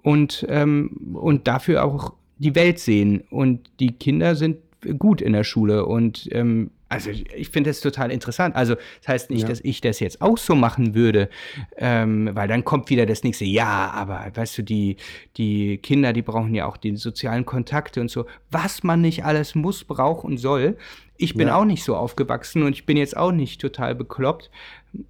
und, 0.03 0.47
ähm, 0.49 1.17
und 1.21 1.49
dafür 1.49 1.85
auch 1.85 2.15
die 2.39 2.55
Welt 2.55 2.79
sehen. 2.79 3.25
Und 3.31 3.69
die 3.81 3.93
Kinder 3.93 4.37
sind 4.37 4.59
gut 4.99 5.21
in 5.21 5.33
der 5.33 5.45
Schule 5.45 5.87
und 5.87 6.29
ähm, 6.31 6.71
also 6.89 7.11
ich 7.11 7.49
finde 7.49 7.71
das 7.71 7.81
total 7.81 8.13
interessant. 8.13 8.55
Also 8.55 8.77
das 9.01 9.09
heißt 9.09 9.31
nicht, 9.31 9.43
ja. 9.43 9.49
dass 9.49 9.61
ich 9.61 9.81
das 9.81 9.99
jetzt 9.99 10.23
auch 10.23 10.39
so 10.39 10.55
machen 10.55 10.95
würde, 10.95 11.29
ähm, 11.77 12.31
weil 12.33 12.47
dann 12.47 12.65
kommt 12.65 12.91
wieder 12.91 13.07
das 13.07 13.25
nächste, 13.25 13.45
ja, 13.45 13.91
aber 13.91 14.31
weißt 14.33 14.59
du, 14.59 14.63
die, 14.63 14.97
die 15.37 15.79
Kinder, 15.79 16.13
die 16.13 16.23
brauchen 16.23 16.55
ja 16.55 16.67
auch 16.67 16.77
die 16.77 16.97
sozialen 16.97 17.45
Kontakte 17.45 18.01
und 18.01 18.11
so, 18.11 18.27
was 18.51 18.85
man 18.85 19.01
nicht 19.01 19.25
alles 19.25 19.55
muss, 19.57 19.83
braucht 19.83 20.25
und 20.25 20.39
soll. 20.39 20.77
Ich 21.17 21.35
bin 21.35 21.49
ja. 21.49 21.57
auch 21.57 21.65
nicht 21.65 21.83
so 21.83 21.97
aufgewachsen 21.97 22.63
und 22.63 22.73
ich 22.75 22.87
bin 22.87 22.97
jetzt 22.97 23.17
auch 23.17 23.33
nicht 23.33 23.61
total 23.61 23.95
bekloppt. 23.95 24.51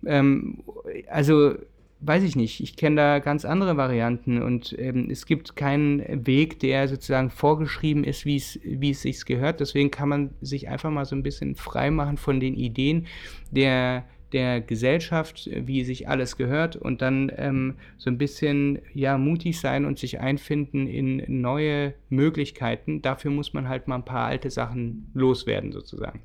Ähm, 0.07 0.63
also 1.09 1.57
weiß 2.01 2.23
ich 2.25 2.37
nicht, 2.37 2.61
ich 2.61 2.77
kenne 2.77 2.97
da 2.97 3.19
ganz 3.21 3.45
andere 3.45 3.77
Varianten 3.77 4.43
und 4.43 4.75
ähm, 4.79 5.09
es 5.11 5.27
gibt 5.27 5.57
keinen 5.57 6.27
Weg, 6.27 6.61
der 6.61 6.89
sozusagen 6.89 7.31
vorgeschrieben 7.31 8.05
ist, 8.05 8.27
wie 8.27 8.37
es 8.37 8.61
wie 8.63 8.91
es 8.91 9.03
sich 9.03 9.25
gehört. 9.25 9.61
Deswegen 9.61 9.91
kann 9.91 10.09
man 10.09 10.31
sich 10.41 10.69
einfach 10.69 10.91
mal 10.91 11.05
so 11.05 11.17
ein 11.17 11.23
bisschen 11.23 11.55
frei 11.55 11.91
machen 11.91 12.17
von 12.17 12.41
den 12.41 12.55
Ideen 12.55 13.07
der 13.51 14.05
der 14.33 14.61
Gesellschaft, 14.61 15.49
wie 15.53 15.85
sich 15.85 16.09
alles 16.09 16.37
gehört 16.37 16.75
und 16.77 17.01
dann 17.01 17.31
ähm, 17.37 17.77
so 17.97 18.11
ein 18.11 18.19
bisschen 18.19 18.81
ja 18.93 19.19
mutig 19.19 19.61
sein 19.61 19.85
und 19.85 19.99
sich 19.99 20.21
einfinden 20.21 20.89
in 20.89 21.41
neue 21.41 21.95
Möglichkeiten. 22.09 23.03
Dafür 23.03 23.31
muss 23.31 23.55
man 23.55 23.69
halt 23.69 23.87
mal 23.87 23.95
ein 23.97 24.05
paar 24.05 24.27
alte 24.27 24.51
Sachen 24.51 25.11
loswerden 25.15 25.73
sozusagen. 25.73 26.23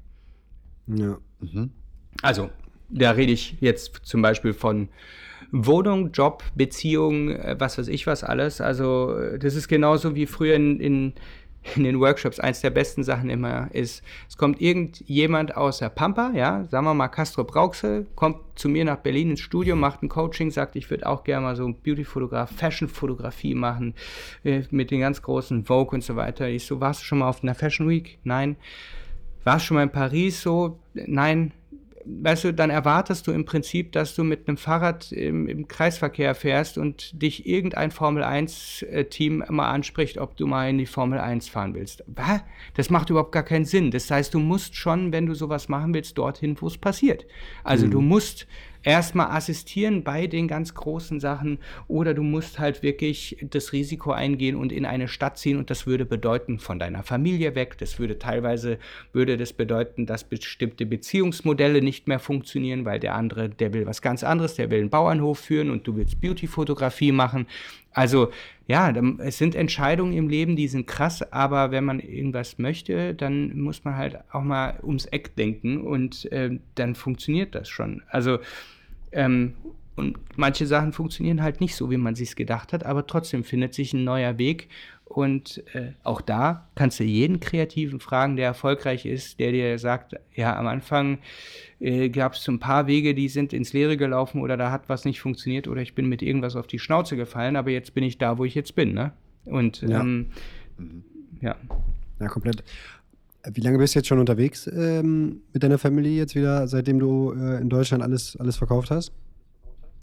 Ja. 0.87 1.19
Mhm. 1.39 1.71
Also 2.21 2.49
da 2.89 3.11
rede 3.11 3.31
ich 3.31 3.57
jetzt 3.61 4.01
zum 4.03 4.21
Beispiel 4.21 4.53
von 4.53 4.89
Wohnung, 5.51 6.11
Job, 6.11 6.43
Beziehung, 6.55 7.29
äh, 7.29 7.55
was 7.59 7.77
weiß 7.77 7.87
ich 7.89 8.07
was 8.07 8.23
alles. 8.23 8.61
Also 8.61 9.17
äh, 9.17 9.39
das 9.39 9.55
ist 9.55 9.67
genauso 9.67 10.15
wie 10.15 10.25
früher 10.25 10.55
in, 10.55 10.79
in, 10.79 11.13
in 11.75 11.83
den 11.83 11.99
Workshops. 11.99 12.39
Eins 12.39 12.61
der 12.61 12.69
besten 12.69 13.03
Sachen 13.03 13.29
immer 13.29 13.69
ist, 13.73 14.03
es 14.29 14.37
kommt 14.37 14.61
irgendjemand 14.61 15.55
aus 15.55 15.79
der 15.79 15.89
Pampa, 15.89 16.31
ja, 16.33 16.65
sagen 16.69 16.85
wir 16.85 16.93
mal 16.93 17.09
Castro 17.09 17.43
Brauxel, 17.43 18.07
kommt 18.15 18.37
zu 18.55 18.69
mir 18.69 18.85
nach 18.85 18.97
Berlin 18.97 19.31
ins 19.31 19.41
Studio, 19.41 19.75
macht 19.75 20.01
ein 20.03 20.09
Coaching, 20.09 20.51
sagt, 20.51 20.75
ich 20.75 20.89
würde 20.89 21.05
auch 21.05 21.23
gerne 21.23 21.45
mal 21.45 21.55
so 21.55 21.67
Beauty-Fotograf, 21.67 22.51
Fashion-Fotografie 22.51 23.55
machen, 23.55 23.93
äh, 24.43 24.63
mit 24.71 24.89
den 24.91 25.01
ganz 25.01 25.21
großen 25.21 25.65
Vogue 25.65 25.95
und 25.95 26.03
so 26.03 26.15
weiter. 26.15 26.47
Ich 26.47 26.65
so, 26.65 26.79
warst 26.79 27.01
du 27.01 27.05
schon 27.05 27.19
mal 27.19 27.29
auf 27.29 27.43
einer 27.43 27.55
Fashion 27.55 27.89
Week? 27.89 28.19
Nein. 28.23 28.55
Warst 29.43 29.65
du 29.65 29.67
schon 29.67 29.75
mal 29.75 29.83
in 29.83 29.91
Paris? 29.91 30.41
So, 30.41 30.79
nein 30.93 31.51
weißt 32.05 32.45
du, 32.45 32.53
dann 32.53 32.69
erwartest 32.69 33.27
du 33.27 33.31
im 33.31 33.45
Prinzip, 33.45 33.91
dass 33.91 34.15
du 34.15 34.23
mit 34.23 34.47
einem 34.47 34.57
Fahrrad 34.57 35.11
im, 35.11 35.47
im 35.47 35.67
Kreisverkehr 35.67 36.35
fährst 36.35 36.77
und 36.77 37.21
dich 37.21 37.45
irgendein 37.45 37.91
Formel-1-Team 37.91 39.45
mal 39.49 39.69
anspricht, 39.69 40.17
ob 40.17 40.37
du 40.37 40.47
mal 40.47 40.69
in 40.69 40.77
die 40.77 40.85
Formel 40.85 41.19
1 41.19 41.49
fahren 41.49 41.73
willst. 41.73 42.03
Das 42.75 42.89
macht 42.89 43.09
überhaupt 43.09 43.31
gar 43.31 43.43
keinen 43.43 43.65
Sinn. 43.65 43.91
Das 43.91 44.09
heißt, 44.09 44.33
du 44.33 44.39
musst 44.39 44.75
schon, 44.75 45.11
wenn 45.11 45.25
du 45.25 45.33
sowas 45.33 45.69
machen 45.69 45.93
willst, 45.93 46.17
dorthin, 46.17 46.55
wo 46.59 46.67
es 46.67 46.77
passiert. 46.77 47.25
Also 47.63 47.87
mhm. 47.87 47.91
du 47.91 48.01
musst 48.01 48.47
erstmal 48.83 49.27
assistieren 49.27 50.03
bei 50.03 50.27
den 50.27 50.47
ganz 50.47 50.73
großen 50.73 51.19
Sachen 51.19 51.59
oder 51.87 52.13
du 52.13 52.23
musst 52.23 52.59
halt 52.59 52.83
wirklich 52.83 53.37
das 53.49 53.73
Risiko 53.73 54.11
eingehen 54.11 54.55
und 54.55 54.71
in 54.71 54.85
eine 54.85 55.07
Stadt 55.07 55.37
ziehen 55.37 55.57
und 55.57 55.69
das 55.69 55.85
würde 55.85 56.05
bedeuten 56.05 56.59
von 56.59 56.79
deiner 56.79 57.03
Familie 57.03 57.55
weg. 57.55 57.77
Das 57.77 57.99
würde 57.99 58.19
teilweise 58.19 58.79
würde 59.13 59.37
das 59.37 59.53
bedeuten, 59.53 60.05
dass 60.05 60.23
bestimmte 60.23 60.85
Beziehungsmodelle 60.85 61.81
nicht 61.81 62.07
mehr 62.07 62.19
funktionieren, 62.19 62.85
weil 62.85 62.99
der 62.99 63.15
andere, 63.15 63.49
der 63.49 63.73
will 63.73 63.85
was 63.85 64.01
ganz 64.01 64.23
anderes, 64.23 64.55
der 64.55 64.69
will 64.69 64.79
einen 64.79 64.89
Bauernhof 64.89 65.39
führen 65.39 65.69
und 65.69 65.85
du 65.87 65.95
willst 65.95 66.21
Beauty-Fotografie 66.21 67.11
machen. 67.11 67.47
Also 67.93 68.31
ja, 68.71 68.89
es 69.17 69.37
sind 69.37 69.53
Entscheidungen 69.53 70.13
im 70.13 70.29
Leben, 70.29 70.55
die 70.55 70.69
sind 70.69 70.87
krass, 70.87 71.21
aber 71.33 71.71
wenn 71.71 71.83
man 71.83 71.99
irgendwas 71.99 72.57
möchte, 72.57 73.13
dann 73.13 73.59
muss 73.59 73.83
man 73.83 73.97
halt 73.97 74.19
auch 74.31 74.43
mal 74.43 74.79
ums 74.81 75.05
Eck 75.07 75.35
denken 75.35 75.81
und 75.81 76.31
äh, 76.31 76.57
dann 76.75 76.95
funktioniert 76.95 77.53
das 77.53 77.67
schon. 77.67 78.01
Also 78.07 78.39
ähm, 79.11 79.55
und 80.01 80.17
manche 80.35 80.65
Sachen 80.65 80.93
funktionieren 80.93 81.43
halt 81.43 81.61
nicht 81.61 81.75
so, 81.75 81.91
wie 81.91 81.97
man 81.97 82.15
sich 82.15 82.35
gedacht 82.35 82.73
hat, 82.73 82.85
aber 82.85 83.05
trotzdem 83.05 83.43
findet 83.43 83.75
sich 83.75 83.93
ein 83.93 84.03
neuer 84.03 84.39
Weg. 84.39 84.67
Und 85.05 85.63
äh, 85.75 85.91
auch 86.03 86.21
da 86.21 86.69
kannst 86.73 86.99
du 86.99 87.03
jeden 87.03 87.39
Kreativen 87.39 87.99
fragen, 87.99 88.35
der 88.35 88.47
erfolgreich 88.47 89.05
ist, 89.05 89.39
der 89.39 89.51
dir 89.51 89.77
sagt, 89.77 90.15
ja, 90.33 90.57
am 90.57 90.65
Anfang 90.65 91.19
äh, 91.79 92.09
gab 92.09 92.33
es 92.33 92.43
so 92.43 92.51
ein 92.51 92.59
paar 92.59 92.87
Wege, 92.87 93.13
die 93.13 93.29
sind 93.29 93.53
ins 93.53 93.73
Leere 93.73 93.95
gelaufen 93.95 94.41
oder 94.41 94.57
da 94.57 94.71
hat 94.71 94.89
was 94.89 95.05
nicht 95.05 95.21
funktioniert 95.21 95.67
oder 95.67 95.81
ich 95.81 95.93
bin 95.93 96.07
mit 96.07 96.23
irgendwas 96.23 96.55
auf 96.55 96.65
die 96.65 96.79
Schnauze 96.79 97.15
gefallen, 97.15 97.57
aber 97.57 97.69
jetzt 97.69 97.93
bin 97.93 98.03
ich 98.03 98.17
da, 98.17 98.39
wo 98.39 98.45
ich 98.45 98.55
jetzt 98.55 98.73
bin. 98.73 98.93
Ne? 98.93 99.11
Und 99.45 99.81
ja. 99.81 99.99
Ähm, 99.99 100.31
ja. 101.41 101.55
Ja, 102.19 102.27
komplett. 102.27 102.63
Wie 103.53 103.61
lange 103.61 103.77
bist 103.77 103.93
du 103.93 103.99
jetzt 103.99 104.07
schon 104.07 104.19
unterwegs 104.19 104.65
ähm, 104.67 105.41
mit 105.53 105.61
deiner 105.61 105.77
Familie 105.77 106.15
jetzt 106.15 106.35
wieder, 106.35 106.67
seitdem 106.67 106.99
du 106.99 107.33
äh, 107.33 107.61
in 107.61 107.69
Deutschland 107.69 108.01
alles, 108.01 108.35
alles 108.37 108.55
verkauft 108.55 108.89
hast? 108.89 109.11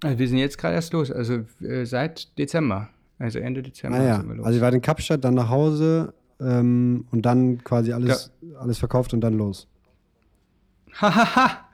Also 0.02 0.18
wir 0.18 0.28
sind 0.28 0.38
jetzt 0.38 0.58
gerade 0.58 0.74
erst 0.74 0.92
los, 0.92 1.10
also 1.10 1.44
äh, 1.60 1.84
seit 1.84 2.38
Dezember, 2.38 2.88
also 3.18 3.38
Ende 3.38 3.62
Dezember 3.62 3.98
ah, 3.98 4.02
ja. 4.02 4.16
sind 4.16 4.28
wir 4.28 4.36
los. 4.36 4.46
Also 4.46 4.58
ihr 4.58 4.62
wart 4.62 4.74
in 4.74 4.82
Kapstadt, 4.82 5.24
dann 5.24 5.34
nach 5.34 5.48
Hause 5.48 6.14
ähm, 6.40 7.06
und 7.10 7.22
dann 7.22 7.62
quasi 7.64 7.92
alles, 7.92 8.30
ja. 8.40 8.58
alles 8.58 8.78
verkauft 8.78 9.12
und 9.12 9.20
dann 9.20 9.34
los. 9.34 9.66
Hahaha. 11.00 11.68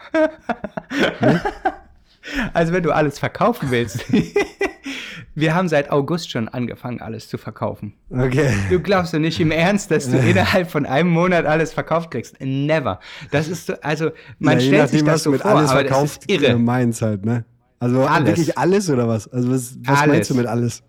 Also 2.52 2.72
wenn 2.72 2.82
du 2.82 2.92
alles 2.92 3.18
verkaufen 3.18 3.70
willst. 3.70 4.04
Wir 5.36 5.54
haben 5.54 5.68
seit 5.68 5.90
August 5.90 6.30
schon 6.30 6.48
angefangen, 6.48 7.00
alles 7.00 7.28
zu 7.28 7.38
verkaufen. 7.38 7.94
Okay. 8.08 8.54
Du 8.70 8.78
glaubst 8.78 9.12
ja 9.12 9.18
nicht 9.18 9.40
im 9.40 9.50
Ernst, 9.50 9.90
dass 9.90 10.08
du 10.08 10.16
innerhalb 10.16 10.70
von 10.70 10.86
einem 10.86 11.10
Monat 11.10 11.44
alles 11.44 11.72
verkauft 11.72 12.12
kriegst. 12.12 12.40
Never. 12.40 13.00
Das 13.32 13.48
ist 13.48 13.66
so, 13.66 13.74
also 13.82 14.10
man 14.38 14.54
ja, 14.54 14.60
stellt 14.60 14.82
nachdem, 14.82 14.98
sich 14.98 15.04
das 15.04 15.22
so 15.24 15.32
vor, 15.32 15.44
alles 15.44 15.70
aber 15.70 15.80
verkauft, 15.80 16.22
das 16.28 16.36
ist 16.36 16.42
irre. 16.42 16.56
Meins 16.56 17.02
halt, 17.02 17.24
ne? 17.24 17.44
Also 17.80 18.02
alles. 18.02 18.26
wirklich 18.26 18.58
alles 18.58 18.90
oder 18.90 19.08
was? 19.08 19.28
Also 19.32 19.50
was, 19.50 19.76
was 19.82 19.98
alles. 20.00 20.12
meinst 20.12 20.30
du 20.30 20.34
mit 20.34 20.46
alles? 20.46 20.82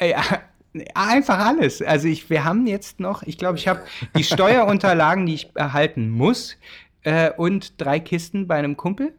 Ja, 0.00 0.22
einfach 0.94 1.38
alles. 1.38 1.82
Also 1.82 2.08
ich, 2.08 2.28
wir 2.30 2.44
haben 2.44 2.66
jetzt 2.66 3.00
noch, 3.00 3.22
ich 3.22 3.38
glaube, 3.38 3.58
ich 3.58 3.68
habe 3.68 3.80
die 4.16 4.24
Steuerunterlagen, 4.24 5.26
die 5.26 5.34
ich 5.34 5.50
erhalten 5.54 6.10
muss, 6.10 6.56
äh, 7.02 7.30
und 7.30 7.80
drei 7.80 8.00
Kisten 8.00 8.46
bei 8.46 8.56
einem 8.56 8.76
Kumpel. 8.76 9.12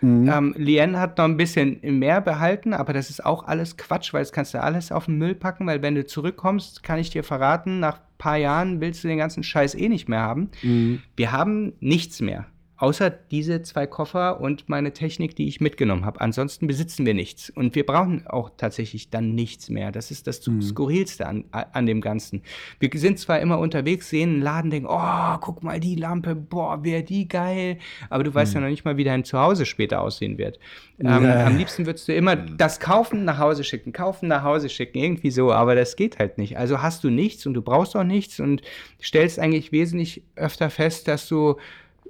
Mhm. 0.00 0.28
Ähm, 0.28 0.54
Lien 0.56 0.98
hat 0.98 1.18
noch 1.18 1.24
ein 1.24 1.36
bisschen 1.36 1.78
mehr 1.82 2.20
behalten, 2.20 2.72
aber 2.74 2.92
das 2.92 3.10
ist 3.10 3.24
auch 3.24 3.44
alles 3.44 3.76
Quatsch, 3.76 4.12
weil 4.12 4.22
das 4.22 4.32
kannst 4.32 4.54
du 4.54 4.60
alles 4.60 4.90
auf 4.90 5.06
den 5.06 5.18
Müll 5.18 5.34
packen, 5.34 5.66
weil 5.66 5.82
wenn 5.82 5.94
du 5.94 6.04
zurückkommst, 6.04 6.82
kann 6.82 6.98
ich 6.98 7.10
dir 7.10 7.22
verraten, 7.22 7.80
nach 7.80 7.96
ein 7.96 8.18
paar 8.18 8.36
Jahren 8.36 8.80
willst 8.80 9.04
du 9.04 9.08
den 9.08 9.18
ganzen 9.18 9.42
Scheiß 9.42 9.74
eh 9.74 9.88
nicht 9.88 10.08
mehr 10.08 10.20
haben. 10.20 10.50
Mhm. 10.62 11.02
Wir 11.16 11.32
haben 11.32 11.74
nichts 11.80 12.20
mehr. 12.20 12.46
Außer 12.84 13.08
diese 13.08 13.62
zwei 13.62 13.86
Koffer 13.86 14.42
und 14.42 14.68
meine 14.68 14.92
Technik, 14.92 15.34
die 15.34 15.48
ich 15.48 15.58
mitgenommen 15.58 16.04
habe. 16.04 16.20
Ansonsten 16.20 16.66
besitzen 16.66 17.06
wir 17.06 17.14
nichts. 17.14 17.48
Und 17.48 17.74
wir 17.74 17.86
brauchen 17.86 18.26
auch 18.26 18.50
tatsächlich 18.58 19.08
dann 19.08 19.34
nichts 19.34 19.70
mehr. 19.70 19.90
Das 19.90 20.10
ist 20.10 20.26
das 20.26 20.46
mhm. 20.46 20.60
Skurrilste 20.60 21.26
an, 21.26 21.44
an 21.50 21.86
dem 21.86 22.02
Ganzen. 22.02 22.42
Wir 22.80 22.90
sind 22.92 23.18
zwar 23.18 23.40
immer 23.40 23.58
unterwegs, 23.58 24.10
sehen 24.10 24.34
einen 24.34 24.42
Laden, 24.42 24.70
denken, 24.70 24.88
oh, 24.90 25.38
guck 25.40 25.62
mal 25.62 25.80
die 25.80 25.94
Lampe, 25.94 26.34
boah, 26.34 26.84
wäre 26.84 27.02
die 27.02 27.26
geil. 27.26 27.78
Aber 28.10 28.22
du 28.22 28.34
weißt 28.34 28.52
mhm. 28.52 28.56
ja 28.56 28.60
noch 28.66 28.70
nicht 28.70 28.84
mal, 28.84 28.98
wie 28.98 29.04
dein 29.04 29.24
Zuhause 29.24 29.64
später 29.64 30.02
aussehen 30.02 30.36
wird. 30.36 30.58
Ähm, 30.98 31.24
ja. 31.24 31.46
Am 31.46 31.56
liebsten 31.56 31.86
würdest 31.86 32.06
du 32.06 32.14
immer 32.14 32.36
das 32.36 32.80
kaufen, 32.80 33.24
nach 33.24 33.38
Hause 33.38 33.64
schicken, 33.64 33.94
kaufen, 33.94 34.28
nach 34.28 34.42
Hause 34.42 34.68
schicken, 34.68 34.98
irgendwie 34.98 35.30
so. 35.30 35.52
Aber 35.52 35.74
das 35.74 35.96
geht 35.96 36.18
halt 36.18 36.36
nicht. 36.36 36.58
Also 36.58 36.82
hast 36.82 37.02
du 37.02 37.08
nichts 37.08 37.46
und 37.46 37.54
du 37.54 37.62
brauchst 37.62 37.96
auch 37.96 38.04
nichts 38.04 38.40
und 38.40 38.60
stellst 39.02 39.38
eigentlich 39.38 39.72
wesentlich 39.72 40.22
öfter 40.36 40.68
fest, 40.68 41.08
dass 41.08 41.26
du 41.28 41.56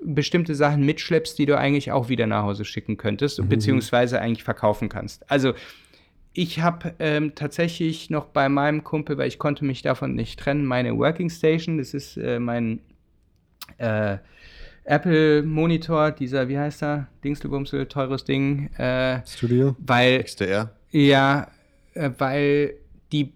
bestimmte 0.03 0.55
Sachen 0.55 0.85
mitschleppst, 0.85 1.39
die 1.39 1.47
du 1.47 1.57
eigentlich 1.57 1.93
auch 1.93 2.09
wieder 2.09 2.27
nach 2.27 2.43
Hause 2.43 2.65
schicken 2.65 2.97
könntest, 2.97 3.41
mhm. 3.41 3.49
beziehungsweise 3.49 4.21
eigentlich 4.21 4.45
verkaufen 4.45 4.89
kannst. 4.89 5.31
Also 5.31 5.55
ich 6.33 6.61
habe 6.61 6.95
ähm, 6.99 7.35
tatsächlich 7.35 8.11
noch 8.11 8.27
bei 8.27 8.49
meinem 8.49 8.83
Kumpel, 8.83 9.17
weil 9.17 9.29
ich 9.29 9.39
konnte 9.39 9.65
mich 9.65 9.83
davon 9.83 10.15
nicht 10.15 10.39
trennen, 10.39 10.67
meine 10.67 10.97
Working 10.97 11.31
Station, 11.31 11.79
das 11.79 11.95
ist 11.95 12.17
äh, 12.17 12.41
mein 12.41 12.81
äh, 13.79 14.19
Apple 14.85 15.43
Monitor, 15.43 16.11
dieser, 16.11 16.49
wie 16.49 16.59
heißt 16.59 16.83
er, 16.83 17.09
Dingselbumsel, 17.23 17.87
teures 17.87 18.25
Ding. 18.25 18.67
Äh, 18.75 19.27
Studio? 19.27 19.77
Weil, 19.79 20.23
XDR? 20.23 20.73
Ja, 20.91 21.49
äh, 21.95 22.11
weil 22.19 22.75
die, 23.13 23.33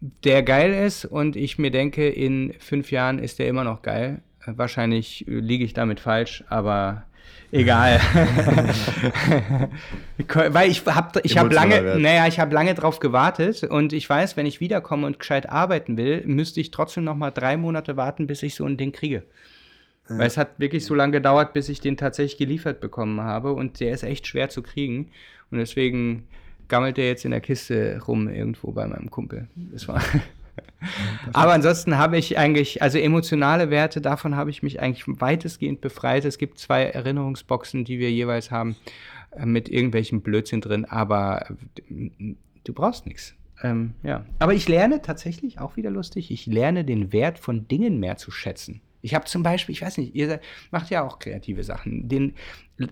der 0.00 0.42
geil 0.42 0.72
ist 0.72 1.04
und 1.04 1.36
ich 1.36 1.58
mir 1.58 1.70
denke, 1.70 2.08
in 2.08 2.54
fünf 2.60 2.90
Jahren 2.90 3.18
ist 3.18 3.38
der 3.38 3.48
immer 3.48 3.64
noch 3.64 3.82
geil. 3.82 4.22
Wahrscheinlich 4.56 5.24
liege 5.26 5.64
ich 5.64 5.74
damit 5.74 6.00
falsch, 6.00 6.44
aber 6.48 7.04
egal. 7.52 8.00
Weil 10.34 10.70
ich 10.70 10.86
habe 10.86 11.20
ich 11.22 11.38
hab 11.38 11.52
lange, 11.52 11.98
naja, 11.98 12.26
ich 12.26 12.40
habe 12.40 12.54
lange 12.54 12.74
drauf 12.74 12.98
gewartet 12.98 13.64
und 13.64 13.92
ich 13.92 14.08
weiß, 14.08 14.36
wenn 14.36 14.46
ich 14.46 14.60
wiederkomme 14.60 15.06
und 15.06 15.18
gescheit 15.18 15.48
arbeiten 15.48 15.96
will, 15.96 16.22
müsste 16.26 16.60
ich 16.60 16.70
trotzdem 16.70 17.04
noch 17.04 17.16
mal 17.16 17.30
drei 17.30 17.56
Monate 17.56 17.96
warten, 17.96 18.26
bis 18.26 18.42
ich 18.42 18.54
so 18.54 18.64
ein 18.64 18.76
Ding 18.76 18.92
kriege. 18.92 19.22
Weil 20.10 20.26
es 20.26 20.38
hat 20.38 20.58
wirklich 20.58 20.86
so 20.86 20.94
lange 20.94 21.12
gedauert, 21.12 21.52
bis 21.52 21.68
ich 21.68 21.80
den 21.80 21.98
tatsächlich 21.98 22.38
geliefert 22.38 22.80
bekommen 22.80 23.20
habe 23.20 23.52
und 23.52 23.78
der 23.80 23.92
ist 23.92 24.04
echt 24.04 24.26
schwer 24.26 24.48
zu 24.48 24.62
kriegen 24.62 25.10
und 25.50 25.58
deswegen 25.58 26.26
gammelt 26.68 26.96
der 26.96 27.08
jetzt 27.08 27.26
in 27.26 27.30
der 27.30 27.40
Kiste 27.40 28.00
rum 28.06 28.28
irgendwo 28.28 28.72
bei 28.72 28.86
meinem 28.86 29.10
Kumpel. 29.10 29.48
Das 29.54 29.86
war 29.86 30.00
aber 31.32 31.52
ansonsten 31.52 31.98
habe 31.98 32.18
ich 32.18 32.38
eigentlich, 32.38 32.82
also 32.82 32.98
emotionale 32.98 33.70
Werte, 33.70 34.00
davon 34.00 34.36
habe 34.36 34.50
ich 34.50 34.62
mich 34.62 34.80
eigentlich 34.80 35.04
weitestgehend 35.06 35.80
befreit. 35.80 36.24
Es 36.24 36.38
gibt 36.38 36.58
zwei 36.58 36.84
Erinnerungsboxen, 36.84 37.84
die 37.84 37.98
wir 37.98 38.10
jeweils 38.10 38.50
haben, 38.50 38.76
äh, 39.32 39.46
mit 39.46 39.68
irgendwelchen 39.68 40.22
Blödsinn 40.22 40.60
drin, 40.60 40.84
aber 40.84 41.50
äh, 41.90 42.34
du 42.64 42.72
brauchst 42.72 43.06
nichts. 43.06 43.34
Ähm, 43.62 43.94
ja. 44.02 44.24
Aber 44.38 44.54
ich 44.54 44.68
lerne 44.68 45.02
tatsächlich, 45.02 45.58
auch 45.58 45.76
wieder 45.76 45.90
lustig, 45.90 46.30
ich 46.30 46.46
lerne 46.46 46.84
den 46.84 47.12
Wert 47.12 47.38
von 47.38 47.66
Dingen 47.66 47.98
mehr 47.98 48.16
zu 48.16 48.30
schätzen. 48.30 48.80
Ich 49.00 49.14
habe 49.14 49.26
zum 49.26 49.42
Beispiel, 49.42 49.72
ich 49.72 49.82
weiß 49.82 49.98
nicht, 49.98 50.14
ihr 50.14 50.40
macht 50.70 50.90
ja 50.90 51.04
auch 51.04 51.18
kreative 51.18 51.62
Sachen. 51.62 52.08
Den 52.08 52.34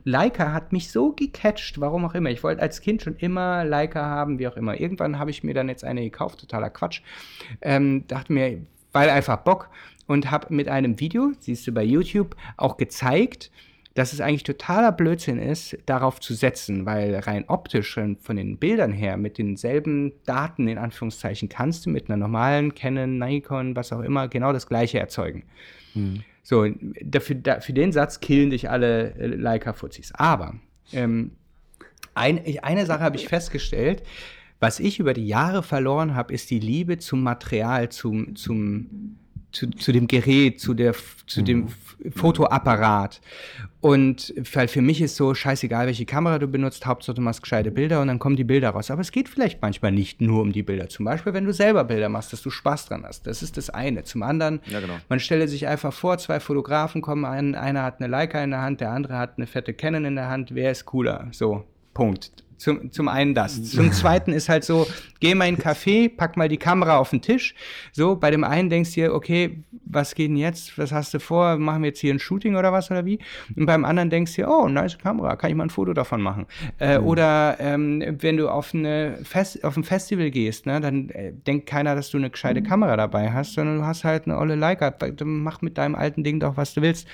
Leica 0.05 0.53
hat 0.53 0.73
mich 0.73 0.91
so 0.91 1.13
gecatcht, 1.13 1.81
warum 1.81 2.05
auch 2.05 2.15
immer. 2.15 2.31
Ich 2.31 2.43
wollte 2.43 2.63
als 2.63 2.81
Kind 2.81 3.03
schon 3.03 3.17
immer 3.17 3.65
Leica 3.65 4.05
haben, 4.05 4.39
wie 4.39 4.49
auch 4.49 4.57
immer. 4.57 4.81
Irgendwann 4.81 5.19
habe 5.19 5.31
ich 5.31 5.45
mir 5.45 5.55
dann 5.55 5.69
jetzt 5.69 5.85
eine 5.85 6.03
gekauft, 6.03 6.41
totaler 6.41 6.71
Quatsch. 6.71 7.03
Ähm, 7.61 8.07
dachte 8.09 8.33
mir, 8.33 8.59
weil 8.93 9.11
einfach 9.11 9.39
Bock 9.39 9.69
und 10.07 10.31
habe 10.31 10.53
mit 10.53 10.69
einem 10.69 10.99
Video, 11.01 11.33
siehst 11.39 11.67
du 11.67 11.73
bei 11.73 11.85
YouTube, 11.85 12.37
auch 12.57 12.77
gezeigt, 12.77 13.51
dass 13.95 14.13
es 14.13 14.21
eigentlich 14.21 14.43
totaler 14.43 14.93
Blödsinn 14.93 15.39
ist, 15.39 15.79
darauf 15.87 16.21
zu 16.21 16.35
setzen, 16.35 16.85
weil 16.85 17.15
rein 17.17 17.45
optisch 17.49 17.99
von 18.21 18.37
den 18.37 18.59
Bildern 18.59 18.93
her 18.93 19.17
mit 19.17 19.39
denselben 19.39 20.13
Daten 20.27 20.69
in 20.69 20.77
Anführungszeichen 20.77 21.49
kannst 21.49 21.87
du 21.87 21.91
mit 21.91 22.09
einer 22.09 22.19
normalen 22.19 22.75
Canon, 22.75 23.19
Nikon, 23.19 23.75
was 23.75 23.93
auch 23.93 24.01
immer 24.01 24.29
genau 24.29 24.53
das 24.53 24.67
gleiche 24.67 24.99
erzeugen. 24.99 25.45
Mhm. 25.95 26.25
So, 26.49 26.65
dafür, 27.03 27.35
da, 27.35 27.59
für 27.59 27.73
den 27.73 27.91
Satz 27.91 28.21
killen 28.21 28.51
dich 28.51 28.71
alle 28.71 29.17
äh, 29.17 29.27
Leica-Fuzis. 29.27 30.13
Aber 30.13 30.55
ähm, 30.93 31.33
ein, 32.15 32.41
eine 32.63 32.87
Sache 32.87 33.01
habe 33.01 33.17
ich 33.17 33.27
festgestellt, 33.27 34.05
was 34.61 34.79
ich 34.79 35.01
über 35.01 35.13
die 35.13 35.27
Jahre 35.27 35.65
verloren 35.65 36.15
habe, 36.15 36.33
ist 36.33 36.49
die 36.53 36.61
Liebe 36.61 36.99
zum 36.99 37.25
Material, 37.25 37.89
zum, 37.89 38.37
zum 38.37 39.19
zu, 39.57 39.71
zu 39.71 39.93
dem 39.93 40.07
Gerät, 40.07 40.61
zu, 40.61 40.75
der, 40.75 40.95
zu 41.27 41.43
dem 41.43 41.69
mhm. 42.03 42.13
Fotoapparat. 42.13 43.21
Und 43.81 44.35
weil 44.53 44.69
für 44.69 44.83
mich 44.83 45.01
ist 45.01 45.17
so 45.17 45.35
scheißegal, 45.35 45.87
welche 45.87 46.05
Kamera 46.05 46.39
du 46.39 46.47
benutzt, 46.47 46.85
Hauptsache 46.85 47.15
du 47.15 47.23
machst 47.23 47.43
gescheite 47.43 47.71
Bilder 47.71 48.01
und 48.03 48.09
dann 48.09 48.19
kommen 48.19 48.37
die 48.37 48.45
Bilder 48.45 48.71
raus. 48.71 48.91
Aber 48.91 49.01
es 49.01 49.13
geht 49.13 49.29
vielleicht 49.29 49.63
manchmal 49.63 49.93
nicht 49.93 50.21
nur 50.21 50.43
um 50.43 50.53
die 50.53 50.63
Bilder. 50.63 50.89
Zum 50.89 51.05
Beispiel, 51.05 51.33
wenn 51.33 51.45
du 51.45 51.53
selber 51.53 51.85
Bilder 51.85 52.09
machst, 52.09 52.33
dass 52.33 52.43
du 52.43 52.51
Spaß 52.51 52.87
dran 52.87 53.05
hast. 53.05 53.27
Das 53.27 53.43
ist 53.43 53.57
das 53.57 53.71
eine. 53.71 54.05
Zum 54.05 54.23
anderen, 54.23 54.61
ja, 54.67 54.81
genau. 54.81 54.95
man 55.09 55.21
stelle 55.21 55.49
sich 55.49 55.67
einfach 55.67 55.93
vor, 55.93 56.19
zwei 56.19 56.39
Fotografen 56.41 57.01
kommen 57.01 57.25
an, 57.25 57.55
einer 57.55 57.83
hat 57.83 58.01
eine 58.01 58.09
Leica 58.09 58.43
in 58.43 58.51
der 58.51 58.61
Hand, 58.61 58.81
der 58.81 58.91
andere 58.91 59.17
hat 59.17 59.39
eine 59.39 59.47
fette 59.47 59.73
Canon 59.73 60.05
in 60.05 60.17
der 60.17 60.29
Hand. 60.29 60.55
Wer 60.55 60.73
ist 60.73 60.85
cooler? 60.85 61.29
So, 61.31 61.65
Punkt. 61.95 62.31
Zum, 62.57 62.91
zum 62.91 63.09
einen 63.09 63.35
das. 63.35 63.63
Zum 63.65 63.93
zweiten 63.93 64.33
ist 64.33 64.49
halt 64.49 64.65
so, 64.65 64.87
geh 65.21 65.35
mal 65.35 65.47
in 65.47 65.55
einen 65.55 65.63
Café, 65.63 66.09
pack 66.15 66.37
mal 66.37 66.49
die 66.49 66.57
Kamera 66.57 66.99
auf 66.99 67.11
den 67.11 67.21
Tisch. 67.21 67.55
So, 67.93 68.17
bei 68.17 68.31
dem 68.31 68.45
einen 68.45 68.71
denkst 68.71 68.95
du 68.95 69.01
dir, 69.03 69.15
okay, 69.15 69.63
was 69.85 70.15
geht 70.15 70.31
denn 70.31 70.37
jetzt? 70.37 70.77
Was 70.79 70.93
hast 70.93 71.15
du 71.15 71.21
vor? 71.21 71.57
Machen 71.59 71.83
wir 71.83 71.89
jetzt 71.89 72.01
hier 72.01 72.13
ein 72.13 72.19
Shooting 72.19 72.57
oder 72.57 72.73
was 72.73 72.91
oder 72.91 73.05
wie? 73.05 73.19
Und 73.57 73.67
beim 73.67 73.85
anderen 73.85 74.11
denkst 74.11 74.35
du 74.37 74.43
dir, 74.43 74.49
oh, 74.49 74.69
nice 74.69 74.99
Kamera, 74.99 75.37
kann 75.37 75.51
ich 75.51 75.57
mal 75.57 75.65
ein 75.65 75.71
Foto 75.71 75.93
davon 75.93 76.23
machen? 76.23 76.47
Äh, 76.79 76.99
mhm. 76.99 77.07
Oder 77.07 77.57
ähm, 77.61 78.03
wenn 78.21 78.37
du 78.37 78.49
auf, 78.49 78.75
eine 78.75 79.19
Fest 79.23 79.63
auf 79.65 79.77
ein 79.77 79.85
Festival 79.85 80.31
gehst, 80.31 80.67
ne, 80.67 80.81
dann 80.81 81.11
äh, 81.11 81.33
denkt 81.33 81.67
keiner, 81.67 81.95
dass 81.95 82.11
du 82.11 82.19
eine 82.19 82.31
gescheite 82.31 82.61
mhm. 82.61 82.67
Kamera 82.67 82.97
dabei 82.97 83.33
hast, 83.33 83.55
sondern 83.55 83.79
du 83.79 83.85
hast 83.85 84.05
halt 84.05 84.25
eine 84.25 84.39
olle 84.39 84.55
Leica. 84.55 84.95
Mach 85.25 85.63
mit 85.63 85.79
deinem 85.79 85.95
alten 85.95 86.25
Ding 86.25 86.41
doch, 86.41 86.57
was 86.57 86.75
du 86.75 86.83
willst 86.83 87.07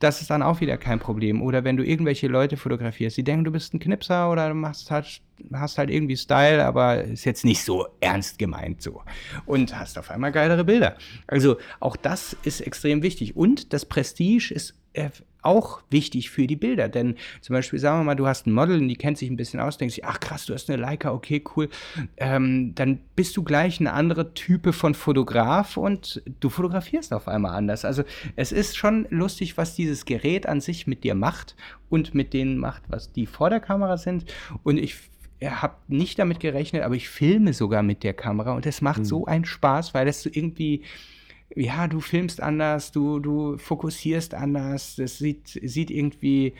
das 0.00 0.22
ist 0.22 0.30
dann 0.30 0.42
auch 0.42 0.60
wieder 0.60 0.78
kein 0.78 0.98
Problem. 0.98 1.42
Oder 1.42 1.62
wenn 1.62 1.76
du 1.76 1.84
irgendwelche 1.84 2.26
Leute 2.26 2.56
fotografierst, 2.56 3.16
die 3.16 3.22
denken, 3.22 3.44
du 3.44 3.52
bist 3.52 3.74
ein 3.74 3.78
Knipser 3.78 4.32
oder 4.32 4.52
machst 4.54 4.90
halt, 4.90 5.20
hast 5.52 5.78
halt 5.78 5.90
irgendwie 5.90 6.16
Style, 6.16 6.64
aber 6.64 7.04
ist 7.04 7.24
jetzt 7.24 7.44
nicht 7.44 7.62
so 7.62 7.86
ernst 8.00 8.38
gemeint 8.38 8.82
so. 8.82 9.02
Und 9.44 9.78
hast 9.78 9.98
auf 9.98 10.10
einmal 10.10 10.32
geilere 10.32 10.64
Bilder. 10.64 10.96
Also 11.26 11.58
auch 11.80 11.96
das 11.96 12.34
ist 12.42 12.62
extrem 12.62 13.02
wichtig. 13.02 13.36
Und 13.36 13.72
das 13.74 13.84
Prestige 13.84 14.52
ist 14.54 14.74
äh, 14.94 15.10
auch 15.42 15.82
wichtig 15.90 16.30
für 16.30 16.46
die 16.46 16.56
Bilder. 16.56 16.88
Denn 16.88 17.16
zum 17.40 17.54
Beispiel, 17.54 17.78
sagen 17.78 18.00
wir 18.00 18.04
mal, 18.04 18.14
du 18.14 18.26
hast 18.26 18.46
ein 18.46 18.52
Model 18.52 18.80
und 18.80 18.88
die 18.88 18.96
kennt 18.96 19.18
sich 19.18 19.30
ein 19.30 19.36
bisschen 19.36 19.60
aus, 19.60 19.78
denkst 19.78 19.96
du, 19.96 20.02
ach 20.04 20.20
krass, 20.20 20.46
du 20.46 20.54
hast 20.54 20.70
eine 20.70 20.80
Leica, 20.80 21.12
okay, 21.12 21.42
cool. 21.56 21.68
Ähm, 22.16 22.74
dann 22.74 23.00
bist 23.16 23.36
du 23.36 23.42
gleich 23.42 23.80
eine 23.80 23.92
andere 23.92 24.34
Type 24.34 24.72
von 24.72 24.94
Fotograf 24.94 25.76
und 25.76 26.22
du 26.40 26.48
fotografierst 26.48 27.12
auf 27.12 27.28
einmal 27.28 27.54
anders. 27.54 27.84
Also 27.84 28.04
es 28.36 28.52
ist 28.52 28.76
schon 28.76 29.06
lustig, 29.10 29.56
was 29.56 29.74
dieses 29.74 30.04
Gerät 30.04 30.46
an 30.46 30.60
sich 30.60 30.86
mit 30.86 31.04
dir 31.04 31.14
macht 31.14 31.56
und 31.88 32.14
mit 32.14 32.32
denen 32.32 32.58
macht, 32.58 32.82
was 32.88 33.12
die 33.12 33.26
vor 33.26 33.50
der 33.50 33.60
Kamera 33.60 33.96
sind. 33.96 34.24
Und 34.62 34.78
ich 34.78 34.96
habe 35.42 35.76
nicht 35.88 36.18
damit 36.18 36.40
gerechnet, 36.40 36.82
aber 36.82 36.94
ich 36.94 37.08
filme 37.08 37.52
sogar 37.52 37.82
mit 37.82 38.02
der 38.02 38.14
Kamera 38.14 38.52
und 38.52 38.66
es 38.66 38.82
macht 38.82 39.00
mhm. 39.00 39.04
so 39.04 39.24
einen 39.24 39.44
Spaß, 39.44 39.94
weil 39.94 40.06
es 40.08 40.22
so 40.22 40.30
irgendwie 40.32 40.82
ja, 41.54 41.88
du 41.88 42.00
filmst 42.00 42.42
anders, 42.42 42.92
du, 42.92 43.18
du 43.18 43.58
fokussierst 43.58 44.34
anders, 44.34 44.96
das 44.96 45.18
sieht, 45.18 45.58
sieht 45.62 45.90
irgendwie 45.90 46.54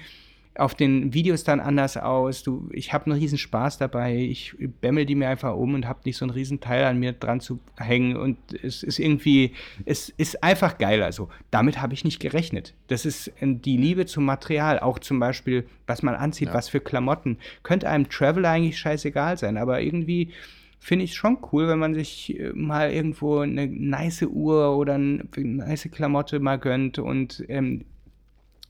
auf 0.56 0.74
den 0.74 1.14
Videos 1.14 1.44
dann 1.44 1.60
anders 1.60 1.96
aus. 1.96 2.42
Du, 2.42 2.68
ich 2.72 2.92
habe 2.92 3.06
einen 3.06 3.18
riesen 3.18 3.38
Spaß 3.38 3.78
dabei. 3.78 4.16
Ich 4.16 4.54
bämmel 4.80 5.06
die 5.06 5.14
mir 5.14 5.28
einfach 5.28 5.54
um 5.54 5.74
und 5.74 5.86
habe 5.86 6.00
nicht 6.04 6.16
so 6.16 6.24
einen 6.24 6.32
riesen 6.32 6.60
Teil 6.60 6.84
an 6.84 6.98
mir 6.98 7.12
dran 7.12 7.40
zu 7.40 7.60
hängen. 7.78 8.16
Und 8.16 8.36
es 8.62 8.82
ist 8.82 8.98
irgendwie, 8.98 9.54
es 9.84 10.08
ist 10.08 10.42
einfach 10.42 10.76
geil. 10.78 11.02
Also 11.02 11.28
damit 11.50 11.80
habe 11.80 11.94
ich 11.94 12.04
nicht 12.04 12.20
gerechnet. 12.20 12.74
Das 12.88 13.06
ist 13.06 13.32
die 13.40 13.76
Liebe 13.76 14.06
zum 14.06 14.24
Material. 14.24 14.80
Auch 14.80 14.98
zum 14.98 15.20
Beispiel, 15.20 15.66
was 15.86 16.02
man 16.02 16.16
anzieht, 16.16 16.48
ja. 16.48 16.54
was 16.54 16.68
für 16.68 16.80
Klamotten. 16.80 17.38
Könnte 17.62 17.88
einem 17.88 18.08
Traveler 18.08 18.50
eigentlich 18.50 18.78
scheißegal 18.78 19.38
sein, 19.38 19.56
aber 19.56 19.80
irgendwie 19.80 20.32
finde 20.80 21.04
ich 21.04 21.14
schon 21.14 21.38
cool, 21.52 21.68
wenn 21.68 21.78
man 21.78 21.94
sich 21.94 22.38
äh, 22.40 22.52
mal 22.54 22.90
irgendwo 22.90 23.38
eine 23.38 23.68
nice 23.68 24.22
Uhr 24.22 24.76
oder 24.76 24.94
eine 24.94 25.24
nice 25.36 25.88
Klamotte 25.92 26.40
mal 26.40 26.58
gönnt 26.58 26.98
und 26.98 27.44
ähm, 27.48 27.84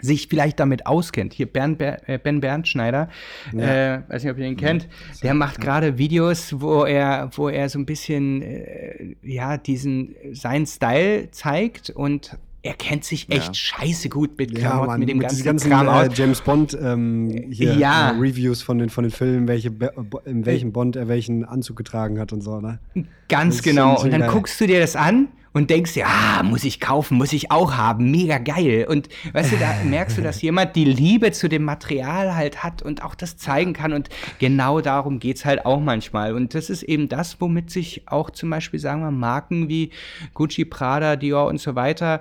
sich 0.03 0.29
vielleicht 0.29 0.59
damit 0.61 0.87
auskennt. 0.87 1.33
Hier 1.33 1.47
Bernd, 1.47 1.81
äh, 1.81 2.19
Ben 2.23 2.41
Bernschneider, 2.41 3.09
ja. 3.53 3.97
äh, 3.97 4.03
weiß 4.09 4.25
nicht, 4.25 4.33
ob 4.33 4.39
ihr 4.39 4.47
ihn 4.47 4.57
kennt, 4.57 4.89
der 5.23 5.35
macht 5.35 5.61
gerade 5.61 5.99
Videos, 5.99 6.61
wo 6.61 6.85
er, 6.85 7.31
wo 7.35 7.49
er 7.49 7.69
so 7.69 7.79
ein 7.79 7.87
bisschen, 7.87 8.43
äh, 8.43 9.15
ja, 9.23 9.57
diesen, 9.57 10.15
seinen 10.33 10.67
Style 10.67 11.31
zeigt 11.31 11.91
und 11.91 12.39
er 12.63 12.75
kennt 12.75 13.05
sich 13.05 13.31
echt 13.31 13.47
Ja. 13.49 13.55
scheiße 13.55 14.09
gut 14.11 14.37
mit 14.39 14.51
Ja, 14.53 14.59
Klamotten, 14.59 14.87
Mann, 14.89 15.01
mit 15.01 15.09
dem 15.09 15.19
mit 15.19 15.29
ganzen, 15.29 15.45
ganzen 15.45 15.71
Kram 15.71 15.87
äh, 15.87 15.91
aus. 15.91 16.09
James 16.19 16.41
Bond 16.43 16.77
ähm, 16.81 17.47
hier, 17.51 17.75
Ja. 17.75 18.11
äh, 18.11 18.19
Reviews 18.19 18.63
von 18.63 18.79
den, 18.79 18.91
von 18.91 19.05
den 19.05 19.11
Filmen, 19.11 19.49
welche 19.49 19.71
Be 19.71 19.93
Bo- 19.97 20.21
in 20.27 20.45
welchem 20.47 20.73
Bond 20.73 20.97
er 20.97 21.09
welchen 21.09 21.45
Anzug 21.45 21.77
getragen 21.77 22.19
hat 22.19 22.33
und 22.33 22.43
so, 22.43 22.61
ne? 22.61 22.79
Ganz 23.29 23.63
genau. 23.63 24.01
Und 24.03 24.13
dann 24.13 24.21
geil. 24.21 24.31
guckst 24.31 24.61
du 24.61 24.67
dir 24.67 24.81
das 24.81 24.95
an 24.97 25.29
und 25.53 25.69
denkst 25.71 25.95
dir, 25.95 26.07
ah, 26.07 26.43
muss 26.45 26.63
ich 26.63 26.79
kaufen, 26.79 27.17
muss 27.19 27.33
ich 27.33 27.51
auch 27.51 27.75
haben, 27.77 28.11
mega 28.13 28.39
geil. 28.39 28.87
Und 28.89 29.09
weißt 29.33 29.53
du, 29.53 29.57
da 29.57 29.73
merkst 29.85 30.19
du, 30.19 30.23
dass 30.23 30.41
jemand 30.43 30.77
die 30.77 30.85
Liebe 30.85 31.33
zu 31.33 31.49
dem 31.49 31.65
Material 31.65 32.37
halt 32.37 32.63
hat 32.63 32.83
und 32.83 33.03
auch 33.03 33.15
das 33.17 33.37
zeigen 33.37 33.73
kann. 33.73 33.93
Und 33.93 34.11
genau 34.39 34.81
darum 34.81 35.19
geht's 35.19 35.45
halt 35.45 35.65
auch 35.67 35.81
manchmal. 35.81 36.35
Und 36.35 36.55
das 36.55 36.71
ist 36.71 36.83
eben 36.85 37.09
das, 37.09 37.41
womit 37.41 37.71
sich 37.71 38.03
auch 38.07 38.31
zum 38.31 38.51
Beispiel, 38.51 38.79
sagen 38.79 39.01
wir, 39.01 39.11
Marken 39.11 39.69
wie 39.69 39.91
Gucci, 40.35 40.65
Prada, 40.65 41.17
Dior 41.17 41.47
und 41.49 41.59
so 41.59 41.75
weiter 41.75 42.17
äh, 42.17 42.21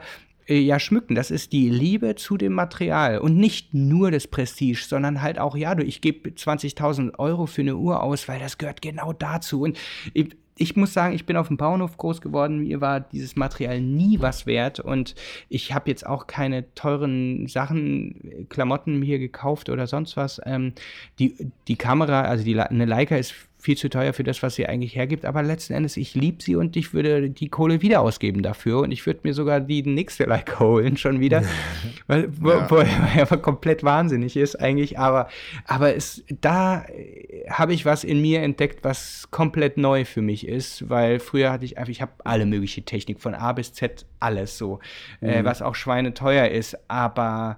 ja 0.58 0.80
schmücken. 0.80 1.16
Das 1.16 1.32
ist 1.32 1.52
die 1.52 1.70
Liebe 1.70 2.16
zu 2.16 2.38
dem 2.38 2.54
Material 2.54 3.20
und 3.20 3.38
nicht 3.38 3.74
nur 3.74 4.12
das 4.12 4.28
Prestige, 4.28 4.84
sondern 4.88 5.22
halt 5.22 5.39
auch, 5.39 5.56
ja, 5.56 5.76
du, 5.76 5.84
ich 5.84 6.02
gebe 6.02 6.30
20.000 6.30 7.20
Euro 7.20 7.45
für 7.45 7.62
eine 7.62 7.76
Uhr 7.76 8.02
aus, 8.02 8.28
weil 8.28 8.39
das 8.39 8.58
gehört 8.58 8.82
genau 8.82 9.14
dazu. 9.14 9.62
Und 9.62 9.78
ich, 10.14 10.36
ich 10.60 10.76
muss 10.76 10.93
sagen, 10.93 11.16
ich 11.16 11.26
bin 11.26 11.38
auf 11.38 11.47
dem 11.47 11.58
Bauernhof 11.58 11.97
groß 11.97 12.20
geworden. 12.22 12.60
Mir 12.60 12.82
war 12.82 13.00
dieses 13.00 13.36
Material 13.36 13.80
nie 13.80 14.20
was 14.20 14.45
wert 14.45 14.80
und 14.80 15.16
ich 15.47 15.74
habe 15.74 15.89
jetzt 15.89 16.06
auch 16.06 16.28
keine 16.28 16.74
teuren 16.76 17.47
Sachen, 17.47 18.16
äh, 18.30 18.43
Klamotten 18.45 19.00
mir 19.00 19.20
gekauft 19.20 19.70
oder 19.70 19.88
sonst 19.88 20.18
was. 20.18 20.41
Ähm, 20.45 20.74
die, 21.18 21.36
die 21.68 21.78
Kamera, 21.78 22.22
also 22.22 22.43
die, 22.43 22.60
eine 22.60 22.86
Leica 22.86 23.16
ist 23.16 23.49
viel 23.62 23.76
zu 23.78 23.89
teuer 23.89 24.14
für 24.14 24.24
das, 24.24 24.41
was 24.41 24.55
sie 24.55 24.66
eigentlich 24.66 24.95
hergibt, 24.95 25.26
aber 25.26 25.43
letzten 25.43 25.74
Endes, 25.74 25.97
ich 25.97 26.16
liebe 26.16 26.41
sie 26.41 26.55
und 26.55 26.78
ich 26.78 26.93
würde 26.93 27.30
die 27.30 27.49
Kohle 27.49 27.82
wieder 27.82 27.99
ausgeben 27.99 28.41
dafür. 28.41 28.80
Und 28.80 28.91
ich 28.91 29.05
würde 29.05 29.20
mir 29.24 29.34
sogar 29.34 29.60
die 29.60 29.84
nächste 29.84 30.24
Leica 30.24 30.60
holen 30.60 30.95
schon 30.95 31.20
wieder, 31.20 31.43
weil, 32.07 32.30
Ja. 32.43 32.70
wo 32.72 32.78
er 32.78 33.03
einfach 33.20 33.41
komplett 33.41 33.84
wahnsinnig 33.84 34.38
ist 34.38 34.55
eigentlich, 34.55 34.97
aber, 34.97 35.28
aber 35.66 35.93
es, 35.93 36.24
da 36.39 36.84
äh, 36.86 37.49
habe 37.49 37.74
ich 37.74 37.86
was 37.86 38.03
in 38.05 38.22
mir 38.22 38.41
entdeckt, 38.41 38.84
was 38.84 39.28
komplett 39.30 39.78
neu 39.78 40.05
für 40.05 40.22
mich 40.22 40.47
ist, 40.47 40.89
weil 40.89 41.20
früher 41.20 41.51
hatte 41.51 41.66
ich 41.66 41.78
einfach, 41.78 41.91
ich 41.91 42.01
habe 42.01 42.14
alle 42.24 42.45
mögliche 42.45 42.84
Technik 42.84 43.20
von 43.20 43.36
A 43.36 43.51
bis 43.51 43.74
Z, 43.74 44.05
alles 44.22 44.57
so, 44.57 44.80
äh, 45.20 45.43
was 45.43 45.62
auch 45.62 45.76
schweineteuer 45.76 46.47
ist, 46.47 46.78
aber 46.89 47.57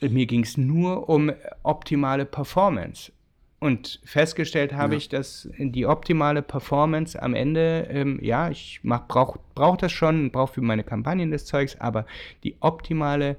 mir 0.00 0.26
ging 0.26 0.44
es 0.44 0.56
nur 0.56 1.08
um 1.08 1.32
optimale 1.64 2.24
Performance. 2.24 3.12
Und 3.60 4.00
festgestellt 4.04 4.72
habe 4.72 4.96
ich, 4.96 5.10
dass 5.10 5.48
die 5.58 5.84
optimale 5.84 6.40
Performance 6.40 7.20
am 7.22 7.34
Ende, 7.34 7.86
ähm, 7.90 8.18
ja, 8.22 8.48
ich 8.50 8.80
brauche 8.82 9.38
brauch 9.54 9.76
das 9.76 9.92
schon, 9.92 10.30
brauche 10.30 10.54
für 10.54 10.62
meine 10.62 10.82
Kampagnen 10.82 11.30
des 11.30 11.44
Zeugs, 11.44 11.76
aber 11.78 12.06
die 12.42 12.56
optimale 12.60 13.36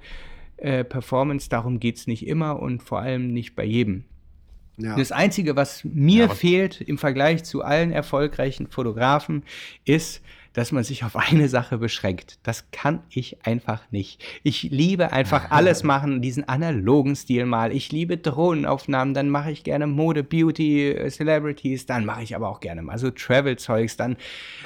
äh, 0.58 0.84
Performance, 0.84 1.50
darum 1.50 1.80
geht 1.80 1.98
es 1.98 2.06
nicht 2.06 2.28
immer 2.28 2.60
und 2.60 2.84
vor 2.84 3.00
allem 3.00 3.34
nicht 3.34 3.56
bei 3.56 3.64
jedem. 3.66 4.04
Ja. 4.78 4.96
Das 4.96 5.12
Einzige, 5.12 5.56
was 5.56 5.84
mir 5.84 6.26
Ja, 6.26 6.30
was- 6.30 6.38
fehlt 6.38 6.82
im 6.82 7.00
Vergleich 7.00 7.44
zu 7.44 7.64
allen 7.64 7.92
erfolgreichen 7.92 8.68
Fotografen, 8.68 9.42
ist, 9.86 10.22
dass 10.54 10.72
man 10.72 10.84
sich 10.84 11.04
auf 11.04 11.16
eine 11.16 11.48
Sache 11.48 11.78
beschränkt. 11.78 12.40
Das 12.44 12.72
kann 12.72 13.02
ich 13.10 13.46
einfach 13.46 13.82
nicht. 13.92 14.24
Ich 14.44 14.64
liebe 14.64 15.12
einfach 15.12 15.52
alles 15.52 15.84
machen, 15.84 16.22
diesen 16.22 16.48
analogen 16.48 17.16
Stil 17.16 17.46
mal. 17.46 17.72
Ich 17.72 17.92
liebe 17.92 18.18
Drohnenaufnahmen, 18.18 19.14
dann 19.14 19.30
mache 19.30 19.52
ich 19.52 19.64
gerne 19.64 19.88
Mode, 19.88 20.24
Beauty, 20.24 20.90
äh, 20.90 21.10
Celebrities, 21.10 21.86
dann 21.86 22.06
mache 22.06 22.24
ich 22.24 22.36
aber 22.36 22.50
auch 22.50 22.60
gerne 22.60 22.82
mal 22.82 22.98
so 22.98 23.12
Travel-Zeugs, 23.12 23.98
dann 23.98 24.18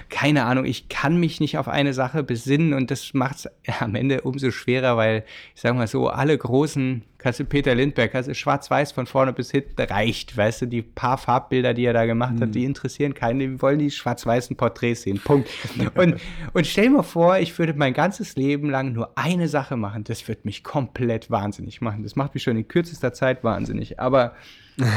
keine 0.09 0.45
Ahnung, 0.45 0.65
ich 0.65 0.89
kann 0.89 1.19
mich 1.19 1.39
nicht 1.39 1.57
auf 1.57 1.67
eine 1.67 1.93
Sache 1.93 2.23
besinnen 2.23 2.73
und 2.73 2.91
das 2.91 3.13
macht 3.13 3.37
es 3.37 3.49
am 3.81 3.95
Ende 3.95 4.21
umso 4.21 4.51
schwerer, 4.51 4.97
weil 4.97 5.23
ich 5.53 5.61
sage 5.61 5.75
mal 5.75 5.87
so, 5.87 6.09
alle 6.09 6.37
großen 6.37 7.03
Kannst 7.25 7.39
du 7.39 7.45
Peter 7.45 7.73
Lindbergh, 7.73 8.15
also 8.15 8.35
schwarz-weiß 8.35 8.91
von 8.91 9.07
vorne 9.07 9.33
bis 9.33 9.49
hinten 9.49 9.81
reicht, 9.81 10.37
weißt 10.37 10.61
du, 10.61 10.65
die 10.67 10.83
paar 10.83 11.17
Farbbilder, 11.17 11.73
die 11.73 11.83
er 11.83 11.93
da 11.93 12.05
gemacht 12.05 12.39
hat, 12.39 12.53
die 12.53 12.63
interessieren 12.65 13.15
keinen, 13.15 13.39
die 13.39 13.61
wollen 13.63 13.79
die 13.79 13.89
schwarz-weißen 13.89 14.55
Porträts 14.55 15.01
sehen, 15.01 15.19
Punkt. 15.19 15.49
Und, 15.95 16.21
und 16.53 16.67
stell 16.67 16.83
dir 16.83 16.91
mal 16.91 17.01
vor, 17.01 17.39
ich 17.39 17.57
würde 17.57 17.73
mein 17.73 17.95
ganzes 17.95 18.35
Leben 18.35 18.69
lang 18.69 18.93
nur 18.93 19.17
eine 19.17 19.47
Sache 19.47 19.75
machen, 19.75 20.03
das 20.03 20.27
wird 20.27 20.45
mich 20.45 20.63
komplett 20.63 21.31
wahnsinnig 21.31 21.81
machen. 21.81 22.03
Das 22.03 22.15
macht 22.15 22.35
mich 22.35 22.43
schon 22.43 22.57
in 22.57 22.67
kürzester 22.67 23.11
Zeit 23.11 23.43
wahnsinnig, 23.43 23.99
aber 23.99 24.35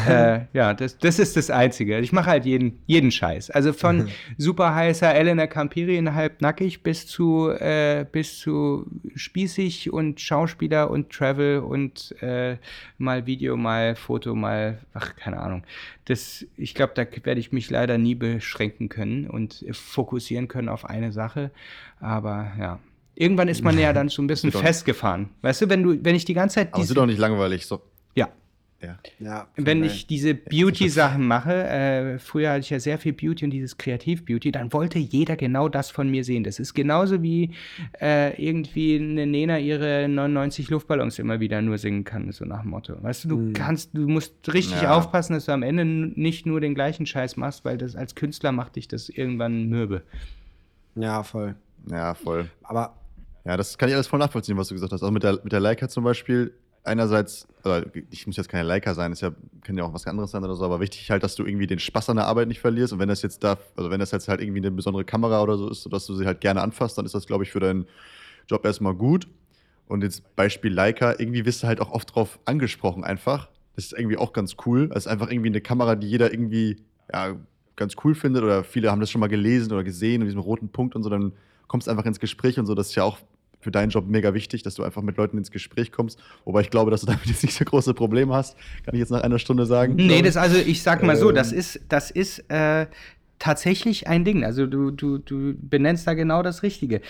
äh, 0.08 0.40
ja, 0.52 0.74
das, 0.74 0.98
das 0.98 1.18
ist 1.18 1.36
das 1.36 1.50
Einzige. 1.50 1.98
Ich 2.00 2.12
mache 2.12 2.30
halt 2.30 2.44
jeden, 2.44 2.80
jeden 2.86 3.10
Scheiß. 3.10 3.50
Also 3.50 3.72
von 3.72 4.08
super 4.38 4.74
heißer 4.74 5.14
Elena 5.14 5.46
Campiri 5.46 5.96
in 5.96 6.14
halb 6.14 6.40
nackig 6.40 6.82
bis 6.82 7.06
zu, 7.06 7.50
äh, 7.50 8.04
bis 8.10 8.38
zu 8.38 8.86
spießig 9.14 9.92
und 9.92 10.20
Schauspieler 10.20 10.90
und 10.90 11.10
Travel 11.10 11.60
und 11.60 12.14
äh, 12.22 12.56
mal 12.98 13.26
Video, 13.26 13.56
mal 13.56 13.94
Foto, 13.96 14.34
mal, 14.34 14.78
ach, 14.94 15.14
keine 15.16 15.38
Ahnung. 15.40 15.62
Das, 16.06 16.44
ich 16.56 16.74
glaube, 16.74 16.92
da 16.94 17.04
werde 17.24 17.40
ich 17.40 17.52
mich 17.52 17.70
leider 17.70 17.98
nie 17.98 18.14
beschränken 18.14 18.88
können 18.88 19.28
und 19.28 19.64
fokussieren 19.72 20.48
können 20.48 20.68
auf 20.68 20.84
eine 20.84 21.12
Sache. 21.12 21.50
Aber 22.00 22.52
ja. 22.58 22.78
Irgendwann 23.14 23.48
ist 23.48 23.64
man 23.64 23.76
ja 23.78 23.92
dann 23.92 24.08
so 24.08 24.22
ein 24.22 24.26
bisschen 24.28 24.52
festgefahren. 24.52 25.28
Weißt 25.42 25.62
du, 25.62 25.68
wenn 25.68 25.82
du, 25.82 26.04
wenn 26.04 26.14
ich 26.14 26.24
die 26.24 26.34
ganze 26.34 26.54
Zeit 26.56 26.68
Aber 26.72 26.80
diese- 26.82 26.92
ist 26.92 26.96
doch 26.96 27.06
nicht 27.06 27.18
langweilig. 27.18 27.66
So. 27.66 27.82
ja, 28.14 28.28
Ja. 28.80 28.96
ja. 29.18 29.48
wenn 29.56 29.82
ich 29.82 30.06
diese 30.06 30.34
Beauty-Sachen 30.52 31.26
mache, 31.26 31.52
äh, 31.68 32.18
früher 32.20 32.50
hatte 32.50 32.60
ich 32.60 32.70
ja 32.70 32.78
sehr 32.78 32.98
viel 32.98 33.12
Beauty 33.12 33.44
und 33.44 33.50
dieses 33.50 33.76
Kreativ-Beauty, 33.76 34.52
dann 34.52 34.72
wollte 34.72 35.00
jeder 35.00 35.36
genau 35.36 35.68
das 35.68 35.90
von 35.90 36.08
mir 36.08 36.22
sehen. 36.22 36.44
Das 36.44 36.60
ist 36.60 36.74
genauso 36.74 37.20
wie 37.20 37.50
äh, 38.00 38.40
irgendwie 38.40 38.96
eine 38.96 39.26
Nena 39.26 39.58
ihre 39.58 40.08
99 40.08 40.70
Luftballons 40.70 41.18
immer 41.18 41.40
wieder 41.40 41.60
nur 41.60 41.76
singen 41.78 42.04
kann, 42.04 42.30
so 42.30 42.44
nach 42.44 42.60
dem 42.62 42.70
Motto. 42.70 43.02
Weißt 43.02 43.24
du, 43.24 43.28
du 43.28 43.52
kannst, 43.52 43.90
du 43.94 44.06
musst 44.06 44.34
richtig 44.52 44.80
Ja. 44.82 44.96
aufpassen, 44.96 45.32
dass 45.32 45.46
du 45.46 45.52
am 45.52 45.64
Ende 45.64 45.84
nicht 45.84 46.46
nur 46.46 46.60
den 46.60 46.76
gleichen 46.76 47.04
Scheiß 47.04 47.36
machst, 47.36 47.64
weil 47.64 47.78
das 47.78 47.96
als 47.96 48.14
Künstler 48.14 48.52
macht 48.52 48.76
dich 48.76 48.86
das 48.86 49.08
irgendwann 49.08 49.68
mürbe. 49.68 50.02
ja, 50.94 51.22
voll. 51.24 51.56
ja, 51.90 52.14
voll. 52.14 52.48
Aber 52.62 52.94
Ja, 53.44 53.56
das 53.56 53.76
kann 53.76 53.88
ich 53.88 53.94
alles 53.96 54.06
voll 54.06 54.18
nachvollziehen, 54.20 54.56
was 54.56 54.68
du 54.68 54.74
gesagt 54.74 54.92
hast. 54.92 55.02
Auch 55.02 55.10
mit 55.10 55.22
der, 55.24 55.40
mit 55.42 55.50
der 55.52 55.60
Leica 55.60 55.88
zum 55.88 56.04
Beispiel. 56.04 56.52
Einerseits, 56.84 57.46
also 57.62 57.86
ich 58.10 58.26
muss 58.26 58.36
jetzt 58.36 58.48
keine 58.48 58.66
Leica 58.66 58.94
sein, 58.94 59.12
ist 59.12 59.20
ja, 59.20 59.32
kann 59.62 59.76
ja 59.76 59.84
auch 59.84 59.92
was 59.92 60.06
anderes 60.06 60.30
sein 60.30 60.42
oder 60.42 60.54
so, 60.54 60.64
aber 60.64 60.80
wichtig 60.80 61.10
halt, 61.10 61.22
dass 61.22 61.34
du 61.34 61.44
irgendwie 61.44 61.66
den 61.66 61.78
Spaß 61.78 62.10
an 62.10 62.16
der 62.16 62.26
Arbeit 62.26 62.48
nicht 62.48 62.60
verlierst. 62.60 62.92
Und 62.92 62.98
wenn 62.98 63.08
das 63.08 63.22
jetzt 63.22 63.44
da, 63.44 63.58
also 63.76 63.90
wenn 63.90 64.00
das 64.00 64.10
jetzt 64.10 64.28
halt 64.28 64.40
irgendwie 64.40 64.60
eine 64.60 64.70
besondere 64.70 65.04
Kamera 65.04 65.42
oder 65.42 65.58
so 65.58 65.68
ist, 65.68 65.82
sodass 65.82 66.06
du 66.06 66.14
sie 66.14 66.24
halt 66.24 66.40
gerne 66.40 66.62
anfasst, 66.62 66.96
dann 66.96 67.04
ist 67.04 67.14
das, 67.14 67.26
glaube 67.26 67.44
ich, 67.44 67.50
für 67.50 67.60
deinen 67.60 67.86
Job 68.48 68.64
erstmal 68.64 68.94
gut. 68.94 69.28
Und 69.86 70.02
jetzt 70.02 70.34
Beispiel 70.36 70.72
Leica, 70.72 71.14
irgendwie 71.18 71.44
wirst 71.44 71.62
du 71.62 71.66
halt 71.66 71.80
auch 71.80 71.90
oft 71.90 72.14
drauf 72.14 72.38
angesprochen 72.44 73.04
einfach. 73.04 73.48
Das 73.74 73.86
ist 73.86 73.92
irgendwie 73.92 74.16
auch 74.16 74.32
ganz 74.32 74.56
cool. 74.66 74.88
Das 74.88 75.04
ist 75.04 75.06
einfach 75.06 75.30
irgendwie 75.30 75.48
eine 75.48 75.60
Kamera, 75.60 75.94
die 75.94 76.08
jeder 76.08 76.32
irgendwie, 76.32 76.76
ja, 77.12 77.36
ganz 77.76 77.94
cool 78.04 78.14
findet 78.14 78.42
oder 78.42 78.64
viele 78.64 78.90
haben 78.90 79.00
das 79.00 79.10
schon 79.10 79.20
mal 79.20 79.28
gelesen 79.28 79.72
oder 79.72 79.84
gesehen 79.84 80.18
mit 80.18 80.28
diesem 80.28 80.40
roten 80.40 80.68
Punkt 80.68 80.96
und 80.96 81.04
so, 81.04 81.10
dann 81.10 81.32
kommst 81.68 81.86
du 81.86 81.90
einfach 81.90 82.04
ins 82.04 82.18
Gespräch 82.18 82.58
und 82.58 82.66
so. 82.66 82.74
Das 82.74 82.88
ist 82.88 82.96
ja 82.96 83.04
auch 83.04 83.18
für 83.60 83.70
deinen 83.70 83.90
Job 83.90 84.06
mega 84.08 84.34
wichtig, 84.34 84.62
dass 84.62 84.74
du 84.74 84.82
einfach 84.82 85.02
mit 85.02 85.16
Leuten 85.16 85.38
ins 85.38 85.50
Gespräch 85.50 85.92
kommst. 85.92 86.18
Wobei 86.44 86.60
ich 86.60 86.70
glaube, 86.70 86.90
dass 86.90 87.00
du 87.00 87.06
damit 87.08 87.26
jetzt 87.26 87.42
nicht 87.42 87.54
so 87.54 87.64
große 87.64 87.94
Probleme 87.94 88.34
hast. 88.34 88.56
Kann 88.84 88.94
ich 88.94 89.00
jetzt 89.00 89.10
nach 89.10 89.22
einer 89.22 89.38
Stunde 89.38 89.66
sagen. 89.66 89.94
Nee, 89.96 90.22
das 90.22 90.36
also, 90.36 90.56
ich 90.56 90.82
sag 90.82 91.02
mal 91.02 91.16
so, 91.16 91.32
das 91.32 91.52
Ähm. 91.52 91.58
ist, 91.58 91.80
das 91.88 92.10
ist 92.10 92.38
äh, 92.50 92.86
tatsächlich 93.38 94.06
ein 94.08 94.24
Ding. 94.24 94.44
Also 94.44 94.66
du, 94.66 94.90
du, 94.90 95.18
du 95.18 95.54
benennst 95.56 96.06
da 96.06 96.14
genau 96.14 96.42
das 96.42 96.62
Richtige. 96.62 97.00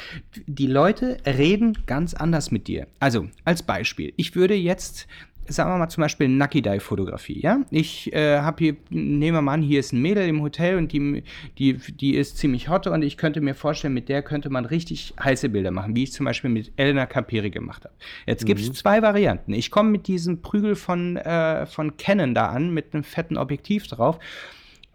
Die 0.47 0.67
Leute 0.67 1.19
reden 1.27 1.79
ganz 1.87 2.15
anders 2.15 2.51
mit 2.51 2.69
dir. 2.69 2.87
Also, 3.01 3.29
als 3.45 3.63
Beispiel, 3.63 4.13
ich 4.17 4.35
würde 4.35 4.55
jetzt. 4.55 5.07
Sagen 5.49 5.71
wir 5.71 5.79
mal 5.79 5.89
zum 5.89 6.03
Beispiel 6.03 6.29
Nucky-Dye-Fotografie, 6.29 7.41
ja? 7.41 7.61
Ich 7.71 8.13
äh, 8.13 8.41
habe 8.41 8.57
hier, 8.59 8.77
nehmen 8.91 9.37
wir 9.37 9.43
mal 9.43 9.55
an, 9.55 9.63
hier 9.63 9.81
ist 9.81 9.93
ein 9.93 10.03
Mädel 10.03 10.29
im 10.29 10.43
Hotel 10.43 10.77
und 10.77 10.93
die, 10.93 11.23
die, 11.59 11.75
die 11.75 12.17
ist 12.17 12.37
ziemlich 12.37 12.69
hot 12.69 12.87
und 12.87 13.03
ich 13.03 13.17
könnte 13.17 13.41
mir 13.41 13.55
vorstellen, 13.55 13.95
mit 13.95 14.09
der 14.09 14.23
könnte 14.23 14.51
man 14.51 14.67
richtig 14.67 15.15
heiße 15.19 15.49
Bilder 15.49 15.71
machen, 15.71 15.97
wie 15.97 16.03
ich 16.03 16.13
zum 16.13 16.27
Beispiel 16.27 16.51
mit 16.51 16.73
Elena 16.77 17.07
Capiri 17.07 17.51
gemacht 17.51 17.85
habe. 17.85 17.95
Jetzt 18.27 18.45
gibt 18.45 18.61
es 18.61 18.73
zwei 18.75 19.01
Varianten. 19.01 19.55
Ich 19.55 19.71
komme 19.71 19.91
mit 19.91 20.07
diesem 20.07 20.43
Prügel 20.43 20.77
von, 20.77 21.17
äh, 21.17 21.65
von 21.67 21.97
Canon 21.97 22.35
da 22.35 22.49
an, 22.49 22.75
mit 22.75 22.93
einem 22.93 23.05
fetten 23.05 23.39
Objektiv 23.39 23.87
drauf 23.87 24.19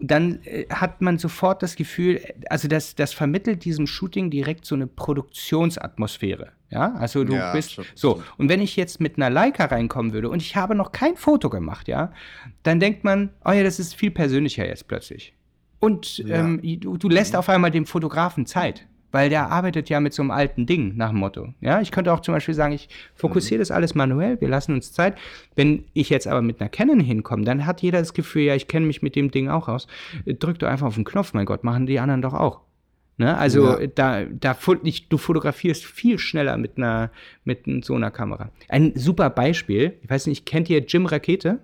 dann 0.06 0.40
äh, 0.44 0.66
hat 0.70 1.02
man 1.02 1.18
sofort 1.18 1.64
das 1.64 1.76
Gefühl, 1.78 2.20
also 2.50 2.68
das, 2.68 2.94
das 2.96 3.14
vermittelt 3.14 3.64
diesem 3.64 3.88
Shooting 3.88 4.30
direkt 4.30 4.66
so 4.66 4.76
eine 4.76 4.86
Produktionsatmosphäre. 5.58 6.52
Ja, 6.70 6.94
also 6.96 7.24
du 7.24 7.36
Ja, 7.36 7.52
bist 7.54 7.72
stimmt, 7.74 7.88
so. 7.96 8.12
stimmt. 8.14 8.26
Und 8.40 8.50
wenn 8.50 8.62
ich 8.62 8.76
jetzt 8.76 9.00
mit 9.00 9.18
einer 9.18 9.30
Leica 9.30 9.66
reinkommen 9.66 10.12
würde 10.14 10.30
und 10.30 10.42
ich 10.42 10.56
habe 10.56 10.76
noch 10.76 10.92
kein 10.92 11.16
Foto 11.16 11.50
gemacht, 11.50 11.88
ja, 11.88 12.12
dann 12.64 12.80
denkt 12.80 13.04
man, 13.04 13.30
oh 13.46 13.52
ja, 13.52 13.64
das 13.64 13.80
ist 13.80 13.96
viel 13.96 14.12
persönlicher 14.12 14.66
jetzt 14.66 14.88
plötzlich. 14.88 15.34
Und 15.80 16.18
Ja. 16.20 16.40
ähm, 16.40 16.60
du, 16.80 16.98
du 16.98 17.10
lässt 17.10 17.36
auf 17.36 17.48
einmal 17.50 17.72
dem 17.72 17.86
Fotografen 17.86 18.46
Zeit, 18.46 18.88
weil 19.14 19.30
der 19.30 19.50
arbeitet 19.52 19.90
ja 19.90 20.00
mit 20.00 20.12
so 20.14 20.24
einem 20.24 20.32
alten 20.32 20.66
Ding 20.66 20.98
nach 20.98 21.12
dem 21.12 21.20
Motto. 21.20 21.54
Ja, 21.62 21.80
ich 21.82 21.92
könnte 21.92 22.12
auch 22.12 22.20
zum 22.20 22.34
Beispiel 22.34 22.56
sagen, 22.56 22.74
ich 22.74 22.90
fokussiere 23.16 23.60
das 23.60 23.70
alles 23.70 23.94
manuell, 23.94 24.42
wir 24.42 24.50
lassen 24.50 24.74
uns 24.74 24.92
Zeit. 24.92 25.18
Wenn 25.56 25.86
ich 25.94 26.10
jetzt 26.10 26.28
aber 26.28 26.42
mit 26.42 26.60
einer 26.60 26.70
Canon 26.70 27.00
hinkomme, 27.00 27.46
dann 27.46 27.66
hat 27.68 27.82
jeder 27.84 28.00
das 28.00 28.14
Gefühl, 28.14 28.42
ja, 28.42 28.56
ich 28.56 28.68
kenne 28.68 28.88
mich 28.88 29.04
mit 29.04 29.16
dem 29.16 29.30
Ding 29.30 29.50
auch 29.50 29.70
aus. 29.70 29.88
Drück 30.26 30.58
doch 30.60 30.68
einfach 30.68 30.88
auf 30.88 30.96
den 30.96 31.04
Knopf, 31.06 31.34
mein 31.34 31.46
Gott, 31.46 31.64
machen 31.64 31.86
die 31.86 32.00
anderen 32.00 32.24
doch 32.24 32.34
auch. 32.34 32.62
Ne? 33.18 33.38
Also 33.38 33.80
Ja. 33.80 33.88
da, 33.88 34.24
da 34.26 34.58
ich, 34.84 35.08
du 35.10 35.18
fotografierst 35.18 35.86
viel 35.86 36.18
schneller 36.18 36.58
mit 36.58 36.78
einer 36.78 37.12
mit 37.44 37.66
so 37.86 37.94
einer 37.94 38.10
Kamera. 38.10 38.50
Ein 38.68 38.94
super 38.96 39.30
Beispiel, 39.30 39.94
ich 40.02 40.10
weiß 40.10 40.26
nicht, 40.26 40.48
kennt 40.48 40.70
ihr 40.72 40.80
Jim 40.80 41.06
Rakete? 41.06 41.60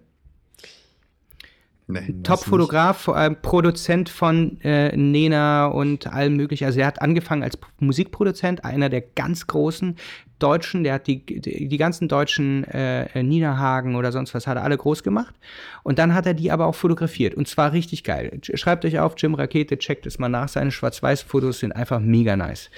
Nee. 1.91 2.13
Top-Fotograf, 2.21 2.99
vor 2.99 3.17
allem 3.17 3.35
Produzent 3.41 4.09
von 4.09 4.61
äh, 4.61 4.95
Nena 4.95 5.65
und 5.65 6.05
allem 6.05 6.35
möglichen. 6.35 6.65
Also 6.65 6.79
er 6.79 6.85
hat 6.85 7.01
angefangen 7.01 7.41
als 7.41 7.57
Musikproduzent, 7.79 8.63
einer 8.63 8.89
der 8.89 9.01
ganz 9.01 9.47
großen 9.47 9.95
Deutschen, 10.37 10.83
der 10.83 10.93
hat 10.93 11.07
die, 11.07 11.25
die, 11.25 11.67
die 11.67 11.77
ganzen 11.77 12.07
deutschen 12.07 12.63
äh, 12.65 13.23
Nina 13.23 13.57
Hagen 13.57 13.95
oder 13.95 14.11
sonst 14.11 14.35
was 14.35 14.45
hat 14.45 14.57
er 14.57 14.63
alle 14.63 14.77
groß 14.77 15.01
gemacht. 15.01 15.33
Und 15.81 15.97
dann 15.97 16.13
hat 16.13 16.27
er 16.27 16.35
die 16.35 16.51
aber 16.51 16.67
auch 16.67 16.75
fotografiert. 16.75 17.33
Und 17.33 17.47
zwar 17.47 17.73
richtig 17.73 18.03
geil. 18.03 18.39
Schreibt 18.53 18.85
euch 18.85 18.99
auf, 18.99 19.15
Jim 19.17 19.33
Rakete, 19.33 19.79
checkt 19.79 20.05
es 20.05 20.19
mal 20.19 20.29
nach. 20.29 20.47
Seine 20.47 20.69
Schwarz-Weiß-Fotos 20.69 21.57
sind 21.57 21.71
einfach 21.71 21.99
mega 21.99 22.37
nice. 22.37 22.69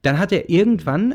Dann 0.00 0.18
hat 0.18 0.32
er 0.32 0.48
irgendwann 0.48 1.12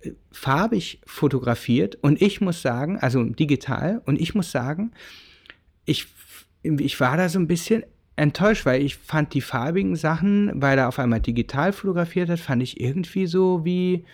äh, 0.00 0.10
farbig 0.32 1.00
fotografiert 1.06 1.96
und 2.00 2.20
ich 2.20 2.40
muss 2.40 2.60
sagen, 2.60 2.98
also 2.98 3.22
digital, 3.22 4.02
und 4.04 4.20
ich 4.20 4.34
muss 4.34 4.50
sagen, 4.50 4.90
ich, 5.84 6.06
ich 6.62 7.00
war 7.00 7.16
da 7.16 7.28
so 7.28 7.38
ein 7.38 7.46
bisschen 7.46 7.84
enttäuscht, 8.16 8.66
weil 8.66 8.82
ich 8.82 8.96
fand 8.96 9.34
die 9.34 9.40
farbigen 9.40 9.96
Sachen, 9.96 10.50
weil 10.54 10.78
er 10.78 10.88
auf 10.88 10.98
einmal 10.98 11.20
digital 11.20 11.72
fotografiert 11.72 12.28
hat, 12.28 12.40
fand 12.40 12.62
ich 12.62 12.80
irgendwie 12.80 13.26
so 13.26 13.64
wie, 13.64 14.04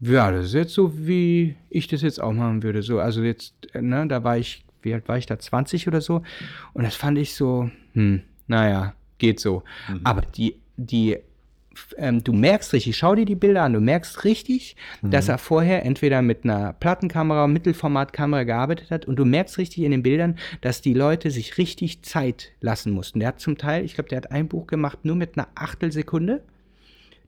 ja, 0.00 0.30
das 0.30 0.46
ist 0.46 0.54
jetzt 0.54 0.74
so, 0.74 0.92
wie 1.06 1.56
ich 1.70 1.88
das 1.88 2.02
jetzt 2.02 2.20
auch 2.20 2.32
machen 2.32 2.62
würde. 2.62 2.82
So, 2.82 3.00
also 3.00 3.22
jetzt, 3.22 3.54
ne, 3.74 4.06
da 4.06 4.22
war 4.22 4.36
ich, 4.36 4.64
wie 4.82 4.92
alt 4.92 5.08
war 5.08 5.16
ich 5.18 5.26
da, 5.26 5.38
20 5.38 5.88
oder 5.88 6.00
so? 6.00 6.22
Und 6.74 6.84
das 6.84 6.94
fand 6.94 7.18
ich 7.18 7.34
so, 7.34 7.70
hm, 7.94 8.22
naja, 8.46 8.94
geht 9.18 9.40
so. 9.40 9.62
Aber 10.04 10.20
die, 10.20 10.56
die, 10.76 11.16
ähm, 11.96 12.22
du 12.22 12.32
merkst 12.32 12.72
richtig, 12.72 12.96
schau 12.96 13.14
dir 13.14 13.24
die 13.24 13.34
Bilder 13.34 13.62
an, 13.62 13.72
du 13.72 13.80
merkst 13.80 14.24
richtig, 14.24 14.76
dass 15.02 15.28
er 15.28 15.38
vorher 15.38 15.84
entweder 15.84 16.22
mit 16.22 16.44
einer 16.44 16.72
Plattenkamera, 16.74 17.46
Mittelformatkamera 17.46 18.44
gearbeitet 18.44 18.90
hat 18.90 19.06
und 19.06 19.16
du 19.16 19.24
merkst 19.24 19.58
richtig 19.58 19.84
in 19.84 19.90
den 19.90 20.02
Bildern, 20.02 20.36
dass 20.60 20.80
die 20.80 20.94
Leute 20.94 21.30
sich 21.30 21.58
richtig 21.58 22.02
Zeit 22.02 22.52
lassen 22.60 22.92
mussten. 22.92 23.20
Der 23.20 23.28
hat 23.28 23.40
zum 23.40 23.58
Teil, 23.58 23.84
ich 23.84 23.94
glaube, 23.94 24.08
der 24.08 24.18
hat 24.18 24.30
ein 24.30 24.48
Buch 24.48 24.66
gemacht 24.66 25.04
nur 25.04 25.16
mit 25.16 25.36
einer 25.36 25.48
Achtelsekunde. 25.54 26.42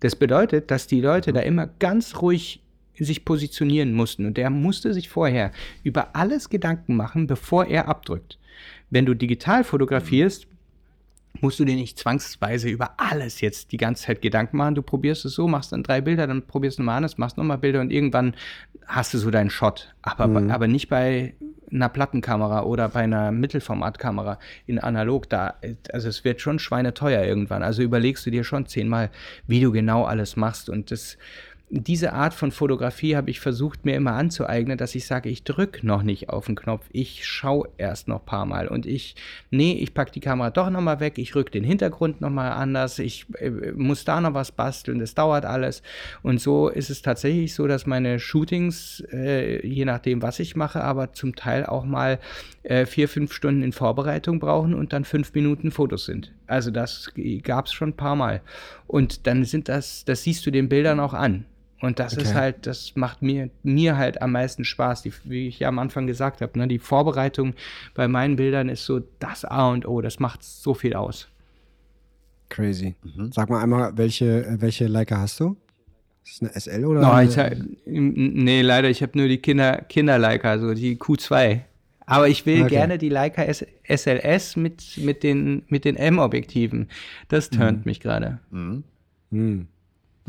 Das 0.00 0.16
bedeutet, 0.16 0.70
dass 0.70 0.86
die 0.86 1.00
Leute 1.00 1.32
da 1.32 1.40
immer 1.40 1.66
ganz 1.66 2.20
ruhig 2.22 2.62
sich 2.98 3.24
positionieren 3.24 3.92
mussten 3.92 4.26
und 4.26 4.36
der 4.36 4.50
musste 4.50 4.92
sich 4.92 5.08
vorher 5.08 5.52
über 5.82 6.16
alles 6.16 6.50
Gedanken 6.50 6.96
machen, 6.96 7.26
bevor 7.26 7.66
er 7.66 7.88
abdrückt. 7.88 8.38
Wenn 8.90 9.06
du 9.06 9.14
digital 9.14 9.64
fotografierst, 9.64 10.46
musst 11.40 11.60
du 11.60 11.64
dir 11.64 11.76
nicht 11.76 11.98
zwangsweise 11.98 12.68
über 12.68 12.92
alles 12.96 13.40
jetzt 13.40 13.72
die 13.72 13.76
ganze 13.76 14.06
Zeit 14.06 14.22
Gedanken 14.22 14.56
machen. 14.56 14.74
Du 14.74 14.82
probierst 14.82 15.24
es 15.24 15.34
so, 15.34 15.46
machst 15.46 15.72
dann 15.72 15.82
drei 15.82 16.00
Bilder, 16.00 16.26
dann 16.26 16.46
probierst 16.46 16.78
du 16.78 16.82
mal 16.82 16.96
anders, 16.96 17.18
machst 17.18 17.36
nochmal 17.36 17.58
Bilder 17.58 17.80
und 17.80 17.92
irgendwann 17.92 18.34
hast 18.86 19.14
du 19.14 19.18
so 19.18 19.30
deinen 19.30 19.50
Shot. 19.50 19.94
Aber, 20.02 20.24
aber 20.52 20.66
nicht 20.66 20.88
bei 20.88 21.34
einer 21.70 21.88
Plattenkamera 21.88 22.62
oder 22.62 22.88
bei 22.88 23.00
einer 23.00 23.30
Mittelformatkamera 23.30 24.38
in 24.66 24.78
analog. 24.78 25.28
Da, 25.28 25.54
also 25.92 26.08
es 26.08 26.24
wird 26.24 26.40
schon 26.40 26.58
schweineteuer 26.58 27.22
irgendwann. 27.22 27.62
Also 27.62 27.82
überlegst 27.82 28.24
du 28.26 28.30
dir 28.30 28.44
schon 28.44 28.66
zehnmal, 28.66 29.10
wie 29.46 29.60
du 29.60 29.72
genau 29.72 30.04
alles 30.04 30.36
machst. 30.36 30.70
Und 30.70 30.90
das, 30.90 31.18
diese 31.70 32.14
Art 32.14 32.32
von 32.32 32.50
Fotografie 32.50 33.14
habe 33.14 33.30
ich 33.30 33.40
versucht, 33.40 33.84
mir 33.84 33.94
immer 33.94 34.12
anzueignen, 34.12 34.78
dass 34.78 34.94
ich 34.94 35.06
sage, 35.06 35.28
ich 35.28 35.44
drücke 35.44 35.86
noch 35.86 36.02
nicht 36.02 36.30
auf 36.30 36.46
den 36.46 36.56
Knopf, 36.56 36.86
ich 36.92 37.26
schaue 37.26 37.68
erst 37.76 38.08
noch 38.08 38.20
ein 38.20 38.26
paar 38.26 38.46
Mal 38.46 38.68
und 38.68 38.86
ich, 38.86 39.16
nee, 39.50 39.72
ich 39.72 39.92
packe 39.92 40.12
die 40.12 40.20
Kamera 40.20 40.50
doch 40.50 40.70
nochmal 40.70 41.00
weg, 41.00 41.18
ich 41.18 41.34
rück 41.34 41.52
den 41.52 41.64
Hintergrund 41.64 42.22
nochmal 42.22 42.52
anders, 42.52 42.98
ich 42.98 43.26
äh, 43.38 43.50
muss 43.72 44.04
da 44.04 44.20
noch 44.20 44.32
was 44.32 44.50
basteln, 44.50 44.98
das 44.98 45.14
dauert 45.14 45.44
alles. 45.44 45.82
Und 46.22 46.40
so 46.40 46.68
ist 46.68 46.88
es 46.88 47.02
tatsächlich 47.02 47.54
so, 47.54 47.66
dass 47.66 47.86
meine 47.86 48.18
Shootings, 48.18 49.04
äh, 49.12 49.66
je 49.66 49.84
nachdem, 49.84 50.22
was 50.22 50.38
ich 50.38 50.56
mache, 50.56 50.82
aber 50.82 51.12
zum 51.12 51.36
Teil 51.36 51.66
auch 51.66 51.84
mal 51.84 52.18
äh, 52.62 52.86
vier, 52.86 53.08
fünf 53.08 53.32
Stunden 53.34 53.62
in 53.62 53.72
Vorbereitung 53.72 54.40
brauchen 54.40 54.72
und 54.72 54.94
dann 54.94 55.04
fünf 55.04 55.34
Minuten 55.34 55.70
Fotos 55.70 56.06
sind. 56.06 56.32
Also 56.46 56.70
das 56.70 57.12
gab 57.42 57.66
es 57.66 57.72
schon 57.72 57.90
ein 57.90 57.96
paar 57.96 58.16
Mal. 58.16 58.40
Und 58.86 59.26
dann 59.26 59.44
sind 59.44 59.68
das, 59.68 60.06
das 60.06 60.22
siehst 60.22 60.46
du 60.46 60.50
den 60.50 60.70
Bildern 60.70 60.98
auch 60.98 61.12
an. 61.12 61.44
Und 61.80 62.00
das 62.00 62.14
ist 62.14 62.30
Okay. 62.30 62.34
halt, 62.34 62.66
das 62.66 62.96
macht 62.96 63.22
mir, 63.22 63.50
mir 63.62 63.96
halt 63.96 64.20
am 64.20 64.32
meisten 64.32 64.64
Spaß, 64.64 65.02
die, 65.02 65.12
wie 65.24 65.46
ich 65.48 65.60
ja 65.60 65.68
am 65.68 65.78
Anfang 65.78 66.06
gesagt 66.08 66.40
habe. 66.40 66.58
Ne, 66.58 66.66
die 66.66 66.78
Vorbereitung 66.80 67.54
bei 67.94 68.08
meinen 68.08 68.34
Bildern 68.36 68.68
ist 68.68 68.84
so 68.84 69.00
das 69.20 69.44
A 69.44 69.68
und 69.70 69.86
O, 69.86 70.00
das 70.00 70.18
macht 70.18 70.42
so 70.42 70.74
viel 70.74 70.94
aus. 70.94 71.28
Crazy. 72.48 72.94
Mhm. 73.04 73.30
Sag 73.32 73.50
mal 73.50 73.62
einmal, 73.62 73.96
welche, 73.96 74.56
welche 74.60 74.86
Leica 74.86 75.18
hast 75.18 75.38
du? 75.40 75.56
Ist 76.24 76.42
das 76.42 76.48
eine 76.50 76.60
SL 76.60 76.84
oder? 76.86 77.00
No, 77.02 77.10
eine- 77.12 77.28
ich, 77.30 77.38
hab- 77.38 77.52
nee, 77.86 78.62
leider, 78.62 78.88
ich 78.90 79.02
habe 79.02 79.16
nur 79.16 79.28
die 79.28 79.38
Kinder, 79.38 79.82
Kinder-Leica, 79.88 80.50
also 80.50 80.74
die 80.74 80.96
Q2. 80.96 81.60
Aber 82.06 82.26
ich 82.28 82.46
will 82.46 82.62
Okay. 82.62 82.70
gerne 82.70 82.96
die 82.98 83.10
Leica 83.10 83.42
S 83.42 83.64
SLS 83.84 84.56
mit, 84.56 84.96
mit 84.96 85.22
den, 85.22 85.62
mit 85.68 85.84
den 85.84 85.94
M-Objektiven. 85.96 86.88
Das 87.28 87.50
turnt 87.50 87.84
mich 87.86 88.00
gerade. 88.00 88.40
Mhm. 88.50 88.82
Hm. 89.30 89.68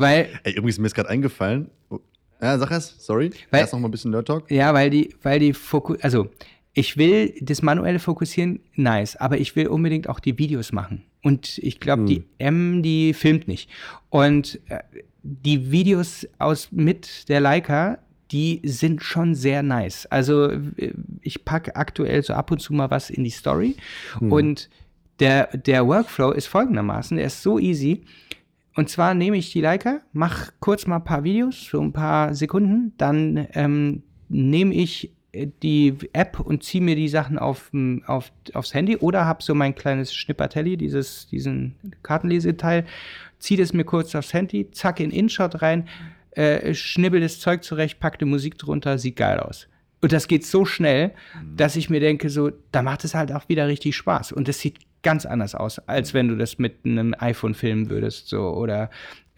Weil, 0.00 0.28
Ey, 0.44 0.52
übrigens, 0.54 0.78
mir 0.78 0.86
ist 0.86 0.94
gerade 0.94 1.08
eingefallen. 1.08 1.70
Oh, 1.90 1.98
Ja, 2.40 2.58
sag 2.58 2.70
es, 2.70 2.94
sorry. 2.98 3.30
Weil- 3.50 3.60
Erst 3.60 3.72
noch 3.72 3.80
mal 3.80 3.88
ein 3.88 3.90
bisschen 3.90 4.10
Nerd 4.12 4.26
Talk. 4.26 4.50
ja, 4.50 4.72
weil 4.74 4.90
die, 4.90 5.14
weil 5.22 5.38
die 5.38 5.52
Fokus, 5.52 6.00
also 6.02 6.28
ich 6.72 6.96
will 6.96 7.34
das 7.42 7.62
manuelle 7.62 7.98
Fokussieren, 7.98 8.60
nice, 8.76 9.16
aber 9.16 9.38
ich 9.38 9.56
will 9.56 9.66
unbedingt 9.66 10.08
auch 10.08 10.20
die 10.20 10.38
Videos 10.38 10.72
machen. 10.72 11.02
Und 11.22 11.58
ich 11.58 11.80
glaube, 11.80 12.04
die 12.06 12.24
M, 12.38 12.82
die 12.82 13.12
filmt 13.12 13.46
nicht. 13.48 13.68
Und 14.08 14.58
äh, 14.70 14.78
die 15.22 15.70
Videos 15.70 16.26
aus 16.38 16.68
mit 16.72 17.28
der 17.28 17.40
Leica, 17.40 17.98
die 18.30 18.60
sind 18.64 19.02
schon 19.02 19.34
sehr 19.34 19.62
nice. 19.62 20.06
Also 20.06 20.48
äh, 20.50 20.94
ich 21.20 21.44
packe 21.44 21.76
aktuell 21.76 22.22
so 22.22 22.32
ab 22.32 22.50
und 22.52 22.60
zu 22.60 22.72
mal 22.72 22.90
was 22.90 23.10
in 23.10 23.24
die 23.24 23.30
Story. 23.30 23.76
Und 24.20 24.70
der, 25.18 25.54
der 25.58 25.86
Workflow 25.86 26.30
ist 26.30 26.46
folgendermaßen, 26.46 27.18
der 27.18 27.26
ist 27.26 27.42
so 27.42 27.58
easy. 27.58 28.02
Und 28.74 28.88
zwar 28.88 29.14
nehme 29.14 29.36
ich 29.36 29.52
die 29.52 29.60
Leica, 29.60 30.00
mache 30.12 30.52
kurz 30.60 30.86
mal 30.86 30.96
ein 30.96 31.04
paar 31.04 31.24
Videos, 31.24 31.66
so 31.66 31.80
ein 31.80 31.92
paar 31.92 32.34
Sekunden, 32.34 32.92
dann 32.98 33.48
ähm, 33.54 34.02
nehme 34.28 34.74
ich 34.74 35.12
äh, 35.32 35.48
die 35.62 35.96
App 36.12 36.40
und 36.40 36.62
ziehe 36.62 36.82
mir 36.82 36.96
die 36.96 37.08
Sachen 37.08 37.38
auf, 37.38 37.70
auf, 38.06 38.32
aufs 38.54 38.74
Handy 38.74 38.96
oder 38.96 39.24
habe 39.24 39.42
so 39.42 39.54
mein 39.54 39.74
kleines 39.74 40.14
Schnippertelli, 40.14 40.76
dieses, 40.76 41.26
diesen 41.28 41.74
Kartenleseteil, 42.02 42.86
ziehe 43.38 43.58
das 43.58 43.72
mir 43.72 43.84
kurz 43.84 44.14
aufs 44.14 44.32
Handy, 44.32 44.70
zack 44.70 45.00
in 45.00 45.10
InShot 45.10 45.62
rein, 45.62 45.88
äh, 46.32 46.72
schnibbel 46.74 47.20
das 47.20 47.40
Zeug 47.40 47.64
zurecht, 47.64 47.98
pack 47.98 48.18
die 48.18 48.24
Musik 48.24 48.56
drunter, 48.56 48.98
sieht 48.98 49.16
geil 49.16 49.40
aus. 49.40 49.66
Und 50.00 50.12
das 50.12 50.28
geht 50.28 50.46
so 50.46 50.64
schnell, 50.64 51.12
dass 51.56 51.76
ich 51.76 51.90
mir 51.90 52.00
denke, 52.00 52.30
so, 52.30 52.50
da 52.72 52.80
macht 52.80 53.04
es 53.04 53.14
halt 53.14 53.32
auch 53.32 53.48
wieder 53.48 53.68
richtig 53.68 53.96
Spaß. 53.96 54.32
Und 54.32 54.48
das 54.48 54.58
sieht 54.58 54.78
ganz 55.02 55.26
anders 55.26 55.54
aus, 55.54 55.78
als 55.88 56.14
wenn 56.14 56.28
du 56.28 56.36
das 56.36 56.58
mit 56.58 56.84
einem 56.84 57.14
iPhone 57.18 57.54
filmen 57.54 57.90
würdest, 57.90 58.28
so, 58.28 58.50
oder 58.50 58.90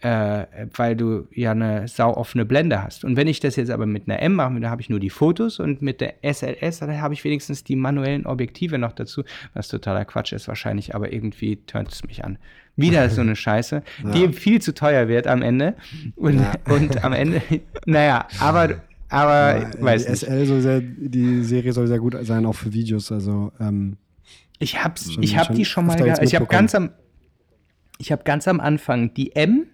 äh, 0.03 0.45
weil 0.75 0.95
du 0.97 1.27
ja 1.31 1.51
eine 1.51 1.87
sauoffene 1.87 2.45
Blende 2.45 2.83
hast. 2.83 3.05
Und 3.05 3.15
wenn 3.15 3.27
ich 3.27 3.39
das 3.39 3.55
jetzt 3.55 3.71
aber 3.71 3.85
mit 3.85 4.09
einer 4.09 4.21
M 4.21 4.33
mache, 4.33 4.59
da 4.59 4.69
habe 4.69 4.81
ich 4.81 4.89
nur 4.89 4.99
die 4.99 5.09
Fotos 5.09 5.59
und 5.59 5.81
mit 5.81 6.01
der 6.01 6.15
SLS, 6.21 6.79
da 6.79 6.87
habe 6.99 7.13
ich 7.13 7.23
wenigstens 7.23 7.63
die 7.63 7.77
manuellen 7.77 8.25
Objektive 8.25 8.77
noch 8.77 8.91
dazu, 8.91 9.23
was 9.53 9.69
totaler 9.69 10.03
Quatsch 10.03 10.33
ist 10.33 10.47
wahrscheinlich, 10.49 10.93
aber 10.93 11.13
irgendwie 11.13 11.55
turnt 11.55 11.91
es 11.91 12.03
mich 12.03 12.25
an. 12.25 12.37
Wieder 12.75 13.09
so 13.09 13.21
eine 13.21 13.35
Scheiße, 13.35 13.83
die 14.13 14.33
viel 14.33 14.59
zu 14.59 14.73
teuer 14.73 15.07
wird 15.07 15.27
am 15.27 15.41
Ende. 15.41 15.75
Und, 16.15 16.41
und 16.65 17.03
am 17.03 17.13
Ende, 17.13 17.41
naja, 17.85 18.27
aber, 18.39 18.81
aber, 19.09 19.61
Ja, 19.61 19.71
weiß 19.79 20.05
die 20.05 20.11
nicht. 20.11 20.23
SL 20.23 20.45
soll 20.45 20.61
sehr, 20.61 20.81
die 20.81 21.43
Serie 21.43 21.71
soll 21.71 21.87
sehr 21.87 21.99
gut 21.99 22.17
sein, 22.21 22.45
auch 22.45 22.55
für 22.55 22.73
Videos. 22.73 23.11
Also, 23.11 23.51
ähm, 23.59 23.97
Ich 24.63 24.83
hab's, 24.83 25.13
Schon- 25.13 25.23
ich 25.23 25.37
hab 25.37 25.53
die 25.53 25.65
schon 25.65 25.85
mal. 25.85 25.95
Ich 26.21 26.35
habe 26.35 26.45
ganz 26.47 26.73
am, 26.75 26.91
ich 27.97 28.11
habe 28.11 28.23
ganz 28.23 28.47
am 28.47 28.59
Anfang 28.59 29.13
die 29.13 29.35
M, 29.35 29.67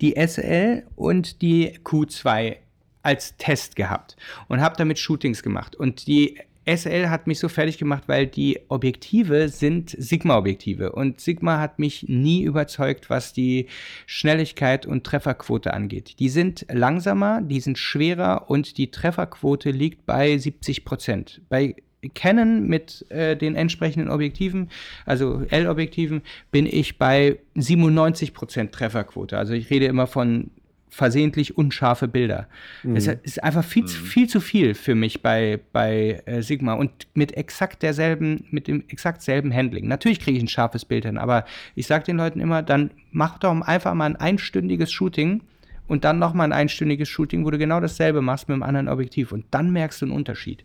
die 0.00 0.14
SL 0.16 0.84
und 0.96 1.42
die 1.42 1.78
Q2 1.84 2.56
als 3.02 3.36
Test 3.36 3.76
gehabt 3.76 4.16
und 4.48 4.60
habe 4.60 4.76
damit 4.76 4.98
Shootings 4.98 5.42
gemacht. 5.42 5.74
Und 5.74 6.06
die 6.06 6.38
SL 6.64 7.08
hat 7.08 7.26
mich 7.26 7.40
so 7.40 7.48
fertig 7.48 7.78
gemacht, 7.78 8.04
weil 8.06 8.28
die 8.28 8.60
Objektive 8.68 9.48
sind 9.48 9.90
Sigma-Objektive. 9.98 10.92
Und 10.92 11.20
Sigma 11.20 11.58
hat 11.58 11.80
mich 11.80 12.04
nie 12.08 12.42
überzeugt, 12.42 13.10
was 13.10 13.32
die 13.32 13.66
Schnelligkeit 14.06 14.86
und 14.86 15.02
Trefferquote 15.02 15.74
angeht. 15.74 16.20
Die 16.20 16.28
sind 16.28 16.66
langsamer, 16.70 17.42
die 17.42 17.58
sind 17.58 17.78
schwerer 17.78 18.48
und 18.48 18.78
die 18.78 18.92
Trefferquote 18.92 19.72
liegt 19.72 20.06
bei 20.06 20.38
70 20.38 20.84
Prozent. 20.84 21.40
Bei 21.48 21.74
Canon 22.14 22.66
mit 22.66 23.06
äh, 23.10 23.36
den 23.36 23.54
entsprechenden 23.54 24.10
Objektiven, 24.10 24.68
also 25.06 25.42
L-Objektiven, 25.48 26.22
bin 26.50 26.66
ich 26.66 26.98
bei 26.98 27.38
97% 27.56 28.70
Trefferquote. 28.70 29.38
Also 29.38 29.54
ich 29.54 29.70
rede 29.70 29.86
immer 29.86 30.06
von 30.06 30.50
versehentlich 30.92 31.56
unscharfe 31.56 32.06
Bilder. 32.06 32.48
Mhm. 32.82 32.96
Es 32.96 33.06
ist 33.06 33.42
einfach 33.42 33.64
viel, 33.64 33.86
zu, 33.86 33.98
viel 33.98 34.28
zu 34.28 34.40
viel 34.40 34.74
für 34.74 34.94
mich 34.94 35.22
bei, 35.22 35.58
bei 35.72 36.22
äh, 36.26 36.42
Sigma 36.42 36.74
und 36.74 36.90
mit 37.14 37.34
exakt 37.34 37.82
derselben, 37.82 38.44
mit 38.50 38.68
dem 38.68 38.84
exakt 38.88 39.22
selben 39.22 39.54
Handling. 39.54 39.88
Natürlich 39.88 40.20
kriege 40.20 40.36
ich 40.36 40.44
ein 40.44 40.48
scharfes 40.48 40.84
Bild 40.84 41.06
hin, 41.06 41.16
aber 41.16 41.46
ich 41.76 41.86
sage 41.86 42.04
den 42.04 42.18
Leuten 42.18 42.40
immer, 42.40 42.62
dann 42.62 42.90
mach 43.10 43.38
doch 43.38 43.58
einfach 43.62 43.94
mal 43.94 44.04
ein 44.04 44.16
einstündiges 44.16 44.92
Shooting 44.92 45.40
und 45.86 46.04
dann 46.04 46.18
nochmal 46.18 46.48
ein 46.48 46.52
einstündiges 46.52 47.08
Shooting, 47.08 47.44
wo 47.44 47.50
du 47.50 47.58
genau 47.58 47.80
dasselbe 47.80 48.22
machst 48.22 48.48
mit 48.48 48.54
einem 48.54 48.62
anderen 48.62 48.88
Objektiv 48.88 49.32
und 49.32 49.44
dann 49.50 49.70
merkst 49.72 50.00
du 50.00 50.06
einen 50.06 50.14
Unterschied. 50.14 50.64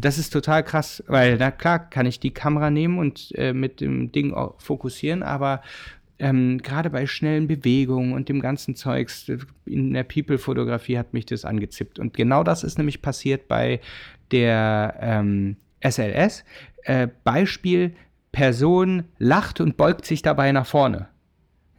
Das 0.00 0.18
ist 0.18 0.32
total 0.32 0.62
krass, 0.62 1.02
weil 1.06 1.36
na 1.38 1.50
klar 1.50 1.78
kann 1.78 2.06
ich 2.06 2.20
die 2.20 2.32
Kamera 2.32 2.70
nehmen 2.70 2.98
und 2.98 3.32
äh, 3.36 3.52
mit 3.52 3.80
dem 3.80 4.12
Ding 4.12 4.34
fokussieren, 4.58 5.22
aber 5.22 5.62
ähm, 6.18 6.58
gerade 6.58 6.88
bei 6.90 7.06
schnellen 7.06 7.48
Bewegungen 7.48 8.12
und 8.12 8.28
dem 8.28 8.40
ganzen 8.40 8.76
Zeugs 8.76 9.28
in 9.66 9.92
der 9.92 10.04
People-Fotografie 10.04 10.96
hat 10.96 11.12
mich 11.12 11.26
das 11.26 11.44
angezippt. 11.44 11.98
Und 11.98 12.14
genau 12.14 12.44
das 12.44 12.62
ist 12.62 12.78
nämlich 12.78 13.02
passiert 13.02 13.48
bei 13.48 13.80
der 14.30 14.96
ähm, 15.00 15.56
SLS. 15.82 16.44
Äh, 16.84 17.08
Beispiel, 17.24 17.94
Person 18.30 19.04
lacht 19.18 19.60
und 19.60 19.76
beugt 19.76 20.06
sich 20.06 20.22
dabei 20.22 20.52
nach 20.52 20.66
vorne. 20.66 21.08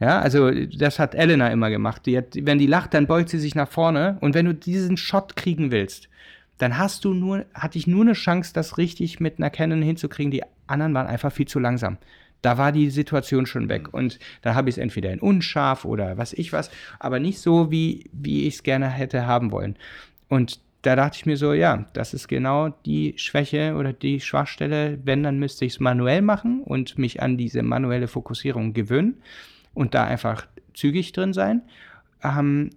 Ja, 0.04 0.20
also 0.20 0.50
das 0.50 0.98
hat 0.98 1.14
Elena 1.14 1.48
immer 1.48 1.70
gemacht. 1.70 2.04
Die 2.04 2.18
hat, 2.18 2.26
wenn 2.38 2.58
die 2.58 2.66
lacht, 2.66 2.92
dann 2.92 3.06
beugt 3.06 3.30
sie 3.30 3.38
sich 3.38 3.54
nach 3.54 3.70
vorne. 3.70 4.18
Und 4.20 4.34
wenn 4.34 4.44
du 4.44 4.52
diesen 4.52 4.98
Shot 4.98 5.34
kriegen 5.34 5.70
willst, 5.70 6.10
dann 6.58 6.76
hast 6.76 7.06
du 7.06 7.14
nur, 7.14 7.46
hatte 7.54 7.78
ich 7.78 7.86
nur 7.86 8.02
eine 8.02 8.12
Chance, 8.12 8.52
das 8.52 8.76
richtig 8.76 9.18
mit 9.18 9.38
einer 9.38 9.48
Canon 9.48 9.80
hinzukriegen. 9.80 10.30
Die 10.30 10.42
anderen 10.66 10.92
waren 10.92 11.06
einfach 11.06 11.32
viel 11.32 11.48
zu 11.48 11.58
langsam. 11.58 11.96
Da 12.42 12.58
war 12.58 12.70
die 12.70 12.90
Situation 12.90 13.46
schon 13.46 13.70
weg. 13.70 13.94
Und 13.94 14.18
da 14.42 14.54
habe 14.54 14.68
ich 14.68 14.74
es 14.74 14.78
entweder 14.78 15.10
in 15.10 15.20
unscharf 15.20 15.86
oder 15.86 16.18
was 16.18 16.34
ich 16.34 16.52
was, 16.52 16.70
aber 16.98 17.18
nicht 17.18 17.38
so, 17.38 17.70
wie, 17.70 18.10
wie 18.12 18.46
ich 18.46 18.56
es 18.56 18.62
gerne 18.62 18.90
hätte 18.90 19.26
haben 19.26 19.52
wollen. 19.52 19.74
Und 20.28 20.60
da 20.82 20.96
dachte 20.96 21.16
ich 21.16 21.24
mir 21.24 21.38
so, 21.38 21.54
ja, 21.54 21.86
das 21.94 22.12
ist 22.12 22.28
genau 22.28 22.68
die 22.84 23.14
Schwäche 23.16 23.74
oder 23.76 23.94
die 23.94 24.20
Schwachstelle. 24.20 24.98
Wenn, 25.02 25.22
dann 25.22 25.38
müsste 25.38 25.64
ich 25.64 25.72
es 25.72 25.80
manuell 25.80 26.20
machen 26.20 26.60
und 26.62 26.98
mich 26.98 27.22
an 27.22 27.38
diese 27.38 27.62
manuelle 27.62 28.06
Fokussierung 28.06 28.74
gewöhnen 28.74 29.22
und 29.74 29.94
da 29.94 30.04
einfach 30.04 30.46
zügig 30.72 31.12
drin 31.12 31.32
sein. 31.32 31.62
Ähm, 32.22 32.70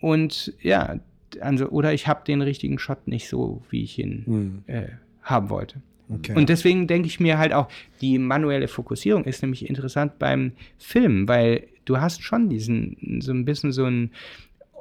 und 0.00 0.54
ja, 0.60 1.00
also, 1.40 1.68
oder 1.68 1.92
ich 1.92 2.06
habe 2.06 2.24
den 2.24 2.40
richtigen 2.42 2.78
Shot 2.78 3.06
nicht 3.08 3.28
so, 3.28 3.62
wie 3.70 3.82
ich 3.82 3.98
ihn 3.98 4.22
Hm. 4.26 4.62
äh, 4.66 4.88
haben 5.22 5.50
wollte. 5.50 5.80
Okay. 6.10 6.34
Und 6.34 6.48
deswegen 6.48 6.86
denke 6.86 7.06
ich 7.06 7.20
mir 7.20 7.36
halt 7.36 7.52
auch, 7.52 7.68
die 8.00 8.18
manuelle 8.18 8.68
Fokussierung 8.68 9.24
ist 9.24 9.42
nämlich 9.42 9.68
interessant 9.68 10.18
beim 10.18 10.52
Film, 10.78 11.28
weil 11.28 11.68
du 11.84 12.00
hast 12.00 12.22
schon 12.22 12.48
diesen, 12.48 13.20
so 13.20 13.32
ein 13.32 13.44
bisschen 13.44 13.72
so 13.72 13.84
einen 13.84 14.12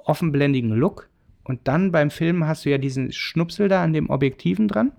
offenblendigen 0.05 0.71
Look 0.71 1.09
und 1.43 1.59
dann 1.65 1.91
beim 1.91 2.11
Film 2.11 2.45
hast 2.47 2.63
du 2.63 2.69
ja 2.69 2.77
diesen 2.77 3.11
Schnupsel 3.11 3.67
da 3.67 3.83
an 3.83 3.91
dem 3.91 4.09
Objektiven 4.09 4.69
dran. 4.69 4.93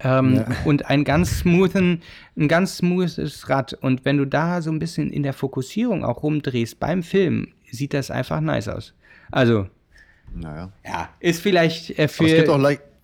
Ähm, 0.00 0.36
Ja. 0.36 0.46
Und 0.64 0.86
einen 0.86 1.04
ganz 1.04 1.40
smoothen, 1.40 2.02
ein 2.36 2.48
ganz 2.48 2.76
smoothes 2.78 3.48
Rad. 3.48 3.74
Und 3.74 4.04
wenn 4.04 4.16
du 4.18 4.24
da 4.24 4.62
so 4.62 4.70
ein 4.70 4.78
bisschen 4.78 5.10
in 5.12 5.22
der 5.22 5.32
Fokussierung 5.32 6.04
auch 6.04 6.22
rumdrehst 6.22 6.78
beim 6.80 7.02
Film, 7.02 7.48
sieht 7.70 7.92
das 7.94 8.10
einfach 8.10 8.40
nice 8.40 8.68
aus. 8.68 8.94
Also, 9.30 9.66
Naja. 10.34 10.70
ja, 10.86 11.08
ist 11.20 11.40
vielleicht 11.42 11.98
äh, 11.98 12.08
für 12.08 12.24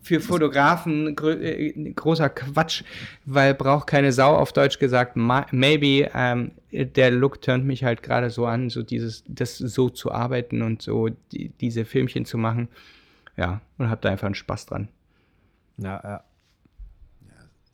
für 0.03 0.21
Fotografen 0.21 1.17
grö 1.17 1.33
äh, 1.33 1.73
großer 1.93 2.29
Quatsch, 2.29 2.85
weil 3.25 3.55
braucht 3.55 3.89
keine 3.89 4.13
Sau 4.13 4.37
auf 4.37 4.53
Deutsch 4.53 4.79
gesagt. 4.79 5.17
ma- 5.17 5.47
Maybe 5.51 6.09
ähm, 6.15 6.53
der 6.71 7.11
Look 7.11 7.43
turnt 7.43 7.65
mich 7.65 7.83
halt 7.83 8.05
gerade 8.05 8.31
so 8.31 8.47
an, 8.47 8.71
so 8.71 8.85
dieses, 8.85 9.25
das 9.27 9.59
so 9.59 9.89
zu 9.91 10.13
arbeiten 10.13 10.63
und 10.63 10.81
so 10.83 11.09
die, 11.33 11.49
diese 11.61 11.85
Filmchen 11.85 12.25
zu 12.25 12.39
machen. 12.39 12.69
Ja, 13.37 13.61
und 13.79 13.91
hab 13.91 14.01
da 14.01 14.11
einfach 14.11 14.27
einen 14.27 14.37
Spaß 14.37 14.67
dran. 14.67 14.89
ja, 15.79 16.01
ja. 16.05 16.25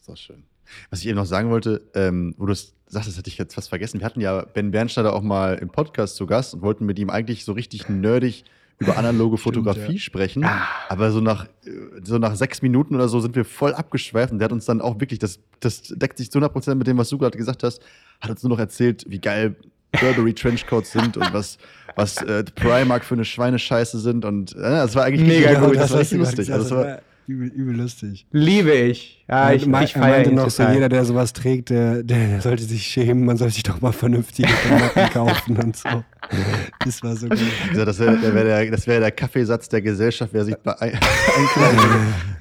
Ist 0.02 0.10
auch 0.10 0.16
schön. 0.16 0.42
Was 0.90 1.00
ich 1.00 1.06
eben 1.06 1.16
noch 1.16 1.26
sagen 1.26 1.50
wollte, 1.50 1.82
ähm, 1.94 2.34
wo 2.36 2.46
du 2.46 2.52
es 2.52 2.74
sagst, 2.86 3.08
das 3.08 3.16
hätte 3.16 3.28
ich 3.28 3.38
jetzt 3.38 3.54
fast 3.54 3.68
vergessen. 3.68 4.00
Wir 4.00 4.06
hatten 4.06 4.20
ja 4.20 4.42
Ben 4.42 4.70
Bernsteiner 4.70 5.12
auch 5.12 5.22
mal 5.22 5.54
im 5.54 5.70
Podcast 5.70 6.16
zu 6.16 6.26
Gast 6.26 6.54
und 6.54 6.62
wollten 6.62 6.86
mit 6.86 6.98
ihm 6.98 7.10
eigentlich 7.10 7.44
so 7.44 7.52
richtig 7.52 7.88
nerdig 7.88 8.44
über 8.78 8.96
analoge 8.96 9.38
Fotografie 9.38 9.92
ja. 9.92 9.98
sprechen. 9.98 10.44
Aber 10.88 11.12
so 11.12 11.20
nach, 11.20 11.46
äh, 11.64 11.70
so 12.02 12.18
nach 12.18 12.34
sechs 12.34 12.62
Minuten 12.62 12.94
oder 12.94 13.08
so 13.08 13.20
sind 13.20 13.36
wir 13.36 13.44
voll 13.44 13.74
abgeschweift 13.74 14.32
und 14.32 14.38
der 14.38 14.46
hat 14.46 14.52
uns 14.52 14.64
dann 14.64 14.80
auch 14.80 14.98
wirklich, 14.98 15.20
das, 15.20 15.38
das 15.60 15.82
deckt 15.82 16.18
sich 16.18 16.30
zu 16.30 16.38
100% 16.38 16.74
mit 16.74 16.86
dem, 16.86 16.98
was 16.98 17.08
du 17.08 17.18
gerade 17.18 17.38
gesagt 17.38 17.62
hast, 17.62 17.80
hat 18.20 18.30
uns 18.30 18.42
nur 18.42 18.50
noch 18.50 18.58
erzählt, 18.58 19.04
wie 19.08 19.20
geil 19.20 19.54
Burberry 20.00 20.34
Trenchcoats 20.34 20.90
sind 20.90 21.16
und 21.16 21.32
was, 21.32 21.58
was 21.94 22.16
äh, 22.16 22.42
Primark 22.42 23.04
für 23.04 23.14
eine 23.14 23.24
Schweinescheiße 23.24 24.00
sind 24.00 24.24
und 24.24 24.56
äh, 24.56 24.60
das 24.60 24.96
war 24.96 25.04
eigentlich 25.04 25.28
Mega 25.28 25.60
gut, 25.60 25.76
das 25.76 25.90
war 25.90 26.00
hast 26.00 26.12
richtig 26.12 26.18
du 26.18 26.24
lustig. 26.24 26.52
Also, 26.52 26.76
das 26.76 26.86
war, 26.86 27.02
übel, 27.27 27.49
übel 27.49 27.77
lustig. 27.77 28.27
Liebe 28.32 28.73
ich. 28.73 29.24
Ja, 29.28 29.53
ich, 29.53 29.66
mei- 29.66 29.85
ich 29.85 29.94
er 29.97 30.03
feiere 30.03 30.27
ihn 30.27 30.35
noch 30.35 30.51
so, 30.51 30.59
total. 30.62 30.74
jeder, 30.74 30.89
der 30.89 31.05
sowas 31.05 31.32
trägt, 31.32 31.70
der, 31.70 32.03
der 32.03 32.40
sollte 32.40 32.65
sich 32.65 32.86
schämen, 32.86 33.24
man 33.24 33.36
soll 33.36 33.51
sich 33.51 33.62
doch 33.62 33.81
mal 33.81 33.93
vernünftige 33.93 34.49
Klamotten 34.53 35.11
kaufen 35.12 35.57
und 35.57 35.77
so. 35.77 35.89
Das 36.84 37.00
war 37.02 37.14
so 37.14 37.28
gut. 37.28 37.38
Gesagt, 37.70 37.86
das 37.88 37.98
wäre 38.00 38.34
wär 38.34 38.42
der, 38.44 38.70
das 38.72 38.86
wär 38.88 38.98
der 38.98 39.12
Kaffeesatz 39.12 39.68
der 39.68 39.82
Gesellschaft, 39.82 40.32
wer 40.32 40.44
sich 40.44 40.56
bei 40.56 40.72
ein- 40.80 40.98
einkleidet. 41.38 41.90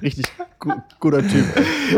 Richtig 0.02 0.26
gu 0.58 0.72
guter 0.98 1.22
Typ. 1.22 1.44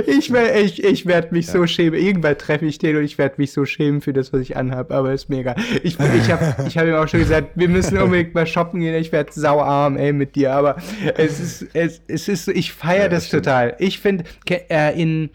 Ich, 0.06 0.30
wär- 0.30 0.60
ich, 0.60 0.84
ich 0.84 1.06
werde 1.06 1.28
mich 1.32 1.46
so 1.46 1.66
schämen. 1.66 1.98
Irgendwann 1.98 2.36
treffe 2.36 2.66
ich 2.66 2.76
den 2.78 2.96
und 2.98 3.04
ich 3.04 3.16
werde 3.16 3.36
mich 3.38 3.52
so 3.52 3.64
schämen 3.64 4.02
für 4.02 4.12
das, 4.12 4.32
was 4.34 4.42
ich 4.42 4.56
anhabe. 4.58 4.94
Aber 4.94 5.12
ist 5.14 5.30
mega. 5.30 5.54
Ich, 5.82 5.98
ich 5.98 6.30
habe 6.30 6.54
ich 6.68 6.76
hab 6.76 6.86
ihm 6.86 6.94
auch 6.96 7.08
schon 7.08 7.20
gesagt, 7.20 7.52
wir 7.54 7.68
müssen 7.70 7.96
unbedingt 7.96 8.34
mal 8.34 8.46
shoppen 8.46 8.80
gehen. 8.80 8.94
Ich 8.94 9.10
werde 9.10 9.32
sauarm, 9.32 9.96
ey, 9.96 10.12
mit 10.12 10.36
dir. 10.36 10.52
Aber 10.52 10.76
es 11.16 11.40
ist, 11.40 11.66
es, 11.74 12.02
es 12.08 12.28
ist 12.28 12.44
so, 12.44 12.52
ich 12.52 12.74
feiere 12.74 13.04
Ja, 13.04 13.08
das 13.08 13.24
das 13.24 13.30
total. 13.30 13.74
Ich 13.78 14.00
finde, 14.00 14.24
äh, 14.50 15.00
in, 15.00 15.30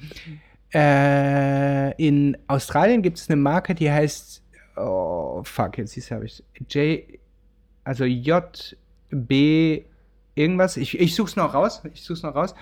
äh, 0.73 1.91
in 1.97 2.37
Australien 2.47 3.01
gibt 3.01 3.17
es 3.17 3.29
eine 3.29 3.35
Marke, 3.37 3.73
die 3.75 3.91
heißt, 3.91 4.43
oh, 4.79 5.43
fuck, 5.43 5.77
jetzt 5.77 6.11
habe 6.11 6.25
ich 6.25 6.43
J, 6.69 7.03
also 7.83 8.05
JB 8.05 9.85
irgendwas. 10.35 10.77
Ich, 10.77 10.99
ich 10.99 11.15
such's 11.15 11.35
noch 11.35 11.53
raus. 11.53 11.81
Ich 11.93 12.03
such's 12.03 12.23
noch 12.23 12.35
raus. 12.35 12.55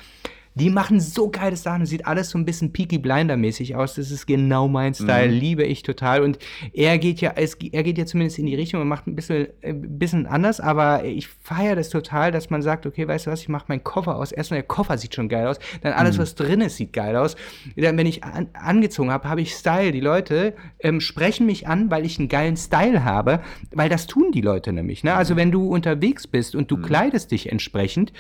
Die 0.59 0.71
machen 0.71 0.99
so 0.99 1.29
geile 1.29 1.55
Sachen. 1.55 1.85
Sieht 1.85 2.07
alles 2.07 2.31
so 2.31 2.37
ein 2.37 2.45
bisschen 2.45 2.73
Peaky 2.73 2.97
Blinder-mäßig 2.97 3.75
aus. 3.75 3.93
Das 3.93 4.09
ist 4.09 4.25
genau 4.25 4.67
mein 4.67 4.95
Style. 4.95 5.31
Mhm. 5.31 5.39
Liebe 5.39 5.63
ich 5.63 5.83
total. 5.83 6.23
Und 6.23 6.39
er 6.73 6.97
geht 6.97 7.21
ja, 7.21 7.33
es, 7.35 7.53
er 7.53 7.83
geht 7.83 7.99
ja 7.99 8.07
zumindest 8.07 8.39
in 8.39 8.47
die 8.47 8.55
Richtung 8.55 8.81
und 8.81 8.87
macht 8.87 9.05
ein 9.05 9.15
bisschen, 9.15 9.47
ein 9.63 9.99
bisschen 9.99 10.25
anders. 10.25 10.59
Aber 10.59 11.05
ich 11.05 11.27
feiere 11.27 11.75
das 11.75 11.89
total, 11.89 12.31
dass 12.31 12.49
man 12.49 12.63
sagt, 12.63 12.87
okay, 12.87 13.07
weißt 13.07 13.27
du 13.27 13.31
was, 13.31 13.41
ich 13.41 13.49
mache 13.49 13.65
meinen 13.67 13.83
Koffer 13.83 14.15
aus. 14.15 14.31
Erstmal 14.31 14.61
der 14.61 14.67
Koffer 14.67 14.97
sieht 14.97 15.13
schon 15.13 15.29
geil 15.29 15.45
aus. 15.45 15.59
Dann 15.81 15.93
alles, 15.93 16.17
was 16.17 16.33
drin 16.33 16.61
ist, 16.61 16.77
sieht 16.77 16.91
geil 16.91 17.15
aus. 17.15 17.35
Dann, 17.75 17.95
wenn 17.95 18.07
ich 18.07 18.23
an, 18.23 18.47
angezogen 18.53 19.11
habe, 19.11 19.29
habe 19.29 19.41
ich 19.41 19.53
Style. 19.53 19.91
Die 19.91 19.99
Leute 19.99 20.55
ähm, 20.79 21.01
sprechen 21.01 21.45
mich 21.45 21.67
an, 21.67 21.91
weil 21.91 22.03
ich 22.03 22.17
einen 22.17 22.29
geilen 22.29 22.57
Style 22.57 23.03
habe. 23.03 23.41
Weil 23.71 23.89
das 23.89 24.07
tun 24.07 24.31
die 24.31 24.41
Leute 24.41 24.73
nämlich. 24.73 25.03
Ne? 25.03 25.13
Also 25.13 25.35
wenn 25.35 25.51
du 25.51 25.67
unterwegs 25.67 26.25
bist 26.25 26.55
und 26.55 26.71
du 26.71 26.77
kleidest 26.77 27.29
dich 27.29 27.51
entsprechend, 27.51 28.11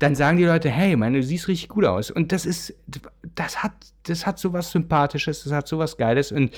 dann 0.00 0.14
sagen 0.14 0.38
die 0.38 0.44
Leute, 0.44 0.70
hey, 0.70 0.96
meine, 0.96 1.18
du 1.18 1.22
siehst 1.22 1.46
richtig 1.46 1.68
gut 1.68 1.84
aus. 1.84 2.10
Und 2.10 2.32
das 2.32 2.46
ist, 2.46 2.74
das 3.34 3.62
hat, 3.62 3.72
das 4.04 4.26
hat 4.26 4.38
so 4.38 4.52
was 4.52 4.72
Sympathisches, 4.72 5.44
das 5.44 5.52
hat 5.52 5.68
so 5.68 5.78
was 5.78 5.96
Geiles. 5.96 6.32
Und 6.32 6.50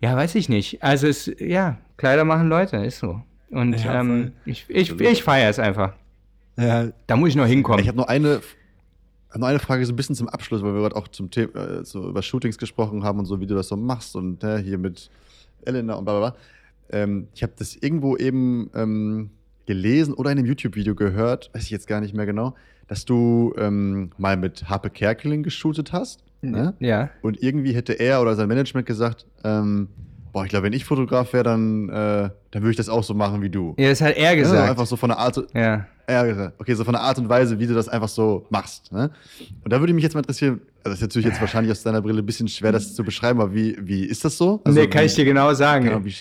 ja, 0.00 0.14
weiß 0.14 0.34
ich 0.34 0.50
nicht. 0.50 0.82
Also 0.82 1.08
es, 1.08 1.30
ja, 1.38 1.78
Kleider 1.96 2.24
machen 2.24 2.48
Leute, 2.48 2.76
ist 2.76 2.98
so. 2.98 3.22
Und 3.50 3.82
Ja, 3.82 4.00
ähm, 4.00 4.32
ich, 4.44 4.66
ich, 4.68 5.00
ich 5.00 5.22
feiere 5.22 5.48
es 5.48 5.58
einfach. 5.58 5.94
Ja, 6.58 6.88
Da 7.06 7.16
muss 7.16 7.30
ich 7.30 7.36
noch 7.36 7.46
hinkommen. 7.46 7.80
Ich 7.80 7.88
habe 7.88 7.96
noch 7.96 8.08
eine, 8.08 8.42
hab 9.30 9.40
noch 9.40 9.48
eine 9.48 9.58
Frage 9.58 9.86
so 9.86 9.92
ein 9.94 9.96
bisschen 9.96 10.14
zum 10.14 10.28
Abschluss, 10.28 10.62
weil 10.62 10.74
wir 10.74 10.82
gerade 10.82 10.96
auch 10.96 11.08
zum 11.08 11.30
Thema 11.30 11.80
äh, 11.80 11.84
so 11.84 12.06
über 12.10 12.20
Shootings 12.20 12.58
gesprochen 12.58 13.02
haben 13.02 13.18
und 13.18 13.24
so, 13.24 13.40
wie 13.40 13.46
du 13.46 13.54
das 13.54 13.68
so 13.68 13.76
machst 13.76 14.14
und 14.14 14.42
ne, 14.42 14.58
hier 14.58 14.76
mit 14.76 15.10
Elena 15.64 15.94
und 15.94 16.04
bla 16.04 16.18
bla 16.18 16.30
bla. 16.30 16.38
Ähm, 16.90 17.28
ich 17.34 17.42
habe 17.42 17.54
das 17.56 17.76
irgendwo 17.76 18.18
eben 18.18 18.70
ähm, 18.74 19.30
gelesen 19.66 20.14
oder 20.14 20.30
in 20.30 20.38
einem 20.38 20.46
YouTube-Video 20.46 20.94
gehört, 20.94 21.50
weiß 21.54 21.64
ich 21.64 21.70
jetzt 21.70 21.86
gar 21.86 22.00
nicht 22.00 22.14
mehr 22.14 22.26
genau, 22.26 22.54
dass 22.86 23.04
du 23.04 23.54
ähm, 23.56 24.10
mal 24.18 24.36
mit 24.36 24.68
Harpe 24.68 24.90
Kerkeling 24.90 25.42
geshootet 25.42 25.92
hast. 25.92 26.22
Ne? 26.42 26.74
Ja. 26.78 27.10
Und 27.22 27.42
irgendwie 27.42 27.74
hätte 27.74 27.94
er 27.94 28.20
oder 28.20 28.34
sein 28.34 28.48
Management 28.48 28.86
gesagt, 28.86 29.26
ähm, 29.44 29.88
boah, 30.32 30.44
ich 30.44 30.50
glaube, 30.50 30.66
wenn 30.66 30.72
ich 30.72 30.84
Fotograf 30.84 31.32
wäre, 31.32 31.44
dann, 31.44 31.88
äh, 31.88 32.30
dann 32.54 32.62
würde 32.62 32.70
ich 32.70 32.76
das 32.76 32.88
auch 32.88 33.02
so 33.02 33.14
machen 33.14 33.42
wie 33.42 33.50
du. 33.50 33.74
Ja, 33.78 33.88
das 33.88 34.00
hat 34.00 34.16
er 34.16 34.30
Ja, 34.30 34.34
gesagt. 34.36 34.70
einfach 34.70 34.86
so 34.86 34.94
von 34.94 35.08
der 35.08 35.18
Art, 35.18 35.36
Ja. 35.54 35.86
ja, 36.08 36.22
gesagt. 36.22 36.54
okay, 36.60 36.72
so 36.74 36.84
von 36.84 36.92
der 36.94 37.02
Art 37.02 37.18
und 37.18 37.28
Weise, 37.28 37.58
wie 37.58 37.66
du 37.66 37.74
das 37.74 37.88
einfach 37.88 38.08
so 38.08 38.46
machst. 38.48 38.92
Ne? 38.92 39.10
Und 39.64 39.72
da 39.72 39.80
würde 39.80 39.92
mich 39.92 40.04
jetzt 40.04 40.14
mal 40.14 40.20
interessieren, 40.20 40.60
also 40.84 40.90
das 40.90 40.94
ist 40.98 41.02
natürlich 41.02 41.26
jetzt 41.26 41.40
wahrscheinlich 41.40 41.72
aus 41.72 41.82
deiner 41.82 42.00
Brille 42.00 42.20
ein 42.22 42.26
bisschen 42.26 42.46
schwer, 42.46 42.70
das 42.70 42.94
zu 42.94 43.02
beschreiben, 43.02 43.40
aber 43.40 43.54
wie, 43.54 43.76
wie 43.80 44.04
ist 44.04 44.24
das 44.24 44.36
so? 44.38 44.60
Also, 44.64 44.78
nee, 44.78 44.86
kann 44.86 45.00
wie, 45.02 45.06
ich 45.06 45.14
dir 45.14 45.24
genau 45.24 45.52
sagen. 45.54 45.86
Genau, 45.86 46.04
wie, 46.04 46.14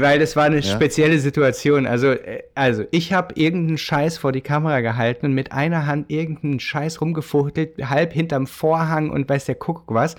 Weil 0.00 0.20
das 0.20 0.36
war 0.36 0.44
eine 0.44 0.60
Ja? 0.60 0.62
spezielle 0.62 1.18
Situation. 1.18 1.84
Also, 1.86 2.12
äh, 2.12 2.44
also 2.54 2.84
ich 2.90 3.12
habe 3.12 3.34
irgendeinen 3.36 3.76
Scheiß 3.76 4.16
vor 4.16 4.32
die 4.32 4.40
Kamera 4.40 4.80
gehalten 4.80 5.26
und 5.26 5.32
mit 5.34 5.52
einer 5.52 5.86
Hand 5.86 6.10
irgendeinen 6.10 6.60
Scheiß 6.60 7.00
rumgefuchtelt, 7.02 7.90
halb 7.90 8.12
hinterm 8.14 8.46
Vorhang 8.46 9.10
und 9.10 9.28
weiß 9.28 9.44
der 9.44 9.56
Kuckuck 9.56 9.92
was. 9.92 10.14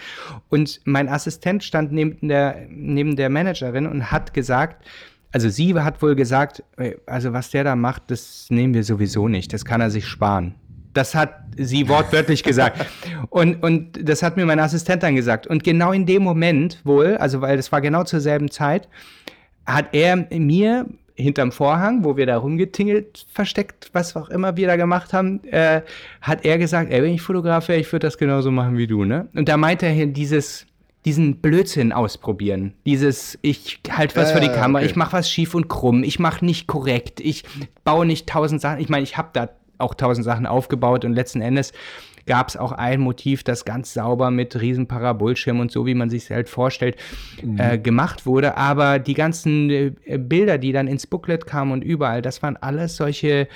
Und 0.49 0.81
mein 0.85 1.09
Assistent 1.09 1.63
stand 1.63 1.91
neben 1.91 2.27
der, 2.27 2.67
neben 2.69 3.15
der 3.15 3.29
Managerin 3.29 3.87
und 3.87 4.11
hat 4.11 4.33
gesagt, 4.35 4.85
also 5.35 5.49
sie 5.49 5.75
hat 5.75 6.01
wohl 6.01 6.15
gesagt, 6.15 6.63
also 7.05 7.33
was 7.33 7.49
der 7.49 7.65
da 7.65 7.75
macht, 7.75 8.03
das 8.07 8.47
nehmen 8.49 8.73
wir 8.73 8.85
sowieso 8.85 9.27
nicht, 9.27 9.51
das 9.51 9.65
kann 9.65 9.81
er 9.81 9.89
sich 9.89 10.07
sparen. 10.07 10.55
Das 10.93 11.13
hat 11.13 11.33
sie 11.57 11.89
wortwörtlich 11.89 12.41
gesagt. 12.41 12.85
Und, 13.29 13.61
und 13.61 13.99
das 14.01 14.23
hat 14.23 14.37
mir 14.37 14.45
mein 14.45 14.59
Assistent 14.59 15.03
dann 15.03 15.13
gesagt. 15.13 15.45
Und 15.45 15.61
genau 15.65 15.91
in 15.91 16.05
dem 16.05 16.23
Moment 16.23 16.79
wohl, 16.85 17.17
also 17.17 17.41
weil 17.41 17.57
das 17.57 17.69
war 17.73 17.81
genau 17.81 18.05
zur 18.05 18.21
selben 18.21 18.49
Zeit, 18.49 18.87
hat 19.65 19.87
er 19.91 20.15
mir 20.31 20.85
hinterm 21.15 21.51
Vorhang, 21.51 22.05
wo 22.05 22.15
wir 22.15 22.25
da 22.25 22.37
rumgetingelt, 22.37 23.25
versteckt, 23.29 23.89
was 23.91 24.15
auch 24.15 24.29
immer 24.29 24.55
wir 24.55 24.67
da 24.67 24.77
gemacht 24.77 25.11
haben, 25.11 25.43
äh, 25.43 25.81
hat 26.21 26.45
er 26.45 26.57
gesagt, 26.57 26.93
ey, 26.93 27.03
wenn 27.03 27.13
ich 27.13 27.21
Fotograf 27.21 27.67
wäre, 27.67 27.79
ich 27.79 27.91
würde 27.91 28.07
das 28.07 28.17
genauso 28.17 28.51
machen 28.51 28.77
wie 28.77 28.87
du, 28.87 29.03
ne? 29.03 29.27
Und 29.33 29.49
da 29.49 29.57
meinte 29.57 29.85
er 29.85 29.91
hier 29.91 30.07
dieses, 30.07 30.65
diesen 31.05 31.37
Blödsinn 31.37 31.93
ausprobieren. 31.93 32.73
Dieses, 32.85 33.37
ich 33.41 33.79
halte 33.89 34.15
was 34.15 34.31
äh, 34.31 34.33
für 34.33 34.39
die 34.41 34.49
Kamera, 34.49 34.81
okay. 34.81 34.89
ich 34.89 34.95
mache 34.95 35.13
was 35.13 35.29
schief 35.29 35.53
und 35.53 35.67
krumm, 35.67 36.03
ich 36.03 36.19
mache 36.19 36.43
nicht 36.43 36.67
korrekt, 36.67 37.19
ich 37.19 37.43
baue 37.83 38.05
nicht 38.05 38.27
tausend 38.27 38.59
Sachen. 38.59 38.79
Ich 38.79 38.89
meine, 38.89 39.03
ich 39.03 39.17
habe 39.17 39.29
da 39.33 39.49
auch 39.77 39.93
tausend 39.93 40.25
Sachen 40.25 40.45
aufgebaut 40.45 41.05
und 41.05 41.13
letzten 41.13 41.41
Endes 41.41 41.73
gab 42.25 42.49
es 42.49 42.57
auch 42.57 42.71
ein 42.71 43.01
Motiv, 43.01 43.43
das 43.43 43.65
ganz 43.65 43.93
sauber 43.93 44.31
mit 44.31 44.59
riesen 44.59 44.87
Parabolschirm 44.87 45.59
und 45.59 45.71
so, 45.71 45.85
wie 45.85 45.93
man 45.93 46.09
sich 46.09 46.29
halt 46.31 46.49
vorstellt, 46.49 46.97
mhm. 47.43 47.59
äh, 47.59 47.77
gemacht 47.77 48.25
wurde. 48.25 48.57
Aber 48.57 48.99
die 48.99 49.13
ganzen 49.13 49.69
äh, 49.69 50.17
Bilder, 50.17 50.57
die 50.57 50.71
dann 50.71 50.87
ins 50.87 51.05
Booklet 51.05 51.45
kamen 51.45 51.71
und 51.71 51.83
überall, 51.83 52.21
das 52.21 52.41
waren 52.41 52.57
alles 52.57 52.95
solche 52.95 53.47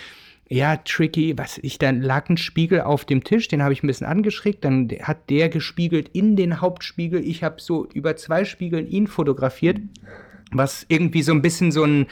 ja, 0.52 0.78
tricky, 0.78 1.38
was 1.38 1.60
ich, 1.60 1.78
dann 1.78 2.02
lag 2.02 2.28
ein 2.28 2.38
Spiegel 2.38 2.82
auf 2.82 3.06
dem 3.06 3.24
Tisch, 3.24 3.48
den 3.48 3.62
habe 3.62 3.72
ich 3.72 3.84
ein 3.84 3.88
bisschen 3.88 4.08
angeschrägt, 4.08 4.66
dann 4.66 4.90
hat 5.04 5.30
der 5.30 5.48
gespiegelt 5.48 6.10
in 6.12 6.36
den 6.36 6.60
Hauptspiegel. 6.60 7.24
Ich 7.24 7.44
habe 7.44 7.62
so 7.62 7.88
über 7.94 8.16
zwei 8.16 8.46
Spiegeln 8.46 8.88
ihn 8.88 9.06
fotografiert, 9.06 9.78
was 10.52 10.88
irgendwie 10.90 11.22
so 11.22 11.34
ein 11.34 11.44
bisschen 11.44 11.72
so 11.72 11.84
ein, 11.84 12.08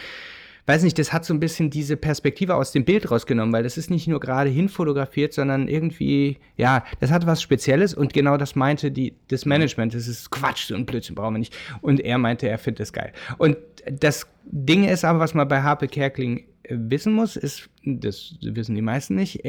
weiß 0.68 0.84
nicht, 0.84 1.00
das 1.00 1.14
hat 1.14 1.26
so 1.26 1.34
ein 1.34 1.40
bisschen 1.40 1.72
diese 1.72 1.98
Perspektive 1.98 2.54
aus 2.54 2.72
dem 2.72 2.86
Bild 2.86 3.10
rausgenommen, 3.10 3.52
weil 3.54 3.64
das 3.64 3.76
ist 3.76 3.90
nicht 3.90 4.08
nur 4.08 4.20
gerade 4.20 4.52
hinfotografiert, 4.52 5.34
sondern 5.34 5.68
irgendwie, 5.68 6.38
ja, 6.58 6.84
das 7.00 7.10
hat 7.10 7.26
was 7.26 7.42
Spezielles 7.42 7.96
und 7.96 8.14
genau 8.14 8.38
das 8.38 8.54
meinte 8.54 8.92
die, 8.92 9.16
das 9.30 9.46
Management. 9.46 9.96
Das 9.96 10.08
ist 10.08 10.30
Quatsch, 10.30 10.68
so 10.68 10.76
ein 10.76 10.86
Blödsinn 10.86 11.16
brauchen 11.16 11.34
wir 11.34 11.40
nicht. 11.40 11.58
Und 11.82 12.02
er 12.02 12.20
meinte, 12.20 12.48
er 12.48 12.60
findet 12.60 12.82
das 12.82 12.94
geil. 12.94 13.14
Und 13.40 13.58
das 13.90 14.28
Ding 14.44 14.84
ist 14.84 15.06
aber, 15.06 15.18
was 15.20 15.34
man 15.34 15.48
bei 15.48 15.64
Harpe 15.64 15.88
Kerkling 15.88 16.46
wissen 16.70 17.14
muss, 17.14 17.36
ist, 17.36 17.70
das 17.84 18.36
wissen 18.42 18.76
die 18.76 18.82
meisten 18.82 19.16
nicht, 19.16 19.44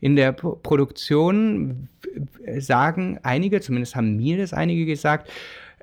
in 0.00 0.16
der 0.16 0.32
Produktion 0.32 1.88
sagen 2.58 3.18
einige, 3.22 3.60
zumindest 3.60 3.96
haben 3.96 4.16
mir 4.16 4.38
das 4.38 4.52
einige 4.52 4.86
gesagt, 4.86 5.30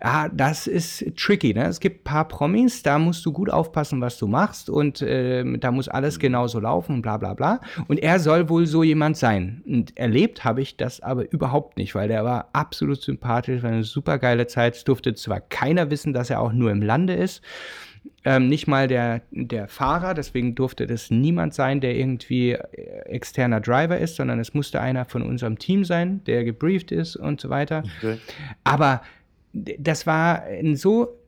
ja, 0.03 0.29
das 0.29 0.67
ist 0.67 1.05
tricky. 1.15 1.53
Ne? 1.53 1.65
Es 1.65 1.79
gibt 1.79 2.01
ein 2.01 2.03
paar 2.03 2.27
Promis, 2.27 2.81
da 2.81 2.97
musst 2.97 3.25
du 3.25 3.31
gut 3.31 3.49
aufpassen, 3.49 4.01
was 4.01 4.17
du 4.17 4.27
machst 4.27 4.69
und 4.69 5.01
äh, 5.01 5.43
da 5.59 5.71
muss 5.71 5.87
alles 5.87 6.17
mhm. 6.17 6.21
genauso 6.21 6.59
laufen 6.59 7.01
bla 7.01 7.17
bla 7.17 7.33
bla. 7.33 7.61
Und 7.87 7.99
er 7.99 8.19
soll 8.19 8.49
wohl 8.49 8.65
so 8.65 8.83
jemand 8.83 9.17
sein. 9.17 9.61
Und 9.65 9.97
erlebt 9.97 10.43
habe 10.43 10.61
ich 10.61 10.75
das 10.75 11.01
aber 11.01 11.31
überhaupt 11.31 11.77
nicht, 11.77 11.93
weil 11.93 12.07
der 12.07 12.25
war 12.25 12.49
absolut 12.53 13.01
sympathisch, 13.01 13.61
war 13.61 13.71
eine 13.71 13.83
super 13.83 14.17
geile 14.17 14.47
Zeit. 14.47 14.75
Es 14.75 14.83
durfte 14.83 15.13
zwar 15.13 15.39
keiner 15.39 15.91
wissen, 15.91 16.13
dass 16.13 16.29
er 16.29 16.41
auch 16.41 16.53
nur 16.53 16.71
im 16.71 16.81
Lande 16.81 17.13
ist. 17.13 17.41
Ähm, 18.23 18.49
nicht 18.49 18.67
mal 18.67 18.87
der, 18.87 19.21
der 19.31 19.67
Fahrer, 19.67 20.15
deswegen 20.15 20.55
durfte 20.55 20.87
das 20.87 21.11
niemand 21.11 21.53
sein, 21.53 21.81
der 21.81 21.95
irgendwie 21.95 22.51
äh, 22.51 23.01
externer 23.05 23.61
Driver 23.61 23.97
ist, 23.99 24.15
sondern 24.15 24.39
es 24.39 24.55
musste 24.55 24.81
einer 24.81 25.05
von 25.05 25.21
unserem 25.21 25.59
Team 25.59 25.83
sein, 25.83 26.23
der 26.25 26.43
gebrieft 26.43 26.91
ist 26.91 27.15
und 27.15 27.41
so 27.41 27.49
weiter. 27.49 27.83
Okay. 27.99 28.17
Aber 28.63 29.01
das 29.53 30.07
war 30.07 30.43
so 30.73 31.21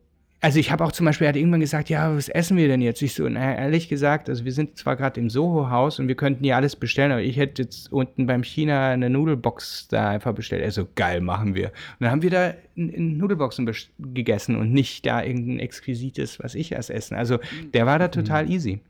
also 0.44 0.58
ich 0.58 0.70
habe 0.70 0.84
auch 0.84 0.92
zum 0.92 1.06
Beispiel, 1.06 1.24
er 1.24 1.30
hat 1.30 1.36
irgendwann 1.36 1.60
gesagt, 1.60 1.88
ja, 1.88 2.14
was 2.14 2.28
essen 2.28 2.58
wir 2.58 2.68
denn 2.68 2.82
jetzt? 2.82 3.00
Ich 3.00 3.14
so, 3.14 3.26
naja, 3.26 3.62
ehrlich 3.62 3.88
gesagt, 3.88 4.28
also 4.28 4.44
wir 4.44 4.52
sind 4.52 4.76
zwar 4.76 4.94
gerade 4.94 5.18
im 5.18 5.30
Soho-Haus 5.30 5.98
und 5.98 6.06
wir 6.06 6.16
könnten 6.16 6.44
hier 6.44 6.56
alles 6.56 6.76
bestellen, 6.76 7.12
aber 7.12 7.22
ich 7.22 7.38
hätte 7.38 7.62
jetzt 7.62 7.90
unten 7.90 8.26
beim 8.26 8.42
China 8.42 8.90
eine 8.90 9.08
Nudelbox 9.08 9.88
da 9.88 10.10
einfach 10.10 10.34
bestellt. 10.34 10.62
Er 10.62 10.70
so, 10.70 10.86
geil, 10.96 11.22
machen 11.22 11.54
wir. 11.54 11.68
Und 11.68 12.00
dann 12.00 12.10
haben 12.10 12.20
wir 12.20 12.28
da 12.28 12.52
in, 12.74 12.90
in 12.90 13.16
Nudelboxen 13.16 13.66
gegessen 13.98 14.56
und 14.56 14.70
nicht 14.70 15.06
da 15.06 15.24
irgendein 15.24 15.60
exquisites, 15.60 16.38
was 16.40 16.54
ich 16.54 16.72
erst 16.72 16.90
essen. 16.90 17.14
Also 17.14 17.38
der 17.72 17.86
war 17.86 17.98
da 17.98 18.08
total 18.08 18.50
easy. 18.50 18.80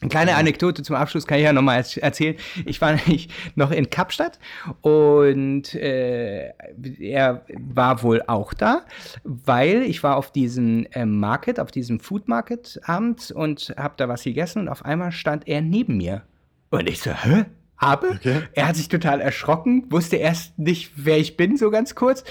Eine 0.00 0.10
kleine 0.10 0.34
Anekdote 0.34 0.82
zum 0.82 0.94
Abschluss 0.94 1.26
kann 1.26 1.38
ich 1.38 1.44
ja 1.44 1.54
nochmal 1.54 1.82
erzählen. 1.96 2.36
Ich 2.66 2.80
war 2.80 2.92
nämlich 2.96 3.28
noch 3.54 3.70
in 3.70 3.88
Kapstadt 3.88 4.38
und 4.82 5.74
äh, 5.74 6.52
er 7.00 7.46
war 7.54 8.02
wohl 8.02 8.22
auch 8.26 8.52
da, 8.52 8.82
weil 9.24 9.82
ich 9.82 10.02
war 10.02 10.16
auf 10.16 10.30
diesem 10.30 10.86
äh, 10.92 11.06
Market, 11.06 11.58
auf 11.58 11.70
diesem 11.70 11.98
Food 12.00 12.28
Market 12.28 12.78
Abend 12.84 13.30
und 13.30 13.74
habe 13.78 13.94
da 13.96 14.08
was 14.08 14.24
gegessen 14.24 14.62
und 14.62 14.68
auf 14.68 14.84
einmal 14.84 15.12
stand 15.12 15.48
er 15.48 15.62
neben 15.62 15.96
mir. 15.96 16.22
Und 16.70 16.88
ich 16.88 17.00
so, 17.00 17.12
hä? 17.12 17.46
Habe. 17.78 18.10
Okay. 18.10 18.42
Er 18.52 18.68
hat 18.68 18.76
sich 18.76 18.88
total 18.88 19.20
erschrocken, 19.20 19.84
wusste 19.90 20.16
erst 20.16 20.58
nicht, 20.58 20.92
wer 20.96 21.18
ich 21.18 21.36
bin, 21.36 21.56
so 21.56 21.70
ganz 21.70 21.94
kurz. 21.94 22.24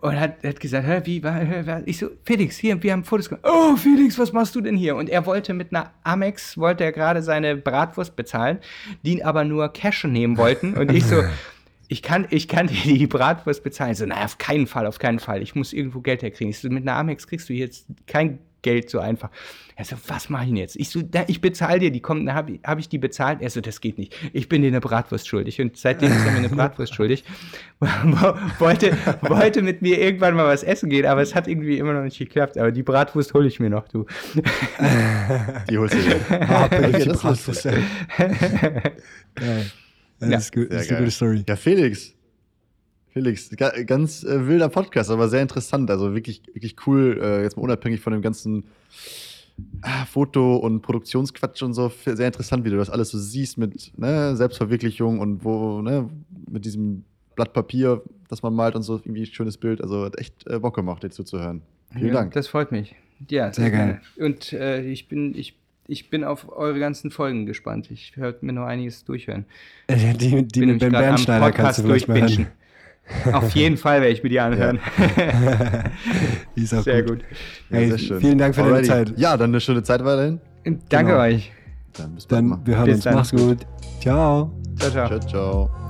Und 0.00 0.18
hat, 0.18 0.42
hat 0.44 0.60
gesagt, 0.60 0.86
Hä, 0.86 1.00
wie 1.04 1.22
war, 1.22 1.82
ich 1.86 1.98
so, 1.98 2.10
Felix, 2.24 2.56
hier, 2.56 2.82
wir 2.82 2.92
haben 2.92 3.04
Fotos 3.04 3.28
gemacht. 3.28 3.44
Oh, 3.46 3.76
Felix, 3.76 4.18
was 4.18 4.32
machst 4.32 4.54
du 4.54 4.60
denn 4.60 4.76
hier? 4.76 4.96
Und 4.96 5.08
er 5.08 5.26
wollte 5.26 5.54
mit 5.54 5.74
einer 5.74 5.92
Amex, 6.04 6.58
wollte 6.58 6.84
er 6.84 6.92
gerade 6.92 7.22
seine 7.22 7.56
Bratwurst 7.56 8.16
bezahlen, 8.16 8.58
die 9.02 9.24
aber 9.24 9.44
nur 9.44 9.72
Cash 9.72 10.04
nehmen 10.04 10.36
wollten. 10.36 10.74
Und 10.74 10.92
ich 10.92 11.04
so, 11.04 11.22
ich 11.88 12.02
kann, 12.02 12.26
ich 12.30 12.48
kann 12.48 12.66
dir 12.66 12.98
die 12.98 13.06
Bratwurst 13.06 13.62
bezahlen. 13.62 13.94
So, 13.94 14.06
naja, 14.06 14.24
auf 14.24 14.38
keinen 14.38 14.66
Fall, 14.66 14.86
auf 14.86 14.98
keinen 14.98 15.18
Fall. 15.18 15.42
Ich 15.42 15.54
muss 15.54 15.72
irgendwo 15.72 16.00
Geld 16.00 16.22
herkriegen. 16.22 16.50
Ich 16.50 16.58
so, 16.58 16.68
mit 16.68 16.82
einer 16.82 16.96
Amex 16.96 17.26
kriegst 17.26 17.48
du 17.48 17.54
jetzt 17.54 17.86
kein 18.06 18.38
Geld 18.62 18.90
so 18.90 19.00
einfach. 19.00 19.30
Er 19.74 19.84
so, 19.84 19.96
was 20.06 20.28
mache 20.28 20.44
ich 20.44 20.48
denn 20.50 20.56
jetzt? 20.56 20.76
Ich 20.76 20.90
so, 20.90 21.02
da, 21.02 21.24
ich 21.26 21.40
bezahle 21.40 21.78
dir, 21.78 21.90
die 21.90 22.00
kommen, 22.00 22.26
dann 22.26 22.34
habe 22.34 22.52
ich, 22.52 22.60
hab 22.62 22.78
ich 22.78 22.88
die 22.88 22.98
bezahlt. 22.98 23.40
Er 23.40 23.50
so, 23.50 23.60
das 23.60 23.80
geht 23.80 23.98
nicht. 23.98 24.14
Ich 24.32 24.48
bin 24.48 24.62
dir 24.62 24.68
eine 24.68 24.80
Bratwurst 24.80 25.26
schuldig. 25.26 25.60
Und 25.60 25.76
seitdem 25.76 26.12
ist 26.12 26.24
er 26.24 26.32
mir 26.32 26.38
eine 26.38 26.48
Bratwurst 26.54 26.94
schuldig. 26.94 27.24
wollte, 27.80 28.96
wollte 29.22 29.62
mit 29.62 29.82
mir 29.82 29.98
irgendwann 29.98 30.34
mal 30.34 30.46
was 30.46 30.62
essen 30.62 30.90
gehen, 30.90 31.06
aber 31.06 31.22
es 31.22 31.34
hat 31.34 31.48
irgendwie 31.48 31.78
immer 31.78 31.94
noch 31.94 32.04
nicht 32.04 32.18
geklappt. 32.18 32.58
Aber 32.58 32.70
die 32.70 32.82
Bratwurst 32.82 33.34
hole 33.34 33.48
ich 33.48 33.60
mir 33.60 33.70
noch, 33.70 33.88
du. 33.88 34.06
die 35.70 35.78
holst 35.78 35.94
du 35.94 35.98
dir. 35.98 36.20
Ah, 36.30 36.68
das 36.68 37.20
Bratwurst. 37.20 37.66
Das 40.22 40.30
ja. 40.30 40.38
ist, 40.38 40.52
gut, 40.52 40.72
das 40.72 40.82
ist 40.82 40.90
eine 40.90 41.00
gute 41.00 41.10
Story. 41.10 41.44
Ja, 41.48 41.56
Felix, 41.56 42.14
Felix, 43.12 43.50
ganz 43.86 44.24
äh, 44.24 44.46
wilder 44.46 44.68
Podcast, 44.68 45.10
aber 45.10 45.28
sehr 45.28 45.42
interessant. 45.42 45.90
Also 45.90 46.14
wirklich, 46.14 46.42
wirklich 46.52 46.76
cool, 46.86 47.20
äh, 47.22 47.42
jetzt 47.42 47.56
mal 47.56 47.62
unabhängig 47.62 48.00
von 48.00 48.12
dem 48.12 48.22
ganzen 48.22 48.64
ah, 49.82 50.06
Foto- 50.06 50.56
und 50.56 50.80
Produktionsquatsch 50.80 51.62
und 51.62 51.74
so. 51.74 51.92
Sehr 52.04 52.26
interessant, 52.26 52.64
wie 52.64 52.70
du 52.70 52.78
das 52.78 52.88
alles 52.88 53.10
so 53.10 53.18
siehst 53.18 53.58
mit 53.58 53.92
ne, 53.98 54.34
Selbstverwirklichung 54.34 55.20
und 55.20 55.44
wo, 55.44 55.82
ne, 55.82 56.08
mit 56.50 56.64
diesem 56.64 57.04
Blatt 57.34 57.52
Papier, 57.52 58.02
das 58.28 58.42
man 58.42 58.54
malt 58.54 58.74
und 58.76 58.82
so, 58.82 58.96
irgendwie 58.96 59.22
ein 59.22 59.26
schönes 59.26 59.58
Bild. 59.58 59.82
Also 59.82 60.06
hat 60.06 60.18
echt 60.18 60.46
äh, 60.46 60.58
Bock 60.58 60.74
gemacht, 60.74 61.02
dir 61.02 61.10
zuzuhören. 61.10 61.60
Vielen 61.92 62.06
ja, 62.08 62.12
Dank. 62.14 62.32
Das 62.32 62.48
freut 62.48 62.72
mich. 62.72 62.94
Ja, 63.28 63.52
sehr 63.52 63.70
geil. 63.70 64.00
Und 64.16 64.54
äh, 64.54 64.82
ich 64.82 65.08
bin, 65.08 65.34
ich 65.36 65.58
ich 65.88 66.10
bin 66.10 66.24
auf 66.24 66.50
eure 66.50 66.78
ganzen 66.78 67.10
Folgen 67.10 67.44
gespannt. 67.44 67.90
Ich 67.90 68.16
werde 68.16 68.38
mir 68.40 68.52
noch 68.52 68.66
einiges 68.66 69.04
durchhören. 69.04 69.44
Die, 69.90 70.46
die 70.46 70.66
mit 70.66 70.78
Ben 70.78 70.92
Bernsteiner 70.92 71.52
kannst 71.52 71.80
du 71.80 71.82
durchbingen. 71.82 72.46
Auf 73.32 73.50
jeden 73.54 73.76
Fall 73.76 74.00
werde 74.00 74.12
ich 74.12 74.22
mir 74.22 74.28
die 74.28 74.40
anhören. 74.40 74.78
Ja. 74.98 75.84
die 76.56 76.62
ist 76.62 76.74
auch 76.74 76.82
sehr 76.82 77.02
gut. 77.02 77.18
gut. 77.18 77.24
Hey, 77.70 77.88
sehr 77.88 77.98
schön. 77.98 78.20
Vielen 78.20 78.38
Dank 78.38 78.54
für 78.54 78.62
Alrighty. 78.62 78.88
deine 78.88 79.04
Zeit. 79.06 79.18
Ja, 79.18 79.36
dann 79.36 79.50
eine 79.50 79.60
schöne 79.60 79.82
Zeit 79.82 80.04
weiterhin. 80.04 80.40
Danke 80.88 81.12
genau. 81.12 81.22
euch. 81.22 81.52
Dann 81.94 82.14
bis 82.14 82.26
bald. 82.26 82.42
Dann, 82.42 82.66
wir 82.66 82.76
hören 82.76 82.86
bis 82.86 82.94
uns. 82.96 83.04
Dann. 83.04 83.14
Mach's 83.14 83.30
gut. 83.32 83.58
Ciao. 84.00 84.50
Ciao, 84.78 84.90
ciao. 84.90 85.08
ciao, 85.08 85.20
ciao. 85.20 85.81